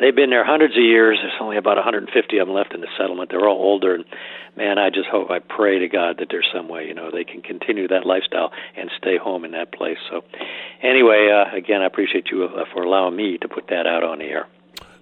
They've 0.00 0.14
been 0.16 0.30
there 0.30 0.44
hundreds 0.44 0.76
of 0.76 0.82
years. 0.82 1.18
There's 1.20 1.34
only 1.40 1.58
about 1.58 1.76
150 1.76 2.38
of 2.38 2.46
them 2.46 2.54
left 2.54 2.72
in 2.72 2.80
the 2.80 2.88
settlement. 2.96 3.30
They're 3.30 3.46
all 3.46 3.58
older, 3.58 3.94
and 3.94 4.04
man, 4.56 4.78
I 4.78 4.88
just 4.88 5.08
hope, 5.08 5.30
I 5.30 5.40
pray 5.40 5.78
to 5.78 5.88
God 5.88 6.16
that 6.18 6.28
there's 6.30 6.48
some 6.54 6.68
way, 6.68 6.86
you 6.86 6.94
know, 6.94 7.10
they 7.10 7.24
can 7.24 7.42
continue 7.42 7.86
that 7.88 8.06
lifestyle 8.06 8.50
and 8.76 8.90
stay 8.96 9.18
home 9.18 9.44
in 9.44 9.52
that 9.52 9.72
place. 9.72 9.98
So, 10.10 10.22
anyway, 10.82 11.28
uh, 11.30 11.54
again, 11.54 11.82
I 11.82 11.86
appreciate 11.86 12.28
you 12.30 12.44
uh, 12.44 12.64
for 12.72 12.82
allowing 12.82 13.14
me 13.14 13.36
to 13.38 13.48
put 13.48 13.68
that 13.68 13.86
out 13.86 14.02
on 14.02 14.20
the 14.20 14.24
air. 14.24 14.46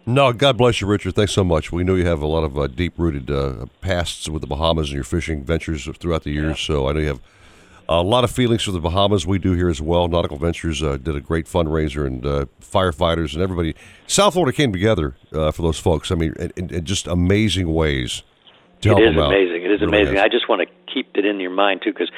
No, 0.08 0.32
God 0.32 0.56
bless 0.56 0.80
you, 0.80 0.86
Richard. 0.86 1.16
Thanks 1.16 1.32
so 1.32 1.44
much. 1.44 1.70
We 1.70 1.84
know 1.84 1.94
you 1.94 2.06
have 2.06 2.22
a 2.22 2.26
lot 2.26 2.42
of 2.42 2.58
uh, 2.58 2.66
deep-rooted 2.66 3.30
uh, 3.30 3.66
pasts 3.82 4.26
with 4.26 4.40
the 4.40 4.46
Bahamas 4.46 4.88
and 4.88 4.94
your 4.94 5.04
fishing 5.04 5.44
ventures 5.44 5.86
throughout 5.98 6.22
the 6.22 6.30
years. 6.30 6.58
So 6.60 6.88
I 6.88 6.92
know 6.92 7.00
you 7.00 7.08
have 7.08 7.20
a 7.90 8.00
lot 8.00 8.24
of 8.24 8.30
feelings 8.30 8.62
for 8.62 8.70
the 8.70 8.80
Bahamas. 8.80 9.26
We 9.26 9.38
do 9.38 9.52
here 9.52 9.68
as 9.68 9.82
well. 9.82 10.08
Nautical 10.08 10.38
Ventures 10.38 10.82
uh, 10.82 10.96
did 10.96 11.14
a 11.14 11.20
great 11.20 11.44
fundraiser, 11.44 12.06
and 12.06 12.24
uh, 12.24 12.46
firefighters 12.58 13.34
and 13.34 13.42
everybody. 13.42 13.74
South 14.06 14.32
Florida 14.32 14.56
came 14.56 14.72
together 14.72 15.14
uh, 15.30 15.50
for 15.50 15.60
those 15.60 15.78
folks. 15.78 16.10
I 16.10 16.14
mean, 16.14 16.32
in, 16.56 16.70
in, 16.70 16.84
just 16.86 17.06
amazing 17.06 17.74
ways 17.74 18.22
to 18.80 18.88
help 18.88 19.00
them 19.00 19.18
out. 19.18 19.34
amazing. 19.34 19.62
Is 19.78 19.82
Really 19.86 19.98
amazing. 20.02 20.16
is. 20.16 20.22
I 20.22 20.28
just 20.28 20.48
want 20.48 20.62
to 20.62 20.68
keep 20.92 21.16
it 21.16 21.24
in 21.24 21.40
your 21.40 21.50
mind 21.50 21.80
too, 21.84 21.92
because 21.92 22.10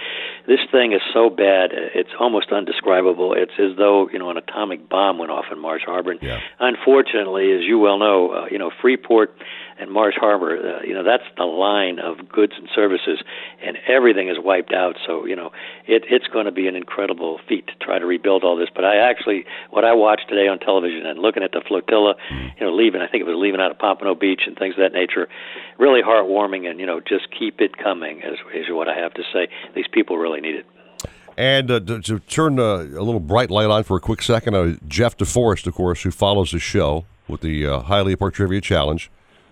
this 0.47 0.61
thing 0.73 0.93
is 0.93 1.01
so 1.13 1.31
bad. 1.31 1.71
It's 1.73 2.11
almost 2.19 2.51
undescribable. 2.53 3.35
It's 3.35 3.53
as 3.59 3.77
though 3.77 4.09
you 4.13 4.19
know 4.19 4.31
an 4.31 4.37
atomic 4.37 4.89
bomb 4.89 5.19
went 5.19 5.31
off 5.31 5.47
in 5.53 5.59
Marsh 5.59 5.83
Harbor. 5.85 6.13
And 6.13 6.21
Unfortunately, 6.59 7.53
as 7.53 7.63
you 7.63 7.79
well 7.79 7.99
know, 7.99 8.31
uh, 8.31 8.47
you 8.51 8.59
know 8.59 8.71
Freeport 8.81 9.37
and 9.81 9.91
Marsh 9.91 10.15
Harbor. 10.19 10.57
Uh, 10.57 10.83
you 10.87 10.95
know 10.95 11.05
that's 11.05 11.25
the 11.37 11.45
line 11.45 11.99
of 11.99 12.29
goods 12.29 12.53
and 12.57 12.69
services, 12.75 13.23
and 13.65 13.77
everything 13.89 14.29
is 14.29 14.37
wiped 14.39 14.73
out. 14.73 14.97
So 15.07 15.27
you 15.27 15.37
know 15.37 15.51
it, 15.87 16.05
it's 16.09 16.27
going 16.29 16.47
to 16.47 16.53
be 16.53 16.69
an 16.69 16.77
incredible 16.77 17.41
feat 17.49 17.67
to 17.69 17.73
try 17.85 17.99
to 17.99 18.07
rebuild 18.07 18.45
all 18.45 18.57
this. 18.57 18.69
But 18.75 18.85
I 18.85 18.97
actually, 18.97 19.45
what 19.71 19.85
I 19.85 19.95
watched 19.95 20.29
today 20.29 20.49
on 20.49 20.59
television 20.59 21.07
and 21.07 21.19
looking 21.19 21.43
at 21.43 21.53
the 21.53 21.63
flotilla, 21.67 22.15
you 22.31 22.67
know, 22.67 22.75
leaving. 22.75 23.01
I 23.01 23.09
think 23.09 23.23
it 23.23 23.27
was 23.27 23.37
leaving 23.37 23.61
out 23.61 23.71
of 23.71 23.79
Pompano 23.79 24.15
Beach 24.15 24.43
and 24.47 24.57
things 24.57 24.75
of 24.75 24.81
that 24.81 24.93
nature. 24.93 25.29
Really 25.79 26.03
heartwarming, 26.03 26.69
and 26.69 26.79
you 26.79 26.87
know, 26.87 27.01
just 27.01 27.29
keep 27.37 27.61
it 27.61 27.77
coming. 27.77 28.19
Is, 28.19 28.39
is 28.55 28.67
what 28.69 28.89
I 28.89 28.95
have 28.99 29.15
to 29.15 29.23
say. 29.33 29.49
These 29.75 29.89
people 29.93 30.19
really 30.19 30.41
need 30.41 30.57
it. 30.57 30.67
And 31.37 31.71
uh, 31.71 31.81
to, 31.81 32.01
to 32.03 32.19
turn 32.21 32.59
uh, 32.59 32.63
a 32.63 33.03
little 33.03 33.21
bright 33.21 33.51
light 33.51 33.71
on 33.71 33.85
for 33.85 33.97
a 33.97 34.01
quick 34.01 34.21
second, 34.21 34.55
uh, 34.55 34.75
Jeff 34.87 35.17
DeForest, 35.17 35.67
of 35.67 35.75
course, 35.75 36.03
who 36.03 36.11
follows 36.11 36.51
the 36.51 36.59
show 36.59 37.07
with 37.29 37.41
the 37.41 37.67
uh, 37.67 37.83
Hialeah 37.85 38.19
Park 38.19 38.35
Trivia 38.35 38.61
Challenge, 38.61 39.11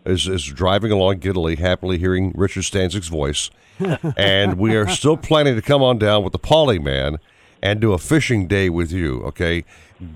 is, 0.09 0.27
is 0.27 0.45
driving 0.45 0.91
along 0.91 1.19
giddily, 1.19 1.57
happily 1.57 1.99
hearing 1.99 2.33
Richard 2.35 2.65
Stanczyk's 2.65 3.09
voice. 3.09 3.51
and 4.17 4.59
we 4.59 4.75
are 4.75 4.89
still 4.89 5.17
planning 5.17 5.55
to 5.55 5.63
come 5.63 5.83
on 5.83 5.99
down 5.99 6.25
with 6.25 6.33
the 6.33 6.39
Polly 6.39 6.79
Man 6.79 7.19
and 7.63 7.81
do 7.81 7.93
a 7.93 7.99
fishing 7.99 8.47
day 8.47 8.69
with 8.69 8.91
you, 8.91 9.23
okay? 9.23 9.65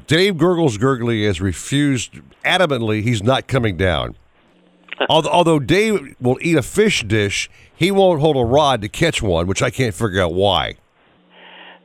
Dave 0.07 0.37
Gurgles 0.37 0.79
Gurgly 0.79 1.27
has 1.27 1.41
refused 1.41 2.21
adamantly, 2.45 3.03
he's 3.03 3.23
not 3.23 3.47
coming 3.47 3.77
down. 3.77 4.17
Although, 5.09 5.31
although 5.31 5.59
Dave 5.59 6.15
will 6.21 6.39
eat 6.41 6.57
a 6.57 6.63
fish 6.63 7.03
dish, 7.03 7.51
he 7.75 7.91
won't 7.91 8.21
hold 8.21 8.37
a 8.37 8.45
rod 8.45 8.83
to 8.83 8.89
catch 8.89 9.23
one, 9.23 9.47
which 9.47 9.63
I 9.63 9.71
can't 9.71 9.95
figure 9.95 10.21
out 10.21 10.35
why. 10.35 10.77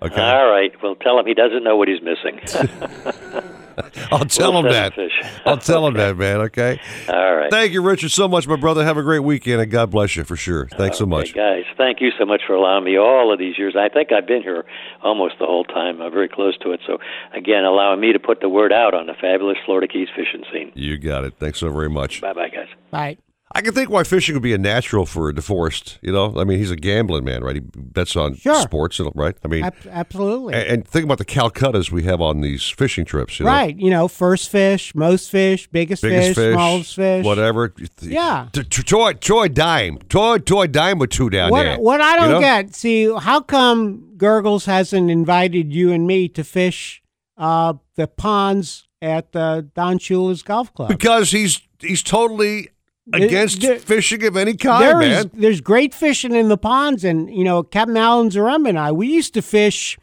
Okay. 0.01 0.21
All 0.21 0.47
right. 0.49 0.71
Well, 0.83 0.95
tell 0.95 1.17
him 1.17 1.25
he 1.25 1.33
doesn't 1.33 1.63
know 1.63 1.75
what 1.75 1.87
he's 1.87 2.01
missing. 2.01 2.39
I'll 4.11 4.25
tell 4.25 4.51
We'll 4.53 4.65
him 4.65 4.71
that. 4.71 4.95
fish. 4.95 5.11
I'll 5.45 5.57
tell 5.57 5.85
him 5.87 5.93
that, 5.95 6.17
man. 6.17 6.41
Okay. 6.41 6.79
All 7.07 7.35
right. 7.35 7.51
Thank 7.51 7.73
you, 7.73 7.81
Richard, 7.81 8.09
so 8.11 8.27
much, 8.27 8.47
my 8.47 8.55
brother. 8.55 8.83
Have 8.83 8.97
a 8.97 9.03
great 9.03 9.19
weekend, 9.19 9.61
and 9.61 9.69
God 9.71 9.91
bless 9.91 10.15
you 10.15 10.23
for 10.23 10.35
sure. 10.35 10.67
Thanks 10.69 10.97
so 10.97 11.05
much. 11.05 11.33
Guys, 11.33 11.63
thank 11.77 12.01
you 12.01 12.09
so 12.17 12.25
much 12.25 12.41
for 12.47 12.53
allowing 12.53 12.83
me 12.83 12.97
all 12.97 13.31
of 13.31 13.39
these 13.39 13.57
years. 13.57 13.75
I 13.77 13.89
think 13.89 14.11
I've 14.11 14.27
been 14.27 14.41
here 14.41 14.65
almost 15.03 15.35
the 15.39 15.45
whole 15.45 15.63
time, 15.63 16.01
uh, 16.01 16.09
very 16.09 16.29
close 16.29 16.57
to 16.59 16.71
it. 16.71 16.79
So, 16.87 16.97
again, 17.33 17.63
allowing 17.63 17.99
me 17.99 18.13
to 18.13 18.19
put 18.19 18.41
the 18.41 18.49
word 18.49 18.73
out 18.73 18.93
on 18.93 19.05
the 19.05 19.13
fabulous 19.13 19.57
Florida 19.65 19.87
Keys 19.87 20.07
fishing 20.15 20.43
scene. 20.51 20.71
You 20.75 20.97
got 20.97 21.23
it. 21.23 21.35
Thanks 21.39 21.59
so 21.59 21.71
very 21.71 21.89
much. 21.89 22.21
Bye 22.21 22.33
bye, 22.33 22.49
guys. 22.49 22.67
Bye. 22.91 23.17
I 23.53 23.61
can 23.61 23.73
think 23.73 23.89
why 23.89 24.03
fishing 24.03 24.35
would 24.35 24.43
be 24.43 24.53
a 24.53 24.57
natural 24.57 25.05
for 25.05 25.29
a 25.29 25.33
DeForest. 25.33 25.99
You 26.01 26.11
know, 26.11 26.33
I 26.37 26.43
mean, 26.43 26.59
he's 26.59 26.69
a 26.69 26.75
gambling 26.75 27.23
man, 27.23 27.43
right? 27.43 27.55
He 27.55 27.61
bets 27.61 28.15
on 28.17 28.35
Sure. 28.35 28.61
sports, 28.61 28.99
right? 29.15 29.35
I 29.43 29.47
mean, 29.47 29.63
Ab- 29.63 29.73
absolutely. 29.89 30.53
and, 30.53 30.63
and 30.67 30.87
think 30.87 31.05
about 31.05 31.17
the 31.17 31.25
Calcuttas 31.25 31.89
we 31.89 32.03
have 32.03 32.19
on 32.19 32.41
these 32.41 32.67
fishing 32.69 33.05
trips. 33.05 33.39
You 33.39 33.45
know? 33.45 33.51
Right. 33.51 33.75
You 33.77 33.89
know, 33.89 34.09
first 34.09 34.49
fish, 34.49 34.93
most 34.93 35.31
fish, 35.31 35.67
biggest, 35.71 36.01
Biggest 36.03 36.35
fish, 36.35 36.53
smallest 36.53 36.93
fish. 36.95 37.25
whatever. 37.25 37.73
Yeah. 38.01 38.49
Toy, 38.51 39.13
toy 39.13 39.47
dime, 39.47 39.99
toy, 40.09 40.39
toy 40.39 40.67
dime 40.67 40.99
with 40.99 41.11
two 41.11 41.29
down 41.29 41.49
What, 41.51 41.63
there. 41.63 41.77
what 41.79 42.01
I 42.01 42.17
don't 42.17 42.29
know? 42.31 42.39
get, 42.41 42.75
see, 42.75 43.09
how 43.17 43.39
come 43.39 44.13
Gurgles 44.17 44.65
hasn't 44.65 45.09
invited 45.09 45.71
you 45.73 45.93
and 45.93 46.05
me 46.05 46.27
to 46.29 46.43
fish 46.43 47.01
uh, 47.37 47.75
the 47.95 48.07
ponds 48.07 48.87
at 49.01 49.31
Don 49.31 49.99
Shula's 49.99 50.43
Golf 50.43 50.73
Club? 50.73 50.89
because 50.89 51.31
he's 51.31 51.61
he's 51.79 52.03
totally 52.03 52.69
against 53.13 53.61
there- 53.61 53.79
fishing 53.79 54.23
of 54.25 54.35
any 54.37 54.55
kind, 54.55 54.83
There 54.83 55.01
is- 55.01 55.25
man. 55.25 55.31
there's 55.33 55.61
great 55.61 55.93
fishing 55.93 56.35
in 56.35 56.47
the 56.49 56.57
ponds, 56.57 57.03
and 57.03 57.33
you 57.33 57.43
know, 57.43 57.63
Captain 57.63 57.97
Alan 57.97 58.29
Zaremba 58.29 58.69
and 58.69 58.79
I, 58.79 58.91
we 58.91 59.07
used 59.07 59.33
to 59.35 59.41
fish 59.41 59.97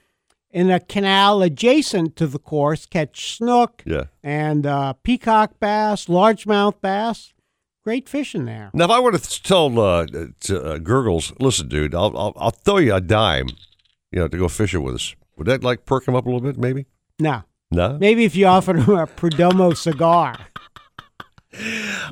in 0.51 0.70
a 0.70 0.78
canal 0.81 1.43
adjacent 1.43 2.14
to 2.16 2.26
the 2.26 2.39
course, 2.39 2.86
catch 2.86 3.36
snook 3.36 3.82
Yeah. 3.85 4.05
and 4.22 4.64
uh, 4.66 4.93
peacock 5.02 5.59
bass, 5.60 6.06
largemouth 6.06 6.81
bass. 6.81 7.32
Great 7.82 8.09
fishing 8.09 8.47
there. 8.47 8.70
Now, 8.72 8.85
if 8.86 8.90
I 8.90 9.01
were 9.01 9.12
to 9.12 9.43
tell 9.43 9.78
uh, 9.78 10.06
to, 10.40 10.62
uh, 10.64 10.78
Gurgles, 10.78 11.32
listen, 11.39 11.68
dude, 11.68 11.94
I'll, 11.94 12.16
I'll 12.16 12.32
I'll 12.36 12.51
throw 12.51 12.78
you 12.78 12.94
a 12.94 13.01
dime, 13.01 13.48
you 14.10 14.20
know, 14.20 14.28
to 14.28 14.39
go 14.39 14.48
fishing 14.48 14.82
with 14.82 14.94
us. 14.94 15.14
Would 15.36 15.48
that 15.48 15.62
like 15.62 15.85
perk 15.85 16.09
him 16.09 16.14
up 16.14 16.24
a 16.24 16.28
little 16.31 16.40
bit? 16.40 16.56
Maybe. 16.56 16.86
No, 17.18 17.43
No. 17.70 17.98
maybe 18.01 18.24
if 18.24 18.35
you 18.36 18.47
offered 18.47 18.76
him 18.78 18.94
a 18.97 19.06
Perdomo 19.06 19.76
cigar. 19.76 20.39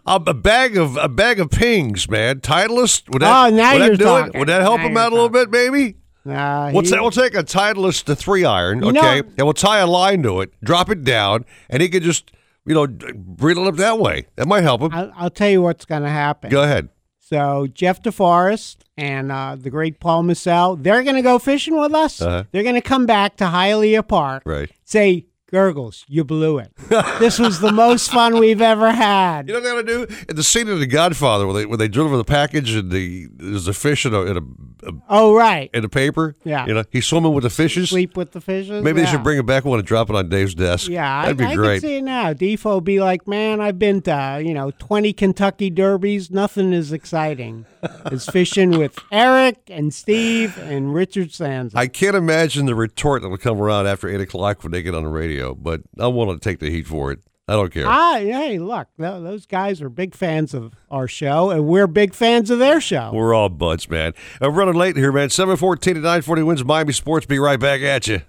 A, 0.07 0.15
a 0.27 0.35
bag 0.35 0.77
of 0.77 0.97
a 0.97 1.09
bag 1.09 1.41
of 1.41 1.51
pings, 1.51 2.09
man. 2.09 2.41
Titleist. 2.41 3.09
Would 3.13 3.23
Oh, 3.23 3.27
that, 3.27 3.53
now 3.53 3.73
would 3.73 3.81
that 3.83 3.87
you're 3.87 3.97
do 3.97 4.05
talking. 4.05 4.35
it? 4.35 4.39
Would 4.39 4.49
that 4.49 4.63
help 4.63 4.81
Now 4.81 4.87
him 4.89 4.97
out 4.97 5.13
a 5.13 5.15
little 5.15 5.29
bit? 5.29 5.51
Maybe. 5.51 5.97
Nah, 6.25 6.71
We'll, 6.73 6.83
ta- 6.85 7.01
we'll 7.01 7.11
take 7.11 7.35
a 7.35 7.43
Titleist 7.43 8.05
to 8.05 8.15
three 8.15 8.45
iron, 8.45 8.85
okay, 8.85 8.93
know- 8.93 9.29
and 9.39 9.39
we'll 9.47 9.55
tie 9.55 9.79
a 9.79 9.87
line 9.89 10.23
to 10.23 10.41
it, 10.41 10.53
drop 10.63 10.89
it 10.89 11.03
down, 11.03 11.45
and 11.69 11.83
he 11.83 11.89
could 11.89 12.05
just, 12.05 12.31
you 12.65 12.75
know, 12.75 12.87
d- 12.87 13.13
reel 13.39 13.59
it 13.59 13.67
up 13.67 13.75
that 13.77 13.99
way. 13.99 14.27
That 14.37 14.47
might 14.47 14.63
help 14.63 14.83
him. 14.83 14.93
I'll, 14.95 15.13
I'll 15.17 15.31
tell 15.31 15.49
you 15.51 15.61
what's 15.63 15.85
going 15.85 16.03
to 16.03 16.09
happen. 16.09 16.51
Go 16.51 16.63
ahead. 16.63 16.91
So 17.19 17.67
Jeff 17.67 18.01
DeForest 18.03 18.77
and 18.97 19.33
uh, 19.33 19.57
the 19.59 19.69
great 19.71 19.99
Paul 19.99 20.23
Massell, 20.23 20.77
they're 20.77 21.03
going 21.03 21.17
to 21.17 21.23
go 21.23 21.41
fishing 21.41 21.77
with 21.81 21.93
us. 21.93 22.23
Uh-huh. 22.23 22.45
They're 22.53 22.63
going 22.63 22.77
to 22.77 22.81
come 22.83 23.05
back 23.05 23.37
to 23.39 23.45
Hialeah 23.47 24.07
Park. 24.07 24.45
Right. 24.47 24.71
Say, 24.85 25.27
Gurgles, 25.53 26.05
you 26.09 26.25
blew 26.25 26.57
it. 26.59 26.73
this 27.21 27.39
was 27.39 27.61
the 27.61 27.71
most 27.71 28.11
fun 28.11 28.39
we've 28.39 28.63
ever 28.63 28.91
had. 28.91 29.47
You 29.53 29.53
know 29.55 29.61
what 29.61 29.85
they 29.85 29.93
gotta 29.95 30.07
do? 30.09 30.25
In 30.31 30.37
the 30.37 30.43
scene 30.43 30.69
of 30.69 30.81
The 30.81 30.87
Godfather, 30.87 31.47
where 31.47 31.55
they 31.55 31.67
when 31.67 31.79
they 31.79 31.89
deliver 31.89 32.17
the 32.17 32.25
package 32.25 32.75
and 32.75 32.91
the 32.91 33.29
there's 33.37 33.69
a 33.69 33.75
fish 33.75 34.07
in 34.07 34.15
a 34.15 34.23
in 34.23 34.37
a, 34.39 34.89
a 34.89 34.93
Oh, 35.11 35.35
right. 35.37 35.69
in 35.75 35.85
a 35.85 35.89
paper. 35.89 36.35
Yeah. 36.43 36.67
You 36.67 36.75
know, 36.75 36.85
he's 36.91 37.07
swimming 37.07 37.35
with 37.35 37.45
the 37.45 37.51
fishes. 37.51 37.91
Sleep 37.91 38.17
with 38.17 38.33
the 38.33 38.41
fishes. 38.41 38.83
Maybe 38.83 39.01
yeah. 39.01 39.05
they 39.07 39.11
should 39.13 39.23
bring 39.23 39.39
it 39.39 39.45
back 39.47 39.65
one 39.67 39.79
and 39.79 39.87
drop 39.87 40.09
it 40.09 40.17
on 40.17 40.29
Dave's 40.31 40.55
desk. 40.55 40.89
Yeah, 40.89 41.23
that'd 41.23 41.37
be 41.37 41.45
I, 41.45 41.51
I 41.53 41.55
can 41.55 41.81
see 41.81 41.97
it 41.99 42.03
now. 42.03 42.33
Defo 42.33 42.83
be 42.83 43.01
like, 43.01 43.29
man, 43.29 43.61
I've 43.61 43.79
been 43.79 44.01
to 44.03 44.41
you 44.43 44.55
know 44.55 44.71
twenty 44.73 45.13
Kentucky 45.13 45.71
Derbies. 45.71 46.31
Nothing 46.31 46.73
is 46.73 46.93
exciting. 46.93 47.67
Is 48.11 48.27
fishing 48.27 48.71
with 48.79 48.99
Eric 49.11 49.59
and 49.69 49.93
Steve 49.93 50.59
and 50.59 50.95
Richard 50.95 51.33
Sands. 51.33 51.75
I 51.75 51.87
can't 51.87 52.17
imagine 52.17 52.67
the 52.67 52.75
retort 52.75 53.23
that 53.23 53.29
will 53.29 53.39
come 53.39 53.61
around 53.61 53.87
after 53.87 54.09
8 54.09 54.21
o'clock 54.21 54.63
when 54.63 54.73
they 54.73 54.83
get 54.83 54.95
on 54.95 55.03
the 55.03 55.09
radio, 55.09 55.55
but 55.55 55.83
I'm 55.99 56.15
willing 56.15 56.39
to 56.39 56.43
take 56.43 56.59
the 56.59 56.71
heat 56.71 56.87
for 56.87 57.13
it. 57.13 57.21
I 57.49 57.55
don't 57.55 57.73
care. 57.73 57.87
Ah, 57.87 58.19
hey, 58.19 58.59
look, 58.59 58.87
those 58.97 59.47
guys 59.47 59.83
are 59.83 59.89
big 59.89 60.15
fans 60.15 60.55
of 60.55 60.75
our 60.91 61.09
show, 61.09 61.51
and 61.51 61.67
we're 61.67 61.89
big 61.89 62.15
fans 62.15 62.51
of 62.51 62.61
their 62.61 62.81
show. 62.81 63.11
We're 63.13 63.35
all 63.35 63.49
buds, 63.49 63.91
man. 63.91 64.13
I'm 64.41 64.55
running 64.55 64.75
late 64.75 64.97
here, 64.97 65.11
man. 65.11 65.29
714 65.29 65.95
to 65.95 66.01
940 66.01 66.43
wins 66.45 66.65
Miami 66.65 66.93
Sports. 66.93 67.27
Be 67.27 67.41
right 67.41 67.59
back 67.59 67.81
at 67.83 68.07
you. 68.07 68.23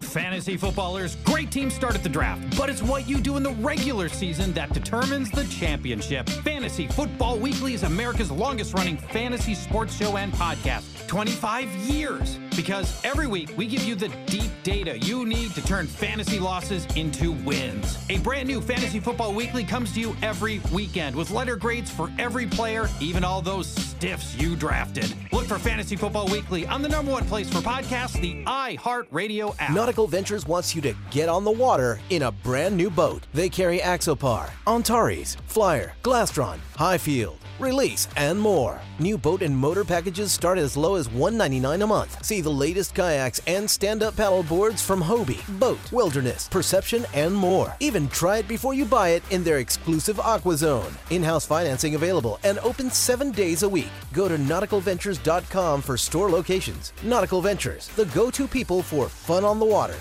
Fantasy 0.00 0.58
footballers, 0.58 1.16
great 1.24 1.50
teams 1.50 1.72
start 1.74 1.94
at 1.94 2.02
the 2.02 2.08
draft, 2.08 2.56
but 2.56 2.68
it's 2.68 2.82
what 2.82 3.08
you 3.08 3.18
do 3.18 3.38
in 3.38 3.42
the 3.42 3.52
regular 3.52 4.10
season 4.10 4.52
that 4.52 4.72
determines 4.74 5.30
the 5.30 5.44
championship. 5.44 6.28
Fantasy 6.28 6.86
Football 6.86 7.38
Weekly 7.38 7.72
is 7.72 7.82
America's 7.82 8.30
longest 8.30 8.74
running 8.74 8.98
fantasy 8.98 9.54
sports 9.54 9.96
show 9.96 10.18
and 10.18 10.32
podcast. 10.34 11.06
25 11.06 11.70
years. 11.76 12.38
Because 12.56 12.98
every 13.04 13.26
week 13.26 13.52
we 13.56 13.66
give 13.66 13.82
you 13.82 13.94
the 13.94 14.08
deep 14.26 14.50
data 14.62 14.98
you 14.98 15.26
need 15.26 15.54
to 15.54 15.64
turn 15.64 15.86
fantasy 15.86 16.38
losses 16.38 16.86
into 16.96 17.32
wins. 17.32 17.98
A 18.08 18.18
brand 18.18 18.48
new 18.48 18.60
Fantasy 18.60 18.98
Football 18.98 19.34
Weekly 19.34 19.62
comes 19.62 19.92
to 19.92 20.00
you 20.00 20.16
every 20.22 20.60
weekend 20.72 21.14
with 21.14 21.30
letter 21.30 21.56
grades 21.56 21.90
for 21.90 22.10
every 22.18 22.46
player, 22.46 22.88
even 23.00 23.22
all 23.24 23.42
those 23.42 23.68
stiffs 23.68 24.34
you 24.36 24.56
drafted. 24.56 25.14
Look 25.32 25.46
for 25.46 25.58
Fantasy 25.58 25.96
Football 25.96 26.28
Weekly 26.28 26.66
on 26.66 26.82
the 26.82 26.88
number 26.88 27.12
one 27.12 27.26
place 27.26 27.48
for 27.48 27.58
podcasts, 27.58 28.20
the 28.20 28.42
iHeartRadio 28.44 29.54
app. 29.58 29.72
Nautical 29.72 30.06
Ventures 30.06 30.46
wants 30.46 30.74
you 30.74 30.80
to 30.82 30.94
get 31.10 31.28
on 31.28 31.44
the 31.44 31.50
water 31.50 32.00
in 32.10 32.22
a 32.22 32.32
brand 32.32 32.76
new 32.76 32.90
boat. 32.90 33.26
They 33.34 33.48
carry 33.48 33.78
Axopar, 33.80 34.50
Antares, 34.66 35.36
Flyer, 35.46 35.92
Glastron, 36.02 36.58
Highfield, 36.74 37.38
Release, 37.58 38.06
and 38.18 38.38
more. 38.38 38.78
New 38.98 39.16
boat 39.16 39.40
and 39.40 39.56
motor 39.56 39.82
packages 39.82 40.30
start 40.30 40.58
as 40.58 40.76
low 40.76 40.96
as 40.96 41.08
199 41.08 41.80
a 41.80 41.86
month. 41.86 42.22
See 42.22 42.42
the 42.42 42.50
latest 42.50 42.94
kayaks 42.94 43.40
and 43.46 43.68
stand-up 43.68 44.14
paddle 44.14 44.42
boards 44.42 44.82
from 44.82 45.02
Hobie, 45.02 45.42
BOTE, 45.58 45.90
Wilderness, 45.90 46.48
Perception, 46.48 47.06
and 47.14 47.34
more. 47.34 47.74
Even 47.80 48.08
try 48.08 48.38
it 48.38 48.48
before 48.48 48.74
you 48.74 48.84
buy 48.84 49.10
it 49.10 49.22
in 49.30 49.42
their 49.42 49.58
exclusive 49.58 50.20
Aqua 50.20 50.56
Zone. 50.58 50.92
In-house 51.08 51.46
financing 51.46 51.94
available 51.94 52.38
and 52.44 52.58
open 52.58 52.90
seven 52.90 53.30
days 53.30 53.62
a 53.62 53.68
week. 53.68 53.92
Go 54.12 54.28
to 54.28 54.36
nauticalventures.com 54.36 55.80
for 55.80 55.96
store 55.96 56.28
locations. 56.28 56.92
Nautical 57.02 57.40
Ventures, 57.40 57.88
the 57.96 58.04
go-to 58.06 58.46
people 58.46 58.82
for 58.82 59.08
fun 59.08 59.44
on 59.44 59.58
the 59.58 59.64
water. 59.64 59.96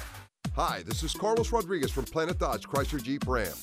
Hi, 0.55 0.83
this 0.85 1.03
is 1.03 1.13
Carlos 1.13 1.51
Rodriguez 1.53 1.91
from 1.91 2.03
Planet 2.03 2.37
Dodge 2.37 2.63
Chrysler 2.63 3.01
Jeep 3.01 3.25
Ram. 3.27 3.53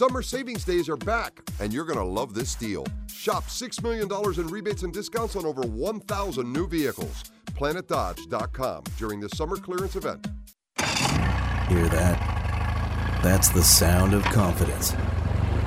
Summer 0.00 0.22
savings 0.22 0.64
days 0.64 0.88
are 0.88 0.96
back, 0.96 1.42
and 1.60 1.74
you're 1.74 1.84
going 1.84 1.98
to 1.98 2.02
love 2.02 2.32
this 2.32 2.54
deal. 2.54 2.86
Shop 3.06 3.44
$6 3.44 3.82
million 3.82 4.08
in 4.40 4.46
rebates 4.46 4.82
and 4.82 4.94
discounts 4.94 5.36
on 5.36 5.44
over 5.44 5.60
1,000 5.60 6.50
new 6.50 6.66
vehicles. 6.66 7.24
PlanetDodge.com 7.48 8.84
during 8.96 9.20
the 9.20 9.28
summer 9.28 9.58
clearance 9.58 9.96
event. 9.96 10.26
Hear 10.78 11.86
that? 11.90 13.20
That's 13.22 13.50
the 13.50 13.62
sound 13.62 14.14
of 14.14 14.24
confidence. 14.24 14.92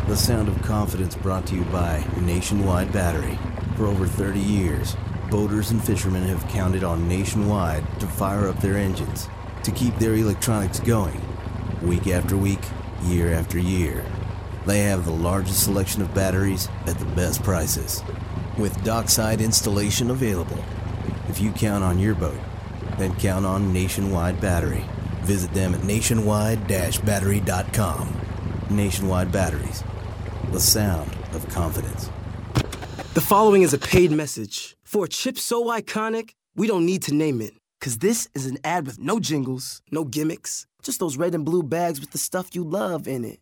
The 0.07 0.17
sound 0.17 0.47
of 0.47 0.59
confidence 0.63 1.15
brought 1.15 1.45
to 1.45 1.55
you 1.55 1.63
by 1.65 2.03
Nationwide 2.19 2.91
Battery. 2.91 3.37
For 3.77 3.85
over 3.85 4.07
30 4.07 4.39
years, 4.39 4.95
boaters 5.29 5.69
and 5.69 5.83
fishermen 5.83 6.23
have 6.23 6.47
counted 6.47 6.83
on 6.83 7.07
Nationwide 7.07 7.85
to 7.99 8.07
fire 8.07 8.47
up 8.47 8.59
their 8.61 8.77
engines, 8.77 9.29
to 9.61 9.69
keep 9.69 9.95
their 9.99 10.15
electronics 10.15 10.79
going, 10.79 11.21
week 11.83 12.07
after 12.07 12.35
week, 12.35 12.61
year 13.03 13.31
after 13.31 13.59
year. 13.59 14.03
They 14.65 14.83
have 14.83 15.03
the 15.05 15.11
largest 15.11 15.63
selection 15.63 16.01
of 16.01 16.13
batteries 16.13 16.69
at 16.87 16.97
the 16.97 17.05
best 17.05 17.43
prices, 17.43 18.01
with 18.57 18.83
dockside 18.83 19.41
installation 19.41 20.09
available. 20.09 20.63
If 21.27 21.41
you 21.41 21.51
count 21.51 21.83
on 21.83 21.99
your 21.99 22.15
boat, 22.15 22.39
then 22.97 23.13
count 23.15 23.45
on 23.45 23.73
Nationwide 23.73 24.39
Battery. 24.39 24.85
Visit 25.23 25.53
them 25.53 25.75
at 25.75 25.83
nationwide-battery.com. 25.83 28.19
Nationwide 28.69 29.31
Batteries, 29.31 29.83
the 30.51 30.59
sound 30.59 31.09
of 31.33 31.47
confidence. 31.49 32.09
The 33.13 33.21
following 33.21 33.63
is 33.63 33.73
a 33.73 33.77
paid 33.77 34.11
message. 34.11 34.75
For 34.83 35.05
a 35.05 35.09
chip 35.09 35.37
so 35.37 35.65
iconic, 35.65 36.31
we 36.55 36.67
don't 36.67 36.85
need 36.85 37.01
to 37.03 37.13
name 37.13 37.41
it. 37.41 37.53
Cause 37.81 37.97
this 37.97 38.29
is 38.33 38.45
an 38.45 38.59
ad 38.63 38.85
with 38.85 38.97
no 38.99 39.19
jingles, 39.19 39.81
no 39.91 40.05
gimmicks, 40.05 40.65
just 40.83 40.99
those 40.99 41.17
red 41.17 41.35
and 41.35 41.43
blue 41.43 41.63
bags 41.63 41.99
with 41.99 42.11
the 42.11 42.17
stuff 42.17 42.55
you 42.55 42.63
love 42.63 43.09
in 43.09 43.25
it. 43.25 43.41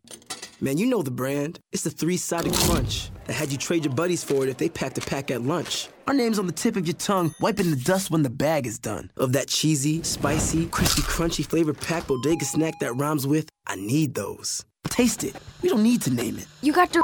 Man, 0.64 0.78
you 0.78 0.86
know 0.86 1.02
the 1.02 1.10
brand. 1.10 1.60
It's 1.72 1.82
the 1.82 1.90
three-sided 1.90 2.54
crunch 2.54 3.10
that 3.26 3.34
had 3.34 3.52
you 3.52 3.58
trade 3.58 3.84
your 3.84 3.96
buddies 3.96 4.24
for 4.24 4.44
it 4.44 4.50
if 4.50 4.58
they 4.58 4.70
packed 4.70 4.96
a 5.00 5.02
pack 5.02 5.32
at 5.32 5.42
lunch. 5.42 5.90
Our 6.06 6.14
name's 6.14 6.38
on 6.38 6.46
the 6.46 6.52
tip 6.52 6.76
of 6.76 6.86
your 6.86 6.96
tongue, 6.98 7.34
wiping 7.42 7.72
the 7.72 7.76
dust 7.76 8.12
when 8.12 8.22
the 8.22 8.30
bag 8.30 8.68
is 8.68 8.78
done. 8.78 9.10
Of 9.18 9.34
that 9.34 9.48
cheesy, 9.48 10.04
spicy, 10.04 10.68
crispy, 10.68 11.02
crunchy 11.02 11.44
flavor 11.44 11.74
packed 11.74 12.08
bodega 12.08 12.46
snack 12.46 12.76
that 12.80 12.94
rhymes 12.94 13.26
with, 13.26 13.50
I 13.66 13.76
need 13.76 14.14
those. 14.14 14.64
Taste 14.88 15.24
it. 15.24 15.36
We 15.64 15.70
don't 15.70 15.82
need 15.82 16.04
to 16.04 16.14
name 16.14 16.38
it. 16.38 16.46
You 16.62 16.74
got 16.74 16.94
your 16.94 17.04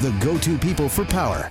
the 0.00 0.10
go-to 0.20 0.58
people 0.58 0.88
for 0.88 1.04
power. 1.04 1.50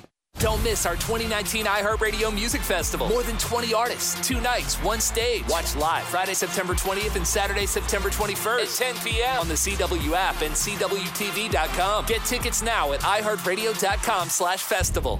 Don't 0.41 0.63
miss 0.63 0.87
our 0.87 0.95
2019 0.95 1.65
iHeartRadio 1.65 2.33
Music 2.33 2.61
Festival. 2.61 3.07
More 3.07 3.21
than 3.21 3.37
20 3.37 3.75
artists, 3.75 4.27
two 4.27 4.41
nights, 4.41 4.73
one 4.77 4.99
stage. 4.99 5.47
Watch 5.47 5.75
live 5.75 6.03
Friday, 6.05 6.33
September 6.33 6.73
20th 6.73 7.15
and 7.15 7.27
Saturday, 7.27 7.67
September 7.67 8.09
21st 8.09 8.81
at 8.81 8.95
10 8.95 9.05
p.m. 9.05 9.39
on 9.39 9.47
the 9.47 9.53
CW 9.53 10.13
app 10.13 10.41
and 10.41 10.55
CWTV.com. 10.55 12.07
Get 12.07 12.25
tickets 12.25 12.63
now 12.63 12.91
at 12.91 13.01
iHeartRadio.com 13.01 14.29
slash 14.29 14.63
festival. 14.63 15.19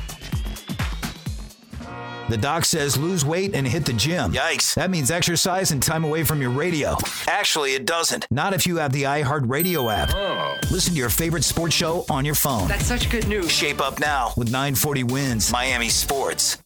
The 2.29 2.37
doc 2.37 2.65
says 2.65 2.97
lose 2.97 3.25
weight 3.25 3.53
and 3.55 3.67
hit 3.67 3.85
the 3.85 3.93
gym. 3.93 4.31
Yikes. 4.31 4.75
That 4.75 4.89
means 4.89 5.11
exercise 5.11 5.71
and 5.71 5.81
time 5.83 6.03
away 6.03 6.23
from 6.23 6.41
your 6.41 6.51
radio. 6.51 6.95
Actually, 7.27 7.73
it 7.73 7.85
doesn't. 7.85 8.27
Not 8.31 8.53
if 8.53 8.65
you 8.65 8.77
have 8.77 8.93
the 8.93 9.03
iHeartRadio 9.03 9.91
app. 9.93 10.11
Oh. 10.13 10.57
Listen 10.71 10.93
to 10.93 10.99
your 10.99 11.09
favorite 11.09 11.43
sports 11.43 11.75
show 11.75 12.05
on 12.09 12.23
your 12.25 12.35
phone. 12.35 12.67
That's 12.67 12.85
such 12.85 13.09
good 13.09 13.27
news. 13.27 13.51
Shape 13.51 13.81
up 13.81 13.99
now 13.99 14.31
with 14.37 14.47
940 14.51 15.03
wins 15.03 15.51
Miami 15.51 15.89
Sports. 15.89 16.57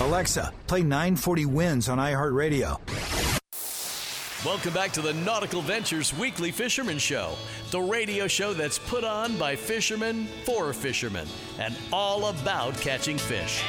Alexa, 0.00 0.52
play 0.66 0.82
940 0.82 1.46
wins 1.46 1.88
on 1.88 1.98
iHeartRadio. 1.98 2.78
Welcome 4.44 4.74
back 4.74 4.92
to 4.92 5.00
the 5.00 5.12
Nautical 5.12 5.60
Ventures 5.60 6.16
Weekly 6.16 6.52
Fisherman 6.52 6.98
Show, 6.98 7.32
the 7.72 7.80
radio 7.80 8.28
show 8.28 8.52
that's 8.54 8.78
put 8.78 9.02
on 9.02 9.36
by 9.38 9.56
fishermen 9.56 10.28
for 10.44 10.72
fishermen 10.72 11.26
and 11.58 11.74
all 11.92 12.28
about 12.28 12.74
catching 12.80 13.18
fish. 13.18 13.64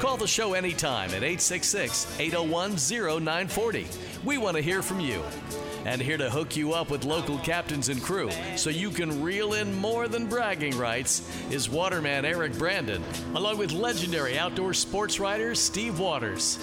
Call 0.00 0.16
the 0.16 0.28
show 0.28 0.54
anytime 0.54 1.10
at 1.10 1.24
866 1.24 2.20
801 2.20 2.76
0940. 2.76 3.86
We 4.24 4.38
want 4.38 4.56
to 4.56 4.62
hear 4.62 4.80
from 4.80 5.00
you. 5.00 5.22
And 5.84 6.00
here 6.00 6.16
to 6.16 6.30
hook 6.30 6.56
you 6.56 6.72
up 6.72 6.88
with 6.88 7.04
local 7.04 7.38
captains 7.38 7.88
and 7.88 8.00
crew 8.00 8.30
so 8.54 8.70
you 8.70 8.90
can 8.90 9.20
reel 9.20 9.54
in 9.54 9.74
more 9.74 10.06
than 10.06 10.26
bragging 10.26 10.78
rights 10.78 11.28
is 11.50 11.68
waterman 11.68 12.24
Eric 12.24 12.56
Brandon, 12.58 13.02
along 13.34 13.58
with 13.58 13.72
legendary 13.72 14.38
outdoor 14.38 14.72
sports 14.72 15.18
writer 15.18 15.54
Steve 15.56 15.98
Waters. 15.98 16.58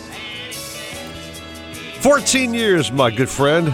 14 1.99 2.53
years, 2.53 2.89
my 2.91 3.11
good 3.11 3.29
friend. 3.29 3.67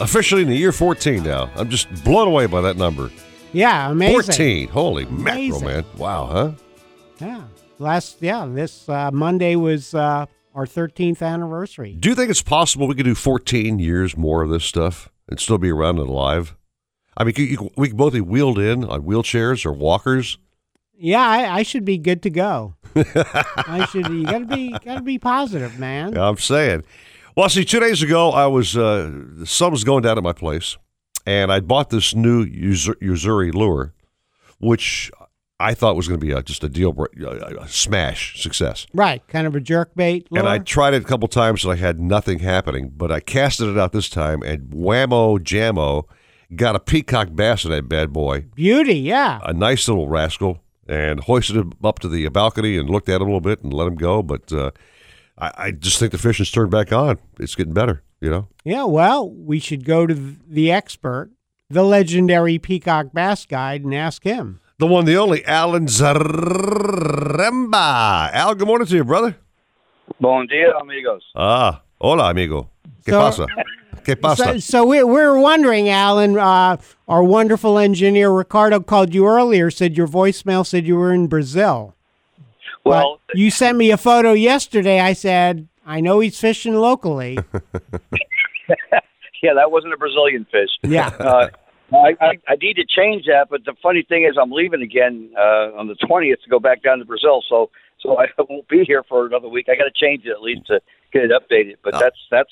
Officially 0.00 0.42
in 0.42 0.48
the 0.48 0.56
year 0.56 0.72
14 0.72 1.24
now. 1.24 1.50
I'm 1.56 1.70
just 1.70 2.04
blown 2.04 2.28
away 2.28 2.46
by 2.46 2.60
that 2.60 2.76
number. 2.76 3.10
Yeah, 3.52 3.90
amazing. 3.90 4.14
14. 4.14 4.68
Holy 4.68 5.06
mackerel, 5.06 5.60
man. 5.60 5.84
Wow, 5.96 6.26
huh? 6.26 6.52
Yeah. 7.18 7.42
Last, 7.80 8.18
yeah, 8.20 8.46
this 8.46 8.88
uh, 8.88 9.10
Monday 9.10 9.56
was 9.56 9.94
uh, 9.94 10.26
our 10.54 10.66
13th 10.66 11.22
anniversary. 11.22 11.94
Do 11.98 12.10
you 12.10 12.14
think 12.14 12.30
it's 12.30 12.42
possible 12.42 12.86
we 12.86 12.94
could 12.94 13.06
do 13.06 13.14
14 13.14 13.78
years 13.78 14.16
more 14.18 14.42
of 14.42 14.50
this 14.50 14.64
stuff 14.64 15.08
and 15.28 15.40
still 15.40 15.56
be 15.58 15.70
around 15.70 15.98
and 15.98 16.08
alive? 16.08 16.54
I 17.16 17.24
mean, 17.24 17.34
you- 17.38 17.44
you- 17.44 17.70
we 17.76 17.88
could 17.88 17.96
both 17.96 18.12
be 18.12 18.20
wheeled 18.20 18.58
in 18.58 18.84
on 18.84 19.02
wheelchairs 19.02 19.64
or 19.64 19.72
walkers. 19.72 20.36
Yeah, 20.94 21.26
I, 21.26 21.56
I 21.58 21.62
should 21.62 21.86
be 21.86 21.96
good 21.96 22.22
to 22.24 22.30
go. 22.30 22.74
I 22.94 23.86
should. 23.90 24.08
You 24.08 24.24
gotta 24.26 24.44
be, 24.44 24.70
gotta 24.84 25.00
be 25.00 25.18
positive, 25.18 25.78
man. 25.78 26.14
I'm 26.18 26.36
saying. 26.36 26.84
Well, 27.34 27.48
see, 27.48 27.64
two 27.64 27.80
days 27.80 28.02
ago, 28.02 28.30
I 28.32 28.46
was 28.46 28.76
uh, 28.76 29.10
the 29.38 29.46
sun 29.46 29.70
was 29.72 29.84
going 29.84 30.02
down 30.02 30.18
at 30.18 30.22
my 30.24 30.34
place, 30.34 30.76
and 31.24 31.50
I 31.50 31.60
bought 31.60 31.88
this 31.88 32.14
new 32.14 32.42
Yo-Zuri 32.42 33.54
lure, 33.54 33.94
which 34.58 35.10
I 35.60 35.74
thought 35.74 35.94
was 35.94 36.08
going 36.08 36.18
to 36.18 36.26
be 36.26 36.32
a, 36.32 36.42
just 36.42 36.64
a 36.64 36.70
deal 36.70 36.96
a, 37.20 37.68
smash 37.68 38.42
success. 38.42 38.86
Right, 38.94 39.26
kind 39.28 39.46
of 39.46 39.54
a 39.54 39.60
jerk 39.60 39.94
bait. 39.94 40.26
And 40.32 40.48
I 40.48 40.58
tried 40.58 40.94
it 40.94 41.02
a 41.02 41.04
couple 41.04 41.28
times, 41.28 41.64
and 41.64 41.72
I 41.72 41.76
had 41.76 42.00
nothing 42.00 42.38
happening. 42.38 42.92
But 42.96 43.12
I 43.12 43.20
casted 43.20 43.68
it 43.68 43.78
out 43.78 43.92
this 43.92 44.08
time, 44.08 44.42
and 44.42 44.70
whammo 44.70 45.38
jammo, 45.38 46.04
got 46.56 46.76
a 46.76 46.80
peacock 46.80 47.28
bass 47.34 47.66
in 47.66 47.72
that 47.72 47.90
bad 47.90 48.10
boy, 48.10 48.46
beauty. 48.54 48.96
Yeah, 48.96 49.40
a 49.44 49.52
nice 49.52 49.86
little 49.86 50.08
rascal, 50.08 50.62
and 50.88 51.20
hoisted 51.20 51.56
him 51.56 51.74
up 51.84 51.98
to 51.98 52.08
the 52.08 52.26
balcony 52.28 52.78
and 52.78 52.88
looked 52.88 53.10
at 53.10 53.20
him 53.20 53.28
a 53.28 53.32
little 53.32 53.42
bit 53.42 53.62
and 53.62 53.74
let 53.74 53.86
him 53.86 53.96
go. 53.96 54.22
But 54.22 54.50
uh, 54.50 54.70
I, 55.36 55.52
I 55.56 55.70
just 55.72 55.98
think 55.98 56.12
the 56.12 56.18
fishing's 56.18 56.50
turned 56.50 56.70
back 56.70 56.90
on. 56.90 57.18
It's 57.38 57.54
getting 57.54 57.74
better, 57.74 58.02
you 58.22 58.30
know. 58.30 58.48
yeah. 58.64 58.84
Well, 58.84 59.30
we 59.30 59.58
should 59.58 59.84
go 59.84 60.06
to 60.06 60.14
the 60.14 60.72
expert, 60.72 61.30
the 61.68 61.84
legendary 61.84 62.58
peacock 62.58 63.12
bass 63.12 63.44
guide, 63.44 63.84
and 63.84 63.94
ask 63.94 64.24
him. 64.24 64.60
The 64.80 64.86
one, 64.86 65.04
the 65.04 65.16
only, 65.18 65.44
Alan 65.44 65.84
Zaremba. 65.84 66.32
Al, 68.32 68.54
good 68.54 68.66
morning 68.66 68.86
to 68.86 68.96
you, 68.96 69.04
brother. 69.04 69.36
Bon 70.18 70.46
dia, 70.46 70.72
amigos. 70.80 71.22
Ah, 71.36 71.82
hola, 72.00 72.30
amigo. 72.30 72.70
¿Qué 73.04 73.10
So- 73.12 73.20
pasa? 73.20 73.46
¿Qué 74.04 74.16
pasa? 74.18 74.44
So, 74.54 74.58
so 74.58 74.84
we, 74.86 75.04
we 75.04 75.12
were 75.12 75.38
wondering, 75.38 75.90
Alan. 75.90 76.38
Uh, 76.38 76.78
our 77.06 77.22
wonderful 77.22 77.76
engineer 77.78 78.30
Ricardo 78.32 78.80
called 78.80 79.12
you 79.14 79.26
earlier. 79.26 79.70
Said 79.70 79.98
your 79.98 80.08
voicemail 80.08 80.64
said 80.66 80.86
you 80.86 80.96
were 80.96 81.12
in 81.12 81.26
Brazil. 81.26 81.94
Well, 82.82 83.20
But 83.26 83.36
you 83.36 83.50
sent 83.50 83.76
me 83.76 83.90
a 83.90 83.98
photo 83.98 84.32
yesterday. 84.32 84.98
I 84.98 85.12
said 85.12 85.68
I 85.84 86.00
know 86.00 86.20
he's 86.20 86.40
fishing 86.40 86.74
locally. 86.74 87.38
yeah, 89.42 89.52
that 89.54 89.70
wasn't 89.70 89.92
a 89.92 89.98
Brazilian 89.98 90.46
fish. 90.50 90.70
Yeah. 90.82 91.08
Uh, 91.08 91.48
I, 91.92 92.16
I, 92.20 92.38
I 92.48 92.54
need 92.60 92.74
to 92.74 92.84
change 92.84 93.26
that, 93.26 93.48
but 93.50 93.64
the 93.64 93.74
funny 93.82 94.02
thing 94.02 94.24
is, 94.24 94.36
I'm 94.40 94.52
leaving 94.52 94.82
again 94.82 95.30
uh, 95.36 95.76
on 95.76 95.88
the 95.88 95.94
20th 95.94 96.42
to 96.44 96.50
go 96.50 96.60
back 96.60 96.82
down 96.82 96.98
to 96.98 97.04
Brazil. 97.04 97.42
So, 97.48 97.70
so 98.00 98.18
I 98.20 98.26
won't 98.38 98.68
be 98.68 98.84
here 98.84 99.02
for 99.08 99.26
another 99.26 99.48
week. 99.48 99.66
I 99.68 99.76
got 99.76 99.84
to 99.84 99.92
change 99.94 100.24
it 100.24 100.30
at 100.30 100.42
least 100.42 100.66
to 100.66 100.80
get 101.12 101.24
it 101.24 101.30
updated. 101.30 101.76
But 101.82 101.94
that's 101.98 102.18
that's. 102.30 102.50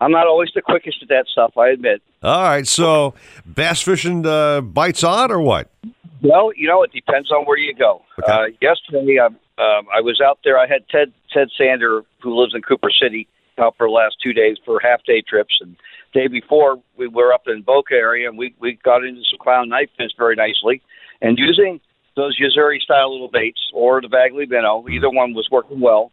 I'm 0.00 0.10
not 0.10 0.26
always 0.26 0.50
the 0.54 0.60
quickest 0.60 0.98
at 1.02 1.08
that 1.08 1.26
stuff. 1.30 1.56
I 1.56 1.68
admit. 1.68 2.02
All 2.22 2.42
right, 2.42 2.66
so 2.66 3.14
bass 3.46 3.80
fishing 3.80 4.26
uh, 4.26 4.60
bites 4.60 5.04
on 5.04 5.30
or 5.30 5.40
what? 5.40 5.70
Well, 6.20 6.52
you 6.56 6.66
know, 6.66 6.82
it 6.82 6.92
depends 6.92 7.30
on 7.30 7.44
where 7.44 7.58
you 7.58 7.74
go. 7.74 8.02
Uh, 8.26 8.46
yesterday, 8.60 9.18
um, 9.18 9.36
um, 9.58 9.86
I 9.94 10.00
was 10.00 10.20
out 10.24 10.40
there. 10.42 10.58
I 10.58 10.66
had 10.66 10.88
Ted 10.88 11.12
Ted 11.32 11.48
Sander, 11.56 12.02
who 12.22 12.38
lives 12.38 12.54
in 12.54 12.62
Cooper 12.62 12.90
City, 12.90 13.28
out 13.58 13.76
for 13.76 13.86
the 13.86 13.92
last 13.92 14.16
two 14.22 14.32
days 14.32 14.56
for 14.64 14.80
half 14.80 15.04
day 15.04 15.22
trips. 15.26 15.58
And 15.60 15.76
day 16.14 16.28
before, 16.28 16.80
we 16.96 17.08
were 17.08 17.34
up 17.34 17.42
in 17.46 17.60
Boca 17.60 17.92
area, 17.94 18.28
and 18.28 18.38
we 18.38 18.54
we 18.58 18.78
got 18.82 19.04
into 19.04 19.20
some 19.30 19.38
clown 19.38 19.68
knife 19.68 19.90
fish 19.98 20.12
very 20.16 20.36
nicely, 20.36 20.80
and 21.20 21.36
using 21.38 21.80
those 22.16 22.38
Yo-Zuri 22.38 22.80
style 22.80 23.12
little 23.12 23.28
baits 23.28 23.60
or 23.74 24.00
the 24.00 24.08
Bagley 24.08 24.46
minnow, 24.46 24.86
either 24.88 25.10
one 25.10 25.34
was 25.34 25.48
working 25.50 25.80
well. 25.80 26.12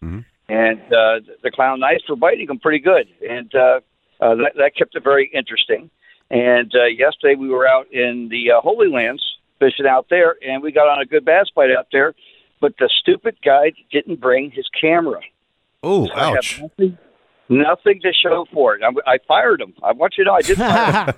And 0.50 0.82
uh, 0.82 1.22
the 1.44 1.52
clown 1.54 1.80
knives 1.80 2.04
were 2.10 2.18
biting 2.18 2.48
them 2.48 2.60
pretty 2.60 2.80
good, 2.80 3.08
and 3.30 3.54
uh, 3.56 3.80
uh, 4.20 4.36
that, 4.36 4.54
that 4.58 4.76
kept 4.76 4.96
it 4.96 5.04
very 5.04 5.32
interesting. 5.34 5.90
And 6.30 6.74
uh, 6.76 6.86
yesterday 6.86 7.36
we 7.36 7.48
were 7.48 7.68
out 7.68 7.88
in 7.94 8.28
the 8.30 8.52
uh, 8.52 8.62
Holey 8.62 8.92
Lands 8.92 9.24
fishing 9.60 9.86
out 9.86 10.08
there, 10.10 10.36
and 10.46 10.62
we 10.62 10.72
got 10.72 10.88
on 10.88 11.00
a 11.00 11.06
good 11.06 11.24
bass 11.24 11.48
bite 11.56 11.72
out 11.72 11.88
there. 11.92 12.14
But 12.60 12.74
the 12.80 12.90
stupid 13.00 13.38
guy 13.44 13.72
didn't 13.92 14.20
bring 14.20 14.52
his 14.52 14.68
camera. 14.80 15.22
Oh, 15.84 16.10
I 16.10 16.30
have 16.30 16.38
ouch. 16.38 16.62
nothing, 16.62 16.98
nothing 17.52 18.02
to 18.02 18.12
show 18.14 18.46
for 18.54 18.76
it. 18.76 18.82
I, 18.84 18.90
I 19.14 19.18
fired 19.28 19.62
him. 19.62 19.74
I 19.84 19.92
want 19.92 20.16
you 20.18 20.24
to 20.24 20.30
know 20.30 20.36
I 20.36 20.42
did 20.42 20.58
fire 20.58 21.14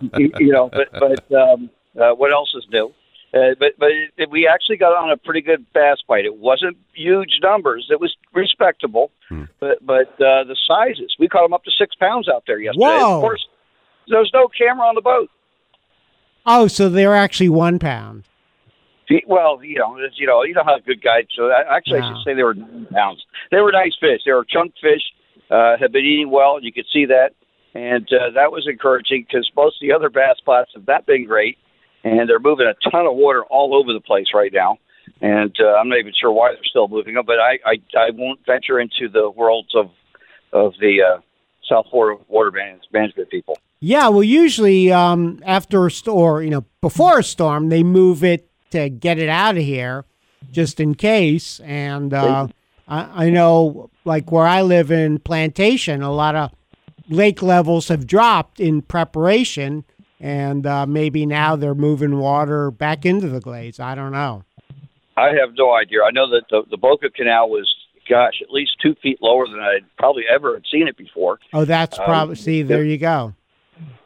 him. 0.00 0.10
you, 0.18 0.32
you 0.38 0.52
know, 0.52 0.68
but 0.70 0.88
but 0.92 1.32
um, 1.34 1.70
uh, 1.98 2.10
what 2.12 2.32
else 2.32 2.52
is 2.54 2.66
new? 2.70 2.92
Uh, 3.32 3.54
but 3.58 3.72
but 3.78 3.88
it, 4.16 4.30
we 4.30 4.46
actually 4.48 4.76
got 4.76 4.92
on 4.92 5.10
a 5.10 5.16
pretty 5.16 5.40
good 5.42 5.64
bass 5.72 5.98
bite. 6.08 6.24
It 6.24 6.36
wasn't 6.38 6.76
huge 6.94 7.40
numbers. 7.42 7.88
It 7.90 8.00
was 8.00 8.16
respectable, 8.34 9.10
but 9.60 9.84
but 9.84 10.08
uh, 10.14 10.44
the 10.44 10.56
sizes 10.66 11.14
we 11.18 11.28
caught 11.28 11.42
them 11.42 11.52
up 11.52 11.64
to 11.64 11.70
six 11.70 11.94
pounds 11.94 12.28
out 12.28 12.44
there 12.46 12.58
yesterday. 12.58 12.84
Whoa. 12.86 13.16
Of 13.16 13.20
course, 13.20 13.46
there's 14.08 14.30
no 14.32 14.48
camera 14.48 14.86
on 14.86 14.94
the 14.94 15.02
boat. 15.02 15.30
oh, 16.46 16.68
so 16.68 16.88
they're 16.88 17.14
actually 17.14 17.50
one 17.50 17.78
pound. 17.78 18.24
Well, 19.26 19.62
you 19.64 19.78
know, 19.78 19.96
you 20.16 20.26
know, 20.26 20.42
you 20.42 20.52
know 20.52 20.64
how 20.64 20.78
good 20.80 21.02
guides. 21.02 21.28
So 21.34 21.50
I, 21.50 21.76
actually, 21.76 22.00
I 22.00 22.08
should 22.08 22.24
say 22.24 22.34
they 22.34 22.42
were 22.42 22.54
nine 22.54 22.86
pounds. 22.92 23.24
They 23.50 23.60
were 23.60 23.72
nice 23.72 23.96
fish. 23.98 24.20
They 24.24 24.32
were 24.32 24.44
chunk 24.44 24.74
fish. 24.82 25.02
Uh, 25.50 25.76
have 25.78 25.92
been 25.92 26.04
eating 26.04 26.30
well. 26.30 26.56
and 26.56 26.64
You 26.64 26.72
could 26.72 26.86
see 26.92 27.06
that, 27.06 27.30
and 27.74 28.06
uh, 28.12 28.30
that 28.34 28.52
was 28.52 28.66
encouraging 28.68 29.24
because 29.26 29.50
most 29.56 29.76
of 29.76 29.88
the 29.88 29.92
other 29.92 30.10
bass 30.10 30.36
spots 30.38 30.70
have 30.74 30.86
not 30.86 31.06
been 31.06 31.24
great, 31.24 31.56
and 32.04 32.28
they're 32.28 32.38
moving 32.38 32.66
a 32.66 32.90
ton 32.90 33.06
of 33.06 33.16
water 33.16 33.44
all 33.44 33.74
over 33.74 33.92
the 33.92 34.00
place 34.00 34.28
right 34.34 34.52
now. 34.52 34.78
And 35.22 35.56
uh, 35.58 35.74
I'm 35.74 35.88
not 35.88 35.98
even 35.98 36.12
sure 36.18 36.30
why 36.30 36.52
they're 36.52 36.64
still 36.64 36.88
moving 36.88 37.14
them, 37.14 37.24
but 37.26 37.38
I 37.40 37.58
I, 37.64 37.76
I 37.96 38.10
won't 38.12 38.44
venture 38.44 38.78
into 38.78 39.08
the 39.08 39.30
worlds 39.30 39.74
of 39.74 39.90
of 40.52 40.74
the 40.80 41.02
uh, 41.02 41.20
South 41.68 41.86
Florida 41.90 42.22
water 42.28 42.50
management 42.50 43.30
people. 43.30 43.58
Yeah, 43.80 44.08
well, 44.08 44.24
usually 44.24 44.90
um, 44.90 45.40
after 45.44 45.86
a 45.86 45.90
storm, 45.90 46.44
you 46.44 46.50
know, 46.50 46.64
before 46.80 47.20
a 47.20 47.22
storm, 47.22 47.68
they 47.68 47.82
move 47.82 48.24
it 48.24 48.50
to 48.70 48.88
get 48.88 49.18
it 49.18 49.28
out 49.28 49.56
of 49.56 49.62
here, 49.62 50.04
just 50.50 50.80
in 50.80 50.94
case. 50.94 51.60
And 51.60 52.12
uh, 52.12 52.48
I, 52.88 53.26
I 53.26 53.30
know, 53.30 53.90
like 54.04 54.32
where 54.32 54.46
I 54.46 54.62
live 54.62 54.90
in 54.90 55.18
Plantation, 55.18 56.02
a 56.02 56.12
lot 56.12 56.34
of 56.34 56.50
lake 57.08 57.42
levels 57.42 57.88
have 57.88 58.06
dropped 58.06 58.60
in 58.60 58.82
preparation, 58.82 59.84
and 60.20 60.66
uh, 60.66 60.86
maybe 60.86 61.26
now 61.26 61.56
they're 61.56 61.74
moving 61.74 62.18
water 62.18 62.70
back 62.70 63.04
into 63.04 63.28
the 63.28 63.40
glades. 63.40 63.78
I 63.78 63.94
don't 63.94 64.12
know. 64.12 64.44
I 65.16 65.28
have 65.40 65.54
no 65.56 65.74
idea. 65.74 65.98
I 66.06 66.10
know 66.12 66.28
that 66.30 66.44
the, 66.50 66.62
the 66.70 66.76
Boca 66.76 67.10
Canal 67.10 67.50
was, 67.50 67.68
gosh, 68.08 68.40
at 68.42 68.50
least 68.50 68.72
two 68.80 68.94
feet 69.02 69.18
lower 69.20 69.46
than 69.46 69.58
I'd 69.60 69.84
probably 69.98 70.22
ever 70.32 70.54
had 70.54 70.62
seen 70.70 70.86
it 70.88 70.96
before. 70.96 71.38
Oh, 71.52 71.64
that's 71.64 71.98
Um, 71.98 72.04
probably. 72.04 72.36
see, 72.36 72.62
there 72.62 72.84
you 72.84 72.98
go. 72.98 73.34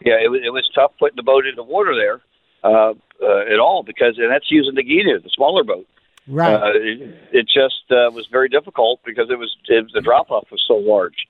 Yeah, 0.04 0.14
it 0.22 0.30
was, 0.30 0.40
it 0.44 0.50
was 0.50 0.68
tough 0.74 0.92
putting 0.98 1.16
the 1.16 1.22
boat 1.22 1.46
in 1.46 1.54
the 1.54 1.62
water 1.62 1.94
there 1.94 2.20
uh, 2.64 2.92
uh, 3.22 3.52
at 3.52 3.59
all 3.60 3.82
because, 3.82 4.18
and 4.18 4.30
that's 4.30 4.50
using 4.50 4.74
the 4.74 4.82
Gita, 4.82 5.20
the 5.22 5.30
smaller 5.30 5.64
boat. 5.64 5.86
Right. 6.28 6.54
Uh, 6.54 6.70
it, 6.74 7.14
it 7.32 7.46
just 7.46 7.90
uh, 7.90 8.10
was 8.12 8.28
very 8.30 8.48
difficult 8.48 9.00
because 9.04 9.28
it 9.30 9.38
was 9.38 9.54
it, 9.68 9.86
the 9.92 10.00
drop 10.00 10.30
off 10.30 10.48
was 10.50 10.62
so 10.66 10.74
large. 10.74 11.26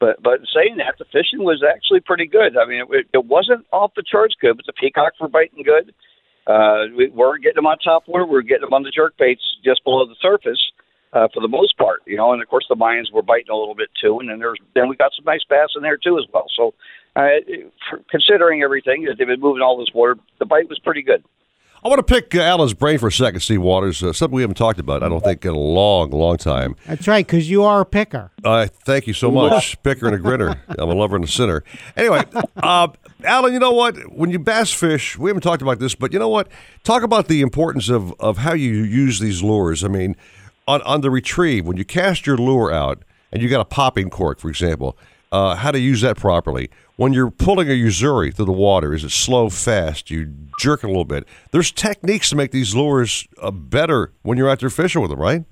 But 0.00 0.22
but 0.22 0.40
saying 0.52 0.76
that, 0.78 0.96
the 0.98 1.06
fishing 1.06 1.44
was 1.44 1.62
actually 1.62 2.00
pretty 2.00 2.26
good. 2.26 2.56
I 2.56 2.66
mean, 2.66 2.84
it, 2.90 3.06
it 3.12 3.24
wasn't 3.24 3.66
off 3.72 3.92
the 3.96 4.02
charts 4.02 4.34
good, 4.40 4.56
but 4.56 4.66
the 4.66 4.72
peacocks 4.72 5.18
were 5.20 5.28
biting 5.28 5.62
good. 5.62 5.94
Uh, 6.46 6.92
we 6.94 7.08
were 7.08 7.38
getting 7.38 7.56
them 7.56 7.66
on 7.66 7.78
top 7.78 8.04
water. 8.06 8.26
We 8.26 8.32
were 8.32 8.42
getting 8.42 8.66
them 8.66 8.74
on 8.74 8.82
the 8.82 8.90
jerk 8.90 9.16
baits 9.18 9.42
just 9.64 9.82
below 9.82 10.04
the 10.04 10.16
surface 10.20 10.60
uh, 11.14 11.28
for 11.32 11.40
the 11.40 11.48
most 11.48 11.78
part, 11.78 12.02
you 12.06 12.16
know. 12.16 12.32
And 12.32 12.42
of 12.42 12.48
course, 12.48 12.66
the 12.68 12.76
Mayans 12.76 13.12
were 13.12 13.22
biting 13.22 13.50
a 13.50 13.56
little 13.56 13.74
bit 13.74 13.88
too. 14.00 14.18
And 14.20 14.28
then 14.28 14.40
there's 14.40 14.58
then 14.74 14.88
we 14.88 14.96
got 14.96 15.12
some 15.16 15.24
nice 15.24 15.44
bass 15.48 15.70
in 15.76 15.82
there 15.82 15.96
too 15.96 16.18
as 16.18 16.24
well. 16.32 16.46
So, 16.54 16.74
uh, 17.16 17.40
considering 18.10 18.62
everything 18.62 19.04
that 19.04 19.16
they've 19.16 19.26
been 19.26 19.40
moving 19.40 19.62
all 19.62 19.78
this 19.78 19.94
water, 19.94 20.16
the 20.38 20.44
bite 20.44 20.68
was 20.68 20.78
pretty 20.80 21.02
good. 21.02 21.24
I 21.84 21.88
want 21.88 21.98
to 21.98 22.14
pick 22.14 22.34
uh, 22.34 22.40
Alan's 22.40 22.72
brain 22.72 22.98
for 22.98 23.08
a 23.08 23.12
second, 23.12 23.40
Steve 23.40 23.60
Waters. 23.60 24.02
Uh, 24.02 24.14
something 24.14 24.34
we 24.34 24.40
haven't 24.42 24.56
talked 24.56 24.78
about, 24.78 25.02
I 25.02 25.08
don't 25.10 25.22
think, 25.22 25.44
in 25.44 25.50
a 25.50 25.58
long, 25.58 26.10
long 26.12 26.38
time. 26.38 26.76
That's 26.86 27.06
right, 27.06 27.26
because 27.26 27.50
you 27.50 27.62
are 27.62 27.82
a 27.82 27.84
picker. 27.84 28.30
Uh, 28.42 28.66
thank 28.66 29.06
you 29.06 29.12
so 29.12 29.30
much, 29.30 29.80
picker 29.82 30.06
and 30.06 30.14
a 30.14 30.18
grinner. 30.18 30.58
I'm 30.78 30.88
a 30.88 30.94
lover 30.94 31.16
and 31.16 31.26
a 31.26 31.28
sinner. 31.28 31.62
Anyway, 31.94 32.22
uh, 32.56 32.88
Alan, 33.22 33.52
you 33.52 33.58
know 33.58 33.72
what? 33.72 33.96
When 34.10 34.30
you 34.30 34.38
bass 34.38 34.72
fish, 34.72 35.18
we 35.18 35.28
haven't 35.28 35.42
talked 35.42 35.60
about 35.60 35.78
this, 35.78 35.94
but 35.94 36.14
you 36.14 36.18
know 36.18 36.30
what? 36.30 36.48
Talk 36.84 37.02
about 37.02 37.28
the 37.28 37.42
importance 37.42 37.90
of, 37.90 38.14
of 38.18 38.38
how 38.38 38.54
you 38.54 38.72
use 38.72 39.18
these 39.18 39.42
lures. 39.42 39.84
I 39.84 39.88
mean, 39.88 40.16
on 40.66 40.80
on 40.82 41.02
the 41.02 41.10
retrieve 41.10 41.66
when 41.66 41.76
you 41.76 41.84
cast 41.84 42.26
your 42.26 42.38
lure 42.38 42.72
out 42.72 43.02
and 43.30 43.42
you 43.42 43.48
got 43.50 43.60
a 43.60 43.66
popping 43.66 44.08
cork, 44.08 44.40
for 44.40 44.48
example, 44.48 44.96
uh, 45.32 45.54
how 45.56 45.70
to 45.70 45.78
use 45.78 46.00
that 46.00 46.16
properly. 46.16 46.70
When 46.96 47.12
you're 47.12 47.30
pulling 47.30 47.68
a 47.68 47.72
Yo-Zuri 47.72 48.32
through 48.32 48.44
the 48.44 48.52
water, 48.52 48.94
is 48.94 49.02
it 49.02 49.10
slow, 49.10 49.50
fast? 49.50 50.12
You 50.12 50.32
jerk 50.60 50.84
it 50.84 50.86
a 50.86 50.90
little 50.90 51.04
bit. 51.04 51.26
There's 51.50 51.72
techniques 51.72 52.30
to 52.30 52.36
make 52.36 52.52
these 52.52 52.74
lures 52.74 53.26
uh, 53.42 53.50
better 53.50 54.12
when 54.22 54.38
you're 54.38 54.48
out 54.48 54.60
there 54.60 54.70
fishing 54.70 55.02
with 55.02 55.10
them, 55.10 55.18
right? 55.18 55.44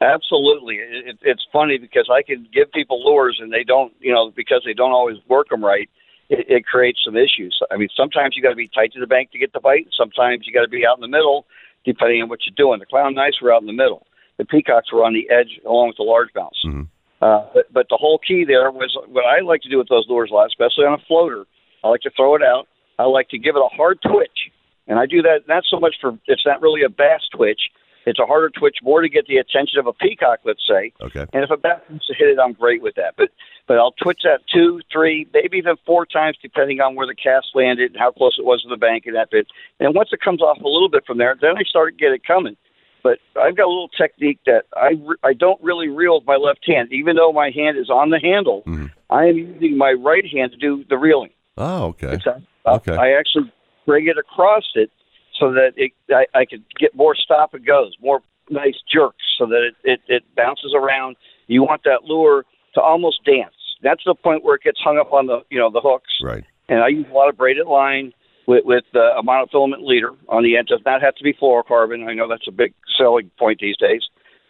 Absolutely. 0.00 0.76
It, 0.76 1.18
it's 1.22 1.46
funny 1.52 1.78
because 1.78 2.10
I 2.12 2.22
can 2.22 2.48
give 2.52 2.72
people 2.72 3.04
lures 3.04 3.38
and 3.40 3.52
they 3.52 3.62
don't, 3.62 3.92
you 4.00 4.12
know, 4.12 4.32
because 4.34 4.62
they 4.66 4.74
don't 4.74 4.90
always 4.90 5.18
work 5.28 5.50
them 5.50 5.64
right. 5.64 5.88
It, 6.28 6.46
it 6.48 6.66
creates 6.66 6.98
some 7.04 7.16
issues. 7.16 7.56
I 7.70 7.76
mean, 7.76 7.88
sometimes 7.96 8.34
you 8.36 8.42
got 8.42 8.50
to 8.50 8.56
be 8.56 8.68
tight 8.68 8.92
to 8.94 9.00
the 9.00 9.06
bank 9.06 9.30
to 9.30 9.38
get 9.38 9.52
the 9.52 9.60
bite. 9.60 9.86
Sometimes 9.96 10.46
you 10.46 10.52
got 10.52 10.62
to 10.62 10.68
be 10.68 10.84
out 10.84 10.96
in 10.96 11.00
the 11.00 11.08
middle, 11.08 11.46
depending 11.84 12.22
on 12.22 12.28
what 12.28 12.40
you're 12.44 12.54
doing. 12.56 12.80
The 12.80 12.86
clown 12.86 13.14
knives 13.14 13.38
were 13.40 13.54
out 13.54 13.60
in 13.60 13.68
the 13.68 13.72
middle. 13.72 14.04
The 14.36 14.44
peacocks 14.44 14.92
were 14.92 15.04
on 15.04 15.14
the 15.14 15.30
edge, 15.30 15.60
along 15.64 15.88
with 15.88 15.96
the 15.96 16.02
largemouths. 16.02 16.66
Mm-hmm. 16.66 16.82
Uh, 17.22 17.46
but, 17.54 17.72
but 17.72 17.86
the 17.88 17.96
whole 17.96 18.18
key 18.18 18.44
there 18.44 18.70
was 18.70 18.96
what 19.08 19.24
I 19.24 19.40
like 19.40 19.62
to 19.62 19.70
do 19.70 19.78
with 19.78 19.88
those 19.88 20.06
lures 20.08 20.30
a 20.30 20.34
lot, 20.34 20.46
especially 20.46 20.84
on 20.84 20.94
a 20.94 21.04
floater. 21.08 21.46
I 21.82 21.88
like 21.88 22.02
to 22.02 22.10
throw 22.16 22.34
it 22.34 22.42
out. 22.42 22.68
I 22.98 23.04
like 23.04 23.28
to 23.30 23.38
give 23.38 23.56
it 23.56 23.60
a 23.60 23.74
hard 23.74 23.98
twitch, 24.02 24.50
and 24.86 24.98
I 24.98 25.06
do 25.06 25.22
that 25.22 25.48
not 25.48 25.64
so 25.68 25.78
much 25.78 25.96
for 26.00 26.18
it's 26.26 26.44
not 26.46 26.60
really 26.60 26.82
a 26.82 26.88
bass 26.88 27.22
twitch. 27.34 27.60
It's 28.06 28.20
a 28.20 28.26
harder 28.26 28.50
twitch, 28.50 28.76
more 28.84 29.02
to 29.02 29.08
get 29.08 29.26
the 29.26 29.36
attention 29.36 29.80
of 29.80 29.88
a 29.88 29.92
peacock, 29.92 30.38
let's 30.44 30.62
say. 30.68 30.92
Okay. 31.02 31.26
And 31.32 31.42
if 31.42 31.50
a 31.50 31.56
bass 31.56 31.80
wants 31.90 32.06
to 32.06 32.14
hit 32.14 32.28
it, 32.28 32.38
I'm 32.38 32.52
great 32.52 32.80
with 32.80 32.94
that. 32.94 33.14
But 33.16 33.30
but 33.66 33.78
I'll 33.78 33.92
twitch 33.92 34.20
that 34.22 34.40
two, 34.52 34.80
three, 34.92 35.26
maybe 35.34 35.58
even 35.58 35.74
four 35.84 36.06
times, 36.06 36.36
depending 36.40 36.80
on 36.80 36.94
where 36.94 37.06
the 37.06 37.16
cast 37.16 37.48
landed 37.54 37.92
and 37.92 38.00
how 38.00 38.12
close 38.12 38.36
it 38.38 38.44
was 38.44 38.62
to 38.62 38.68
the 38.68 38.76
bank 38.76 39.04
and 39.06 39.16
that 39.16 39.30
bit. 39.30 39.48
And 39.80 39.94
once 39.94 40.10
it 40.12 40.20
comes 40.20 40.40
off 40.40 40.58
a 40.58 40.68
little 40.68 40.88
bit 40.88 41.04
from 41.04 41.18
there, 41.18 41.36
then 41.40 41.56
I 41.58 41.64
start 41.64 41.98
to 41.98 41.98
get 41.98 42.12
it 42.12 42.24
coming. 42.24 42.56
But 43.06 43.20
I've 43.40 43.56
got 43.56 43.66
a 43.66 43.68
little 43.68 43.88
technique 43.96 44.40
that 44.46 44.64
I 44.74 44.94
re- 45.00 45.16
I 45.22 45.32
don't 45.32 45.62
really 45.62 45.86
reel 45.86 46.16
with 46.18 46.26
my 46.26 46.34
left 46.34 46.66
hand, 46.66 46.88
even 46.90 47.14
though 47.14 47.32
my 47.32 47.52
hand 47.54 47.78
is 47.78 47.88
on 47.88 48.10
the 48.10 48.18
handle. 48.18 48.64
I 49.10 49.26
am 49.26 49.36
using 49.36 49.78
my 49.78 49.92
right 49.92 50.24
hand 50.26 50.50
to 50.50 50.56
do 50.56 50.84
the 50.88 50.98
reeling. 50.98 51.30
Oh, 51.56 51.84
okay. 51.90 52.14
It's, 52.14 52.26
uh, 52.26 52.40
I 52.66 53.12
actually 53.12 53.52
bring 53.86 54.08
it 54.08 54.18
across 54.18 54.64
it 54.74 54.90
so 55.38 55.52
that 55.52 55.74
it 55.76 55.92
I, 56.10 56.26
I 56.36 56.44
could 56.46 56.64
get 56.80 56.96
more 56.96 57.14
stop 57.14 57.54
and 57.54 57.64
goes, 57.64 57.92
more 58.02 58.22
nice 58.50 58.74
jerks, 58.92 59.22
so 59.38 59.46
that 59.46 59.62
it, 59.68 59.74
it, 59.84 60.00
it 60.08 60.22
bounces 60.34 60.74
around. 60.74 61.14
You 61.46 61.62
want 61.62 61.82
that 61.84 62.02
lure 62.02 62.44
to 62.74 62.80
almost 62.80 63.24
dance. 63.24 63.54
That's 63.84 64.02
the 64.04 64.16
point 64.16 64.42
where 64.42 64.56
it 64.56 64.62
gets 64.64 64.80
hung 64.82 64.98
up 64.98 65.12
on 65.12 65.28
the 65.28 65.42
you 65.48 65.60
know 65.60 65.70
the 65.70 65.80
hooks. 65.80 66.12
Right. 66.20 66.42
And 66.68 66.80
I 66.80 66.88
use 66.88 67.06
a 67.08 67.14
lot 67.14 67.28
of 67.28 67.36
braided 67.36 67.68
line 67.68 68.12
with, 68.46 68.64
with 68.64 68.84
uh, 68.94 69.18
a 69.18 69.22
monofilament 69.22 69.86
leader 69.86 70.10
on 70.28 70.42
the 70.42 70.56
end. 70.56 70.68
Does 70.68 70.80
not 70.84 71.02
have 71.02 71.14
to 71.16 71.24
be 71.24 71.34
fluorocarbon. 71.34 72.08
I 72.08 72.14
know 72.14 72.28
that's 72.28 72.48
a 72.48 72.52
big 72.52 72.72
selling 72.98 73.30
point 73.38 73.60
these 73.60 73.76
days. 73.76 74.02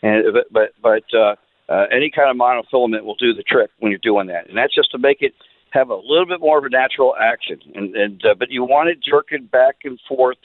And 0.02 0.24
but 0.32 0.52
but, 0.52 0.70
but 0.82 1.18
uh, 1.18 1.34
uh, 1.68 1.86
any 1.90 2.10
kind 2.14 2.30
of 2.30 2.36
monofilament 2.36 3.04
will 3.04 3.16
do 3.16 3.34
the 3.34 3.42
trick 3.42 3.70
when 3.78 3.90
you're 3.90 3.98
doing 3.98 4.28
that. 4.28 4.48
And 4.48 4.56
that's 4.56 4.74
just 4.74 4.90
to 4.92 4.98
make 4.98 5.18
it 5.20 5.32
have 5.70 5.90
a 5.90 5.96
little 5.96 6.26
bit 6.26 6.40
more 6.40 6.58
of 6.58 6.64
a 6.64 6.68
natural 6.68 7.14
action. 7.20 7.60
And, 7.74 7.96
and 7.96 8.24
uh, 8.24 8.34
but 8.38 8.50
you 8.50 8.62
want 8.62 8.88
it 8.88 8.98
jerking 9.02 9.46
back 9.46 9.76
and 9.84 9.98
forth. 10.08 10.38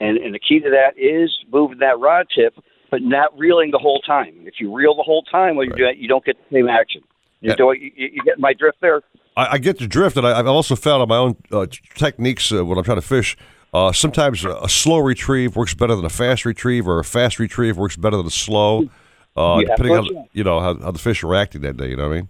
And, 0.00 0.18
and 0.18 0.34
the 0.34 0.40
key 0.40 0.60
to 0.60 0.70
that 0.70 0.98
is 0.98 1.30
moving 1.52 1.78
that 1.78 2.00
rod 2.00 2.26
tip, 2.34 2.54
but 2.90 3.00
not 3.02 3.36
reeling 3.38 3.70
the 3.70 3.78
whole 3.78 4.00
time. 4.00 4.34
If 4.44 4.54
you 4.58 4.74
reel 4.74 4.96
the 4.96 5.04
whole 5.04 5.22
time 5.22 5.56
while 5.56 5.64
you're 5.64 5.76
doing 5.76 5.92
it, 5.92 5.98
you 5.98 6.08
don't 6.08 6.24
get 6.24 6.36
the 6.36 6.56
same 6.56 6.68
action. 6.68 7.02
You, 7.44 7.50
Yeah. 7.50 7.56
do 7.56 7.72
you, 7.78 7.90
you 7.96 8.22
get 8.24 8.38
my 8.38 8.52
drift 8.54 8.78
there? 8.80 9.02
I, 9.36 9.46
I 9.52 9.58
get 9.58 9.78
the 9.78 9.86
drift, 9.86 10.16
and 10.16 10.26
I, 10.26 10.38
I've 10.38 10.46
also 10.46 10.74
found 10.76 11.02
on 11.02 11.08
my 11.08 11.16
own 11.16 11.36
uh, 11.52 11.66
techniques 11.94 12.50
uh, 12.50 12.64
when 12.64 12.78
I'm 12.78 12.84
trying 12.84 13.00
to 13.00 13.06
fish. 13.06 13.36
Uh, 13.72 13.92
sometimes 13.92 14.44
a, 14.44 14.50
a 14.62 14.68
slow 14.68 14.98
retrieve 14.98 15.56
works 15.56 15.74
better 15.74 15.94
than 15.96 16.04
a 16.04 16.08
fast 16.10 16.44
retrieve, 16.44 16.86
or 16.88 16.98
a 17.00 17.04
fast 17.04 17.38
retrieve 17.38 17.76
works 17.76 17.96
better 17.96 18.16
than 18.16 18.26
a 18.26 18.30
slow. 18.30 18.88
Uh, 19.36 19.58
You 19.60 19.66
depending 19.66 19.96
on 19.96 20.28
you 20.32 20.44
know 20.44 20.60
how, 20.60 20.74
how 20.78 20.90
the 20.92 20.98
fish 20.98 21.22
are 21.24 21.34
acting 21.34 21.62
that 21.62 21.76
day. 21.76 21.88
You 21.88 21.96
know 21.96 22.08
what 22.08 22.14
I 22.14 22.20
mean? 22.20 22.28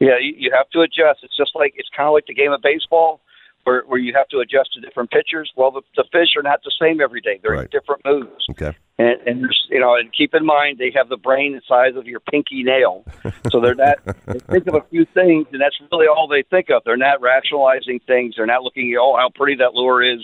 Yeah, 0.00 0.18
you, 0.20 0.34
you 0.36 0.50
have 0.54 0.68
to 0.70 0.80
adjust. 0.80 1.20
It's 1.22 1.36
just 1.36 1.52
like 1.54 1.72
it's 1.76 1.88
kind 1.96 2.08
of 2.08 2.12
like 2.14 2.26
the 2.26 2.34
game 2.34 2.50
of 2.52 2.60
baseball, 2.62 3.20
where 3.64 3.82
where 3.86 3.98
you 4.00 4.12
have 4.16 4.28
to 4.28 4.38
adjust 4.40 4.74
to 4.74 4.80
different 4.80 5.10
pitchers. 5.10 5.50
Well, 5.56 5.70
the, 5.70 5.82
the 5.96 6.04
fish 6.12 6.30
are 6.36 6.42
not 6.42 6.60
the 6.64 6.72
same 6.82 7.00
every 7.00 7.20
day. 7.20 7.38
They're 7.42 7.52
Right. 7.52 7.70
different 7.70 8.02
moves. 8.04 8.44
Okay. 8.50 8.76
And, 8.98 9.20
and 9.26 9.46
you 9.68 9.78
know, 9.78 9.94
and 9.94 10.10
keep 10.12 10.34
in 10.34 10.46
mind 10.46 10.78
they 10.78 10.90
have 10.96 11.10
the 11.10 11.18
brain 11.18 11.52
the 11.52 11.60
size 11.68 11.96
of 11.96 12.06
your 12.06 12.20
pinky 12.20 12.62
nail, 12.62 13.04
so 13.50 13.60
they're 13.60 13.74
not. 13.74 13.98
they 14.26 14.38
think 14.38 14.66
of 14.68 14.74
a 14.74 14.84
few 14.88 15.04
things, 15.12 15.46
and 15.52 15.60
that's 15.60 15.76
really 15.92 16.06
all 16.06 16.26
they 16.26 16.42
think 16.48 16.70
of. 16.70 16.82
They're 16.84 16.96
not 16.96 17.20
rationalizing 17.20 18.00
things. 18.06 18.34
They're 18.36 18.46
not 18.46 18.62
looking 18.62 18.90
at 18.92 18.98
oh 18.98 19.14
how 19.16 19.28
pretty 19.34 19.56
that 19.56 19.74
lure 19.74 20.02
is, 20.02 20.20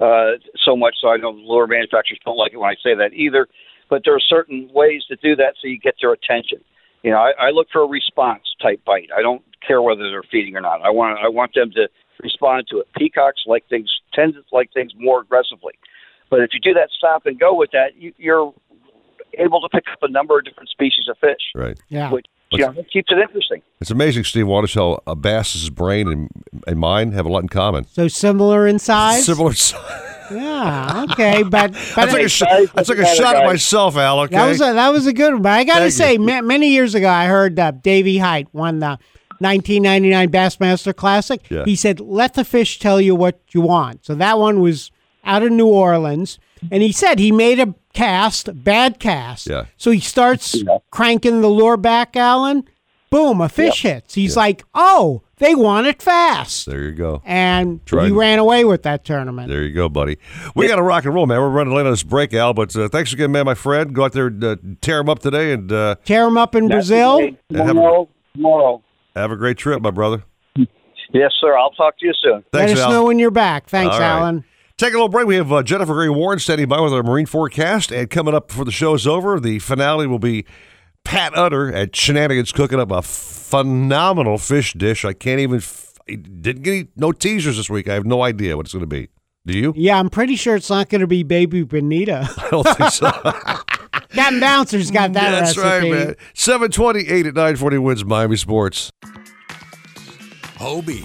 uh, 0.00 0.40
so 0.64 0.74
much. 0.74 0.94
So 1.02 1.08
I 1.08 1.18
know 1.18 1.32
lure 1.32 1.66
manufacturers 1.66 2.18
don't 2.24 2.38
like 2.38 2.54
it 2.54 2.56
when 2.56 2.70
I 2.70 2.76
say 2.82 2.94
that 2.94 3.12
either. 3.12 3.46
But 3.90 4.02
there 4.04 4.14
are 4.14 4.20
certain 4.20 4.70
ways 4.72 5.04
to 5.08 5.16
do 5.16 5.36
that 5.36 5.54
so 5.60 5.68
you 5.68 5.78
get 5.78 5.96
their 6.00 6.12
attention. 6.12 6.58
You 7.02 7.10
know, 7.10 7.18
I, 7.18 7.32
I 7.38 7.50
look 7.50 7.68
for 7.70 7.82
a 7.82 7.86
response 7.86 8.42
type 8.62 8.82
bite. 8.86 9.10
I 9.14 9.20
don't 9.20 9.42
care 9.66 9.82
whether 9.82 10.08
they're 10.10 10.24
feeding 10.30 10.56
or 10.56 10.62
not. 10.62 10.80
I 10.82 10.90
want 10.90 11.18
I 11.22 11.28
want 11.28 11.52
them 11.54 11.70
to 11.72 11.88
respond 12.22 12.66
to 12.70 12.80
it. 12.80 12.88
Peacocks 12.96 13.42
like 13.46 13.68
things 13.68 13.90
tend 14.14 14.34
to 14.34 14.40
like 14.52 14.72
things 14.72 14.92
more 14.96 15.20
aggressively. 15.20 15.74
But 16.30 16.40
if 16.40 16.50
you 16.52 16.60
do 16.60 16.74
that 16.74 16.88
stop 16.96 17.26
and 17.26 17.38
go 17.38 17.54
with 17.54 17.70
that, 17.72 17.96
you, 17.96 18.12
you're 18.16 18.52
able 19.38 19.60
to 19.60 19.68
pick 19.68 19.84
up 19.92 20.02
a 20.02 20.08
number 20.08 20.38
of 20.38 20.44
different 20.44 20.68
species 20.68 21.06
of 21.08 21.16
fish. 21.18 21.40
Right. 21.54 21.78
Yeah. 21.88 22.10
Which 22.10 22.26
you 22.52 22.58
know, 22.60 22.72
keeps 22.92 23.10
it 23.10 23.18
interesting. 23.18 23.62
It's 23.80 23.90
amazing, 23.90 24.24
Steve 24.24 24.46
Waters, 24.46 24.74
how 24.74 25.02
a 25.06 25.16
bass's 25.16 25.70
brain 25.70 26.08
and, 26.08 26.28
and 26.66 26.78
mine 26.78 27.12
have 27.12 27.26
a 27.26 27.28
lot 27.28 27.42
in 27.42 27.48
common. 27.48 27.86
So 27.88 28.06
similar 28.08 28.66
in 28.66 28.78
size. 28.78 29.26
Similar 29.26 29.54
size. 29.54 29.80
Yeah. 30.30 31.04
Okay. 31.10 31.42
But 31.42 31.72
but 31.94 31.98
I 31.98 32.10
took 32.10 32.20
a, 32.20 32.28
sh- 32.30 32.42
I 32.42 32.82
took 32.82 32.98
a 32.98 33.04
shot 33.04 33.36
at 33.36 33.44
myself, 33.44 33.94
Al. 33.96 34.20
Okay. 34.20 34.34
That 34.34 34.48
was 34.48 34.60
a, 34.62 34.72
that 34.72 34.88
was 34.88 35.06
a 35.06 35.12
good 35.12 35.34
one. 35.34 35.42
But 35.42 35.52
I 35.52 35.64
got 35.64 35.80
to 35.80 35.90
say, 35.90 36.16
ma- 36.16 36.40
many 36.40 36.70
years 36.70 36.94
ago, 36.94 37.10
I 37.10 37.26
heard 37.26 37.58
uh, 37.58 37.72
Davy 37.72 38.16
Hite 38.16 38.48
won 38.54 38.78
the 38.78 38.98
1999 39.40 40.30
Bassmaster 40.30 40.96
Classic. 40.96 41.44
Yeah. 41.50 41.64
He 41.66 41.76
said, 41.76 42.00
"Let 42.00 42.34
the 42.34 42.44
fish 42.44 42.78
tell 42.78 43.02
you 43.02 43.14
what 43.14 43.38
you 43.52 43.60
want." 43.60 44.06
So 44.06 44.14
that 44.14 44.38
one 44.38 44.60
was 44.60 44.90
out 45.24 45.42
of 45.42 45.50
New 45.52 45.66
Orleans, 45.66 46.38
and 46.70 46.82
he 46.82 46.92
said 46.92 47.18
he 47.18 47.32
made 47.32 47.58
a 47.60 47.74
cast, 47.92 48.62
bad 48.64 48.98
cast. 48.98 49.48
Yeah. 49.48 49.64
So 49.76 49.90
he 49.90 50.00
starts 50.00 50.56
cranking 50.90 51.40
the 51.40 51.48
lure 51.48 51.76
back, 51.76 52.16
Alan. 52.16 52.64
Boom, 53.10 53.40
a 53.40 53.48
fish 53.48 53.82
hits. 53.82 54.14
He's 54.14 54.36
like, 54.36 54.64
"Oh, 54.74 55.22
they 55.38 55.54
want 55.54 55.86
it 55.86 56.02
fast," 56.02 56.66
there 56.66 56.82
you 56.82 56.90
go. 56.92 57.22
and 57.24 57.84
Tried. 57.86 58.06
he 58.06 58.10
ran 58.10 58.40
away 58.40 58.64
with 58.64 58.82
that 58.82 59.04
tournament. 59.04 59.48
There 59.48 59.62
you 59.62 59.72
go, 59.72 59.88
buddy. 59.88 60.18
We 60.56 60.66
got 60.66 60.76
to 60.76 60.82
rock 60.82 61.04
and 61.04 61.14
roll, 61.14 61.26
man. 61.26 61.38
We're 61.40 61.48
running 61.48 61.74
late 61.74 61.86
on 61.86 61.92
this 61.92 62.02
break, 62.02 62.34
Al. 62.34 62.54
But 62.54 62.74
uh, 62.74 62.88
thanks 62.88 63.12
again, 63.12 63.30
man, 63.30 63.44
my 63.44 63.54
friend. 63.54 63.94
Go 63.94 64.04
out 64.04 64.12
there 64.14 64.26
and 64.26 64.42
uh, 64.42 64.56
tear 64.80 64.96
them 64.98 65.08
up 65.08 65.20
today, 65.20 65.52
and 65.52 65.70
uh, 65.70 65.94
Tear 66.04 66.24
them 66.24 66.36
up 66.36 66.56
in 66.56 66.66
Brazil. 66.68 67.18
and 67.18 67.36
have 67.56 67.66
a, 67.66 67.68
Tomorrow, 67.68 68.08
tomorrow. 68.34 68.82
have 69.14 69.30
a 69.30 69.36
great 69.36 69.58
trip, 69.58 69.80
my 69.80 69.92
brother. 69.92 70.24
Yes, 71.12 71.30
sir. 71.40 71.56
I'll 71.56 71.70
talk 71.70 71.96
to 71.98 72.06
you 72.06 72.12
soon. 72.20 72.42
Thanks, 72.52 72.70
Let 72.72 72.78
us 72.78 72.84
Al. 72.86 72.90
know 72.90 73.04
when 73.04 73.20
you're 73.20 73.30
back. 73.30 73.68
Thanks, 73.68 73.94
All 73.94 74.00
right. 74.00 74.06
Alan. 74.08 74.44
Take 74.76 74.90
a 74.92 74.96
little 74.96 75.08
break. 75.08 75.26
We 75.28 75.36
have 75.36 75.52
uh, 75.52 75.62
Jennifer 75.62 75.94
Gray 75.94 76.08
Warren 76.08 76.40
standing 76.40 76.66
by 76.68 76.80
with 76.80 76.92
our 76.92 77.02
marine 77.04 77.26
forecast, 77.26 77.92
and 77.92 78.10
coming 78.10 78.34
up 78.34 78.48
before 78.48 78.64
the 78.64 78.72
show 78.72 78.94
is 78.94 79.06
over, 79.06 79.38
the 79.38 79.60
finale 79.60 80.06
will 80.08 80.18
be 80.18 80.44
Pat 81.04 81.32
Utter 81.36 81.72
at 81.72 81.94
Shenanigans 81.94 82.50
cooking 82.50 82.80
up 82.80 82.90
a 82.90 83.00
phenomenal 83.00 84.36
fish 84.36 84.72
dish. 84.72 85.04
I 85.04 85.12
can't 85.12 85.38
even 85.38 85.58
f- 85.58 85.92
I 86.10 86.16
didn't 86.16 86.62
get 86.62 86.70
any, 86.72 86.88
no 86.96 87.12
teasers 87.12 87.56
this 87.56 87.70
week. 87.70 87.88
I 87.88 87.94
have 87.94 88.04
no 88.04 88.22
idea 88.22 88.56
what 88.56 88.66
it's 88.66 88.72
going 88.72 88.80
to 88.82 88.86
be. 88.88 89.08
Do 89.46 89.56
you? 89.56 89.72
Yeah, 89.76 89.96
I'm 89.98 90.10
pretty 90.10 90.34
sure 90.36 90.56
it's 90.56 90.70
not 90.70 90.88
going 90.88 91.02
to 91.02 91.06
be 91.06 91.22
Baby 91.22 91.62
Bonita. 91.62 92.28
I 92.36 92.48
don't 92.50 92.66
think 92.76 92.90
so. 92.90 93.10
Captain 94.10 94.40
Bouncer's 94.40 94.90
got 94.90 95.12
that 95.12 95.30
That's 95.30 95.56
recipe. 95.56 95.90
right, 95.92 96.06
man. 96.06 96.16
Seven 96.34 96.70
twenty-eight 96.72 97.26
at 97.26 97.34
nine 97.34 97.54
forty 97.56 97.78
wins 97.78 98.04
Miami 98.04 98.36
Sports. 98.36 98.90
Hobie, 100.58 101.04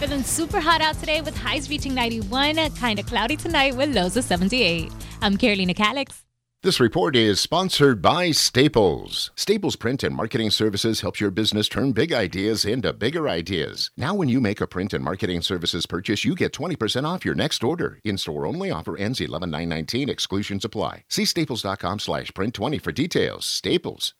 Feeling 0.00 0.22
super 0.22 0.60
hot 0.60 0.80
out 0.80 0.98
today 0.98 1.20
with 1.20 1.36
highs 1.36 1.68
reaching 1.68 1.94
91, 1.94 2.56
kinda 2.70 3.02
cloudy 3.02 3.36
tonight 3.36 3.76
with 3.76 3.94
lows 3.94 4.16
of 4.16 4.24
78. 4.24 4.90
I'm 5.20 5.36
Carolina 5.36 5.74
Calix. 5.74 6.24
This 6.62 6.80
report 6.80 7.14
is 7.14 7.38
sponsored 7.38 8.00
by 8.00 8.30
Staples. 8.30 9.30
Staples 9.34 9.76
Print 9.76 10.02
and 10.02 10.16
Marketing 10.16 10.48
Services 10.48 11.02
helps 11.02 11.20
your 11.20 11.30
business 11.30 11.68
turn 11.68 11.92
big 11.92 12.14
ideas 12.14 12.64
into 12.64 12.94
bigger 12.94 13.28
ideas. 13.28 13.90
Now, 13.98 14.14
when 14.14 14.30
you 14.30 14.40
make 14.40 14.62
a 14.62 14.66
print 14.66 14.94
and 14.94 15.04
marketing 15.04 15.42
services 15.42 15.84
purchase, 15.84 16.24
you 16.24 16.34
get 16.34 16.54
20% 16.54 17.04
off 17.06 17.26
your 17.26 17.34
next 17.34 17.62
order. 17.62 18.00
In-store 18.02 18.46
only 18.46 18.70
offer 18.70 18.96
ends 18.96 19.20
11 19.20 19.52
Exclusions 20.08 20.64
apply. 20.64 21.04
See 21.10 21.26
staples.com 21.26 21.98
slash 21.98 22.32
print 22.34 22.54
20 22.54 22.78
for 22.78 22.92
details. 22.92 23.44
Staples. 23.44 24.14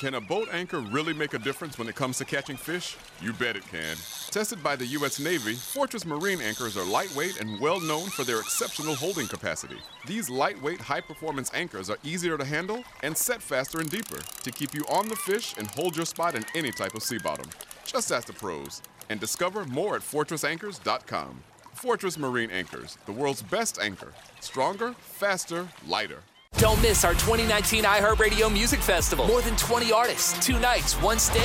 Can 0.00 0.14
a 0.14 0.20
boat 0.20 0.48
anchor 0.50 0.80
really 0.80 1.12
make 1.12 1.34
a 1.34 1.38
difference 1.38 1.78
when 1.78 1.86
it 1.86 1.94
comes 1.94 2.16
to 2.16 2.24
catching 2.24 2.56
fish? 2.56 2.96
You 3.20 3.34
bet 3.34 3.54
it 3.54 3.68
can. 3.68 3.98
Tested 4.30 4.62
by 4.62 4.74
the 4.74 4.86
U.S. 4.86 5.20
Navy, 5.20 5.52
Fortress 5.52 6.06
Marine 6.06 6.40
anchors 6.40 6.78
are 6.78 6.86
lightweight 6.86 7.38
and 7.38 7.60
well 7.60 7.78
known 7.80 8.08
for 8.08 8.24
their 8.24 8.40
exceptional 8.40 8.94
holding 8.94 9.26
capacity. 9.26 9.76
These 10.06 10.30
lightweight, 10.30 10.80
high 10.80 11.02
performance 11.02 11.50
anchors 11.52 11.90
are 11.90 11.98
easier 12.02 12.38
to 12.38 12.46
handle 12.46 12.82
and 13.02 13.14
set 13.14 13.42
faster 13.42 13.78
and 13.80 13.90
deeper 13.90 14.16
to 14.16 14.50
keep 14.50 14.72
you 14.72 14.86
on 14.88 15.06
the 15.06 15.16
fish 15.16 15.54
and 15.58 15.66
hold 15.66 15.94
your 15.94 16.06
spot 16.06 16.34
in 16.34 16.46
any 16.54 16.72
type 16.72 16.94
of 16.94 17.02
sea 17.02 17.18
bottom. 17.18 17.50
Just 17.84 18.10
ask 18.10 18.26
the 18.26 18.32
pros 18.32 18.80
and 19.10 19.20
discover 19.20 19.66
more 19.66 19.96
at 19.96 20.00
fortressanchors.com. 20.00 21.42
Fortress 21.74 22.16
Marine 22.16 22.50
Anchors, 22.50 22.96
the 23.04 23.12
world's 23.12 23.42
best 23.42 23.78
anchor. 23.78 24.14
Stronger, 24.40 24.94
faster, 24.94 25.68
lighter. 25.86 26.22
Don't 26.58 26.82
miss 26.82 27.06
our 27.06 27.12
2019 27.14 27.84
iHeartRadio 27.84 28.52
Music 28.52 28.80
Festival. 28.80 29.26
More 29.26 29.40
than 29.40 29.56
20 29.56 29.92
artists, 29.92 30.44
two 30.44 30.58
nights, 30.58 30.92
one 31.00 31.18
stage. 31.18 31.42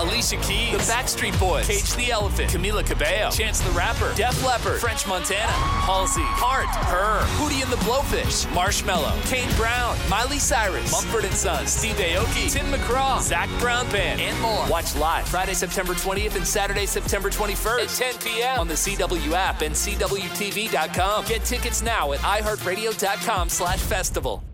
Alicia 0.00 0.36
Keys, 0.38 0.72
The 0.72 0.92
Backstreet 0.92 1.38
Boys, 1.38 1.68
Cage 1.68 1.94
the 1.94 2.10
Elephant, 2.10 2.50
Camila 2.50 2.84
Cabello, 2.84 3.30
Chance 3.30 3.60
the 3.60 3.70
Rapper, 3.70 4.12
Def 4.16 4.44
Leppard, 4.44 4.80
French 4.80 5.06
Montana, 5.06 5.52
Halsey, 5.52 6.20
Heart, 6.24 6.66
H.E.R., 6.68 7.20
Hootie 7.38 7.62
and 7.62 7.70
the 7.70 7.76
Blowfish, 7.84 8.44
Marshmello, 8.48 9.12
Kane 9.30 9.48
Brown, 9.54 9.96
Miley 10.10 10.40
Cyrus, 10.40 10.90
Mumford 10.90 11.24
and 11.26 11.34
Sons, 11.34 11.70
Steve 11.70 11.94
Aoki, 11.94 12.50
Tim 12.50 12.66
McGraw, 12.72 13.20
Zac 13.22 13.48
Brown 13.60 13.88
Band, 13.92 14.20
and 14.20 14.36
more. 14.40 14.66
Watch 14.68 14.96
live 14.96 15.28
Friday, 15.28 15.54
September 15.54 15.94
20th 15.94 16.34
and 16.34 16.46
Saturday, 16.46 16.86
September 16.86 17.30
21st 17.30 18.00
at 18.00 18.14
10 18.18 18.18
p.m. 18.32 18.58
on 18.58 18.66
the 18.66 18.74
CW 18.74 19.32
app 19.32 19.60
and 19.62 19.72
CWTV.com. 19.76 21.24
Get 21.26 21.44
tickets 21.44 21.82
now 21.82 22.12
at 22.12 22.18
iHeartRadio.com 22.20 23.48
slash 23.48 23.78
festival. 24.14 24.53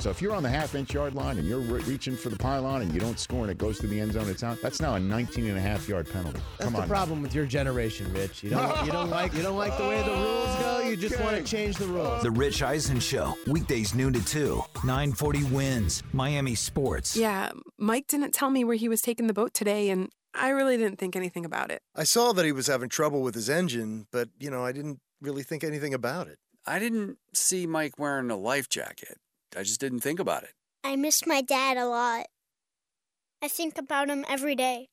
So 0.00 0.08
if 0.08 0.22
you're 0.22 0.34
on 0.34 0.42
the 0.42 0.48
half 0.48 0.74
inch 0.74 0.94
yard 0.94 1.14
line 1.14 1.38
and 1.38 1.46
you're 1.46 1.60
re- 1.60 1.82
reaching 1.82 2.16
for 2.16 2.30
the 2.30 2.36
pylon 2.36 2.80
and 2.80 2.92
you 2.92 2.98
don't 2.98 3.18
score 3.18 3.42
and 3.42 3.50
it 3.50 3.58
goes 3.58 3.78
to 3.80 3.86
the 3.86 4.00
end 4.00 4.12
zone, 4.14 4.28
it's 4.30 4.42
out. 4.42 4.58
That's 4.62 4.80
now 4.80 4.94
a 4.94 5.00
19 5.00 5.46
and 5.46 5.58
a 5.58 5.60
half 5.60 5.86
yard 5.88 6.08
penalty. 6.10 6.40
That's 6.58 6.64
Come 6.64 6.72
the 6.72 6.82
on. 6.82 6.88
problem 6.88 7.20
with 7.20 7.34
your 7.34 7.44
generation, 7.44 8.10
Rich. 8.14 8.42
You 8.42 8.50
don't 8.50 8.86
you 8.86 8.92
don't 8.92 9.10
like 9.10 9.34
you 9.34 9.42
don't 9.42 9.58
like 9.58 9.76
the 9.76 9.84
way 9.86 10.02
the 10.02 10.10
rules 10.10 10.56
go. 10.56 10.80
You 10.80 10.96
just 10.96 11.20
want 11.20 11.36
to 11.36 11.42
change 11.42 11.76
the 11.76 11.86
rules. 11.86 12.22
The 12.22 12.30
Rich 12.30 12.62
Eisen 12.62 12.98
Show, 12.98 13.34
weekdays 13.46 13.94
noon 13.94 14.14
to 14.14 14.24
2. 14.24 14.62
940 14.84 15.44
wins, 15.44 16.02
Miami 16.12 16.54
Sports. 16.54 17.14
Yeah, 17.16 17.50
Mike 17.78 18.06
didn't 18.06 18.32
tell 18.32 18.48
me 18.50 18.64
where 18.64 18.76
he 18.76 18.88
was 18.88 19.02
taking 19.02 19.26
the 19.26 19.34
boat 19.34 19.52
today, 19.52 19.90
and 19.90 20.08
I 20.34 20.48
really 20.48 20.76
didn't 20.78 20.98
think 20.98 21.14
anything 21.14 21.44
about 21.44 21.70
it. 21.70 21.82
I 21.94 22.04
saw 22.04 22.32
that 22.32 22.44
he 22.46 22.52
was 22.52 22.68
having 22.68 22.88
trouble 22.88 23.20
with 23.22 23.34
his 23.34 23.50
engine, 23.50 24.06
but, 24.10 24.28
you 24.38 24.50
know, 24.50 24.64
I 24.64 24.72
didn't 24.72 25.00
really 25.20 25.42
think 25.42 25.62
anything 25.62 25.92
about 25.92 26.26
it. 26.28 26.38
I 26.66 26.78
didn't 26.78 27.18
see 27.34 27.66
Mike 27.66 27.98
wearing 27.98 28.30
a 28.30 28.36
life 28.36 28.68
jacket. 28.68 29.18
I 29.56 29.62
just 29.62 29.80
didn't 29.80 30.00
think 30.00 30.20
about 30.20 30.44
it. 30.44 30.50
I 30.84 30.96
miss 30.96 31.26
my 31.26 31.42
dad 31.42 31.76
a 31.76 31.86
lot. 31.86 32.26
I 33.42 33.48
think 33.48 33.78
about 33.78 34.08
him 34.08 34.24
every 34.28 34.54
day. 34.54 34.88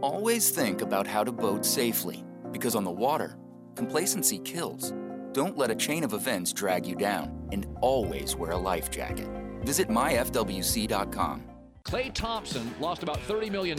Always 0.00 0.50
think 0.50 0.80
about 0.80 1.06
how 1.06 1.22
to 1.22 1.32
boat 1.32 1.64
safely, 1.64 2.24
because 2.50 2.74
on 2.74 2.84
the 2.84 2.90
water, 2.90 3.36
complacency 3.76 4.38
kills. 4.38 4.92
Don't 5.32 5.56
let 5.56 5.70
a 5.70 5.76
chain 5.76 6.02
of 6.02 6.12
events 6.12 6.52
drag 6.52 6.86
you 6.86 6.96
down, 6.96 7.48
and 7.52 7.66
always 7.80 8.34
wear 8.34 8.50
a 8.50 8.58
life 8.58 8.90
jacket. 8.90 9.28
Visit 9.62 9.88
myfwc.com. 9.88 11.51
Klay 11.84 12.12
Thompson 12.14 12.72
lost 12.80 13.02
about 13.02 13.18
$30 13.28 13.50
million 13.50 13.78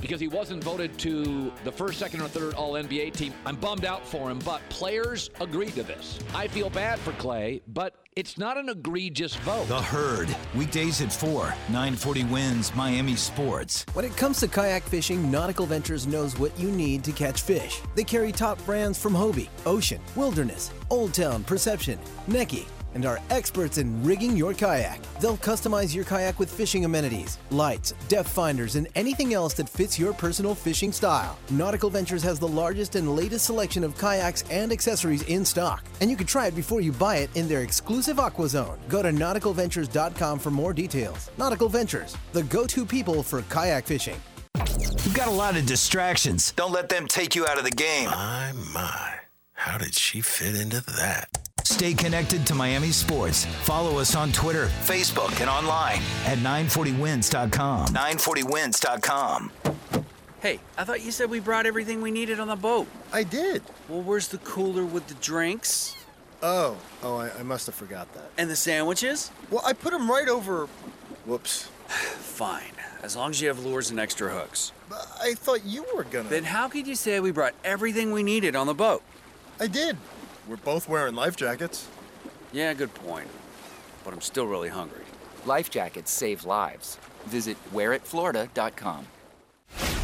because 0.00 0.20
he 0.20 0.28
wasn't 0.28 0.62
voted 0.62 0.98
to 0.98 1.52
the 1.64 1.72
first, 1.72 1.98
second, 1.98 2.20
or 2.20 2.28
third 2.28 2.54
All 2.54 2.74
NBA 2.74 3.14
team. 3.14 3.32
I'm 3.46 3.56
bummed 3.56 3.84
out 3.84 4.06
for 4.06 4.30
him, 4.30 4.38
but 4.40 4.60
players 4.68 5.30
agreed 5.40 5.74
to 5.74 5.82
this. 5.82 6.18
I 6.34 6.48
feel 6.48 6.70
bad 6.70 6.98
for 6.98 7.12
Klay, 7.12 7.62
but 7.68 7.94
it's 8.16 8.36
not 8.36 8.58
an 8.58 8.68
egregious 8.68 9.34
vote. 9.36 9.66
The 9.68 9.80
Herd, 9.80 10.34
weekdays 10.54 11.00
at 11.00 11.12
4. 11.12 11.44
940 11.68 12.24
wins, 12.24 12.74
Miami 12.74 13.16
Sports. 13.16 13.86
When 13.94 14.04
it 14.04 14.16
comes 14.16 14.40
to 14.40 14.48
kayak 14.48 14.82
fishing, 14.82 15.30
Nautical 15.30 15.66
Ventures 15.66 16.06
knows 16.06 16.38
what 16.38 16.56
you 16.58 16.70
need 16.70 17.04
to 17.04 17.12
catch 17.12 17.42
fish. 17.42 17.80
They 17.94 18.04
carry 18.04 18.32
top 18.32 18.62
brands 18.66 19.00
from 19.00 19.14
Hobie, 19.14 19.48
Ocean, 19.64 20.00
Wilderness, 20.16 20.70
Old 20.90 21.14
Town, 21.14 21.44
Perception, 21.44 21.98
Necky, 22.28 22.66
and 22.94 23.06
are 23.06 23.20
experts 23.30 23.78
in 23.78 24.02
rigging 24.04 24.36
your 24.36 24.54
kayak. 24.54 25.00
They'll 25.20 25.36
customize 25.36 25.94
your 25.94 26.04
kayak 26.04 26.38
with 26.38 26.52
fishing 26.52 26.84
amenities, 26.84 27.38
lights, 27.50 27.92
depth 28.08 28.28
finders, 28.28 28.76
and 28.76 28.88
anything 28.94 29.34
else 29.34 29.54
that 29.54 29.68
fits 29.68 29.98
your 29.98 30.12
personal 30.12 30.54
fishing 30.54 30.92
style. 30.92 31.38
Nautical 31.50 31.90
Ventures 31.90 32.22
has 32.22 32.38
the 32.38 32.48
largest 32.48 32.96
and 32.96 33.16
latest 33.16 33.46
selection 33.46 33.84
of 33.84 33.98
kayaks 33.98 34.44
and 34.50 34.72
accessories 34.72 35.22
in 35.22 35.44
stock, 35.44 35.84
and 36.00 36.10
you 36.10 36.16
can 36.16 36.26
try 36.26 36.46
it 36.46 36.56
before 36.56 36.80
you 36.80 36.92
buy 36.92 37.16
it 37.16 37.30
in 37.36 37.48
their 37.48 37.62
exclusive 37.62 38.18
Aqua 38.18 38.48
Zone. 38.48 38.78
Go 38.88 39.02
to 39.02 39.10
nauticalventures.com 39.10 40.38
for 40.38 40.50
more 40.50 40.72
details. 40.72 41.30
Nautical 41.38 41.68
Ventures, 41.68 42.16
the 42.32 42.42
go-to 42.44 42.84
people 42.84 43.22
for 43.22 43.42
kayak 43.42 43.84
fishing. 43.86 44.16
You've 45.04 45.14
got 45.14 45.28
a 45.28 45.32
lot 45.32 45.56
of 45.56 45.66
distractions. 45.66 46.52
Don't 46.52 46.72
let 46.72 46.88
them 46.88 47.06
take 47.06 47.34
you 47.34 47.46
out 47.46 47.58
of 47.58 47.64
the 47.64 47.70
game. 47.70 48.06
My, 48.06 48.52
my. 48.74 49.14
How 49.54 49.78
did 49.78 49.94
she 49.94 50.20
fit 50.20 50.54
into 50.54 50.80
that? 50.80 51.39
Stay 51.64 51.94
connected 51.94 52.46
to 52.46 52.54
Miami 52.54 52.90
Sports. 52.90 53.44
Follow 53.62 53.98
us 53.98 54.14
on 54.14 54.32
Twitter, 54.32 54.66
Facebook, 54.84 55.40
and 55.40 55.48
online 55.50 56.00
at 56.26 56.38
940wins.com. 56.38 57.88
940wins.com. 57.88 59.52
Hey, 60.40 60.58
I 60.78 60.84
thought 60.84 61.04
you 61.04 61.10
said 61.12 61.28
we 61.30 61.40
brought 61.40 61.66
everything 61.66 62.00
we 62.00 62.10
needed 62.10 62.40
on 62.40 62.48
the 62.48 62.56
boat. 62.56 62.86
I 63.12 63.24
did. 63.24 63.62
Well, 63.88 64.00
where's 64.02 64.28
the 64.28 64.38
cooler 64.38 64.84
with 64.84 65.06
the 65.06 65.14
drinks? 65.14 65.94
Oh, 66.42 66.78
oh, 67.02 67.16
I, 67.18 67.30
I 67.38 67.42
must 67.42 67.66
have 67.66 67.74
forgot 67.74 68.12
that. 68.14 68.30
And 68.38 68.48
the 68.48 68.56
sandwiches? 68.56 69.30
Well, 69.50 69.62
I 69.64 69.74
put 69.74 69.92
them 69.92 70.10
right 70.10 70.28
over. 70.28 70.66
Whoops. 71.26 71.64
Fine, 71.88 72.72
as 73.02 73.16
long 73.16 73.30
as 73.30 73.42
you 73.42 73.48
have 73.48 73.58
lures 73.58 73.90
and 73.90 74.00
extra 74.00 74.30
hooks. 74.30 74.72
I 75.22 75.34
thought 75.34 75.64
you 75.66 75.84
were 75.94 76.04
gonna. 76.04 76.30
Then 76.30 76.44
how 76.44 76.68
could 76.68 76.86
you 76.86 76.94
say 76.94 77.20
we 77.20 77.32
brought 77.32 77.54
everything 77.62 78.10
we 78.12 78.22
needed 78.22 78.56
on 78.56 78.66
the 78.66 78.74
boat? 78.74 79.02
I 79.60 79.66
did. 79.66 79.98
We're 80.50 80.56
both 80.56 80.88
wearing 80.88 81.14
life 81.14 81.36
jackets. 81.36 81.86
Yeah, 82.52 82.74
good 82.74 82.92
point. 82.92 83.28
But 84.04 84.12
I'm 84.12 84.20
still 84.20 84.48
really 84.48 84.68
hungry. 84.68 85.04
Life 85.46 85.70
jackets 85.70 86.10
save 86.10 86.44
lives. 86.44 86.98
Visit 87.26 87.56
wearitflorida.com. 87.72 89.06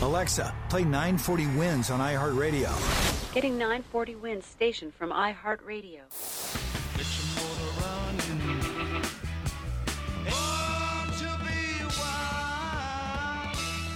Alexa, 0.02 0.54
play 0.70 0.84
940 0.84 1.46
wins 1.58 1.90
on 1.90 1.98
iHeartRadio. 1.98 3.34
Getting 3.34 3.58
940 3.58 4.14
wins 4.14 4.46
station 4.46 4.92
from 4.92 5.10
iHeartRadio. 5.10 6.02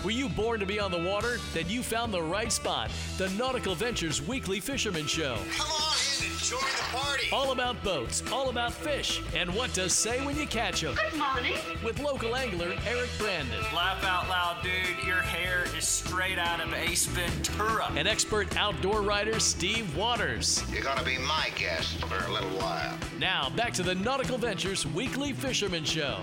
Were 0.05 0.11
you 0.11 0.29
born 0.31 0.59
to 0.59 0.67
be 0.67 0.81
on 0.81 0.91
the 0.91 0.99
water? 0.99 1.39
Then 1.55 1.69
you 1.69 1.85
found 1.85 2.13
the 2.13 2.23
right 2.23 2.51
spot. 2.51 2.91
The 3.19 3.29
Nautical 3.31 3.77
Ventures 3.77 4.27
Weekly 4.27 4.59
Fisherman 4.59 5.07
Show. 5.07 5.39
Come 5.57 5.71
on 5.71 5.91
in 6.21 6.27
and 6.27 6.30
join 6.43 6.61
the 6.61 6.97
party. 6.97 7.27
All 7.33 7.53
about 7.53 7.83
boats, 7.85 8.23
all 8.33 8.49
about 8.49 8.73
fish, 8.73 9.21
and 9.35 9.55
what 9.55 9.73
to 9.75 9.89
say 9.89 10.25
when 10.25 10.37
you 10.37 10.47
catch 10.47 10.81
them. 10.81 10.95
Good 11.11 11.19
morning. 11.19 11.55
With 11.85 12.01
local 12.01 12.35
angler 12.37 12.75
Eric 12.87 13.11
Brandon. 13.19 13.61
Laugh 13.75 14.03
out 14.05 14.29
loud, 14.29 14.63
dude. 14.63 15.07
Your 15.07 15.21
hair 15.21 15.65
is 15.77 15.87
straight 15.87 16.39
out 16.39 16.61
of 16.61 16.73
Ace 16.75 17.07
Ventura. 17.07 17.91
And 17.95 18.09
expert 18.09 18.57
outdoor 18.57 19.03
rider 19.03 19.39
Steve 19.41 19.95
Waters. 19.97 20.65
You're 20.73 20.83
going 20.83 20.99
to 20.99 21.05
be 21.05 21.19
my 21.19 21.51
guest 21.57 22.05
for 22.05 22.25
a 22.27 22.33
little 22.33 22.51
while. 22.59 22.97
Now, 23.19 23.51
back 23.51 23.73
to 23.75 23.83
the 23.83 23.95
Nautical 23.95 24.39
Ventures 24.39 24.87
Weekly 24.87 25.33
Fisherman 25.33 25.85
Show. 25.85 26.19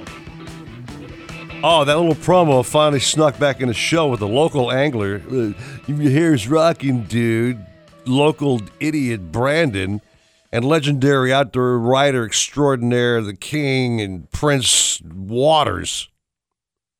Oh, 1.63 1.83
that 1.85 1.97
little 1.97 2.13
promo 2.15 2.63
finally 2.63 2.99
snuck 2.99 3.39
back 3.39 3.61
in 3.61 3.67
the 3.67 3.73
show 3.73 4.09
with 4.09 4.19
the 4.19 4.27
local 4.27 4.71
angler. 4.71 5.21
Uh, 5.29 5.53
Your 5.87 6.11
hair's 6.11 6.47
rocking, 6.47 7.03
dude. 7.03 7.63
Local 8.05 8.61
idiot 8.79 9.31
Brandon 9.31 10.01
and 10.57 10.65
legendary 10.65 11.31
outdoor 11.31 11.77
writer 11.77 12.25
extraordinaire, 12.25 13.21
the 13.21 13.35
king 13.35 14.01
and 14.01 14.27
Prince 14.31 14.99
Waters. 15.03 16.09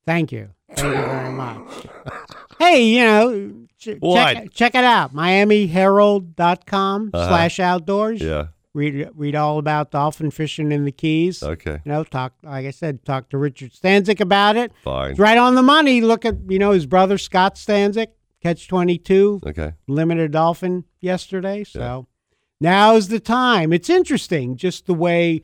Thank 0.05 0.31
you. 0.31 0.49
Thank 0.75 0.95
you 0.95 1.01
very 1.05 1.31
much. 1.31 1.87
hey, 2.59 2.83
you 2.83 3.03
know, 3.03 3.53
ch- 3.79 3.99
check, 4.13 4.53
check 4.53 4.75
it 4.75 4.83
out. 4.83 5.11
MiamiHerald.com 5.13 7.11
Uh-huh. 7.13 7.27
slash 7.27 7.59
outdoors. 7.59 8.21
Yeah. 8.21 8.47
read 8.73 9.09
read 9.15 9.33
all 9.35 9.57
about 9.57 9.89
dolphin 9.89 10.29
fishing 10.29 10.71
in 10.71 10.85
the 10.85 10.91
Keys. 10.91 11.41
Okay. 11.41 11.79
You 11.83 11.91
know, 11.91 12.03
talk 12.03 12.33
like 12.43 12.67
I 12.67 12.71
said, 12.71 13.03
talk 13.05 13.29
to 13.29 13.37
Richard 13.39 13.71
Stanczyk 13.73 14.19
about 14.19 14.55
it. 14.55 14.71
Fine. 14.83 15.11
It's 15.11 15.19
right 15.19 15.37
on 15.37 15.55
the 15.55 15.63
money. 15.63 16.01
Look 16.01 16.25
at 16.25 16.35
you 16.47 16.59
know 16.59 16.71
his 16.71 16.85
brother 16.85 17.17
Scott 17.17 17.55
Stanczyk, 17.55 18.07
catch 18.43 18.67
twenty 18.67 18.99
two. 18.99 19.41
Okay. 19.47 19.73
Limited 19.87 20.31
dolphin 20.31 20.83
yesterday. 21.01 21.63
So 21.63 22.07
now's 22.59 23.07
the 23.09 23.19
time. 23.19 23.73
It's 23.73 23.89
interesting, 23.89 24.55
just 24.57 24.85
the 24.85 24.93
way. 24.93 25.41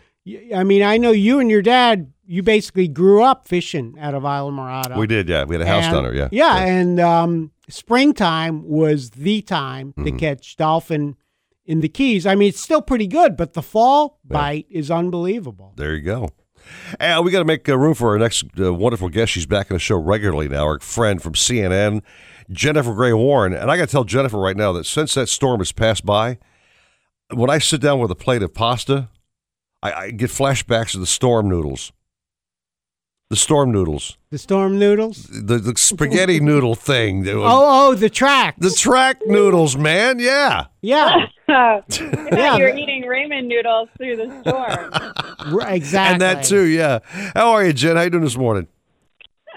I 0.55 0.63
mean, 0.63 0.81
I 0.83 0.97
know 0.97 1.11
you 1.11 1.39
and 1.39 1.49
your 1.49 1.61
dad. 1.61 2.11
You 2.25 2.41
basically 2.41 2.87
grew 2.87 3.21
up 3.21 3.47
fishing 3.49 3.95
out 3.99 4.15
of 4.15 4.23
Islamorada. 4.23 4.97
We 4.97 5.07
did, 5.07 5.27
yeah. 5.27 5.43
We 5.43 5.55
had 5.55 5.61
a 5.61 5.65
house 5.67 5.83
And- 5.85 5.93
down 5.93 6.03
there, 6.03 6.15
yeah. 6.15 6.29
Yeah, 6.31 6.57
and 6.63 6.97
um, 7.01 7.51
springtime 7.67 8.63
was 8.67 9.09
the 9.11 9.41
time 9.41 9.93
to 9.97 10.11
Mhm. 10.11 10.17
catch 10.19 10.55
dolphin 10.55 11.15
in 11.65 11.81
the 11.81 11.89
Keys. 11.89 12.25
I 12.25 12.35
mean, 12.35 12.47
it's 12.49 12.61
still 12.61 12.81
pretty 12.81 13.07
good, 13.07 13.35
but 13.35 13.53
the 13.53 13.61
fall 13.61 14.19
bite 14.25 14.65
is 14.69 14.89
unbelievable. 14.89 15.73
There 15.75 15.93
you 15.93 16.01
go. 16.01 16.29
And 16.97 17.25
we 17.25 17.31
got 17.31 17.39
to 17.39 17.45
make 17.45 17.67
uh, 17.67 17.77
room 17.77 17.93
for 17.93 18.09
our 18.11 18.17
next 18.17 18.45
uh, 18.57 18.73
wonderful 18.73 19.09
guest. 19.09 19.33
She's 19.33 19.45
back 19.45 19.69
in 19.69 19.75
the 19.75 19.79
show 19.79 19.97
regularly 19.97 20.47
now. 20.47 20.63
Our 20.63 20.79
friend 20.79 21.21
from 21.21 21.33
CNN, 21.33 22.01
Jennifer 22.49 22.93
Gray 22.93 23.11
Warren. 23.11 23.53
And 23.53 23.69
I 23.69 23.75
got 23.75 23.89
to 23.89 23.91
tell 23.91 24.05
Jennifer 24.05 24.37
right 24.39 24.55
now 24.55 24.71
that 24.71 24.85
since 24.85 25.13
that 25.15 25.27
storm 25.27 25.59
has 25.59 25.73
passed 25.73 26.05
by, 26.05 26.37
when 27.33 27.49
I 27.49 27.57
sit 27.57 27.81
down 27.81 27.99
with 27.99 28.11
a 28.11 28.15
plate 28.15 28.43
of 28.43 28.53
pasta, 28.53 29.09
I, 29.81 29.93
I 29.93 30.11
get 30.11 30.29
flashbacks 30.29 30.93
of 30.93 31.01
the 31.01 31.07
storm 31.07 31.49
noodles. 31.49 31.91
The 33.29 33.37
storm 33.37 33.71
noodles. 33.71 34.17
The 34.29 34.37
storm 34.37 34.77
noodles. 34.77 35.23
The, 35.23 35.57
the 35.57 35.73
spaghetti 35.75 36.39
noodle 36.39 36.75
thing. 36.75 37.27
Oh, 37.27 37.41
oh, 37.43 37.95
the 37.95 38.09
track. 38.09 38.55
The 38.59 38.69
track 38.69 39.21
noodles, 39.25 39.75
man. 39.75 40.19
Yeah. 40.19 40.65
Yeah. 40.81 41.27
Yeah, 41.47 42.57
You're 42.57 42.75
eating 42.75 43.03
ramen 43.03 43.45
noodles 43.47 43.89
through 43.97 44.17
the 44.17 44.41
storm. 44.41 45.53
Right, 45.53 45.73
exactly. 45.73 46.13
And 46.13 46.21
that 46.21 46.43
too, 46.45 46.63
yeah. 46.63 46.99
How 47.35 47.51
are 47.51 47.65
you, 47.65 47.73
Jen? 47.73 47.95
How 47.95 48.03
you 48.03 48.09
doing 48.09 48.23
this 48.23 48.37
morning? 48.37 48.67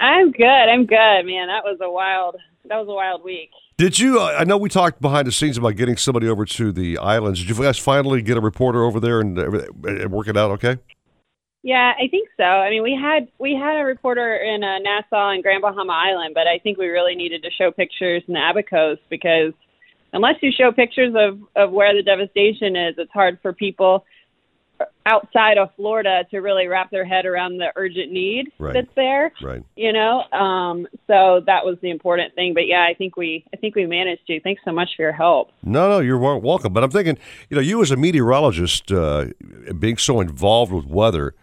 I'm 0.01 0.33
good. 0.33 0.45
I'm 0.45 0.85
good, 0.87 1.23
man. 1.25 1.47
That 1.49 1.63
was 1.65 1.79
a 1.81 1.91
wild. 1.91 2.37
That 2.69 2.77
was 2.77 2.89
a 2.89 2.93
wild 2.95 3.23
week. 3.25 3.51
Did 3.79 3.99
you? 3.99 4.21
Uh, 4.21 4.37
I 4.39 4.45
know 4.45 4.57
we 4.57 4.71
talked 4.71 5.03
behind 5.03 5.27
the 5.27 5.33
scenes 5.33 5.59
about 5.59 5.77
getting 5.77 5.99
somebody 5.99 6.29
over 6.29 6.47
to 6.47 6.73
the 6.73 6.97
islands. 6.97 7.41
Did 7.41 7.51
you 7.51 7.63
guys 7.63 7.79
finally 7.79 8.23
get 8.23 8.39
a 8.39 8.41
reporter 8.41 8.83
over 8.83 8.99
there 9.01 9.21
and, 9.21 9.39
uh, 9.39 9.51
and 9.85 10.11
work 10.11 10.29
it 10.29 10.37
out? 10.37 10.51
Okay. 10.53 10.79
Yeah, 11.63 11.93
I 12.01 12.09
think 12.09 12.29
so. 12.39 12.45
I 12.45 12.71
mean, 12.71 12.83
we 12.83 12.95
had 12.95 13.29
we 13.39 13.55
had 13.55 13.77
a 13.79 13.85
reporter 13.85 14.37
in 14.37 14.65
uh, 14.65 14.79
Nassau 14.79 15.31
and 15.31 15.43
Grand 15.43 15.61
Bahama 15.61 15.93
Island, 15.93 16.33
but 16.33 16.47
I 16.47 16.59
think 16.59 16.79
we 16.79 16.87
really 16.87 17.15
needed 17.17 17.43
to 17.43 17.51
show 17.51 17.71
pictures 17.71 18.23
in 18.27 18.35
the 18.35 18.41
Abacos 18.41 18.99
because 19.11 19.53
unless 20.13 20.37
you 20.41 20.53
show 20.53 20.73
pictures 20.73 21.15
of 21.15 21.41
of 21.55 21.71
where 21.71 21.95
the 21.95 22.03
devastation 22.03 22.77
is, 22.77 22.95
it's 22.97 23.13
hard 23.13 23.41
for 23.43 23.53
people 23.53 24.07
outside 25.07 25.57
of 25.57 25.69
Florida 25.77 26.25
to 26.31 26.39
really 26.39 26.67
wrap 26.67 26.91
their 26.91 27.05
head 27.05 27.27
around 27.27 27.59
the 27.59 27.73
urgent 27.77 28.11
need 28.11 28.49
Right. 28.59 28.75
that's 28.75 28.95
there. 28.97 29.33
Right. 29.43 29.63
You 29.77 29.93
know, 29.93 30.23
um, 30.33 30.87
so 31.07 31.43
that 31.47 31.65
was 31.65 31.79
the 31.81 31.91
important 31.91 32.35
thing. 32.35 32.55
But 32.55 32.67
yeah, 32.67 32.87
I 32.89 32.95
think 32.95 33.17
we 33.17 33.45
I 33.55 33.57
think 33.57 33.75
we 33.75 33.87
managed 33.87 34.27
to. 34.27 34.41
Thanks 34.41 34.63
so 34.65 34.73
much 34.73 34.91
for 34.97 35.03
your 35.03 35.13
help. 35.13 35.51
No, 35.63 35.89
no, 35.89 35.99
you're 36.01 36.19
welcome. 36.19 36.73
But 36.73 36.83
I'm 36.85 36.91
thinking, 36.91 37.19
you 37.49 37.55
know, 37.55 37.61
you 37.61 37.81
as 37.83 37.91
a 37.91 37.97
meteorologist, 37.97 38.91
uh, 38.91 39.27
being 39.79 39.97
so 39.97 40.21
involved 40.21 40.73
with 40.73 40.87
weather, 40.87 41.35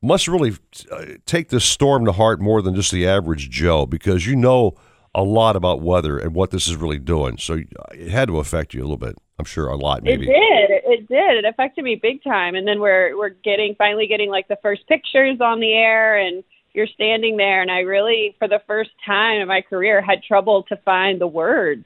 must 0.00 0.28
really 0.28 0.52
uh, 0.92 1.04
take 1.26 1.48
this 1.48 1.64
storm 1.64 2.04
to 2.04 2.12
heart 2.12 2.40
more 2.40 2.62
than 2.62 2.74
just 2.74 2.92
the 2.92 3.06
average 3.06 3.50
Joe 3.50 3.84
because 3.84 4.26
you 4.26 4.36
know 4.36 4.74
a 5.14 5.22
lot 5.22 5.56
about 5.56 5.80
weather 5.80 6.18
and 6.18 6.34
what 6.34 6.50
this 6.50 6.68
is 6.68 6.76
really 6.76 6.98
doing. 6.98 7.38
So 7.38 7.62
it 7.92 8.10
had 8.10 8.28
to 8.28 8.38
affect 8.38 8.74
you 8.74 8.80
a 8.80 8.84
little 8.84 8.96
bit. 8.96 9.16
I'm 9.38 9.44
sure 9.44 9.68
a 9.68 9.76
lot, 9.76 10.02
maybe. 10.02 10.26
It 10.28 10.32
did. 10.32 10.70
It 10.92 11.08
did. 11.08 11.36
It 11.38 11.44
affected 11.44 11.84
me 11.84 11.94
big 12.00 12.22
time. 12.24 12.54
And 12.54 12.66
then 12.66 12.80
we're 12.80 13.16
we're 13.16 13.28
getting 13.30 13.74
finally 13.76 14.06
getting 14.06 14.30
like 14.30 14.48
the 14.48 14.58
first 14.62 14.86
pictures 14.88 15.40
on 15.40 15.60
the 15.60 15.72
air 15.72 16.16
and 16.16 16.42
you're 16.74 16.86
standing 16.88 17.36
there 17.36 17.62
and 17.62 17.70
I 17.70 17.80
really 17.80 18.36
for 18.38 18.46
the 18.46 18.60
first 18.66 18.90
time 19.04 19.40
in 19.40 19.48
my 19.48 19.62
career 19.62 20.00
had 20.02 20.22
trouble 20.22 20.64
to 20.64 20.76
find 20.84 21.20
the 21.20 21.26
words 21.26 21.84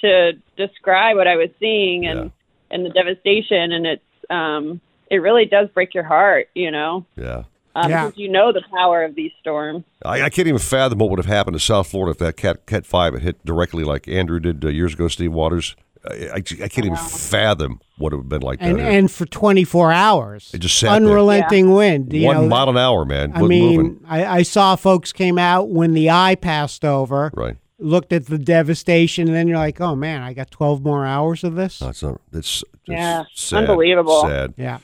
to 0.00 0.32
describe 0.56 1.16
what 1.16 1.26
I 1.26 1.36
was 1.36 1.50
seeing 1.58 2.06
and 2.06 2.30
and 2.70 2.86
the 2.86 2.90
devastation 2.90 3.72
and 3.72 3.86
it's 3.86 4.02
um 4.30 4.80
it 5.10 5.16
really 5.16 5.44
does 5.44 5.68
break 5.74 5.92
your 5.94 6.04
heart, 6.04 6.48
you 6.54 6.70
know. 6.70 7.04
Yeah. 7.16 7.42
Um, 7.74 7.90
Yeah. 7.90 8.06
because 8.06 8.18
you 8.18 8.28
know 8.30 8.52
the 8.52 8.62
power 8.72 9.04
of 9.04 9.14
these 9.14 9.32
storms. 9.40 9.84
I, 10.04 10.22
I 10.22 10.30
can't 10.30 10.48
even 10.48 10.58
fathom 10.60 10.98
what 10.98 11.10
would 11.10 11.18
have 11.18 11.26
happened 11.26 11.54
to 11.54 11.60
South 11.60 11.88
Florida 11.88 12.12
if 12.12 12.18
that 12.18 12.36
Cat 12.36 12.66
Cat 12.66 12.86
Five 12.86 13.14
had 13.14 13.22
hit 13.22 13.44
directly 13.44 13.84
like 13.84 14.06
Andrew 14.08 14.38
did 14.38 14.64
uh, 14.64 14.68
years 14.68 14.94
ago. 14.94 15.08
Steve 15.08 15.32
Waters. 15.32 15.76
I, 16.08 16.12
I, 16.14 16.34
I 16.36 16.40
can't 16.40 16.78
even 16.86 16.96
fathom 16.96 17.80
what 17.98 18.12
it 18.12 18.16
would 18.16 18.22
have 18.24 18.28
been 18.28 18.40
like. 18.42 18.58
and 18.62 18.78
down 18.78 18.86
here. 18.86 18.98
and 18.98 19.10
for 19.10 19.26
24 19.26 19.92
hours. 19.92 20.50
It 20.54 20.58
just 20.58 20.78
sat 20.78 20.86
there. 20.88 20.96
unrelenting 20.96 21.72
wind. 21.72 22.12
You 22.12 22.26
one 22.26 22.36
know, 22.36 22.48
mile 22.48 22.70
an 22.70 22.78
hour, 22.78 23.04
man. 23.04 23.30
I 23.32 23.42
wasn't 23.42 23.48
mean. 23.48 24.04
I, 24.08 24.24
I 24.38 24.42
saw 24.42 24.76
folks 24.76 25.12
came 25.12 25.38
out 25.38 25.68
when 25.68 25.92
the 25.92 26.10
eye 26.10 26.36
passed 26.36 26.84
over. 26.84 27.30
Right. 27.34 27.56
Looked 27.82 28.12
at 28.12 28.26
the 28.26 28.36
devastation, 28.36 29.26
and 29.26 29.34
then 29.34 29.48
you're 29.48 29.56
like, 29.56 29.80
"Oh 29.80 29.96
man, 29.96 30.20
I 30.20 30.34
got 30.34 30.50
12 30.50 30.82
more 30.84 31.06
hours 31.06 31.44
of 31.44 31.54
this." 31.54 31.78
That's 31.78 32.02
not. 32.02 32.20
It's, 32.30 32.62
it's 32.62 32.64
Yeah, 32.86 33.24
sad, 33.34 33.60
unbelievable. 33.70 34.20
Sad. 34.20 34.52
Yeah. 34.58 34.80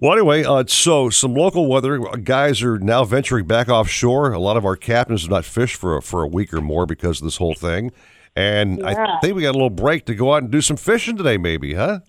Well, 0.00 0.12
anyway, 0.12 0.42
uh, 0.42 0.64
so 0.66 1.08
some 1.08 1.34
local 1.34 1.68
weather 1.68 2.00
guys 2.00 2.60
are 2.64 2.80
now 2.80 3.04
venturing 3.04 3.46
back 3.46 3.68
offshore. 3.68 4.32
A 4.32 4.40
lot 4.40 4.56
of 4.56 4.64
our 4.64 4.74
captains 4.74 5.22
have 5.22 5.30
not 5.30 5.44
fished 5.44 5.76
for 5.76 5.96
a, 5.96 6.02
for 6.02 6.24
a 6.24 6.26
week 6.26 6.52
or 6.52 6.60
more 6.60 6.84
because 6.84 7.20
of 7.20 7.26
this 7.26 7.36
whole 7.36 7.54
thing, 7.54 7.92
and 8.36 8.84
I 8.84 9.18
think 9.20 9.36
we 9.36 9.42
got 9.42 9.50
a 9.50 9.58
little 9.58 9.70
break 9.70 10.06
to 10.06 10.14
go 10.14 10.34
out 10.34 10.42
and 10.42 10.50
do 10.50 10.60
some 10.60 10.76
fishing 10.76 11.16
today, 11.16 11.36
maybe, 11.36 11.74
huh? 11.74 12.00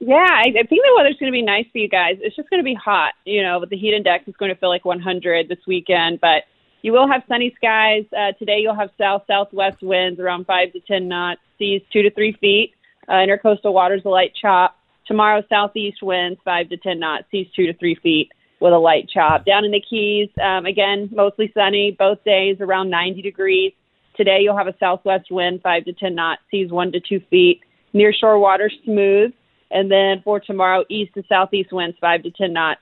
Yeah, 0.00 0.16
I, 0.16 0.48
I 0.48 0.66
think 0.66 0.68
the 0.68 0.94
weather's 0.96 1.16
going 1.18 1.32
to 1.32 1.36
be 1.36 1.42
nice 1.42 1.66
for 1.72 1.78
you 1.78 1.88
guys. 1.88 2.16
It's 2.20 2.36
just 2.36 2.50
going 2.50 2.60
to 2.60 2.64
be 2.64 2.74
hot, 2.74 3.14
you 3.24 3.42
know, 3.42 3.60
but 3.60 3.70
the 3.70 3.76
heat 3.76 3.94
index 3.94 4.28
is 4.28 4.34
going 4.38 4.50
to 4.50 4.56
feel 4.56 4.68
like 4.68 4.84
100 4.84 5.48
this 5.48 5.58
weekend. 5.66 6.20
But 6.20 6.44
you 6.82 6.92
will 6.92 7.08
have 7.08 7.22
sunny 7.28 7.54
skies. 7.56 8.04
Uh, 8.12 8.32
today 8.38 8.58
you'll 8.58 8.74
have 8.74 8.90
south 8.98 9.22
southwest 9.26 9.82
winds 9.82 10.20
around 10.20 10.44
5 10.46 10.72
to 10.72 10.80
10 10.80 11.08
knots, 11.08 11.40
seas 11.58 11.80
2 11.92 12.02
to 12.02 12.10
3 12.10 12.36
feet. 12.40 12.74
Uh, 13.08 13.12
intercoastal 13.12 13.72
waters 13.72 14.02
a 14.04 14.08
light 14.08 14.32
chop. 14.40 14.76
Tomorrow 15.06 15.42
southeast 15.48 16.02
winds 16.02 16.38
5 16.44 16.68
to 16.68 16.76
10 16.76 16.98
knots, 16.98 17.24
seas 17.30 17.46
2 17.56 17.66
to 17.68 17.74
3 17.74 17.94
feet 18.02 18.32
with 18.60 18.74
a 18.74 18.78
light 18.78 19.08
chop. 19.08 19.46
Down 19.46 19.64
in 19.64 19.72
the 19.72 19.80
Keys, 19.80 20.28
um, 20.42 20.66
again, 20.66 21.08
mostly 21.12 21.50
sunny, 21.54 21.96
both 21.98 22.22
days 22.24 22.58
around 22.60 22.90
90 22.90 23.22
degrees. 23.22 23.72
Today 24.16 24.38
you'll 24.40 24.56
have 24.56 24.68
a 24.68 24.76
southwest 24.78 25.30
wind 25.30 25.60
5 25.62 25.84
to 25.86 25.92
10 25.92 26.14
knots, 26.14 26.42
seas 26.50 26.70
1 26.70 26.92
to 26.92 27.00
2 27.00 27.20
feet. 27.30 27.60
Near 27.92 28.12
shore 28.12 28.38
water 28.38 28.70
smooth. 28.84 29.32
And 29.70 29.90
then 29.90 30.22
for 30.22 30.38
tomorrow, 30.38 30.84
east 30.88 31.14
to 31.14 31.24
southeast 31.28 31.72
winds 31.72 31.96
5 32.00 32.22
to 32.24 32.30
10 32.30 32.52
knots, 32.52 32.80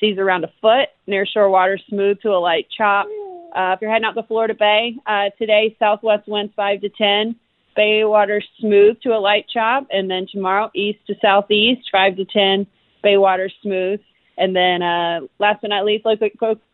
seas 0.00 0.18
around 0.18 0.44
a 0.44 0.52
foot. 0.60 0.88
Near 1.06 1.24
shore 1.24 1.50
water 1.50 1.78
smooth 1.88 2.20
to 2.22 2.30
a 2.30 2.38
light 2.38 2.66
chop. 2.76 3.06
Uh, 3.54 3.74
if 3.74 3.80
you're 3.80 3.90
heading 3.90 4.06
out 4.06 4.14
to 4.14 4.22
Florida 4.24 4.54
Bay, 4.54 4.96
uh, 5.06 5.30
today 5.38 5.76
southwest 5.78 6.26
winds 6.26 6.52
5 6.56 6.80
to 6.80 6.88
10. 6.88 7.36
Bay 7.76 8.04
water 8.04 8.42
smooth 8.60 9.00
to 9.02 9.10
a 9.10 9.20
light 9.20 9.46
chop. 9.52 9.86
And 9.90 10.10
then 10.10 10.26
tomorrow, 10.30 10.70
east 10.74 10.98
to 11.06 11.14
southeast 11.22 11.88
5 11.92 12.16
to 12.16 12.24
10. 12.24 12.66
Bay 13.02 13.16
water 13.16 13.50
smooth. 13.62 14.00
And 14.36 14.56
then 14.56 14.82
uh, 14.82 15.20
last 15.38 15.60
but 15.62 15.68
not 15.68 15.84
least, 15.84 16.06
Lake, 16.06 16.20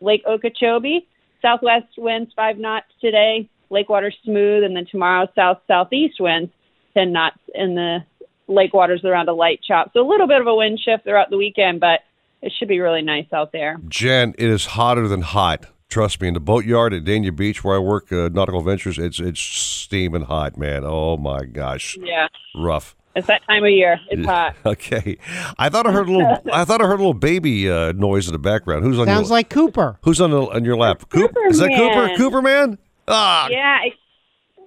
Lake 0.00 0.22
Okeechobee, 0.26 1.06
southwest 1.42 1.86
winds 1.98 2.32
5 2.34 2.58
knots 2.58 2.86
today. 3.00 3.50
Lake 3.70 3.88
water 3.88 4.12
smooth. 4.24 4.64
And 4.64 4.76
then 4.76 4.86
tomorrow, 4.90 5.26
south 5.34 5.58
southeast 5.66 6.16
winds 6.20 6.50
10 6.94 7.12
knots 7.12 7.38
in 7.54 7.74
the 7.74 7.98
lake 8.46 8.72
waters 8.72 9.04
around 9.04 9.28
a 9.28 9.34
light 9.34 9.60
chop. 9.66 9.92
So 9.92 10.00
a 10.00 10.08
little 10.08 10.26
bit 10.26 10.40
of 10.40 10.46
a 10.46 10.54
wind 10.54 10.80
shift 10.82 11.04
throughout 11.04 11.30
the 11.30 11.36
weekend, 11.36 11.80
but 11.80 12.00
it 12.40 12.52
should 12.58 12.68
be 12.68 12.80
really 12.80 13.02
nice 13.02 13.26
out 13.32 13.52
there. 13.52 13.76
Jen, 13.88 14.34
it 14.38 14.48
is 14.48 14.66
hotter 14.66 15.06
than 15.08 15.20
hot. 15.22 15.66
Trust 15.90 16.20
me, 16.20 16.28
in 16.28 16.34
the 16.34 16.40
boatyard 16.40 16.92
at 16.92 17.04
Dania 17.04 17.34
Beach, 17.34 17.64
where 17.64 17.76
I 17.76 17.78
work, 17.78 18.12
uh, 18.12 18.28
Nautical 18.30 18.60
Ventures, 18.60 18.98
it's 18.98 19.18
it's 19.18 19.40
steaming 19.40 20.22
hot, 20.22 20.58
man. 20.58 20.82
Oh 20.84 21.16
my 21.16 21.44
gosh, 21.46 21.96
Yeah. 22.00 22.28
rough. 22.54 22.94
It's 23.16 23.26
that 23.26 23.40
time 23.48 23.64
of 23.64 23.70
year. 23.70 23.98
It's 24.10 24.24
hot. 24.26 24.54
Okay, 24.66 25.16
I 25.58 25.70
thought 25.70 25.86
I 25.86 25.92
heard 25.92 26.08
a 26.08 26.12
little. 26.12 26.38
I 26.52 26.64
thought 26.66 26.82
I 26.82 26.84
heard 26.86 27.00
a 27.00 27.02
little 27.02 27.14
baby 27.14 27.70
uh, 27.70 27.92
noise 27.92 28.26
in 28.28 28.32
the 28.34 28.38
background. 28.38 28.84
Who's 28.84 28.98
on 28.98 29.06
Sounds 29.06 29.28
your? 29.28 29.36
like 29.38 29.48
Cooper. 29.48 29.98
Who's 30.02 30.20
on 30.20 30.30
the, 30.30 30.42
on 30.42 30.64
your 30.64 30.76
lap? 30.76 31.08
Coop? 31.08 31.34
Is 31.48 31.58
that 31.58 31.70
Cooper? 31.74 32.16
Cooper 32.16 32.42
man? 32.42 32.78
Ah, 33.08 33.48
Yeah. 33.50 33.78
I, 33.82 33.92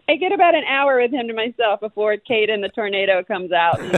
I 0.10 0.16
get 0.18 0.32
about 0.34 0.56
an 0.56 0.64
hour 0.66 1.00
with 1.00 1.12
him 1.12 1.28
to 1.28 1.34
myself 1.34 1.80
before 1.80 2.18
Kate 2.18 2.50
and 2.50 2.62
the 2.62 2.68
tornado 2.70 3.24
comes 3.24 3.52
out. 3.54 3.80
And, 3.80 3.92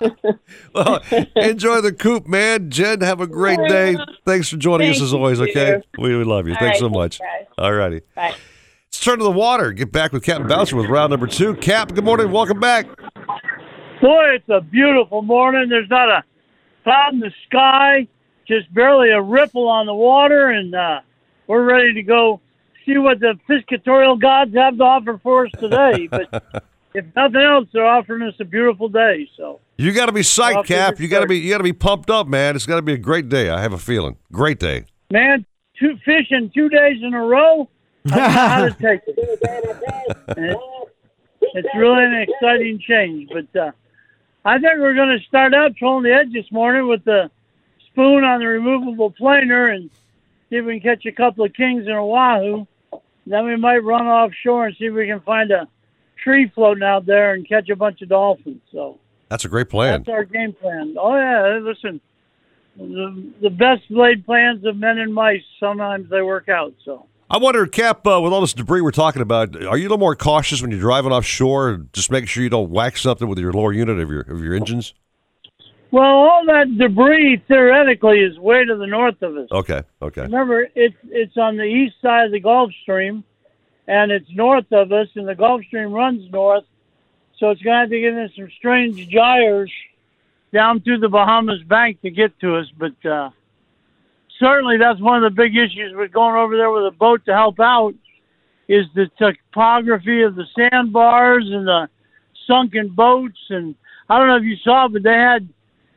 you 0.00 0.12
know. 0.30 0.38
well, 0.74 1.00
enjoy 1.36 1.80
the 1.80 1.92
coop, 1.92 2.28
man. 2.28 2.70
Jen, 2.70 3.00
have 3.00 3.20
a 3.20 3.26
great 3.26 3.58
day. 3.68 3.96
Thanks 4.24 4.48
for 4.50 4.56
joining 4.56 4.90
us 4.90 5.00
as 5.00 5.12
always. 5.12 5.38
you. 5.40 5.46
Okay, 5.48 5.80
we, 5.98 6.16
we 6.16 6.22
love 6.22 6.46
you. 6.46 6.52
All 6.52 6.58
Thanks 6.60 6.76
right, 6.76 6.80
so 6.80 6.88
much. 6.90 7.18
thanks, 7.18 7.52
All 7.58 7.72
righty. 7.72 8.02
Bye. 8.14 8.34
Let's 8.86 9.00
turn 9.00 9.18
to 9.18 9.24
the 9.24 9.30
water. 9.32 9.72
Get 9.72 9.90
back 9.90 10.12
with 10.12 10.22
Captain 10.22 10.46
Bouncer 10.46 10.76
with 10.76 10.86
round 10.86 11.10
number 11.10 11.26
two. 11.26 11.54
Cap, 11.56 11.94
good 11.94 12.04
morning. 12.04 12.30
Welcome 12.30 12.60
back. 12.60 12.86
Boy, 14.00 14.34
it's 14.34 14.48
a 14.48 14.60
beautiful 14.60 15.22
morning. 15.22 15.68
There's 15.68 15.90
not 15.90 16.08
a 16.08 16.22
cloud 16.84 17.14
in 17.14 17.20
the 17.20 17.32
sky, 17.46 18.06
just 18.46 18.72
barely 18.72 19.10
a 19.10 19.20
ripple 19.20 19.66
on 19.68 19.86
the 19.86 19.94
water, 19.94 20.50
and 20.50 20.72
uh, 20.74 21.00
we're 21.48 21.64
ready 21.64 21.94
to 21.94 22.02
go 22.02 22.40
see 22.88 22.98
what 22.98 23.20
the 23.20 23.38
piscatorial 23.48 24.20
gods 24.20 24.54
have 24.54 24.76
to 24.78 24.82
offer 24.82 25.18
for 25.22 25.46
us 25.46 25.52
today. 25.58 26.08
But 26.92 27.04
if 27.04 27.04
nothing 27.14 27.42
else, 27.42 27.68
they're 27.72 27.86
offering 27.86 28.22
us 28.22 28.34
a 28.40 28.44
beautiful 28.44 28.88
day. 28.88 29.28
So 29.36 29.60
You 29.76 29.92
got 29.92 30.06
to 30.06 30.12
be 30.12 30.22
psyched, 30.22 30.64
Cap. 30.66 30.98
You 30.98 31.06
got 31.06 31.20
to 31.20 31.26
be 31.26 31.38
you 31.38 31.50
got 31.50 31.58
to 31.58 31.64
be 31.64 31.74
pumped 31.74 32.10
up, 32.10 32.26
man. 32.26 32.56
It's 32.56 32.66
got 32.66 32.76
to 32.76 32.82
be 32.82 32.94
a 32.94 32.98
great 32.98 33.28
day. 33.28 33.50
I 33.50 33.60
have 33.60 33.72
a 33.72 33.78
feeling. 33.78 34.16
Great 34.32 34.58
day. 34.58 34.86
man, 35.12 35.44
two 35.78 35.96
fishing 36.04 36.50
two 36.54 36.68
days 36.70 37.02
in 37.02 37.14
a 37.14 37.22
row. 37.22 37.68
I 38.06 38.08
don't 38.08 38.18
know 38.18 38.28
how 38.28 38.64
to 38.64 38.70
take 38.80 39.00
it. 39.06 40.58
It's, 41.40 41.68
really 41.76 42.04
an 42.04 42.26
exciting 42.28 42.80
change, 42.80 43.30
but 43.32 43.60
uh, 43.60 43.70
I 44.44 44.58
think 44.58 44.78
we're 44.78 44.94
going 44.94 45.16
to 45.18 45.24
start 45.26 45.54
out 45.54 45.76
trolling 45.76 46.04
the 46.04 46.12
edge 46.12 46.32
this 46.32 46.50
morning 46.50 46.88
with 46.88 47.04
the 47.04 47.30
spoon 47.86 48.24
on 48.24 48.40
the 48.40 48.46
removable 48.46 49.10
planer 49.10 49.68
and 49.68 49.90
see 50.50 50.56
if 50.56 50.64
we 50.64 50.80
can 50.80 50.96
catch 50.96 51.06
a 51.06 51.12
couple 51.12 51.44
of 51.44 51.52
kings 51.54 51.86
in 51.86 51.92
a 51.92 52.04
wahoo. 52.04 52.66
Then 53.28 53.44
we 53.46 53.56
might 53.56 53.78
run 53.84 54.06
offshore 54.06 54.66
and 54.66 54.76
see 54.78 54.86
if 54.86 54.94
we 54.94 55.06
can 55.06 55.20
find 55.20 55.50
a 55.50 55.68
tree 56.22 56.50
floating 56.54 56.82
out 56.82 57.06
there 57.06 57.34
and 57.34 57.48
catch 57.48 57.68
a 57.68 57.76
bunch 57.76 58.02
of 58.02 58.08
dolphins. 58.08 58.60
So 58.72 58.98
That's 59.28 59.44
a 59.44 59.48
great 59.48 59.68
plan. 59.68 60.00
that's 60.00 60.08
our 60.08 60.24
game 60.24 60.52
plan. 60.54 60.96
Oh 60.98 61.14
yeah, 61.14 61.58
listen, 61.62 62.00
the, 62.76 63.32
the 63.42 63.50
best 63.50 63.82
laid 63.90 64.24
plans 64.24 64.64
of 64.64 64.76
men 64.76 64.98
and 64.98 65.12
mice 65.12 65.42
sometimes 65.60 66.08
they 66.10 66.22
work 66.22 66.48
out. 66.48 66.74
So 66.84 67.06
I 67.30 67.36
wonder, 67.38 67.66
Cap, 67.66 68.06
uh, 68.06 68.20
with 68.22 68.32
all 68.32 68.40
this 68.40 68.54
debris 68.54 68.80
we're 68.80 68.90
talking 68.90 69.20
about, 69.20 69.54
are 69.56 69.76
you 69.76 69.82
a 69.84 69.88
little 69.90 69.98
more 69.98 70.16
cautious 70.16 70.62
when 70.62 70.70
you're 70.70 70.80
driving 70.80 71.12
offshore? 71.12 71.84
Just 71.92 72.10
making 72.10 72.26
sure 72.28 72.42
you 72.42 72.48
don't 72.48 72.70
whack 72.70 72.96
something 72.96 73.28
with 73.28 73.38
your 73.38 73.52
lower 73.52 73.72
unit 73.72 73.98
of 73.98 74.10
your 74.10 74.22
of 74.22 74.42
your 74.42 74.54
engines. 74.54 74.94
Well, 75.90 76.04
all 76.04 76.44
that 76.46 76.76
debris 76.76 77.42
theoretically 77.48 78.20
is 78.20 78.38
way 78.38 78.64
to 78.64 78.76
the 78.76 78.86
north 78.86 79.20
of 79.22 79.36
us. 79.36 79.48
Okay, 79.50 79.82
okay. 80.02 80.22
Remember, 80.22 80.68
it's 80.74 80.96
it's 81.04 81.36
on 81.36 81.56
the 81.56 81.64
east 81.64 81.96
side 82.02 82.26
of 82.26 82.32
the 82.32 82.40
Gulf 82.40 82.70
Stream, 82.82 83.24
and 83.86 84.12
it's 84.12 84.28
north 84.30 84.70
of 84.70 84.92
us, 84.92 85.08
and 85.14 85.26
the 85.26 85.34
Gulf 85.34 85.62
Stream 85.64 85.92
runs 85.92 86.30
north, 86.30 86.64
so 87.38 87.50
it's 87.50 87.62
going 87.62 87.74
to 87.74 87.80
have 87.80 87.90
to 87.90 88.00
get 88.00 88.12
in 88.12 88.30
some 88.36 88.50
strange 88.58 89.08
gyres 89.08 89.72
down 90.52 90.80
through 90.80 90.98
the 90.98 91.08
Bahamas 91.08 91.62
Bank 91.62 92.00
to 92.02 92.10
get 92.10 92.38
to 92.40 92.56
us. 92.56 92.66
But 92.76 93.04
uh, 93.08 93.30
certainly, 94.38 94.76
that's 94.76 95.00
one 95.00 95.22
of 95.24 95.32
the 95.32 95.42
big 95.42 95.56
issues 95.56 95.94
with 95.94 96.12
going 96.12 96.36
over 96.36 96.56
there 96.56 96.70
with 96.70 96.86
a 96.86 96.96
boat 96.96 97.24
to 97.26 97.34
help 97.34 97.60
out 97.60 97.94
is 98.68 98.84
the 98.94 99.10
topography 99.18 100.22
of 100.22 100.34
the 100.34 100.44
sandbars 100.54 101.48
and 101.50 101.66
the 101.66 101.88
sunken 102.46 102.88
boats. 102.88 103.38
And 103.48 103.74
I 104.08 104.18
don't 104.18 104.28
know 104.28 104.36
if 104.36 104.44
you 104.44 104.56
saw, 104.62 104.88
but 104.88 105.02
they 105.02 105.14
had 105.14 105.48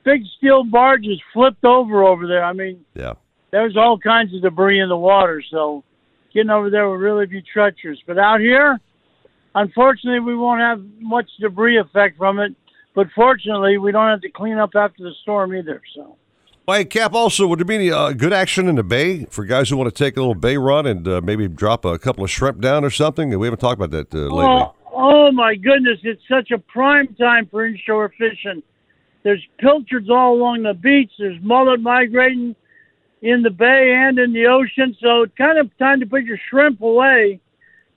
big 0.04 0.24
steel 0.38 0.64
barges 0.64 1.20
flipped 1.34 1.64
over 1.64 2.04
over 2.04 2.28
there. 2.28 2.44
I 2.44 2.54
mean, 2.54 2.84
Yeah. 2.96 3.14
there's 3.52 3.78
all 3.78 3.98
kinds 3.98 4.34
of 4.34 4.42
debris 4.42 4.80
in 4.80 4.90
the 4.90 4.98
water, 4.98 5.42
so 5.50 5.84
getting 6.34 6.50
over 6.50 6.70
there 6.70 6.90
would 6.90 7.00
really 7.00 7.26
be 7.26 7.42
treacherous. 7.42 8.00
But 8.08 8.18
out 8.18 8.40
here, 8.40 8.80
unfortunately, 9.56 10.20
we 10.20 10.36
won't 10.36 10.62
have 10.62 10.82
much 11.00 11.30
debris 11.40 11.78
effect 11.78 12.18
from 12.18 12.40
it. 12.40 12.54
But 12.94 13.08
fortunately, 13.16 13.78
we 13.78 13.92
don't 13.94 14.10
have 14.10 14.22
to 14.22 14.30
clean 14.30 14.58
up 14.58 14.72
after 14.76 15.04
the 15.04 15.14
storm 15.22 15.56
either. 15.56 15.82
So 15.96 16.18
Well, 16.68 16.78
hey, 16.78 16.86
Cap, 16.86 17.14
also, 17.14 17.48
would 17.48 17.60
there 17.60 17.66
be 17.66 17.76
any 17.76 17.92
uh, 17.92 18.12
good 18.12 18.34
action 18.34 18.68
in 18.68 18.76
the 18.76 18.84
bay 18.84 19.26
for 19.30 19.46
guys 19.46 19.70
who 19.70 19.78
want 19.78 19.94
to 19.94 20.04
take 20.04 20.18
a 20.18 20.20
little 20.20 20.36
bay 20.36 20.58
run 20.58 20.86
and 20.86 21.08
uh, 21.08 21.22
maybe 21.24 21.48
drop 21.48 21.86
a 21.86 21.98
couple 21.98 22.24
of 22.24 22.30
shrimp 22.30 22.60
down 22.60 22.84
or 22.84 22.90
something? 22.90 23.38
We 23.40 23.48
haven't 23.48 23.60
talked 23.60 23.82
about 23.82 23.92
that 23.92 24.14
uh, 24.14 24.28
lately. 24.28 24.46
Oh, 24.46 24.76
oh 24.94 25.32
my 25.32 25.56
goodness, 25.56 26.00
it's 26.04 26.22
such 26.30 26.52
a 26.52 26.58
prime 26.58 27.16
time 27.16 27.48
for 27.50 27.66
inshore 27.66 28.10
fishing. 28.18 28.62
There's 29.24 29.46
pilchards 29.60 30.10
all 30.10 30.34
along 30.34 30.64
the 30.64 30.74
beach. 30.74 31.12
There's 31.20 31.42
mullet 31.42 31.80
migrating 31.80 32.56
in 33.22 33.44
the 33.44 33.52
bay 33.52 33.94
and 33.96 34.18
in 34.18 34.34
the 34.34 34.48
ocean. 34.48 34.96
So 35.02 35.24
it's 35.24 35.34
kind 35.38 35.60
of 35.60 35.76
time 35.78 36.00
to 36.00 36.06
put 36.06 36.24
your 36.24 36.40
shrimp 36.50 36.82
away. 36.82 37.40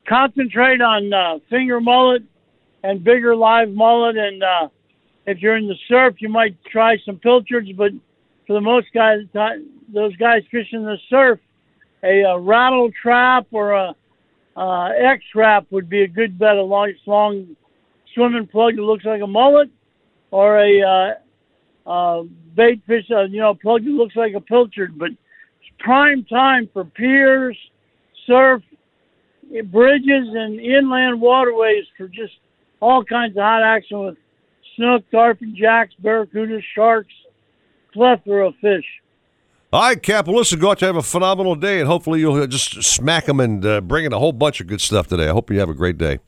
Concentrate 0.07 0.83
on 0.83 1.13
uh, 1.13 1.39
finger 1.49 1.81
mullet 1.81 2.23
and 2.83 3.03
bigger 3.03 3.35
live 3.35 3.71
mullet. 3.71 4.17
And 4.17 4.43
uh, 4.43 4.69
if 5.27 5.39
you're 5.39 5.57
in 5.57 5.67
the 5.67 5.79
surf, 5.89 6.17
you 6.19 6.29
might 6.29 6.57
try 6.65 6.99
some 7.07 7.17
pilchards. 7.17 7.73
But 7.73 7.93
for 8.47 8.53
the 8.53 8.61
most 8.61 8.89
guys, 8.93 9.21
those 9.93 10.15
guys 10.17 10.43
fishing 10.51 10.85
the 10.85 10.99
surf, 11.09 11.41
a, 12.03 12.23
uh 12.23 12.37
rattle 12.37 12.91
trap 13.01 13.47
or 13.51 13.73
a 13.73 13.95
uh, 14.57 14.89
X 14.91 15.25
wrap 15.35 15.67
would 15.71 15.89
be 15.89 16.03
a 16.03 16.09
good 16.09 16.39
bet. 16.39 16.57
A 16.57 16.63
long, 16.63 16.93
long 17.07 17.57
swimming 18.15 18.47
plug 18.47 18.77
that 18.77 18.83
looks 18.83 19.05
like 19.05 19.23
a 19.23 19.27
mullet, 19.27 19.71
or 20.31 20.59
a 20.59 21.17
uh, 21.87 21.91
uh, 21.91 22.23
bait 22.55 22.83
fish, 22.87 23.05
uh, 23.11 23.25
you 23.25 23.41
know, 23.41 23.55
plug 23.55 23.85
that 23.85 23.91
looks 23.91 24.17
like 24.17 24.35
a 24.35 24.41
pilchard. 24.41 24.99
But 24.99 25.11
it's 25.11 25.71
prime 25.79 26.25
time 26.25 26.69
for 26.73 26.85
piers, 26.85 27.57
surf, 28.27 28.63
bridges, 29.71 30.29
and 30.33 30.61
inland 30.61 31.21
waterways 31.21 31.85
for 31.97 32.09
just 32.09 32.35
all 32.81 33.05
kinds 33.05 33.37
of 33.37 33.43
hot 33.43 33.63
action 33.63 34.01
with 34.01 34.17
snook, 34.77 35.09
tarpon, 35.11 35.55
jacks, 35.57 35.95
barracudas, 36.03 36.63
sharks, 36.75 37.13
plethora 37.93 38.49
of 38.49 38.55
fish. 38.61 38.85
All 39.73 39.83
right, 39.83 40.01
Cap. 40.01 40.29
Well, 40.29 40.37
listen, 40.37 40.61
go 40.61 40.71
out 40.71 40.79
to 40.81 40.87
have 40.87 40.97
a 40.97 41.03
phenomenal 41.03 41.57
day, 41.57 41.81
and 41.81 41.89
hopefully 41.89 42.21
you'll 42.21 42.41
uh, 42.41 42.47
just 42.47 42.81
smack 42.85 43.27
them 43.27 43.41
and 43.41 43.65
uh, 43.67 43.81
bring 43.81 44.05
in 44.05 44.13
a 44.13 44.19
whole 44.19 44.33
bunch 44.33 44.61
of 44.61 44.69
good 44.69 44.81
stuff 44.81 45.09
today. 45.09 45.29
I 45.29 45.33
hope 45.33 45.51
you 45.51 45.59
have 45.59 45.69
a 45.69 45.75
great 45.75 45.99
day. 45.99 46.21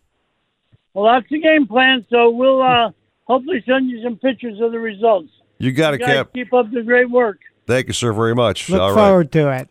Well, 0.94 1.12
that's 1.12 1.28
the 1.30 1.38
game 1.40 1.66
plan. 1.66 2.04
So 2.10 2.30
we'll 2.30 2.60
uh, 2.60 2.90
hopefully 3.26 3.62
send 3.66 3.90
you 3.90 4.02
some 4.02 4.16
pictures 4.16 4.60
of 4.60 4.72
the 4.72 4.78
results. 4.78 5.30
You 5.58 5.72
got 5.72 5.94
it, 5.94 6.00
You 6.00 6.06
Cap. 6.06 6.32
keep 6.34 6.52
up 6.52 6.70
the 6.70 6.82
great 6.82 7.10
work. 7.10 7.38
Thank 7.66 7.88
you, 7.88 7.92
sir, 7.92 8.12
very 8.12 8.34
much. 8.34 8.68
Look 8.68 8.80
All 8.80 8.92
right. 8.92 9.06
forward 9.08 9.32
to 9.32 9.50
it. 9.50 9.68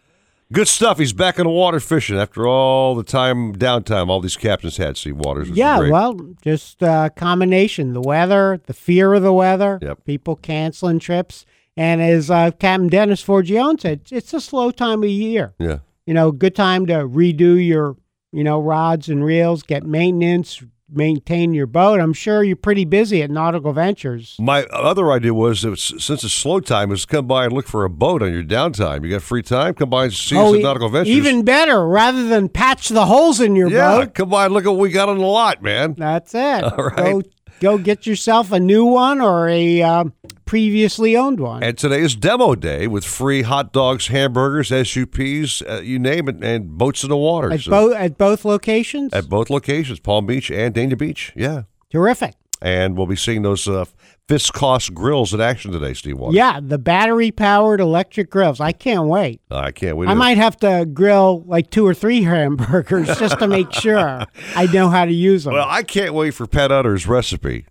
Good 0.53 0.68
stuff. 0.68 0.99
He's 0.99 1.14
back 1.14 1.40
in 1.40 1.45
the 1.45 1.49
water 1.49 1.80
fishing 1.80 2.18
after 2.18 2.48
all 2.48 2.94
the 2.94 3.03
time 3.03 3.56
downtime 3.56 4.10
all 4.10 4.19
these 4.19 4.38
captains 4.38 4.77
had. 4.77 4.95
See 4.95 5.11
waters. 5.11 5.49
Yeah, 5.49 5.80
great. 5.80 5.91
well, 5.91 6.14
just 6.41 6.84
a 6.84 7.11
combination. 7.15 7.94
The 7.94 8.02
weather, 8.02 8.61
the 8.65 8.73
fear 8.73 9.14
of 9.15 9.23
the 9.23 9.34
weather, 9.34 9.80
yep. 9.82 10.06
people 10.06 10.36
canceling 10.36 10.99
trips. 10.99 11.45
And 11.76 11.99
as 12.02 12.30
uh, 12.30 12.52
Captain 12.52 12.88
Dennis 12.88 13.23
Forgione 13.23 13.82
said, 13.82 14.02
it's 14.11 14.34
a 14.34 14.40
slow 14.40 14.69
time 14.69 15.03
of 15.03 15.10
year. 15.10 15.56
Yeah. 15.57 15.80
You 16.06 16.14
know, 16.14 16.32
good 16.32 16.56
time 16.56 16.86
to 16.86 16.94
redo 17.07 17.65
your, 17.65 17.98
you 18.32 18.44
know, 18.44 18.61
rods 18.61 19.10
and 19.10 19.26
reels, 19.26 19.64
get 19.64 19.84
maintenance, 19.84 20.64
maintain 20.96 21.54
your 21.54 21.68
boat. 21.68 22.00
I'm 22.00 22.14
sure 22.14 22.44
you're 22.44 22.56
pretty 22.56 22.86
busy 22.86 23.22
at 23.22 23.30
Nautical 23.30 23.74
Ventures. 23.74 24.36
My 24.40 24.64
other 24.66 25.12
idea 25.12 25.34
was, 25.34 25.62
that 25.62 25.78
since 25.78 26.24
it's 26.24 26.34
slow 26.34 26.60
time, 26.60 26.92
is 26.92 27.06
come 27.06 27.28
by 27.28 27.46
and 27.46 27.54
look 27.54 27.68
for 27.68 27.84
a 27.84 27.90
boat 27.90 28.22
on 28.22 28.32
your 28.32 28.44
downtime. 28.44 29.04
You 29.04 29.12
got 29.12 29.22
free 29.22 29.42
time? 29.42 29.74
Come 29.74 29.90
by 29.90 30.06
and 30.06 30.14
see 30.14 30.38
us 30.38 30.54
at 30.56 30.62
Nautical 30.62 30.90
Ventures. 30.90 31.16
even 31.16 31.44
better, 31.44 31.88
rather 31.88 32.28
than 32.28 32.50
patch 32.50 32.90
the 32.90 33.06
holes 33.06 33.40
in 33.40 33.56
your 33.56 33.70
yeah, 33.70 34.00
boat. 34.00 34.14
come 34.14 34.30
by 34.30 34.46
and 34.46 34.54
look 34.54 34.66
at 34.66 34.70
what 34.70 34.80
we 34.80 34.90
got 34.90 35.10
on 35.10 35.18
the 35.18 35.26
lot, 35.26 35.62
man. 35.62 35.96
That's 35.98 36.34
it. 36.34 36.64
All 36.64 36.86
right. 36.86 36.96
Go, 36.96 37.22
go 37.60 37.78
get 37.78 38.06
yourself 38.06 38.52
a 38.52 38.60
new 38.60 38.86
one 38.86 39.22
or 39.22 39.48
a 39.50 39.82
uh, 39.82 40.06
previously 40.46 41.16
owned 41.18 41.40
one. 41.40 41.64
And 41.64 41.78
today 41.78 42.02
is 42.02 42.16
demo 42.16 42.56
day 42.56 42.88
with 42.88 43.04
free 43.06 43.42
hot 43.44 43.74
dogs, 43.74 44.08
hamburgers, 44.08 44.70
SUPs, 44.70 45.62
uh, 45.62 45.82
you 45.84 46.00
name 46.00 46.28
it, 46.30 46.44
and 46.44 46.78
boats 46.78 47.04
in 47.04 47.10
the 47.10 47.18
water. 47.18 47.52
At, 47.52 47.62
So- 47.62 47.72
both 47.72 47.96
at 47.96 48.18
both 48.18 48.46
locations? 48.46 49.14
at 49.14 49.28
both 49.30 49.50
locations, 49.50 50.00
Palm 50.00 50.26
Beach 50.26 50.50
and 50.52 50.74
Dania 50.74 50.98
Beach. 50.98 51.32
Yeah. 51.36 51.64
Terrific. 51.92 52.34
And 52.62 52.98
we'll 52.98 53.06
be 53.06 53.18
seeing 53.18 53.42
those 53.42 53.68
uh, 53.68 53.86
Fiscos 54.28 54.92
grills 54.92 55.34
in 55.34 55.42
action 55.42 55.72
today, 55.72 55.94
Steve 55.94 56.18
Waters. 56.18 56.36
Yeah, 56.36 56.60
the 56.62 56.80
battery 56.80 57.30
powered 57.30 57.80
electric 57.80 58.32
grills. 58.32 58.60
I 58.60 58.72
can't 58.72 59.08
wait. 59.08 59.42
I 59.52 59.72
can't 59.72 59.98
wait. 59.98 60.10
I 60.10 60.14
might 60.16 60.38
have 60.38 60.58
to 60.58 60.88
grill 60.92 61.44
like 61.46 61.70
two 61.70 61.86
or 61.86 61.94
three 61.94 62.24
hamburgers 62.24 63.08
just 63.20 63.38
to 63.40 63.48
make 63.48 63.72
sure 63.74 64.00
I 64.56 64.66
know 64.74 64.90
how 64.90 65.06
to 65.06 65.12
use 65.14 65.44
them. 65.44 65.54
Well, 65.54 65.68
I 65.70 65.84
can't 65.84 66.14
wait 66.14 66.32
for 66.34 66.48
Pat 66.48 66.72
Utter's 66.72 67.06
recipe. 67.08 67.66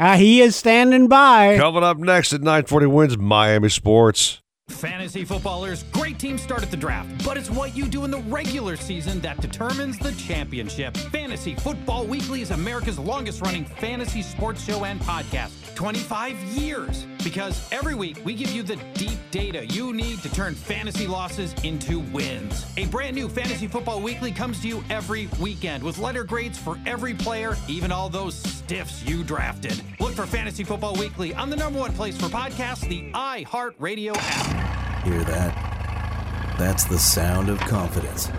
Uh, 0.00 0.16
he 0.16 0.40
is 0.40 0.56
standing 0.56 1.08
by. 1.08 1.58
Coming 1.58 1.84
up 1.84 1.98
next 1.98 2.32
at 2.32 2.40
940 2.40 2.86
wins 2.86 3.18
Miami 3.18 3.68
Sports. 3.68 4.40
Fantasy 4.70 5.26
footballers, 5.26 5.82
great 5.92 6.18
teams 6.18 6.40
start 6.40 6.62
at 6.62 6.70
the 6.70 6.76
draft, 6.76 7.22
but 7.22 7.36
it's 7.36 7.50
what 7.50 7.76
you 7.76 7.86
do 7.86 8.04
in 8.06 8.10
the 8.10 8.20
regular 8.20 8.76
season 8.76 9.20
that 9.20 9.38
determines 9.42 9.98
the 9.98 10.12
championship. 10.12 10.96
Fantasy 10.96 11.54
Football 11.54 12.06
Weekly 12.06 12.40
is 12.40 12.50
America's 12.50 12.98
longest 12.98 13.42
running 13.42 13.66
fantasy 13.66 14.22
sports 14.22 14.64
show 14.64 14.84
and 14.86 14.98
podcast. 15.02 15.74
25 15.74 16.34
years. 16.54 17.04
Because 17.22 17.68
every 17.72 17.94
week 17.94 18.20
we 18.24 18.34
give 18.34 18.50
you 18.50 18.62
the 18.62 18.76
deep 18.94 19.18
data 19.30 19.66
you 19.66 19.92
need 19.92 20.20
to 20.22 20.32
turn 20.32 20.54
fantasy 20.54 21.06
losses 21.06 21.54
into 21.64 22.00
wins. 22.00 22.66
A 22.76 22.86
brand 22.86 23.14
new 23.14 23.28
Fantasy 23.28 23.66
Football 23.66 24.00
Weekly 24.00 24.32
comes 24.32 24.60
to 24.62 24.68
you 24.68 24.82
every 24.90 25.28
weekend 25.40 25.82
with 25.82 25.98
letter 25.98 26.24
grades 26.24 26.58
for 26.58 26.78
every 26.86 27.14
player, 27.14 27.56
even 27.68 27.92
all 27.92 28.08
those 28.08 28.34
stiffs 28.34 29.04
you 29.04 29.22
drafted. 29.22 29.80
Look 30.00 30.12
for 30.12 30.26
Fantasy 30.26 30.64
Football 30.64 30.94
Weekly 30.96 31.34
on 31.34 31.50
the 31.50 31.56
number 31.56 31.78
one 31.78 31.92
place 31.92 32.16
for 32.16 32.26
podcasts, 32.26 32.88
the 32.88 33.10
iHeartRadio 33.12 34.16
app. 34.16 35.04
Hear 35.04 35.22
that? 35.24 36.56
That's 36.58 36.84
the 36.84 36.98
sound 36.98 37.48
of 37.48 37.58
confidence. 37.60 38.30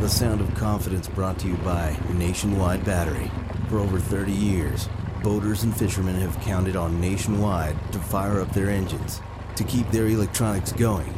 The 0.00 0.08
sound 0.08 0.40
of 0.40 0.54
confidence 0.54 1.08
brought 1.08 1.38
to 1.40 1.48
you 1.48 1.56
by 1.56 1.96
Nationwide 2.14 2.84
Battery. 2.84 3.30
For 3.68 3.78
over 3.78 4.00
30 4.00 4.32
years, 4.32 4.88
boaters 5.22 5.62
and 5.62 5.76
fishermen 5.76 6.16
have 6.16 6.40
counted 6.40 6.76
on 6.76 7.00
Nationwide 7.00 7.76
to 7.92 7.98
fire 7.98 8.40
up 8.40 8.52
their 8.52 8.70
engines, 8.70 9.20
to 9.56 9.64
keep 9.64 9.90
their 9.90 10.06
electronics 10.06 10.72
going, 10.72 11.12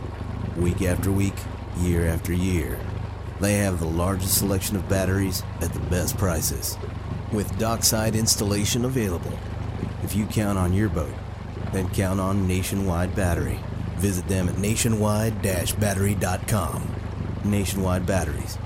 week 0.56 0.82
after 0.82 1.12
week, 1.12 1.34
year 1.78 2.06
after 2.06 2.32
year. 2.32 2.78
They 3.40 3.54
have 3.54 3.80
the 3.80 3.86
largest 3.86 4.38
selection 4.38 4.76
of 4.76 4.88
batteries 4.88 5.42
at 5.60 5.72
the 5.72 5.80
best 5.80 6.16
prices. 6.18 6.76
with 7.32 7.58
dockside 7.58 8.14
installation 8.14 8.84
available. 8.84 9.32
If 10.02 10.14
you 10.14 10.26
count 10.26 10.58
on 10.58 10.74
your 10.74 10.88
boat, 10.88 11.12
then 11.72 11.88
count 11.90 12.20
on 12.20 12.46
Nationwide 12.46 13.16
Battery. 13.16 13.58
Visit 13.96 14.28
them 14.28 14.48
at 14.48 14.58
nationwide-battery.com. 14.58 16.96
Nationwide 17.44 18.06
Batteries, 18.06 18.56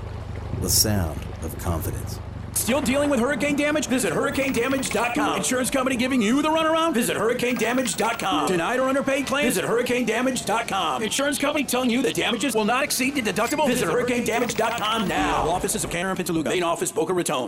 the 0.61 0.69
sound 0.69 1.19
of 1.41 1.57
confidence. 1.59 2.19
Still 2.57 2.81
dealing 2.81 3.09
with 3.09 3.19
hurricane 3.19 3.55
damage? 3.55 3.87
Visit 3.87 4.11
hurricanedamage.com. 4.13 5.37
Insurance 5.37 5.69
company 5.69 5.95
giving 5.95 6.21
you 6.21 6.41
the 6.41 6.49
runaround? 6.49 6.93
Visit 6.93 7.15
hurricanedamage.com. 7.15 8.47
Denied 8.47 8.79
or 8.79 8.89
underpaid 8.89 9.27
claim? 9.27 9.45
Visit 9.45 9.63
hurricanedamage.com. 9.63 11.03
Insurance 11.03 11.37
company 11.37 11.63
telling 11.63 11.89
you 11.89 12.01
the 12.01 12.11
damages 12.11 12.55
will 12.55 12.65
not 12.65 12.83
exceed 12.83 13.15
the 13.15 13.21
deductible? 13.21 13.67
Visit 13.67 13.87
hurricanedamage.com 13.87 15.07
now. 15.07 15.47
Offices 15.49 15.83
of 15.83 15.91
Kanner 15.91 16.09
and 16.09 16.19
Pintaluga. 16.19 16.45
Main 16.45 16.63
office, 16.63 16.91
Boca 16.91 17.13
Raton. 17.13 17.47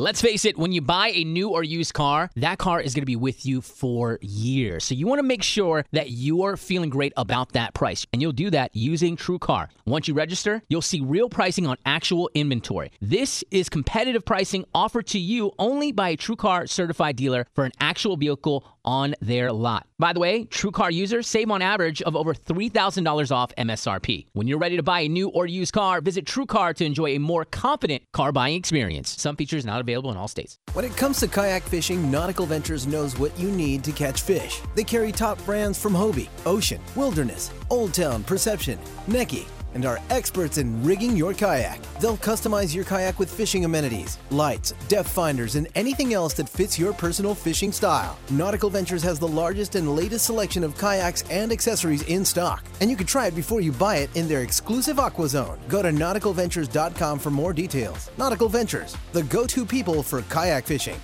Let's 0.00 0.22
face 0.22 0.44
it, 0.44 0.56
when 0.56 0.70
you 0.70 0.80
buy 0.80 1.08
a 1.08 1.24
new 1.24 1.48
or 1.48 1.64
used 1.64 1.92
car, 1.92 2.30
that 2.36 2.58
car 2.58 2.80
is 2.80 2.94
going 2.94 3.02
to 3.02 3.04
be 3.04 3.16
with 3.16 3.44
you 3.44 3.60
for 3.60 4.20
years. 4.22 4.84
So 4.84 4.94
you 4.94 5.08
want 5.08 5.18
to 5.18 5.24
make 5.24 5.42
sure 5.42 5.84
that 5.90 6.12
you're 6.12 6.56
feeling 6.56 6.88
great 6.88 7.12
about 7.16 7.54
that 7.54 7.74
price. 7.74 8.06
And 8.12 8.22
you'll 8.22 8.30
do 8.30 8.48
that 8.50 8.70
using 8.76 9.16
TrueCar. 9.16 9.70
Once 9.86 10.06
you 10.06 10.14
register, 10.14 10.62
you'll 10.68 10.82
see 10.82 11.00
real 11.00 11.28
pricing 11.28 11.66
on 11.66 11.78
actual 11.84 12.30
inventory. 12.34 12.92
This 13.00 13.42
is 13.50 13.68
competitive 13.68 14.24
pricing 14.24 14.64
offered 14.72 15.08
to 15.08 15.18
you 15.18 15.50
only 15.58 15.90
by 15.90 16.10
a 16.10 16.16
TrueCar 16.16 16.68
certified 16.68 17.16
dealer 17.16 17.48
for 17.52 17.64
an 17.64 17.72
actual 17.80 18.16
vehicle 18.16 18.77
on 18.88 19.14
their 19.20 19.52
lot. 19.52 19.86
By 19.98 20.14
the 20.14 20.20
way, 20.20 20.46
TrueCar 20.46 20.90
users 20.90 21.26
save 21.26 21.50
on 21.50 21.60
average 21.60 22.00
of 22.00 22.16
over 22.16 22.32
$3,000 22.32 23.30
off 23.30 23.54
MSRP. 23.56 24.24
When 24.32 24.48
you're 24.48 24.58
ready 24.58 24.76
to 24.76 24.82
buy 24.82 25.00
a 25.00 25.08
new 25.08 25.28
or 25.28 25.46
used 25.46 25.74
car, 25.74 26.00
visit 26.00 26.24
TrueCar 26.24 26.74
to 26.76 26.86
enjoy 26.86 27.10
a 27.10 27.18
more 27.18 27.44
confident 27.44 28.02
car 28.14 28.32
buying 28.32 28.56
experience. 28.56 29.20
Some 29.20 29.36
features 29.36 29.66
not 29.66 29.80
available 29.80 30.10
in 30.10 30.16
all 30.16 30.26
states. 30.26 30.58
When 30.72 30.86
it 30.86 30.96
comes 30.96 31.20
to 31.20 31.28
kayak 31.28 31.64
fishing, 31.64 32.10
Nautical 32.10 32.46
Ventures 32.46 32.86
knows 32.86 33.18
what 33.18 33.38
you 33.38 33.50
need 33.50 33.84
to 33.84 33.92
catch 33.92 34.22
fish. 34.22 34.62
They 34.74 34.84
carry 34.84 35.12
top 35.12 35.44
brands 35.44 35.78
from 35.78 35.92
Hobie, 35.92 36.30
Ocean, 36.46 36.80
Wilderness, 36.96 37.50
Old 37.68 37.92
Town, 37.92 38.24
Perception, 38.24 38.78
Necky, 39.06 39.44
and 39.74 39.84
are 39.84 39.98
experts 40.10 40.58
in 40.58 40.82
rigging 40.82 41.16
your 41.16 41.34
kayak. 41.34 41.80
They'll 42.00 42.16
customize 42.16 42.74
your 42.74 42.84
kayak 42.84 43.18
with 43.18 43.30
fishing 43.30 43.64
amenities, 43.64 44.18
lights, 44.30 44.72
depth 44.88 45.08
finders, 45.08 45.54
and 45.54 45.68
anything 45.74 46.14
else 46.14 46.34
that 46.34 46.48
fits 46.48 46.78
your 46.78 46.92
personal 46.92 47.34
fishing 47.34 47.72
style. 47.72 48.18
Nautical 48.30 48.70
Ventures 48.70 49.02
has 49.02 49.18
the 49.18 49.28
largest 49.28 49.74
and 49.74 49.94
latest 49.94 50.26
selection 50.26 50.64
of 50.64 50.76
kayaks 50.78 51.22
and 51.30 51.52
accessories 51.52 52.02
in 52.08 52.24
stock, 52.24 52.64
and 52.80 52.90
you 52.90 52.96
can 52.96 53.06
try 53.06 53.26
it 53.26 53.34
before 53.34 53.60
you 53.60 53.72
buy 53.72 53.96
it 53.96 54.14
in 54.16 54.28
their 54.28 54.42
exclusive 54.42 54.98
Aqua 54.98 55.28
Zone. 55.28 55.58
Go 55.68 55.82
to 55.82 55.90
nauticalventures.com 55.90 57.18
for 57.18 57.30
more 57.30 57.52
details. 57.52 58.10
Nautical 58.18 58.48
Ventures, 58.48 58.96
the 59.12 59.22
go-to 59.24 59.64
people 59.64 60.02
for 60.02 60.22
kayak 60.22 60.64
fishing. 60.64 61.00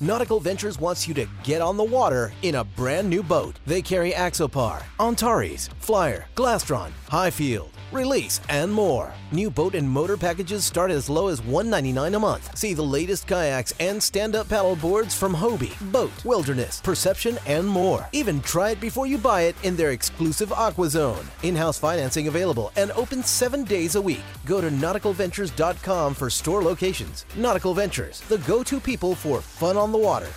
Nautical 0.00 0.40
Ventures 0.40 0.78
wants 0.78 1.08
you 1.08 1.14
to 1.14 1.26
get 1.42 1.62
on 1.62 1.78
the 1.78 1.84
water 1.84 2.30
in 2.42 2.56
a 2.56 2.64
brand 2.64 3.08
new 3.08 3.22
boat. 3.22 3.58
They 3.64 3.80
carry 3.80 4.12
Axopar, 4.12 4.82
Antares, 5.00 5.70
Flyer, 5.78 6.26
Glastron, 6.34 6.90
Highfield, 7.08 7.70
Release, 7.96 8.42
and 8.50 8.70
more. 8.70 9.14
New 9.32 9.48
boat 9.48 9.74
and 9.74 9.88
motor 9.88 10.18
packages 10.18 10.66
start 10.66 10.90
as 10.90 11.08
low 11.08 11.28
as 11.28 11.40
199 11.40 12.14
a 12.14 12.18
month. 12.18 12.54
See 12.54 12.74
the 12.74 12.82
latest 12.82 13.26
kayaks 13.26 13.72
and 13.80 14.02
stand-up 14.02 14.50
paddle 14.50 14.76
boards 14.76 15.14
from 15.14 15.34
Hobie, 15.34 15.74
BOTE, 15.90 16.12
Wilderness, 16.22 16.82
Perception, 16.82 17.38
and 17.46 17.66
more. 17.66 18.06
Even 18.12 18.42
try 18.42 18.72
it 18.72 18.82
before 18.82 19.06
you 19.06 19.16
buy 19.16 19.42
it 19.42 19.56
in 19.62 19.76
their 19.76 19.92
exclusive 19.92 20.52
Aqua 20.52 20.90
Zone. 20.90 21.26
In-house 21.42 21.78
financing 21.78 22.28
available 22.28 22.70
and 22.76 22.92
open 22.92 23.22
seven 23.22 23.64
days 23.64 23.94
a 23.94 24.02
week. 24.02 24.26
Go 24.44 24.60
to 24.60 24.68
nauticalventures.com 24.68 26.12
for 26.12 26.28
store 26.28 26.62
locations. 26.62 27.24
Nautical 27.34 27.72
Ventures, 27.72 28.20
the 28.28 28.38
go-to 28.38 28.78
people 28.78 29.14
for 29.14 29.40
fun 29.40 29.78
on 29.78 29.90
the 29.90 29.96
water. 29.98 30.28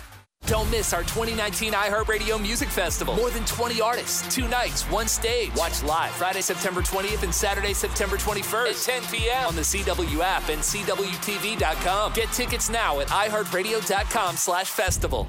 Don't 0.46 0.68
miss 0.68 0.92
our 0.92 1.02
2019 1.02 1.72
iHeartRadio 1.74 2.40
Music 2.42 2.68
Festival. 2.68 3.14
More 3.14 3.30
than 3.30 3.44
20 3.44 3.80
artists, 3.80 4.34
two 4.34 4.48
nights, 4.48 4.82
one 4.90 5.06
stage. 5.06 5.54
Watch 5.54 5.84
live 5.84 6.10
Friday, 6.10 6.40
September 6.40 6.82
20th 6.82 7.22
and 7.22 7.32
Saturday, 7.32 7.72
September 7.72 8.16
21st 8.16 8.88
at 8.88 9.02
10 9.04 9.12
p.m. 9.12 9.46
on 9.46 9.54
the 9.54 9.62
CW 9.62 10.18
app 10.20 10.48
and 10.48 10.60
CWTV.com. 10.60 12.14
Get 12.14 12.32
tickets 12.32 12.68
now 12.68 12.98
at 12.98 13.06
iHeartRadio.com 13.06 14.34
slash 14.36 14.68
festival. 14.70 15.28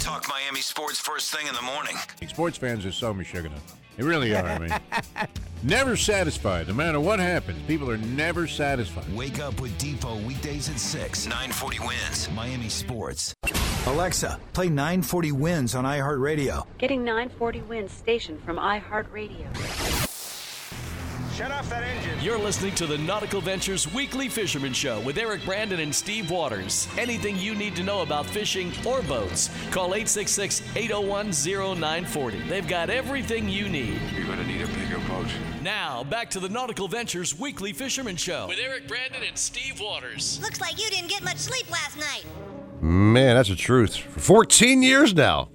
Talk 0.00 0.28
Miami 0.28 0.60
sports 0.60 0.98
first 0.98 1.34
thing 1.34 1.46
in 1.46 1.54
the 1.54 1.62
morning. 1.62 1.96
Sports 2.28 2.58
fans 2.58 2.84
are 2.84 2.92
so 2.92 3.14
Michigan. 3.14 3.52
They 3.96 4.04
really 4.04 4.34
are. 4.34 4.46
I 4.46 4.58
mean, 4.58 4.72
never 5.62 5.96
satisfied. 5.96 6.68
No 6.68 6.74
matter 6.74 7.00
what 7.00 7.18
happens, 7.18 7.62
people 7.66 7.90
are 7.90 7.96
never 7.96 8.46
satisfied. 8.46 9.04
Wake 9.14 9.38
up 9.38 9.60
with 9.60 9.76
Depot 9.78 10.16
weekdays 10.26 10.68
at 10.68 10.78
6. 10.78 11.26
940 11.26 11.78
wins. 11.80 12.30
Miami 12.34 12.68
Sports. 12.68 13.34
Alexa, 13.86 14.38
play 14.52 14.68
940 14.68 15.32
wins 15.32 15.74
on 15.74 15.84
iHeartRadio. 15.84 16.66
Getting 16.78 17.02
940 17.04 17.60
wins 17.62 17.92
station 17.92 18.38
from 18.44 18.56
iHeartRadio. 18.56 20.11
Shut 21.36 21.50
off 21.50 21.70
that 21.70 21.82
engine. 21.82 22.20
You're 22.20 22.38
listening 22.38 22.74
to 22.74 22.86
the 22.86 22.98
Nautical 22.98 23.40
Ventures 23.40 23.90
Weekly 23.94 24.28
Fisherman 24.28 24.74
Show 24.74 25.00
with 25.00 25.16
Eric 25.16 25.42
Brandon 25.46 25.80
and 25.80 25.94
Steve 25.94 26.30
Waters. 26.30 26.86
Anything 26.98 27.38
you 27.38 27.54
need 27.54 27.74
to 27.76 27.82
know 27.82 28.02
about 28.02 28.26
fishing 28.26 28.70
or 28.86 29.00
boats, 29.02 29.48
call 29.70 29.94
866 29.94 30.60
801 30.76 31.30
0940. 31.32 32.38
They've 32.48 32.68
got 32.68 32.90
everything 32.90 33.48
you 33.48 33.70
need. 33.70 33.98
You're 34.14 34.26
going 34.26 34.38
to 34.40 34.44
need 34.46 34.60
a 34.60 34.66
bigger 34.66 34.98
boat. 35.08 35.26
Now, 35.62 36.04
back 36.04 36.28
to 36.30 36.40
the 36.40 36.50
Nautical 36.50 36.86
Ventures 36.86 37.38
Weekly 37.38 37.72
Fisherman 37.72 38.16
Show 38.16 38.48
with 38.48 38.58
Eric 38.62 38.86
Brandon 38.86 39.22
and 39.26 39.38
Steve 39.38 39.80
Waters. 39.80 40.38
Looks 40.42 40.60
like 40.60 40.78
you 40.82 40.90
didn't 40.90 41.08
get 41.08 41.24
much 41.24 41.38
sleep 41.38 41.70
last 41.70 41.96
night. 41.96 42.24
Man, 42.82 43.36
that's 43.36 43.48
the 43.48 43.56
truth. 43.56 43.96
For 43.96 44.20
14 44.20 44.82
years 44.82 45.14
now. 45.14 45.48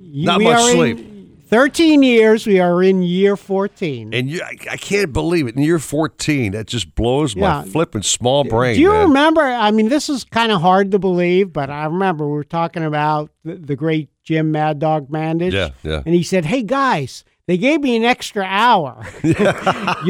You- 0.00 0.26
Not 0.26 0.38
we 0.38 0.44
much 0.44 0.60
are 0.60 0.70
in 0.70 0.76
sleep. 0.96 1.19
13 1.50 2.02
years. 2.02 2.46
We 2.46 2.60
are 2.60 2.82
in 2.82 3.02
year 3.02 3.36
14. 3.36 4.14
And 4.14 4.30
you, 4.30 4.40
I, 4.42 4.56
I 4.70 4.76
can't 4.76 5.12
believe 5.12 5.48
it. 5.48 5.56
In 5.56 5.62
year 5.62 5.78
14, 5.80 6.52
that 6.52 6.66
just 6.66 6.94
blows 6.94 7.34
Yeah. 7.34 7.40
my 7.62 7.64
flipping 7.64 8.02
small 8.02 8.44
brain. 8.44 8.76
Do 8.76 8.80
you 8.80 8.90
man. 8.92 9.08
remember? 9.08 9.42
I 9.42 9.70
mean, 9.72 9.88
this 9.88 10.08
is 10.08 10.24
kind 10.24 10.52
of 10.52 10.60
hard 10.60 10.92
to 10.92 10.98
believe, 10.98 11.52
but 11.52 11.68
I 11.68 11.84
remember 11.86 12.26
we 12.26 12.32
were 12.34 12.44
talking 12.44 12.84
about 12.84 13.30
the, 13.44 13.56
the 13.56 13.76
great 13.76 14.08
Jim 14.22 14.52
Mad 14.52 14.78
Dog 14.78 15.08
Mandich. 15.10 15.52
Yeah, 15.52 15.70
yeah. 15.82 16.02
And 16.06 16.14
he 16.14 16.22
said, 16.22 16.44
Hey, 16.44 16.62
guys, 16.62 17.24
they 17.46 17.58
gave 17.58 17.80
me 17.80 17.96
an 17.96 18.04
extra 18.04 18.44
hour. 18.44 19.04
you 19.24 19.34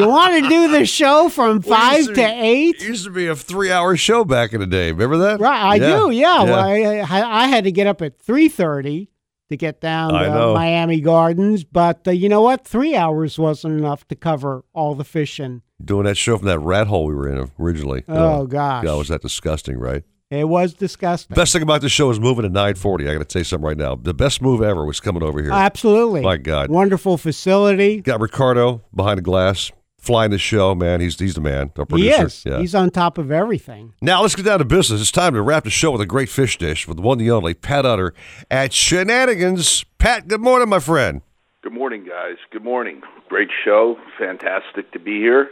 want 0.06 0.42
to 0.44 0.48
do 0.48 0.70
the 0.70 0.84
show 0.84 1.30
from 1.30 1.62
Well, 1.64 1.78
five 1.80 2.12
to, 2.14 2.20
eight? 2.22 2.76
It 2.76 2.82
used 2.82 3.04
to 3.06 3.10
be 3.10 3.28
a 3.28 3.34
three-hour 3.34 3.96
show 3.96 4.26
back 4.26 4.52
in 4.52 4.60
the 4.60 4.66
day. 4.66 4.92
Remember 4.92 5.16
that? 5.16 5.40
Right, 5.40 5.62
I 5.74 5.78
do. 5.78 6.10
Yeah. 6.10 6.42
Well, 6.42 6.54
I, 6.58 6.98
I 6.98 7.44
I 7.44 7.46
had 7.46 7.64
to 7.64 7.72
get 7.72 7.86
up 7.86 8.02
at 8.02 8.18
three 8.18 8.48
thirty 8.50 9.08
to 9.51 9.56
get 9.56 9.81
down 9.81 10.14
I 10.14 10.24
to 10.24 10.31
know. 10.31 10.55
Miami 10.55 11.01
Gardens, 11.01 11.64
but 11.64 12.06
uh, 12.09 12.12
you 12.12 12.28
know 12.28 12.40
what? 12.40 12.66
Three 12.66 12.94
hours 12.94 13.39
wasn't 13.39 13.78
enough 13.78 14.06
to 14.09 14.16
cover 14.16 14.64
all 14.72 14.94
the 14.94 15.05
fishing. 15.05 15.62
Doing 15.85 16.05
that 16.05 16.16
show 16.16 16.39
from 16.39 16.47
that 16.47 16.60
rat 16.60 16.86
hole 16.86 17.05
we 17.06 17.14
were 17.14 17.28
in 17.28 17.51
originally. 17.59 18.05
Oh, 18.09 18.47
gosh. 18.47 18.85
God, 18.85 18.98
was 18.98 19.09
that 19.09 19.22
disgusting, 19.22 19.78
right? 19.78 20.05
It 20.31 20.48
was 20.48 20.74
disgusting. 20.74 21.35
Best 21.35 21.52
thing 21.52 21.62
about 21.62 21.81
this 21.81 21.90
show 21.90 22.09
is 22.10 22.20
moving 22.20 22.44
to 22.44 22.48
940. 22.48 23.09
I 23.09 23.12
got 23.14 23.18
to 23.18 23.24
tell 23.24 23.40
you 23.40 23.44
something 23.44 23.66
right 23.66 23.77
now. 23.77 23.97
The 23.97 24.14
best 24.14 24.40
move 24.40 24.62
ever 24.62 24.85
was 24.85 25.01
coming 25.01 25.24
over 25.24 25.43
here. 25.43 25.51
Absolutely. 25.51 26.20
My 26.20 26.36
God. 26.36 26.70
Wonderful 26.70 27.18
facility. 27.18 28.01
Got 28.01 28.20
Ricardo 28.20 28.82
behind 28.94 29.18
the 29.18 29.22
glass, 29.22 29.72
flying 30.01 30.31
the 30.31 30.39
show, 30.39 30.74
man. 30.74 31.01
He's 31.01 31.18
he's 31.18 31.35
the 31.35 31.40
man. 31.40 31.70
Our 31.77 31.85
He 31.97 32.09
producer. 32.10 32.24
is. 32.55 32.60
He's 32.60 32.74
on 32.74 32.90
top 32.90 33.18
of 33.18 33.31
everything. 33.31 33.93
Now 34.02 34.22
let's 34.22 34.35
get 34.35 34.44
down 34.44 34.59
to 34.59 34.64
business. 34.64 35.01
It's 35.01 35.12
time 35.12 35.35
to 35.35 35.43
wrap 35.43 35.64
the 35.64 35.70
show 35.70 35.90
with 35.93 36.01
a 36.01 36.06
great 36.06 36.28
fish 36.28 36.59
dish 36.59 36.89
with 36.89 36.97
the 36.97 37.02
one 37.02 37.20
and 37.20 37.31
only 37.31 37.55
Pat 37.55 37.85
Utter 37.86 38.14
at 38.51 38.72
Shenanigans. 38.72 39.85
Pat, 39.98 40.28
good 40.28 40.40
morning, 40.40 40.68
my 40.68 40.78
friend. 40.81 41.22
Good 41.62 41.72
morning, 41.74 42.05
guys. 42.05 42.36
Good 42.51 42.64
morning. 42.64 43.02
Great 43.28 43.51
show. 43.64 43.97
Fantastic 44.18 44.90
to 44.93 44.98
be 44.98 45.18
here. 45.18 45.51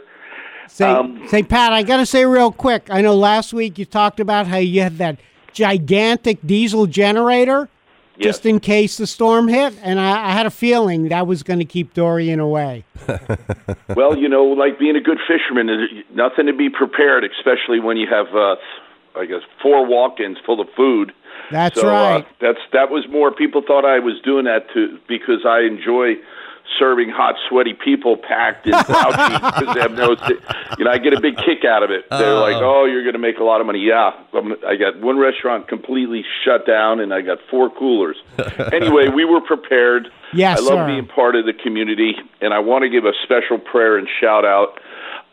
Say, 0.67 0.85
Um, 0.85 1.27
say, 1.27 1.43
Pat, 1.43 1.71
I 1.73 1.83
got 1.83 1.97
to 1.97 2.05
say 2.05 2.25
real 2.25 2.51
quick. 2.51 2.87
I 2.89 3.01
know 3.01 3.15
last 3.15 3.53
week 3.53 3.77
you 3.77 3.85
talked 3.85 4.19
about 4.19 4.47
how 4.47 4.57
you 4.57 4.81
had 4.81 4.97
that 4.97 5.17
gigantic 5.53 6.39
diesel 6.45 6.85
generator 6.87 7.69
just 8.19 8.45
in 8.45 8.59
case 8.59 8.97
the 8.97 9.07
storm 9.07 9.47
hit, 9.47 9.73
and 9.81 9.99
I, 9.99 10.29
I 10.29 10.31
had 10.31 10.45
a 10.45 10.51
feeling 10.51 11.09
that 11.09 11.27
was 11.27 11.43
going 11.43 11.59
to 11.59 11.65
keep 11.65 11.93
Dorian 11.93 12.39
away. 12.39 12.85
well, 13.95 14.17
you 14.17 14.29
know, 14.29 14.43
like 14.43 14.77
being 14.79 14.95
a 14.95 15.01
good 15.01 15.19
fisherman, 15.27 15.69
is 15.69 15.89
nothing 16.13 16.45
to 16.45 16.53
be 16.53 16.69
prepared, 16.69 17.23
especially 17.23 17.79
when 17.79 17.97
you 17.97 18.07
have, 18.09 18.27
uh, 18.35 18.55
I 19.15 19.25
guess, 19.25 19.41
four 19.61 19.85
walk-ins 19.85 20.37
full 20.45 20.61
of 20.61 20.67
food. 20.75 21.13
That's 21.51 21.79
so, 21.79 21.87
right. 21.87 22.23
Uh, 22.23 22.29
that's 22.39 22.59
that 22.73 22.91
was 22.91 23.07
more. 23.09 23.31
People 23.31 23.63
thought 23.65 23.85
I 23.85 23.99
was 23.99 24.21
doing 24.23 24.45
that 24.45 24.71
to 24.73 24.99
because 25.07 25.45
I 25.47 25.61
enjoy 25.61 26.13
serving 26.77 27.09
hot, 27.09 27.35
sweaty 27.49 27.73
people 27.73 28.15
packed 28.17 28.67
in 28.67 28.73
pouches 28.73 29.39
because 29.59 29.75
they 29.75 29.81
have 29.81 29.91
no. 29.93 30.15
You 30.77 30.85
know, 30.85 30.91
I 30.91 30.97
get 30.97 31.13
a 31.13 31.19
big 31.21 31.37
kick 31.37 31.65
out 31.65 31.83
of 31.83 31.91
it. 31.91 32.05
They're 32.09 32.33
Oh. 32.35 32.41
like, 32.41 32.55
"Oh, 32.61 32.85
you're 32.85 33.03
going 33.03 33.13
to 33.13 33.19
make 33.19 33.39
a 33.39 33.43
lot 33.43 33.59
of 33.61 33.67
money." 33.67 33.79
Yeah, 33.79 34.11
I 34.67 34.75
got 34.75 34.99
one 35.01 35.17
restaurant 35.17 35.67
completely 35.67 36.23
shut 36.45 36.65
down, 36.67 36.99
and 36.99 37.13
I 37.13 37.21
got 37.21 37.39
four 37.49 37.69
coolers. 37.69 38.17
anyway, 38.73 39.09
we 39.09 39.25
were 39.25 39.41
prepared. 39.41 40.09
Yes, 40.33 40.59
I 40.59 40.61
love 40.61 40.79
sir. 40.79 40.87
being 40.87 41.07
part 41.07 41.35
of 41.35 41.45
the 41.45 41.53
community, 41.53 42.15
and 42.41 42.53
I 42.53 42.59
want 42.59 42.83
to 42.83 42.89
give 42.89 43.05
a 43.05 43.13
special 43.23 43.57
prayer 43.57 43.97
and 43.97 44.07
shout 44.21 44.45
out. 44.45 44.79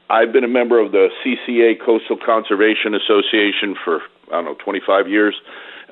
I've 0.08 0.32
been 0.32 0.44
a 0.44 0.48
member 0.48 0.78
of 0.78 0.92
the 0.92 1.08
CCA 1.24 1.80
Coastal 1.84 2.16
Conservation 2.24 2.94
Association 2.94 3.74
for 3.84 4.00
I 4.28 4.36
don't 4.36 4.44
know 4.44 4.54
25 4.64 5.08
years. 5.08 5.34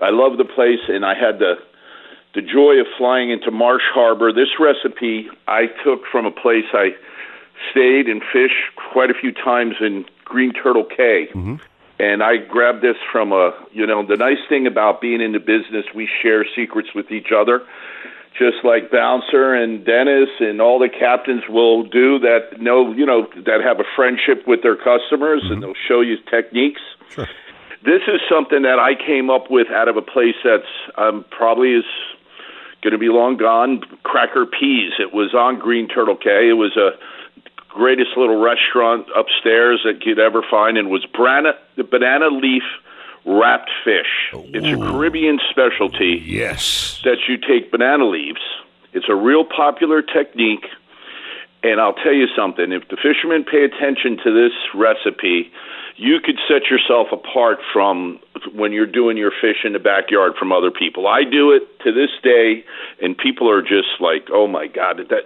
I 0.01 0.11
love 0.11 0.39
the 0.39 0.45
place, 0.45 0.81
and 0.89 1.05
I 1.05 1.15
had 1.15 1.39
the 1.39 1.55
the 2.35 2.43
joy 2.43 2.81
of 2.81 2.87
flying 2.99 3.31
into 3.31 3.51
Marsh 3.51 3.85
Harbor. 3.93 4.33
This 4.33 4.59
recipe 4.59 5.29
I 5.47 5.67
took 5.85 6.05
from 6.11 6.27
a 6.27 6.31
place 6.31 6.65
I 6.73 6.91
stayed 7.71 8.09
and 8.09 8.23
fished 8.33 8.75
quite 8.93 9.11
a 9.11 9.15
few 9.15 9.33
times 9.33 9.77
in 9.81 10.05
Green 10.25 10.53
Turtle 10.53 10.85
Cay. 10.85 11.29
And 11.99 12.23
I 12.25 12.39
grabbed 12.39 12.83
this 12.83 12.97
from 13.13 13.33
a, 13.33 13.53
you 13.73 13.87
know, 13.87 14.05
the 14.05 14.17
nice 14.17 14.43
thing 14.49 14.67
about 14.67 15.01
being 15.01 15.21
in 15.21 15.33
the 15.33 15.39
business, 15.39 15.87
we 15.95 16.09
share 16.23 16.45
secrets 16.55 16.89
with 16.95 17.13
each 17.13 17.31
other. 17.31 17.63
Just 18.37 18.65
like 18.65 18.91
Bouncer 18.91 19.55
and 19.55 19.85
Dennis 19.85 20.29
and 20.41 20.61
all 20.61 20.81
the 20.81 20.89
captains 20.89 21.45
will 21.49 21.85
do 21.85 22.19
that 22.19 22.61
know, 22.61 22.93
you 22.93 23.07
know, 23.07 23.29
that 23.47 23.61
have 23.63 23.79
a 23.79 23.85
friendship 23.95 24.45
with 24.45 24.61
their 24.63 24.75
customers 24.75 25.43
and 25.49 25.63
they'll 25.63 25.75
show 25.87 26.01
you 26.01 26.17
techniques. 26.29 26.81
This 27.85 28.03
is 28.09 28.21
something 28.29 28.63
that 28.63 28.81
I 28.81 28.95
came 28.97 29.31
up 29.31 29.51
with 29.51 29.69
out 29.71 29.89
of 29.89 29.97
a 29.97 30.03
place 30.03 30.35
that's 30.43 30.65
um, 30.97 31.25
probably 31.31 31.75
is 31.75 31.85
going 32.85 32.93
to 32.93 32.99
be 32.99 33.09
long 33.09 33.37
gone. 33.37 33.81
Cracker 34.05 34.47
P's. 34.47 34.93
It 35.01 35.13
was 35.13 35.35
on 35.35 35.59
Green 35.59 35.89
Turtle 35.89 36.17
Cay. 36.17 36.51
It 36.51 36.59
was 36.59 36.77
a 36.77 36.91
greatest 37.69 38.11
little 38.17 38.41
restaurant 38.41 39.09
upstairs 39.17 39.81
that 39.85 40.05
you'd 40.07 40.21
ever 40.21 40.45
find, 40.49 40.79
and 40.79 40.91
was 40.91 41.05
banana 41.07 41.55
the 41.77 41.83
banana 41.83 42.29
leaf 42.29 42.63
wrapped 43.27 43.71
fish. 43.83 44.31
It's 44.33 44.67
a 44.67 44.77
Caribbean 44.77 45.41
specialty. 45.51 46.23
Yes. 46.25 47.01
That 47.05 47.27
you 47.27 47.39
take 47.39 47.73
banana 47.73 48.05
leaves. 48.05 48.43
It's 48.93 49.07
a 49.09 49.15
real 49.15 49.45
popular 49.45 50.03
technique. 50.03 50.67
And 51.65 51.81
I'll 51.81 51.95
tell 51.95 52.13
you 52.13 52.27
something, 52.37 52.73
if 52.73 52.87
the 52.89 52.97
fishermen 52.97 53.43
pay 53.43 53.65
attention 53.65 54.19
to 54.23 54.31
this 54.31 54.53
recipe, 54.75 55.51
you 55.97 56.21
could 56.21 56.39
set 56.49 56.71
yourself 56.71 57.09
apart 57.13 57.59
from 57.73 58.19
when 58.53 58.73
you're 58.73 58.87
doing 58.87 59.17
your 59.17 59.31
fish 59.31 59.59
in 59.65 59.73
the 59.73 59.79
backyard 59.79 60.33
from 60.39 60.53
other 60.53 60.71
people. 60.71 61.07
I 61.07 61.23
do 61.25 61.53
it 61.53 61.63
to 61.85 61.93
this 61.93 62.11
day, 62.23 62.65
and 63.01 63.17
people 63.17 63.49
are 63.51 63.63
just 63.63 64.01
like, 64.01 64.29
"Oh 64.33 64.47
my 64.47 64.67
God, 64.67 64.99
that 65.09 65.25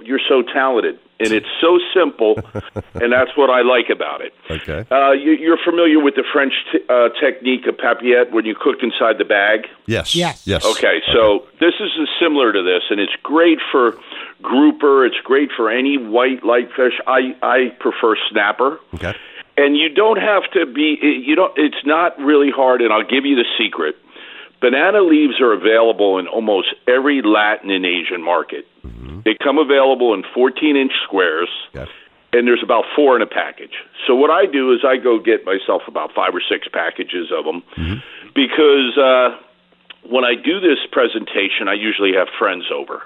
you're 0.02 0.20
so 0.28 0.42
talented!" 0.42 0.98
And 1.20 1.32
it's 1.32 1.46
so 1.60 1.78
simple, 1.94 2.40
and 2.94 3.12
that's 3.12 3.36
what 3.36 3.50
I 3.50 3.60
like 3.60 3.90
about 3.90 4.22
it. 4.22 4.32
Okay. 4.50 4.86
Uh, 4.90 5.12
you, 5.12 5.32
you're 5.32 5.58
familiar 5.62 6.00
with 6.00 6.14
the 6.14 6.24
French 6.32 6.54
t- 6.72 6.80
uh, 6.88 7.10
technique 7.20 7.66
of 7.66 7.76
papillote 7.76 8.32
when 8.32 8.46
you 8.46 8.54
cook 8.58 8.76
inside 8.82 9.18
the 9.18 9.26
bag. 9.26 9.66
Yes. 9.86 10.14
Yes. 10.14 10.46
Yes. 10.46 10.64
Okay, 10.64 11.00
so 11.12 11.46
this 11.60 11.74
is 11.78 11.90
similar 12.18 12.52
to 12.52 12.62
this, 12.62 12.84
and 12.90 12.98
it's 12.98 13.12
great 13.22 13.58
for 13.70 13.98
grouper. 14.42 15.04
It's 15.04 15.20
great 15.22 15.50
for 15.54 15.70
any 15.70 15.98
white 15.98 16.42
light 16.44 16.70
fish. 16.74 16.94
I 17.06 17.36
I 17.42 17.76
prefer 17.78 18.16
snapper. 18.30 18.80
Okay. 18.94 19.14
And 19.60 19.76
you 19.76 19.88
don't 19.90 20.16
have 20.18 20.50
to 20.52 20.66
be. 20.66 20.96
You 21.26 21.34
don't. 21.36 21.52
It's 21.56 21.84
not 21.84 22.18
really 22.18 22.50
hard, 22.50 22.80
and 22.80 22.92
I'll 22.92 23.06
give 23.06 23.24
you 23.26 23.36
the 23.36 23.44
secret. 23.58 23.94
Banana 24.60 25.00
leaves 25.00 25.40
are 25.40 25.52
available 25.52 26.18
in 26.18 26.26
almost 26.26 26.68
every 26.86 27.22
Latin 27.22 27.70
and 27.70 27.84
Asian 27.86 28.22
market. 28.22 28.66
They 29.24 29.36
come 29.42 29.58
available 29.58 30.12
in 30.14 30.22
14 30.34 30.76
inch 30.76 30.92
squares, 31.04 31.48
and 32.32 32.46
there's 32.46 32.62
about 32.62 32.84
four 32.94 33.16
in 33.16 33.22
a 33.22 33.26
package. 33.26 33.72
So 34.06 34.14
what 34.14 34.30
I 34.30 34.46
do 34.46 34.72
is 34.72 34.80
I 34.84 34.96
go 34.96 35.18
get 35.18 35.44
myself 35.44 35.82
about 35.88 36.12
five 36.14 36.34
or 36.34 36.42
six 36.46 36.68
packages 36.68 37.32
of 37.32 37.44
them 37.44 37.62
because 38.34 38.96
uh, 38.98 39.36
when 40.08 40.24
I 40.24 40.34
do 40.34 40.60
this 40.60 40.78
presentation, 40.90 41.68
I 41.68 41.74
usually 41.74 42.12
have 42.14 42.28
friends 42.38 42.64
over, 42.72 43.02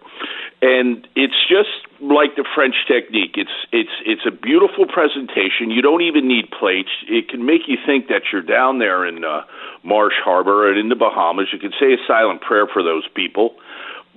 and 0.62 1.06
it's 1.16 1.34
just 1.48 1.70
like 2.00 2.36
the 2.36 2.44
French 2.54 2.74
technique. 2.86 3.34
It's 3.34 3.56
it's 3.72 3.90
it's 4.06 4.22
a 4.26 4.30
beautiful 4.30 4.86
presentation. 4.86 5.70
You 5.70 5.82
don't 5.82 6.02
even 6.02 6.28
need 6.28 6.50
plates. 6.50 6.90
It 7.08 7.28
can 7.28 7.44
make 7.44 7.66
you 7.66 7.76
think 7.84 8.08
that 8.08 8.22
you're 8.32 8.42
down 8.42 8.78
there 8.78 9.04
in 9.04 9.24
uh, 9.24 9.42
Marsh 9.82 10.14
Harbor 10.22 10.70
and 10.70 10.78
in 10.78 10.88
the 10.88 10.96
Bahamas. 10.96 11.48
You 11.52 11.58
can 11.58 11.72
say 11.80 11.94
a 11.94 11.98
silent 12.06 12.40
prayer 12.42 12.66
for 12.66 12.82
those 12.82 13.06
people, 13.14 13.56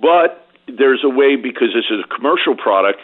but 0.00 0.46
there's 0.66 1.02
a 1.04 1.10
way 1.10 1.36
because 1.36 1.74
this 1.74 1.86
is 1.90 2.04
a 2.04 2.14
commercial 2.14 2.56
product. 2.56 3.00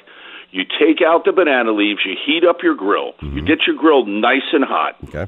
You 0.51 0.63
take 0.63 1.03
out 1.03 1.25
the 1.25 1.33
banana 1.33 1.73
leaves, 1.73 2.01
you 2.07 2.15
heat 2.15 2.45
up 2.47 2.63
your 2.63 2.77
grill, 2.77 3.15
you 3.21 3.43
get 3.43 3.67
your 3.67 3.75
grill 3.75 4.07
nice 4.07 4.47
and 4.53 4.65
hot. 4.65 4.97
Okay. 5.09 5.27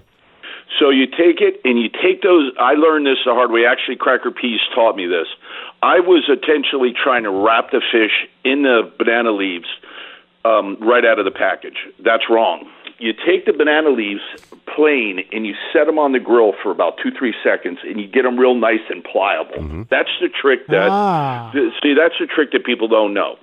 So 0.79 0.91
you 0.91 1.07
take 1.07 1.41
it 1.41 1.61
and 1.65 1.81
you 1.81 1.89
take 1.89 2.23
those. 2.23 2.53
I 2.59 2.73
learned 2.73 3.07
this 3.07 3.19
the 3.25 3.33
hard 3.33 3.51
way. 3.51 3.65
Actually, 3.67 3.97
Cracker 3.97 4.31
P's 4.31 4.61
taught 4.75 4.97
me 4.97 5.07
this. 5.07 5.27
I 5.83 6.01
was 6.01 6.25
intentionally 6.29 6.93
trying 6.93 7.23
to 7.23 7.31
wrap 7.31 7.71
the 7.71 7.81
fish 7.81 8.29
in 8.45 8.63
the 8.63 8.91
banana 8.99 9.31
leaves 9.31 9.69
um, 10.45 10.77
right 10.81 11.05
out 11.05 11.19
of 11.19 11.25
the 11.25 11.31
package. 11.31 11.79
That's 12.05 12.25
wrong. 12.29 12.69
You 12.99 13.13
take 13.13 13.45
the 13.45 13.53
banana 13.53 13.91
leaves 13.91 14.23
plain 14.75 15.21
and 15.33 15.47
you 15.47 15.55
set 15.73 15.85
them 15.85 15.99
on 15.99 16.13
the 16.13 16.19
grill 16.19 16.53
for 16.63 16.71
about 16.71 16.99
two, 17.03 17.11
three 17.17 17.35
seconds, 17.45 17.79
and 17.83 18.01
you 18.01 18.07
get 18.07 18.23
them 18.23 18.39
real 18.39 18.55
nice 18.55 18.81
and 18.89 19.05
pliable. 19.05 19.85
That's 19.91 20.11
the 20.21 20.29
trick 20.29 20.67
that. 20.69 20.89
Ah. 20.91 21.51
See, 21.83 21.95
that's 21.95 22.15
the 22.19 22.27
trick 22.27 22.53
that 22.53 22.65
people 22.65 22.89
don't 22.89 23.13
know. 23.15 23.37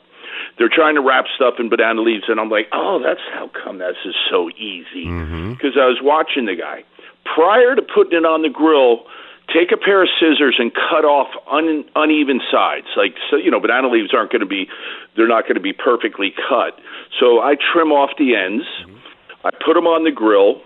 They're 0.57 0.69
trying 0.69 0.95
to 0.95 1.01
wrap 1.01 1.25
stuff 1.35 1.55
in 1.59 1.69
banana 1.69 2.01
leaves, 2.01 2.25
and 2.27 2.39
I'm 2.39 2.49
like, 2.49 2.67
oh, 2.73 2.99
that's 3.03 3.21
how 3.33 3.49
come 3.63 3.77
this 3.77 3.95
is 4.05 4.15
so 4.29 4.49
easy. 4.51 5.05
Because 5.53 5.77
I 5.79 5.85
was 5.85 5.99
watching 6.01 6.45
the 6.45 6.55
guy. 6.55 6.83
Prior 7.25 7.75
to 7.75 7.81
putting 7.81 8.17
it 8.17 8.25
on 8.25 8.41
the 8.41 8.49
grill, 8.49 9.05
take 9.47 9.71
a 9.71 9.77
pair 9.77 10.03
of 10.03 10.09
scissors 10.19 10.55
and 10.59 10.73
cut 10.73 11.05
off 11.05 11.27
un, 11.51 11.85
uneven 11.95 12.41
sides. 12.51 12.87
Like, 12.95 13.15
so, 13.29 13.37
you 13.37 13.51
know, 13.51 13.59
banana 13.59 13.87
leaves 13.87 14.13
aren't 14.13 14.31
going 14.31 14.41
to 14.41 14.47
be, 14.47 14.67
they're 15.15 15.27
not 15.27 15.43
going 15.43 15.55
to 15.55 15.61
be 15.61 15.73
perfectly 15.73 16.33
cut. 16.49 16.79
So 17.19 17.39
I 17.39 17.55
trim 17.55 17.91
off 17.91 18.11
the 18.17 18.35
ends. 18.35 18.65
I 19.43 19.51
put 19.51 19.73
them 19.73 19.87
on 19.87 20.03
the 20.03 20.11
grill. 20.11 20.61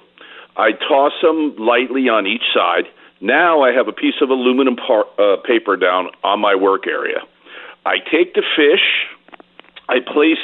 I 0.55 0.71
toss 0.71 1.13
them 1.21 1.55
lightly 1.57 2.09
on 2.09 2.25
each 2.25 2.43
side. 2.53 2.85
Now 3.21 3.61
I 3.61 3.71
have 3.71 3.87
a 3.87 3.93
piece 3.93 4.21
of 4.21 4.29
aluminum 4.29 4.75
par- 4.75 5.09
uh, 5.17 5.37
paper 5.45 5.75
down 5.77 6.09
on 6.23 6.39
my 6.39 6.55
work 6.55 6.87
area. 6.87 7.19
I 7.85 7.97
take 8.11 8.33
the 8.33 8.43
fish. 8.55 9.07
I 9.89 9.99
place 9.99 10.43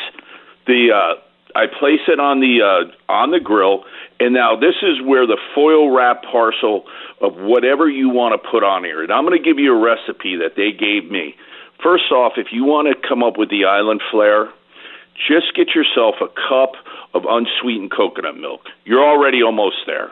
the 0.66 0.90
uh, 0.94 1.22
I 1.56 1.68
place 1.68 2.00
it 2.08 2.20
on 2.20 2.40
the 2.40 2.62
uh, 2.62 3.12
on 3.12 3.32
the 3.32 3.40
grill, 3.40 3.84
and 4.24 4.34
now 4.34 4.56
this 4.56 4.76
is 4.82 5.02
where 5.04 5.28
the 5.28 5.38
foil 5.54 5.92
wrap 5.92 6.24
parcel 6.24 6.86
of 7.22 7.36
whatever 7.36 7.90
you 7.90 8.10
want 8.10 8.34
to 8.34 8.50
put 8.50 8.64
on 8.64 8.84
here. 8.84 9.04
And 9.04 9.12
I'm 9.12 9.26
going 9.26 9.38
to 9.38 9.44
give 9.44 9.60
you 9.60 9.76
a 9.76 9.80
recipe 9.80 10.38
that 10.38 10.56
they 10.56 10.72
gave 10.72 11.12
me. 11.12 11.36
First 11.84 12.12
off, 12.12 12.34
if 12.38 12.48
you 12.52 12.64
want 12.64 12.88
to 12.88 13.08
come 13.08 13.24
up 13.24 13.38
with 13.38 13.50
the 13.50 13.66
island 13.66 14.02
flair, 14.12 14.50
just 15.28 15.56
get 15.56 15.76
yourself 15.76 16.16
a 16.22 16.28
cup 16.28 16.74
of 17.14 17.24
unsweetened 17.28 17.92
coconut 17.92 18.38
milk. 18.38 18.62
You're 18.86 19.04
already 19.04 19.44
almost 19.44 19.84
there 19.86 20.12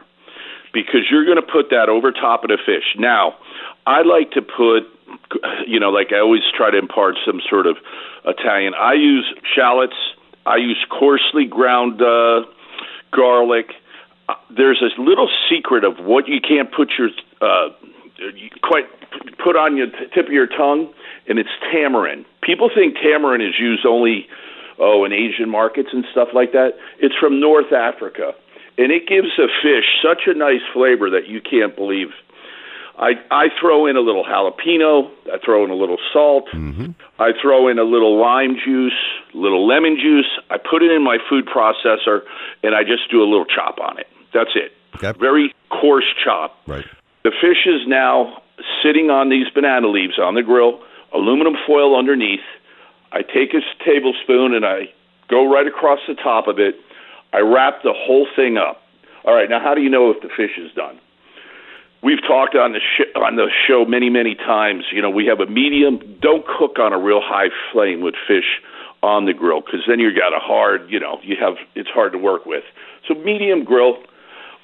because 0.73 1.07
you're 1.09 1.25
going 1.25 1.39
to 1.39 1.47
put 1.47 1.69
that 1.71 1.89
over 1.89 2.11
top 2.11 2.43
of 2.43 2.49
the 2.49 2.57
fish. 2.63 2.95
Now, 2.97 3.35
I 3.85 4.03
like 4.03 4.31
to 4.31 4.41
put, 4.41 4.83
you 5.67 5.79
know, 5.79 5.89
like 5.89 6.11
I 6.11 6.19
always 6.19 6.43
try 6.55 6.71
to 6.71 6.77
impart 6.77 7.15
some 7.25 7.41
sort 7.49 7.65
of 7.65 7.77
Italian. 8.25 8.73
I 8.75 8.93
use 8.93 9.25
shallots. 9.55 9.95
I 10.45 10.57
use 10.57 10.77
coarsely 10.89 11.45
ground 11.45 12.01
uh, 12.01 12.43
garlic. 13.11 13.71
Uh, 14.31 14.35
There's 14.55 14.81
a 14.81 15.01
little 15.01 15.29
secret 15.49 15.83
of 15.83 15.97
what 15.99 16.27
you 16.27 16.39
can't 16.39 16.71
put 16.71 16.91
your 16.97 17.09
uh, 17.41 17.69
you 18.35 18.49
quite 18.63 18.85
put 19.43 19.55
on 19.55 19.75
your 19.75 19.87
tip 20.13 20.27
of 20.27 20.31
your 20.31 20.47
tongue, 20.47 20.93
and 21.27 21.39
it's 21.39 21.49
tamarind. 21.71 22.25
People 22.41 22.69
think 22.73 22.95
tamarind 22.95 23.43
is 23.43 23.59
used 23.59 23.85
only 23.85 24.27
oh, 24.79 25.03
in 25.03 25.11
Asian 25.11 25.49
markets 25.49 25.89
and 25.91 26.05
stuff 26.11 26.29
like 26.33 26.51
that. 26.53 26.77
It's 26.99 27.15
from 27.15 27.39
North 27.39 27.73
Africa, 27.73 28.33
and 28.77 28.91
it 28.91 29.07
gives 29.07 29.37
a 29.37 29.47
fish 29.61 29.85
such 30.01 30.27
a 30.27 30.33
nice 30.33 30.61
flavor 30.73 31.09
that 31.09 31.27
you 31.27 31.41
can't 31.41 31.75
believe. 31.75 32.09
I 32.97 33.13
I 33.31 33.47
throw 33.59 33.87
in 33.87 33.97
a 33.97 34.01
little 34.01 34.23
jalapeno. 34.23 35.09
I 35.33 35.39
throw 35.43 35.65
in 35.65 35.71
a 35.71 35.75
little 35.75 35.97
salt. 36.13 36.45
I 37.19 37.31
throw 37.41 37.67
in 37.67 37.79
a 37.79 37.83
little 37.83 38.19
lime 38.21 38.55
juice, 38.63 38.99
little 39.33 39.67
lemon 39.67 39.97
juice. 39.99 40.29
I 40.49 40.57
put 40.57 40.83
it 40.83 40.91
in 40.91 41.03
my 41.03 41.17
food 41.29 41.47
processor, 41.47 42.21
and 42.63 42.75
I 42.75 42.83
just 42.83 43.09
do 43.11 43.21
a 43.21 43.27
little 43.27 43.45
chop 43.45 43.79
on 43.79 43.97
it. 43.97 44.07
That's 44.33 44.51
it. 44.55 44.71
Very 45.19 45.53
coarse 45.69 46.05
chop. 46.23 46.55
Right. 46.67 46.85
The 47.23 47.31
fish 47.31 47.65
is 47.65 47.87
now 47.87 48.41
sitting 48.83 49.09
on 49.09 49.29
these 49.29 49.47
banana 49.53 49.87
leaves 49.87 50.19
on 50.19 50.35
the 50.35 50.43
grill, 50.43 50.81
aluminum 51.13 51.55
foil 51.65 51.97
underneath. 51.97 52.45
I 53.11 53.21
take 53.21 53.53
a 53.53 53.61
tablespoon 53.83 54.53
and 54.53 54.65
I 54.65 54.91
go 55.29 55.51
right 55.51 55.67
across 55.67 55.99
the 56.07 56.15
top 56.15 56.47
of 56.47 56.59
it. 56.59 56.75
I 57.33 57.39
wrap 57.39 57.83
the 57.83 57.93
whole 57.93 58.27
thing 58.35 58.57
up. 58.57 58.81
All 59.23 59.33
right, 59.33 59.49
now 59.49 59.59
how 59.59 59.75
do 59.75 59.81
you 59.81 59.89
know 59.89 60.09
if 60.11 60.21
the 60.21 60.29
fish 60.29 60.57
is 60.57 60.71
done? 60.73 60.99
We've 62.03 62.21
talked 62.21 62.55
on 62.55 62.73
the 62.73 62.79
sh- 62.79 63.13
on 63.15 63.35
the 63.35 63.47
show 63.67 63.85
many 63.85 64.09
many 64.09 64.33
times. 64.33 64.85
You 64.91 65.01
know, 65.03 65.11
we 65.11 65.27
have 65.27 65.39
a 65.39 65.45
medium. 65.45 65.99
Don't 66.19 66.43
cook 66.47 66.79
on 66.79 66.93
a 66.93 66.97
real 66.97 67.21
high 67.21 67.49
flame 67.71 68.01
with 68.01 68.15
fish 68.27 68.59
on 69.03 69.25
the 69.25 69.33
grill 69.33 69.61
because 69.61 69.81
then 69.87 69.99
you've 69.99 70.15
got 70.15 70.33
a 70.33 70.39
hard. 70.39 70.89
You 70.89 70.99
know, 70.99 71.19
you 71.21 71.35
have 71.39 71.57
it's 71.75 71.89
hard 71.89 72.11
to 72.13 72.17
work 72.17 72.45
with. 72.47 72.63
So 73.07 73.13
medium 73.13 73.63
grill. 73.63 73.97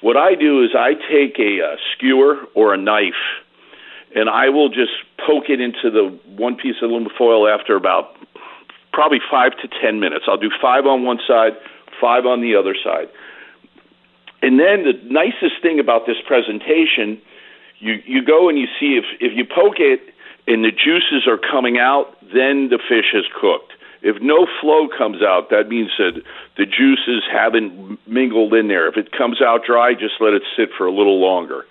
What 0.00 0.16
I 0.16 0.34
do 0.34 0.62
is 0.62 0.70
I 0.74 0.94
take 0.94 1.38
a, 1.38 1.60
uh 1.62 1.76
skewer 1.92 2.36
or 2.54 2.74
a 2.74 2.76
knife, 2.76 3.22
and 4.14 4.28
I 4.30 4.48
will 4.48 4.68
just 4.68 4.92
poke 5.26 5.48
it 5.48 5.60
into 5.60 5.90
the 5.90 6.16
one 6.36 6.56
piece 6.56 6.76
of 6.82 6.90
aluminum 6.90 7.12
foil 7.16 7.48
after 7.48 7.76
about 7.76 8.16
probably 8.92 9.18
five 9.30 9.52
to 9.62 9.68
ten 9.82 10.00
minutes. 10.00 10.24
I'll 10.28 10.38
do 10.38 10.50
five 10.62 10.86
on 10.86 11.04
one 11.04 11.18
side, 11.26 11.52
five 12.00 12.26
on 12.26 12.40
the 12.40 12.54
other 12.54 12.74
side. 12.82 13.08
And 14.40 14.58
then 14.58 14.84
the 14.84 14.94
nicest 15.10 15.60
thing 15.62 15.80
about 15.80 16.06
this 16.06 16.16
presentation, 16.26 17.20
you 17.78 18.00
you 18.06 18.24
go 18.24 18.48
and 18.48 18.58
you 18.58 18.66
see 18.78 18.96
if 18.96 19.04
if 19.20 19.36
you 19.36 19.44
poke 19.44 19.78
it 19.78 20.00
and 20.46 20.64
the 20.64 20.70
juices 20.70 21.26
are 21.26 21.38
coming 21.38 21.78
out, 21.78 22.16
then 22.32 22.70
the 22.70 22.78
fish 22.88 23.12
has 23.12 23.24
cooked. 23.38 23.72
If 24.02 24.22
no 24.22 24.46
flow 24.60 24.86
comes 24.96 25.22
out, 25.22 25.50
that 25.50 25.68
means 25.68 25.90
that 25.98 26.22
the 26.56 26.64
juices 26.66 27.24
haven't 27.30 27.98
mingled 28.06 28.54
in 28.54 28.68
there. 28.68 28.86
If 28.88 28.96
it 28.96 29.10
comes 29.12 29.42
out 29.42 29.64
dry, 29.66 29.94
just 29.94 30.14
let 30.20 30.34
it 30.34 30.42
sit 30.56 30.68
for 30.76 30.86
a 30.86 30.92
little 30.92 31.20
longer. 31.20 31.64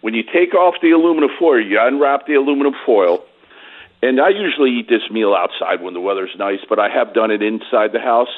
When 0.00 0.14
you 0.14 0.22
take 0.22 0.54
off 0.54 0.76
the 0.80 0.92
aluminum 0.92 1.28
foil, 1.38 1.60
you 1.60 1.78
unwrap 1.80 2.26
the 2.26 2.34
aluminum 2.34 2.74
foil, 2.86 3.22
and 4.02 4.18
I 4.20 4.30
usually 4.30 4.70
eat 4.70 4.88
this 4.88 5.10
meal 5.10 5.34
outside 5.34 5.82
when 5.82 5.92
the 5.92 6.00
weather's 6.00 6.34
nice, 6.38 6.60
but 6.66 6.78
I 6.78 6.88
have 6.88 7.12
done 7.12 7.30
it 7.30 7.42
inside 7.42 7.92
the 7.92 8.00
house. 8.00 8.30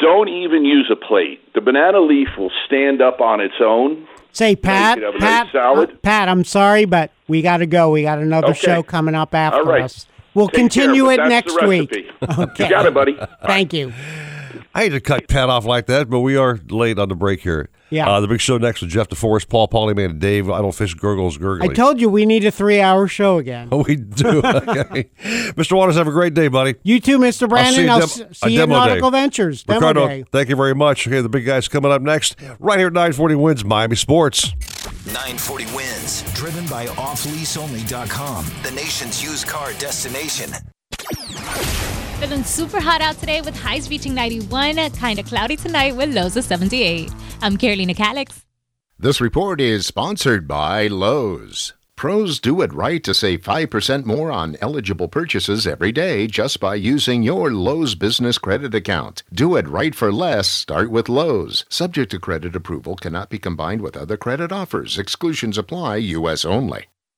Don't 0.00 0.28
even 0.28 0.64
use 0.64 0.90
a 0.90 0.96
plate. 0.96 1.40
The 1.54 1.60
banana 1.60 2.00
leaf 2.00 2.26
will 2.36 2.50
stand 2.66 3.00
up 3.00 3.20
on 3.20 3.40
its 3.40 3.54
own. 3.60 4.08
Say, 4.32 4.56
Pat, 4.56 4.96
could 4.96 5.04
have 5.04 5.14
a 5.14 5.18
Pat, 5.18 5.44
nice 5.46 5.52
salad. 5.52 5.90
uh, 5.92 5.96
Pat, 6.02 6.28
I'm 6.28 6.42
sorry, 6.42 6.84
but 6.86 7.12
we 7.28 7.40
got 7.40 7.58
to 7.58 7.66
go. 7.66 7.90
We 7.90 8.02
got 8.02 8.18
another 8.18 8.48
Okay. 8.48 8.58
show 8.58 8.82
coming 8.82 9.14
up 9.14 9.32
after 9.32 9.60
All 9.60 9.64
right. 9.66 9.84
us. 9.84 10.08
We'll 10.34 10.48
Take 10.48 10.56
continue 10.56 11.04
but 11.04 11.20
it 11.20 11.28
next 11.28 11.62
week. 11.66 11.92
Okay. 12.38 12.64
You 12.64 12.70
got 12.70 12.86
it, 12.86 12.94
buddy. 12.94 13.16
Thank 13.42 13.72
you. 13.72 13.92
I 14.74 14.82
hate 14.84 14.88
to 14.90 15.00
cut 15.00 15.28
Pat 15.28 15.48
off 15.48 15.64
like 15.64 15.86
that, 15.86 16.08
but 16.10 16.20
we 16.20 16.36
are 16.36 16.58
late 16.68 16.98
on 16.98 17.08
the 17.08 17.14
break 17.14 17.40
here. 17.40 17.68
Yeah. 17.90 18.08
Uh, 18.10 18.20
the 18.20 18.26
big 18.28 18.40
show 18.40 18.58
next 18.58 18.80
with 18.80 18.90
Jeff 18.90 19.08
DeForest, 19.08 19.48
Paul 19.48 19.68
Polyman, 19.68 20.06
and 20.10 20.20
Dave. 20.20 20.50
I 20.50 20.60
don't 20.60 20.74
fish 20.74 20.94
gurgles 20.94 21.36
gurgly. 21.38 21.70
I 21.70 21.72
told 21.74 22.00
you 22.00 22.08
we 22.08 22.26
need 22.26 22.44
a 22.44 22.50
three-hour 22.50 23.06
show 23.08 23.38
again. 23.38 23.68
Oh, 23.70 23.82
we 23.88 23.96
do. 23.96 24.38
Okay. 24.38 25.10
Mr. 25.52 25.76
Waters, 25.76 25.96
have 25.96 26.08
a 26.08 26.12
great 26.12 26.34
day, 26.34 26.48
buddy. 26.48 26.74
You 26.82 26.98
too, 26.98 27.18
Mr. 27.18 27.48
Brandon. 27.48 27.88
I'll 27.88 28.00
I'll 28.00 28.06
see 28.08 28.20
you, 28.22 28.26
s- 28.26 28.28
dem- 28.30 28.48
see 28.48 28.54
you 28.54 28.62
at 28.62 28.68
Nautical 28.68 29.10
day. 29.10 29.18
Ventures. 29.20 29.62
Demo 29.62 29.78
Ricardo, 29.78 30.08
day. 30.08 30.24
thank 30.32 30.48
you 30.48 30.56
very 30.56 30.74
much. 30.74 31.06
Okay, 31.06 31.20
the 31.20 31.28
big 31.28 31.44
guys 31.46 31.68
coming 31.68 31.92
up 31.92 32.02
next, 32.02 32.36
right 32.58 32.78
here 32.78 32.88
at 32.88 32.92
940 32.94 33.34
Wins 33.36 33.64
Miami 33.64 33.96
Sports. 33.96 34.54
940 35.06 35.66
wins. 35.76 36.22
Driven 36.34 36.66
by 36.66 36.86
offleaseonly.com. 36.86 38.46
The 38.62 38.70
nation's 38.72 39.22
used 39.22 39.46
car 39.46 39.72
destination. 39.74 40.50
Feeling 42.24 42.44
super 42.44 42.80
hot 42.80 43.02
out 43.02 43.18
today 43.18 43.42
with 43.42 43.54
highs 43.54 43.90
reaching 43.90 44.14
91. 44.14 44.76
Kind 44.92 45.18
of 45.18 45.26
cloudy 45.26 45.56
tonight 45.56 45.94
with 45.94 46.14
lows 46.14 46.38
of 46.38 46.44
78. 46.44 47.12
I'm 47.42 47.58
Carolina 47.58 47.92
Calix. 47.92 48.46
This 48.98 49.20
report 49.20 49.60
is 49.60 49.84
sponsored 49.84 50.48
by 50.48 50.86
Lowe's. 50.86 51.74
Pros 51.96 52.40
do 52.40 52.62
it 52.62 52.72
right 52.72 53.04
to 53.04 53.12
save 53.12 53.42
5% 53.42 54.06
more 54.06 54.32
on 54.32 54.56
eligible 54.62 55.06
purchases 55.06 55.66
every 55.66 55.92
day 55.92 56.26
just 56.26 56.60
by 56.60 56.76
using 56.76 57.22
your 57.22 57.52
Lowe's 57.52 57.94
business 57.94 58.38
credit 58.38 58.74
account. 58.74 59.22
Do 59.30 59.54
it 59.56 59.68
right 59.68 59.94
for 59.94 60.10
less. 60.10 60.48
Start 60.48 60.90
with 60.90 61.10
Lowe's. 61.10 61.66
Subject 61.68 62.10
to 62.12 62.18
credit 62.18 62.56
approval 62.56 62.96
cannot 62.96 63.28
be 63.28 63.38
combined 63.38 63.82
with 63.82 63.98
other 63.98 64.16
credit 64.16 64.50
offers. 64.50 64.96
Exclusions 64.96 65.58
apply, 65.58 65.96
U.S. 65.96 66.46
only. 66.46 66.86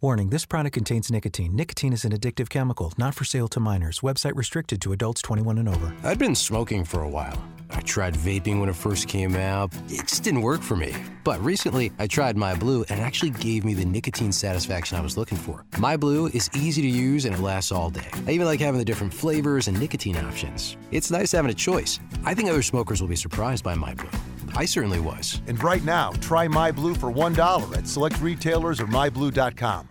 Warning 0.00 0.30
this 0.30 0.46
product 0.46 0.74
contains 0.74 1.10
nicotine. 1.10 1.54
Nicotine 1.56 1.92
is 1.92 2.04
an 2.04 2.12
addictive 2.12 2.48
chemical, 2.48 2.92
not 2.98 3.14
for 3.14 3.24
sale 3.24 3.48
to 3.48 3.60
minors. 3.60 4.00
Website 4.00 4.36
restricted 4.36 4.80
to 4.82 4.92
adults 4.92 5.22
21 5.22 5.58
and 5.58 5.68
over. 5.68 5.94
I'd 6.02 6.18
been 6.18 6.34
smoking 6.34 6.84
for 6.84 7.02
a 7.02 7.08
while. 7.08 7.42
I 7.70 7.80
tried 7.80 8.14
vaping 8.14 8.60
when 8.60 8.68
it 8.68 8.76
first 8.76 9.08
came 9.08 9.34
out. 9.34 9.74
It 9.88 10.06
just 10.06 10.22
didn't 10.22 10.42
work 10.42 10.62
for 10.62 10.76
me. 10.76 10.94
But 11.24 11.42
recently, 11.42 11.90
I 11.98 12.06
tried 12.06 12.36
My 12.36 12.54
Blue 12.54 12.84
and 12.88 13.00
it 13.00 13.02
actually 13.02 13.30
gave 13.30 13.64
me 13.64 13.74
the 13.74 13.84
nicotine 13.84 14.32
satisfaction 14.32 14.96
I 14.96 15.00
was 15.00 15.16
looking 15.16 15.38
for. 15.38 15.64
My 15.78 15.96
Blue 15.96 16.26
is 16.26 16.50
easy 16.54 16.82
to 16.82 16.88
use 16.88 17.24
and 17.24 17.34
it 17.34 17.40
lasts 17.40 17.72
all 17.72 17.90
day. 17.90 18.08
I 18.26 18.30
even 18.32 18.46
like 18.46 18.60
having 18.60 18.78
the 18.78 18.84
different 18.84 19.12
flavors 19.12 19.66
and 19.66 19.78
nicotine 19.78 20.16
options. 20.16 20.76
It's 20.90 21.10
nice 21.10 21.32
having 21.32 21.50
a 21.50 21.54
choice. 21.54 21.98
I 22.24 22.34
think 22.34 22.48
other 22.48 22.62
smokers 22.62 23.00
will 23.00 23.08
be 23.08 23.16
surprised 23.16 23.64
by 23.64 23.74
My 23.74 23.94
Blue. 23.94 24.10
I 24.56 24.64
certainly 24.64 25.00
was. 25.00 25.40
And 25.46 25.62
right 25.62 25.84
now, 25.84 26.12
try 26.20 26.48
My 26.48 26.70
Blue 26.70 26.94
for 26.94 27.10
$1 27.10 27.76
at 27.76 27.88
select 27.88 28.20
retailers 28.20 28.80
or 28.80 28.86
myblue.com. 28.86 29.88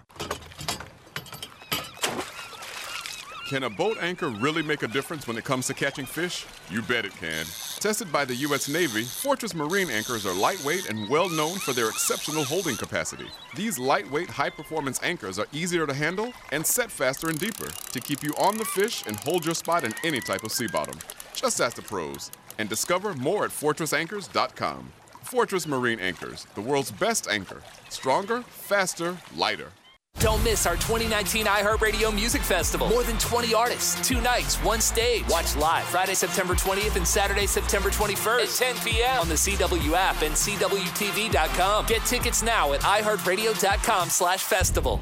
Can 3.50 3.64
a 3.64 3.70
boat 3.70 3.98
anchor 4.00 4.30
really 4.30 4.64
make 4.64 4.82
a 4.82 4.88
difference 4.88 5.28
when 5.28 5.38
it 5.38 5.44
comes 5.44 5.68
to 5.68 5.74
catching 5.74 6.06
fish? 6.06 6.46
You 6.72 6.82
bet 6.82 7.06
it 7.06 7.12
can. 7.18 7.46
Tested 7.80 8.12
by 8.12 8.26
the 8.26 8.34
U.S. 8.36 8.70
Navy, 8.70 9.04
Fortress 9.04 9.54
Marine 9.54 9.90
anchors 9.92 10.26
are 10.26 10.34
lightweight 10.34 10.90
and 10.90 11.08
well 11.10 11.30
known 11.30 11.60
for 11.60 11.74
their 11.74 11.90
exceptional 11.90 12.46
holding 12.46 12.78
capacity. 12.78 13.28
These 13.56 13.78
lightweight, 13.78 14.30
high 14.30 14.50
performance 14.50 15.00
anchors 15.04 15.38
are 15.38 15.46
easier 15.52 15.86
to 15.86 15.94
handle 15.94 16.34
and 16.52 16.66
set 16.66 16.90
faster 16.90 17.30
and 17.30 17.38
deeper 17.38 17.68
to 17.68 18.00
keep 18.00 18.24
you 18.24 18.34
on 18.40 18.58
the 18.58 18.66
fish 18.66 19.04
and 19.06 19.18
hold 19.18 19.46
your 19.46 19.54
spot 19.56 19.84
in 19.84 19.94
any 20.04 20.22
type 20.22 20.44
of 20.44 20.52
sea 20.52 20.68
bottom. 20.68 20.98
Just 21.36 21.60
ask 21.60 21.76
the 21.76 21.82
pros 21.82 22.32
and 22.58 22.70
discover 22.70 23.14
more 23.14 23.46
at 23.46 23.52
FortressAnchors.com. 23.52 24.92
Fortress 25.22 25.68
Marine 25.68 26.00
Anchors, 26.00 26.46
the 26.56 26.62
world's 26.62 26.92
best 26.92 27.28
anchor. 27.28 27.62
Stronger, 27.90 28.42
faster, 28.44 29.18
lighter. 29.36 29.72
Don't 30.20 30.44
miss 30.44 30.66
our 30.66 30.76
2019 30.76 31.46
iHeartRadio 31.46 32.14
Music 32.14 32.42
Festival. 32.42 32.88
More 32.88 33.04
than 33.04 33.18
20 33.18 33.54
artists, 33.54 34.08
two 34.08 34.22
nights, 34.22 34.56
one 34.58 34.80
stage. 34.80 35.24
Watch 35.28 35.56
live 35.56 35.86
Friday, 35.86 36.14
September 36.14 36.54
20th 36.54 36.96
and 36.96 37.08
Saturday, 37.08 37.46
September 37.46 37.90
21st 37.90 38.62
at 38.62 38.76
10 38.76 38.86
p.m. 38.86 39.20
on 39.22 39.28
the 39.28 39.36
CW 39.36 39.94
app 39.94 40.22
and 40.22 40.34
CWTV.com. 40.34 41.88
Get 41.88 42.02
tickets 42.06 42.44
now 42.44 42.74
at 42.74 42.82
iHeartRadio.com 42.82 44.10
slash 44.10 44.44
festival. 44.44 45.02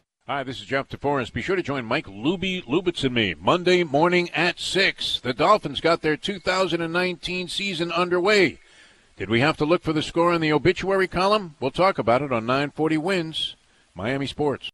Hi, 0.27 0.43
this 0.43 0.59
is 0.59 0.67
Jeff 0.67 0.87
DeForest. 0.87 1.33
Be 1.33 1.41
sure 1.41 1.55
to 1.55 1.63
join 1.63 1.83
Mike 1.83 2.05
Luby 2.05 2.63
Lubitz 2.65 3.03
and 3.03 3.15
me 3.15 3.33
Monday 3.33 3.83
morning 3.83 4.29
at 4.35 4.59
6. 4.59 5.19
The 5.21 5.33
Dolphins 5.33 5.81
got 5.81 6.03
their 6.03 6.15
2019 6.15 7.47
season 7.47 7.91
underway. 7.91 8.59
Did 9.17 9.31
we 9.31 9.39
have 9.39 9.57
to 9.57 9.65
look 9.65 9.81
for 9.81 9.93
the 9.93 10.03
score 10.03 10.31
in 10.31 10.39
the 10.39 10.53
obituary 10.53 11.07
column? 11.07 11.55
We'll 11.59 11.71
talk 11.71 11.97
about 11.97 12.21
it 12.21 12.31
on 12.31 12.45
940 12.45 12.97
Wins, 12.99 13.55
Miami 13.95 14.27
Sports. 14.27 14.69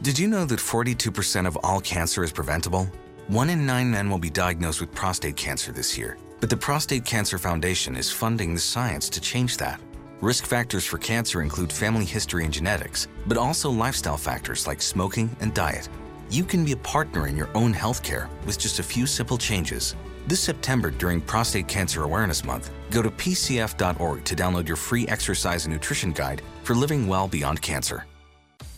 Did 0.00 0.18
you 0.18 0.26
know 0.26 0.46
that 0.46 0.58
42% 0.58 1.46
of 1.46 1.58
all 1.62 1.82
cancer 1.82 2.24
is 2.24 2.32
preventable? 2.32 2.88
One 3.28 3.50
in 3.50 3.66
nine 3.66 3.90
men 3.90 4.08
will 4.08 4.16
be 4.16 4.30
diagnosed 4.30 4.80
with 4.80 4.94
prostate 4.94 5.36
cancer 5.36 5.70
this 5.70 5.98
year. 5.98 6.16
But 6.40 6.48
the 6.48 6.56
Prostate 6.56 7.04
Cancer 7.04 7.36
Foundation 7.36 7.94
is 7.94 8.10
funding 8.10 8.54
the 8.54 8.60
science 8.60 9.10
to 9.10 9.20
change 9.20 9.58
that. 9.58 9.82
Risk 10.22 10.46
factors 10.46 10.84
for 10.84 10.98
cancer 10.98 11.42
include 11.42 11.72
family 11.72 12.04
history 12.04 12.44
and 12.44 12.54
genetics, 12.54 13.08
but 13.26 13.36
also 13.36 13.68
lifestyle 13.68 14.16
factors 14.16 14.68
like 14.68 14.80
smoking 14.80 15.28
and 15.40 15.52
diet. 15.52 15.88
You 16.30 16.44
can 16.44 16.64
be 16.64 16.70
a 16.70 16.76
partner 16.76 17.26
in 17.26 17.36
your 17.36 17.50
own 17.56 17.74
healthcare 17.74 18.28
with 18.46 18.56
just 18.56 18.78
a 18.78 18.84
few 18.84 19.04
simple 19.04 19.36
changes. 19.36 19.96
This 20.28 20.38
September, 20.38 20.92
during 20.92 21.20
Prostate 21.20 21.66
Cancer 21.66 22.04
Awareness 22.04 22.44
Month, 22.44 22.70
go 22.92 23.02
to 23.02 23.10
pcf.org 23.10 24.24
to 24.24 24.36
download 24.36 24.68
your 24.68 24.76
free 24.76 25.08
exercise 25.08 25.64
and 25.64 25.74
nutrition 25.74 26.12
guide 26.12 26.40
for 26.62 26.76
living 26.76 27.08
well 27.08 27.26
beyond 27.26 27.60
cancer. 27.60 28.06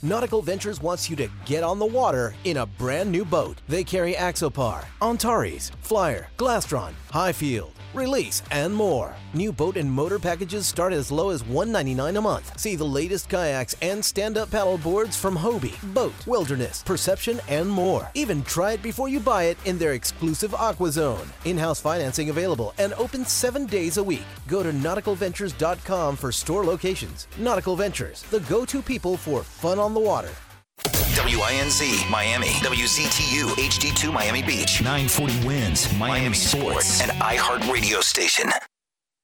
Nautical 0.02 0.40
Ventures 0.40 0.80
wants 0.80 1.10
you 1.10 1.16
to 1.16 1.28
get 1.44 1.62
on 1.62 1.78
the 1.78 1.84
water 1.84 2.32
in 2.44 2.56
a 2.56 2.64
brand 2.64 3.12
new 3.12 3.24
boat. 3.24 3.60
They 3.68 3.84
carry 3.84 4.14
Axopar, 4.14 4.86
Antares, 5.02 5.72
Flyer, 5.82 6.28
Glastron, 6.38 6.94
Highfield, 7.10 7.72
Release, 7.94 8.42
and 8.50 8.74
more. 8.74 9.14
New 9.34 9.52
boat 9.52 9.76
and 9.76 9.90
motor 9.90 10.18
packages 10.18 10.66
start 10.66 10.92
as 10.92 11.12
low 11.12 11.30
as 11.30 11.44
199 11.44 12.16
a 12.16 12.20
month. 12.20 12.58
See 12.58 12.74
the 12.74 12.84
latest 12.84 13.28
kayaks 13.28 13.76
and 13.82 14.04
stand-up 14.04 14.50
paddle 14.50 14.78
boards 14.78 15.16
from 15.16 15.36
Hobie, 15.36 15.78
BOTE, 15.94 16.26
Wilderness, 16.26 16.82
Perception, 16.82 17.40
and 17.48 17.70
more. 17.70 18.10
Even 18.14 18.42
try 18.42 18.72
it 18.72 18.82
before 18.82 19.08
you 19.08 19.20
buy 19.20 19.44
it 19.44 19.58
in 19.64 19.78
their 19.78 19.92
exclusive 19.92 20.54
Aqua 20.56 20.90
Zone. 20.90 21.28
In-house 21.44 21.80
financing 21.80 22.30
available 22.30 22.74
and 22.78 22.94
open 22.94 23.24
seven 23.24 23.64
days 23.64 23.96
a 23.96 24.02
week. 24.02 24.26
Go 24.48 24.64
to 24.64 24.72
nauticalventures.com 24.72 26.16
for 26.16 26.32
store 26.32 26.64
locations. 26.64 27.28
Nautical 27.38 27.76
Ventures, 27.76 28.22
the 28.24 28.40
go-to 28.40 28.82
people 28.82 29.16
for 29.16 29.44
fun 29.44 29.78
on 29.78 29.94
the 29.94 30.00
water. 30.00 30.30
WINZ 30.78 32.10
Miami, 32.10 32.48
WZTU 32.48 33.48
HD2 33.54 34.12
Miami 34.12 34.42
Beach, 34.42 34.80
940 34.82 35.46
Wins, 35.46 35.96
Miami 35.98 36.34
Sports, 36.34 37.00
and 37.00 37.10
iHeart 37.12 37.70
Radio 37.72 38.00
Station. 38.00 38.50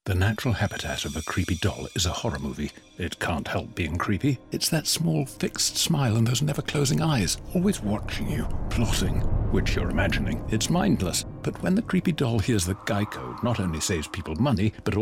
The 0.07 0.15
natural 0.15 0.55
habitat 0.55 1.05
of 1.05 1.15
a 1.15 1.23
creepy 1.23 1.57
doll 1.57 1.87
is 1.95 2.07
a 2.07 2.11
horror 2.11 2.39
movie. 2.39 2.73
It 2.99 3.19
can't 3.19 3.47
help 3.47 3.75
being 3.75 3.97
creepy. 3.97 4.39
It's 4.51 4.69
that 4.71 4.87
small 4.87 5.27
fixed 5.27 5.77
smile 5.77 6.17
and 6.17 6.27
those 6.27 6.43
never 6.43 6.63
closing 6.63 7.03
eyes, 7.03 7.37
always 7.55 7.83
watching 7.83 8.31
you, 8.31 8.49
plotting, 8.71 9.21
which 9.53 9.77
you're 9.77 9.91
imagining. 9.91 10.43
It's 10.49 10.71
mindless. 10.71 11.25
But 11.43 11.63
when 11.63 11.75
the 11.75 11.83
creepy 11.83 12.13
doll 12.13 12.39
hears 12.39 12.65
that 12.67 12.85
Geico 12.87 13.43
not 13.43 13.61
only 13.61 13.81
saves 13.81 14.09
people 14.09 14.35
money, 14.37 14.73
but 14.85 14.97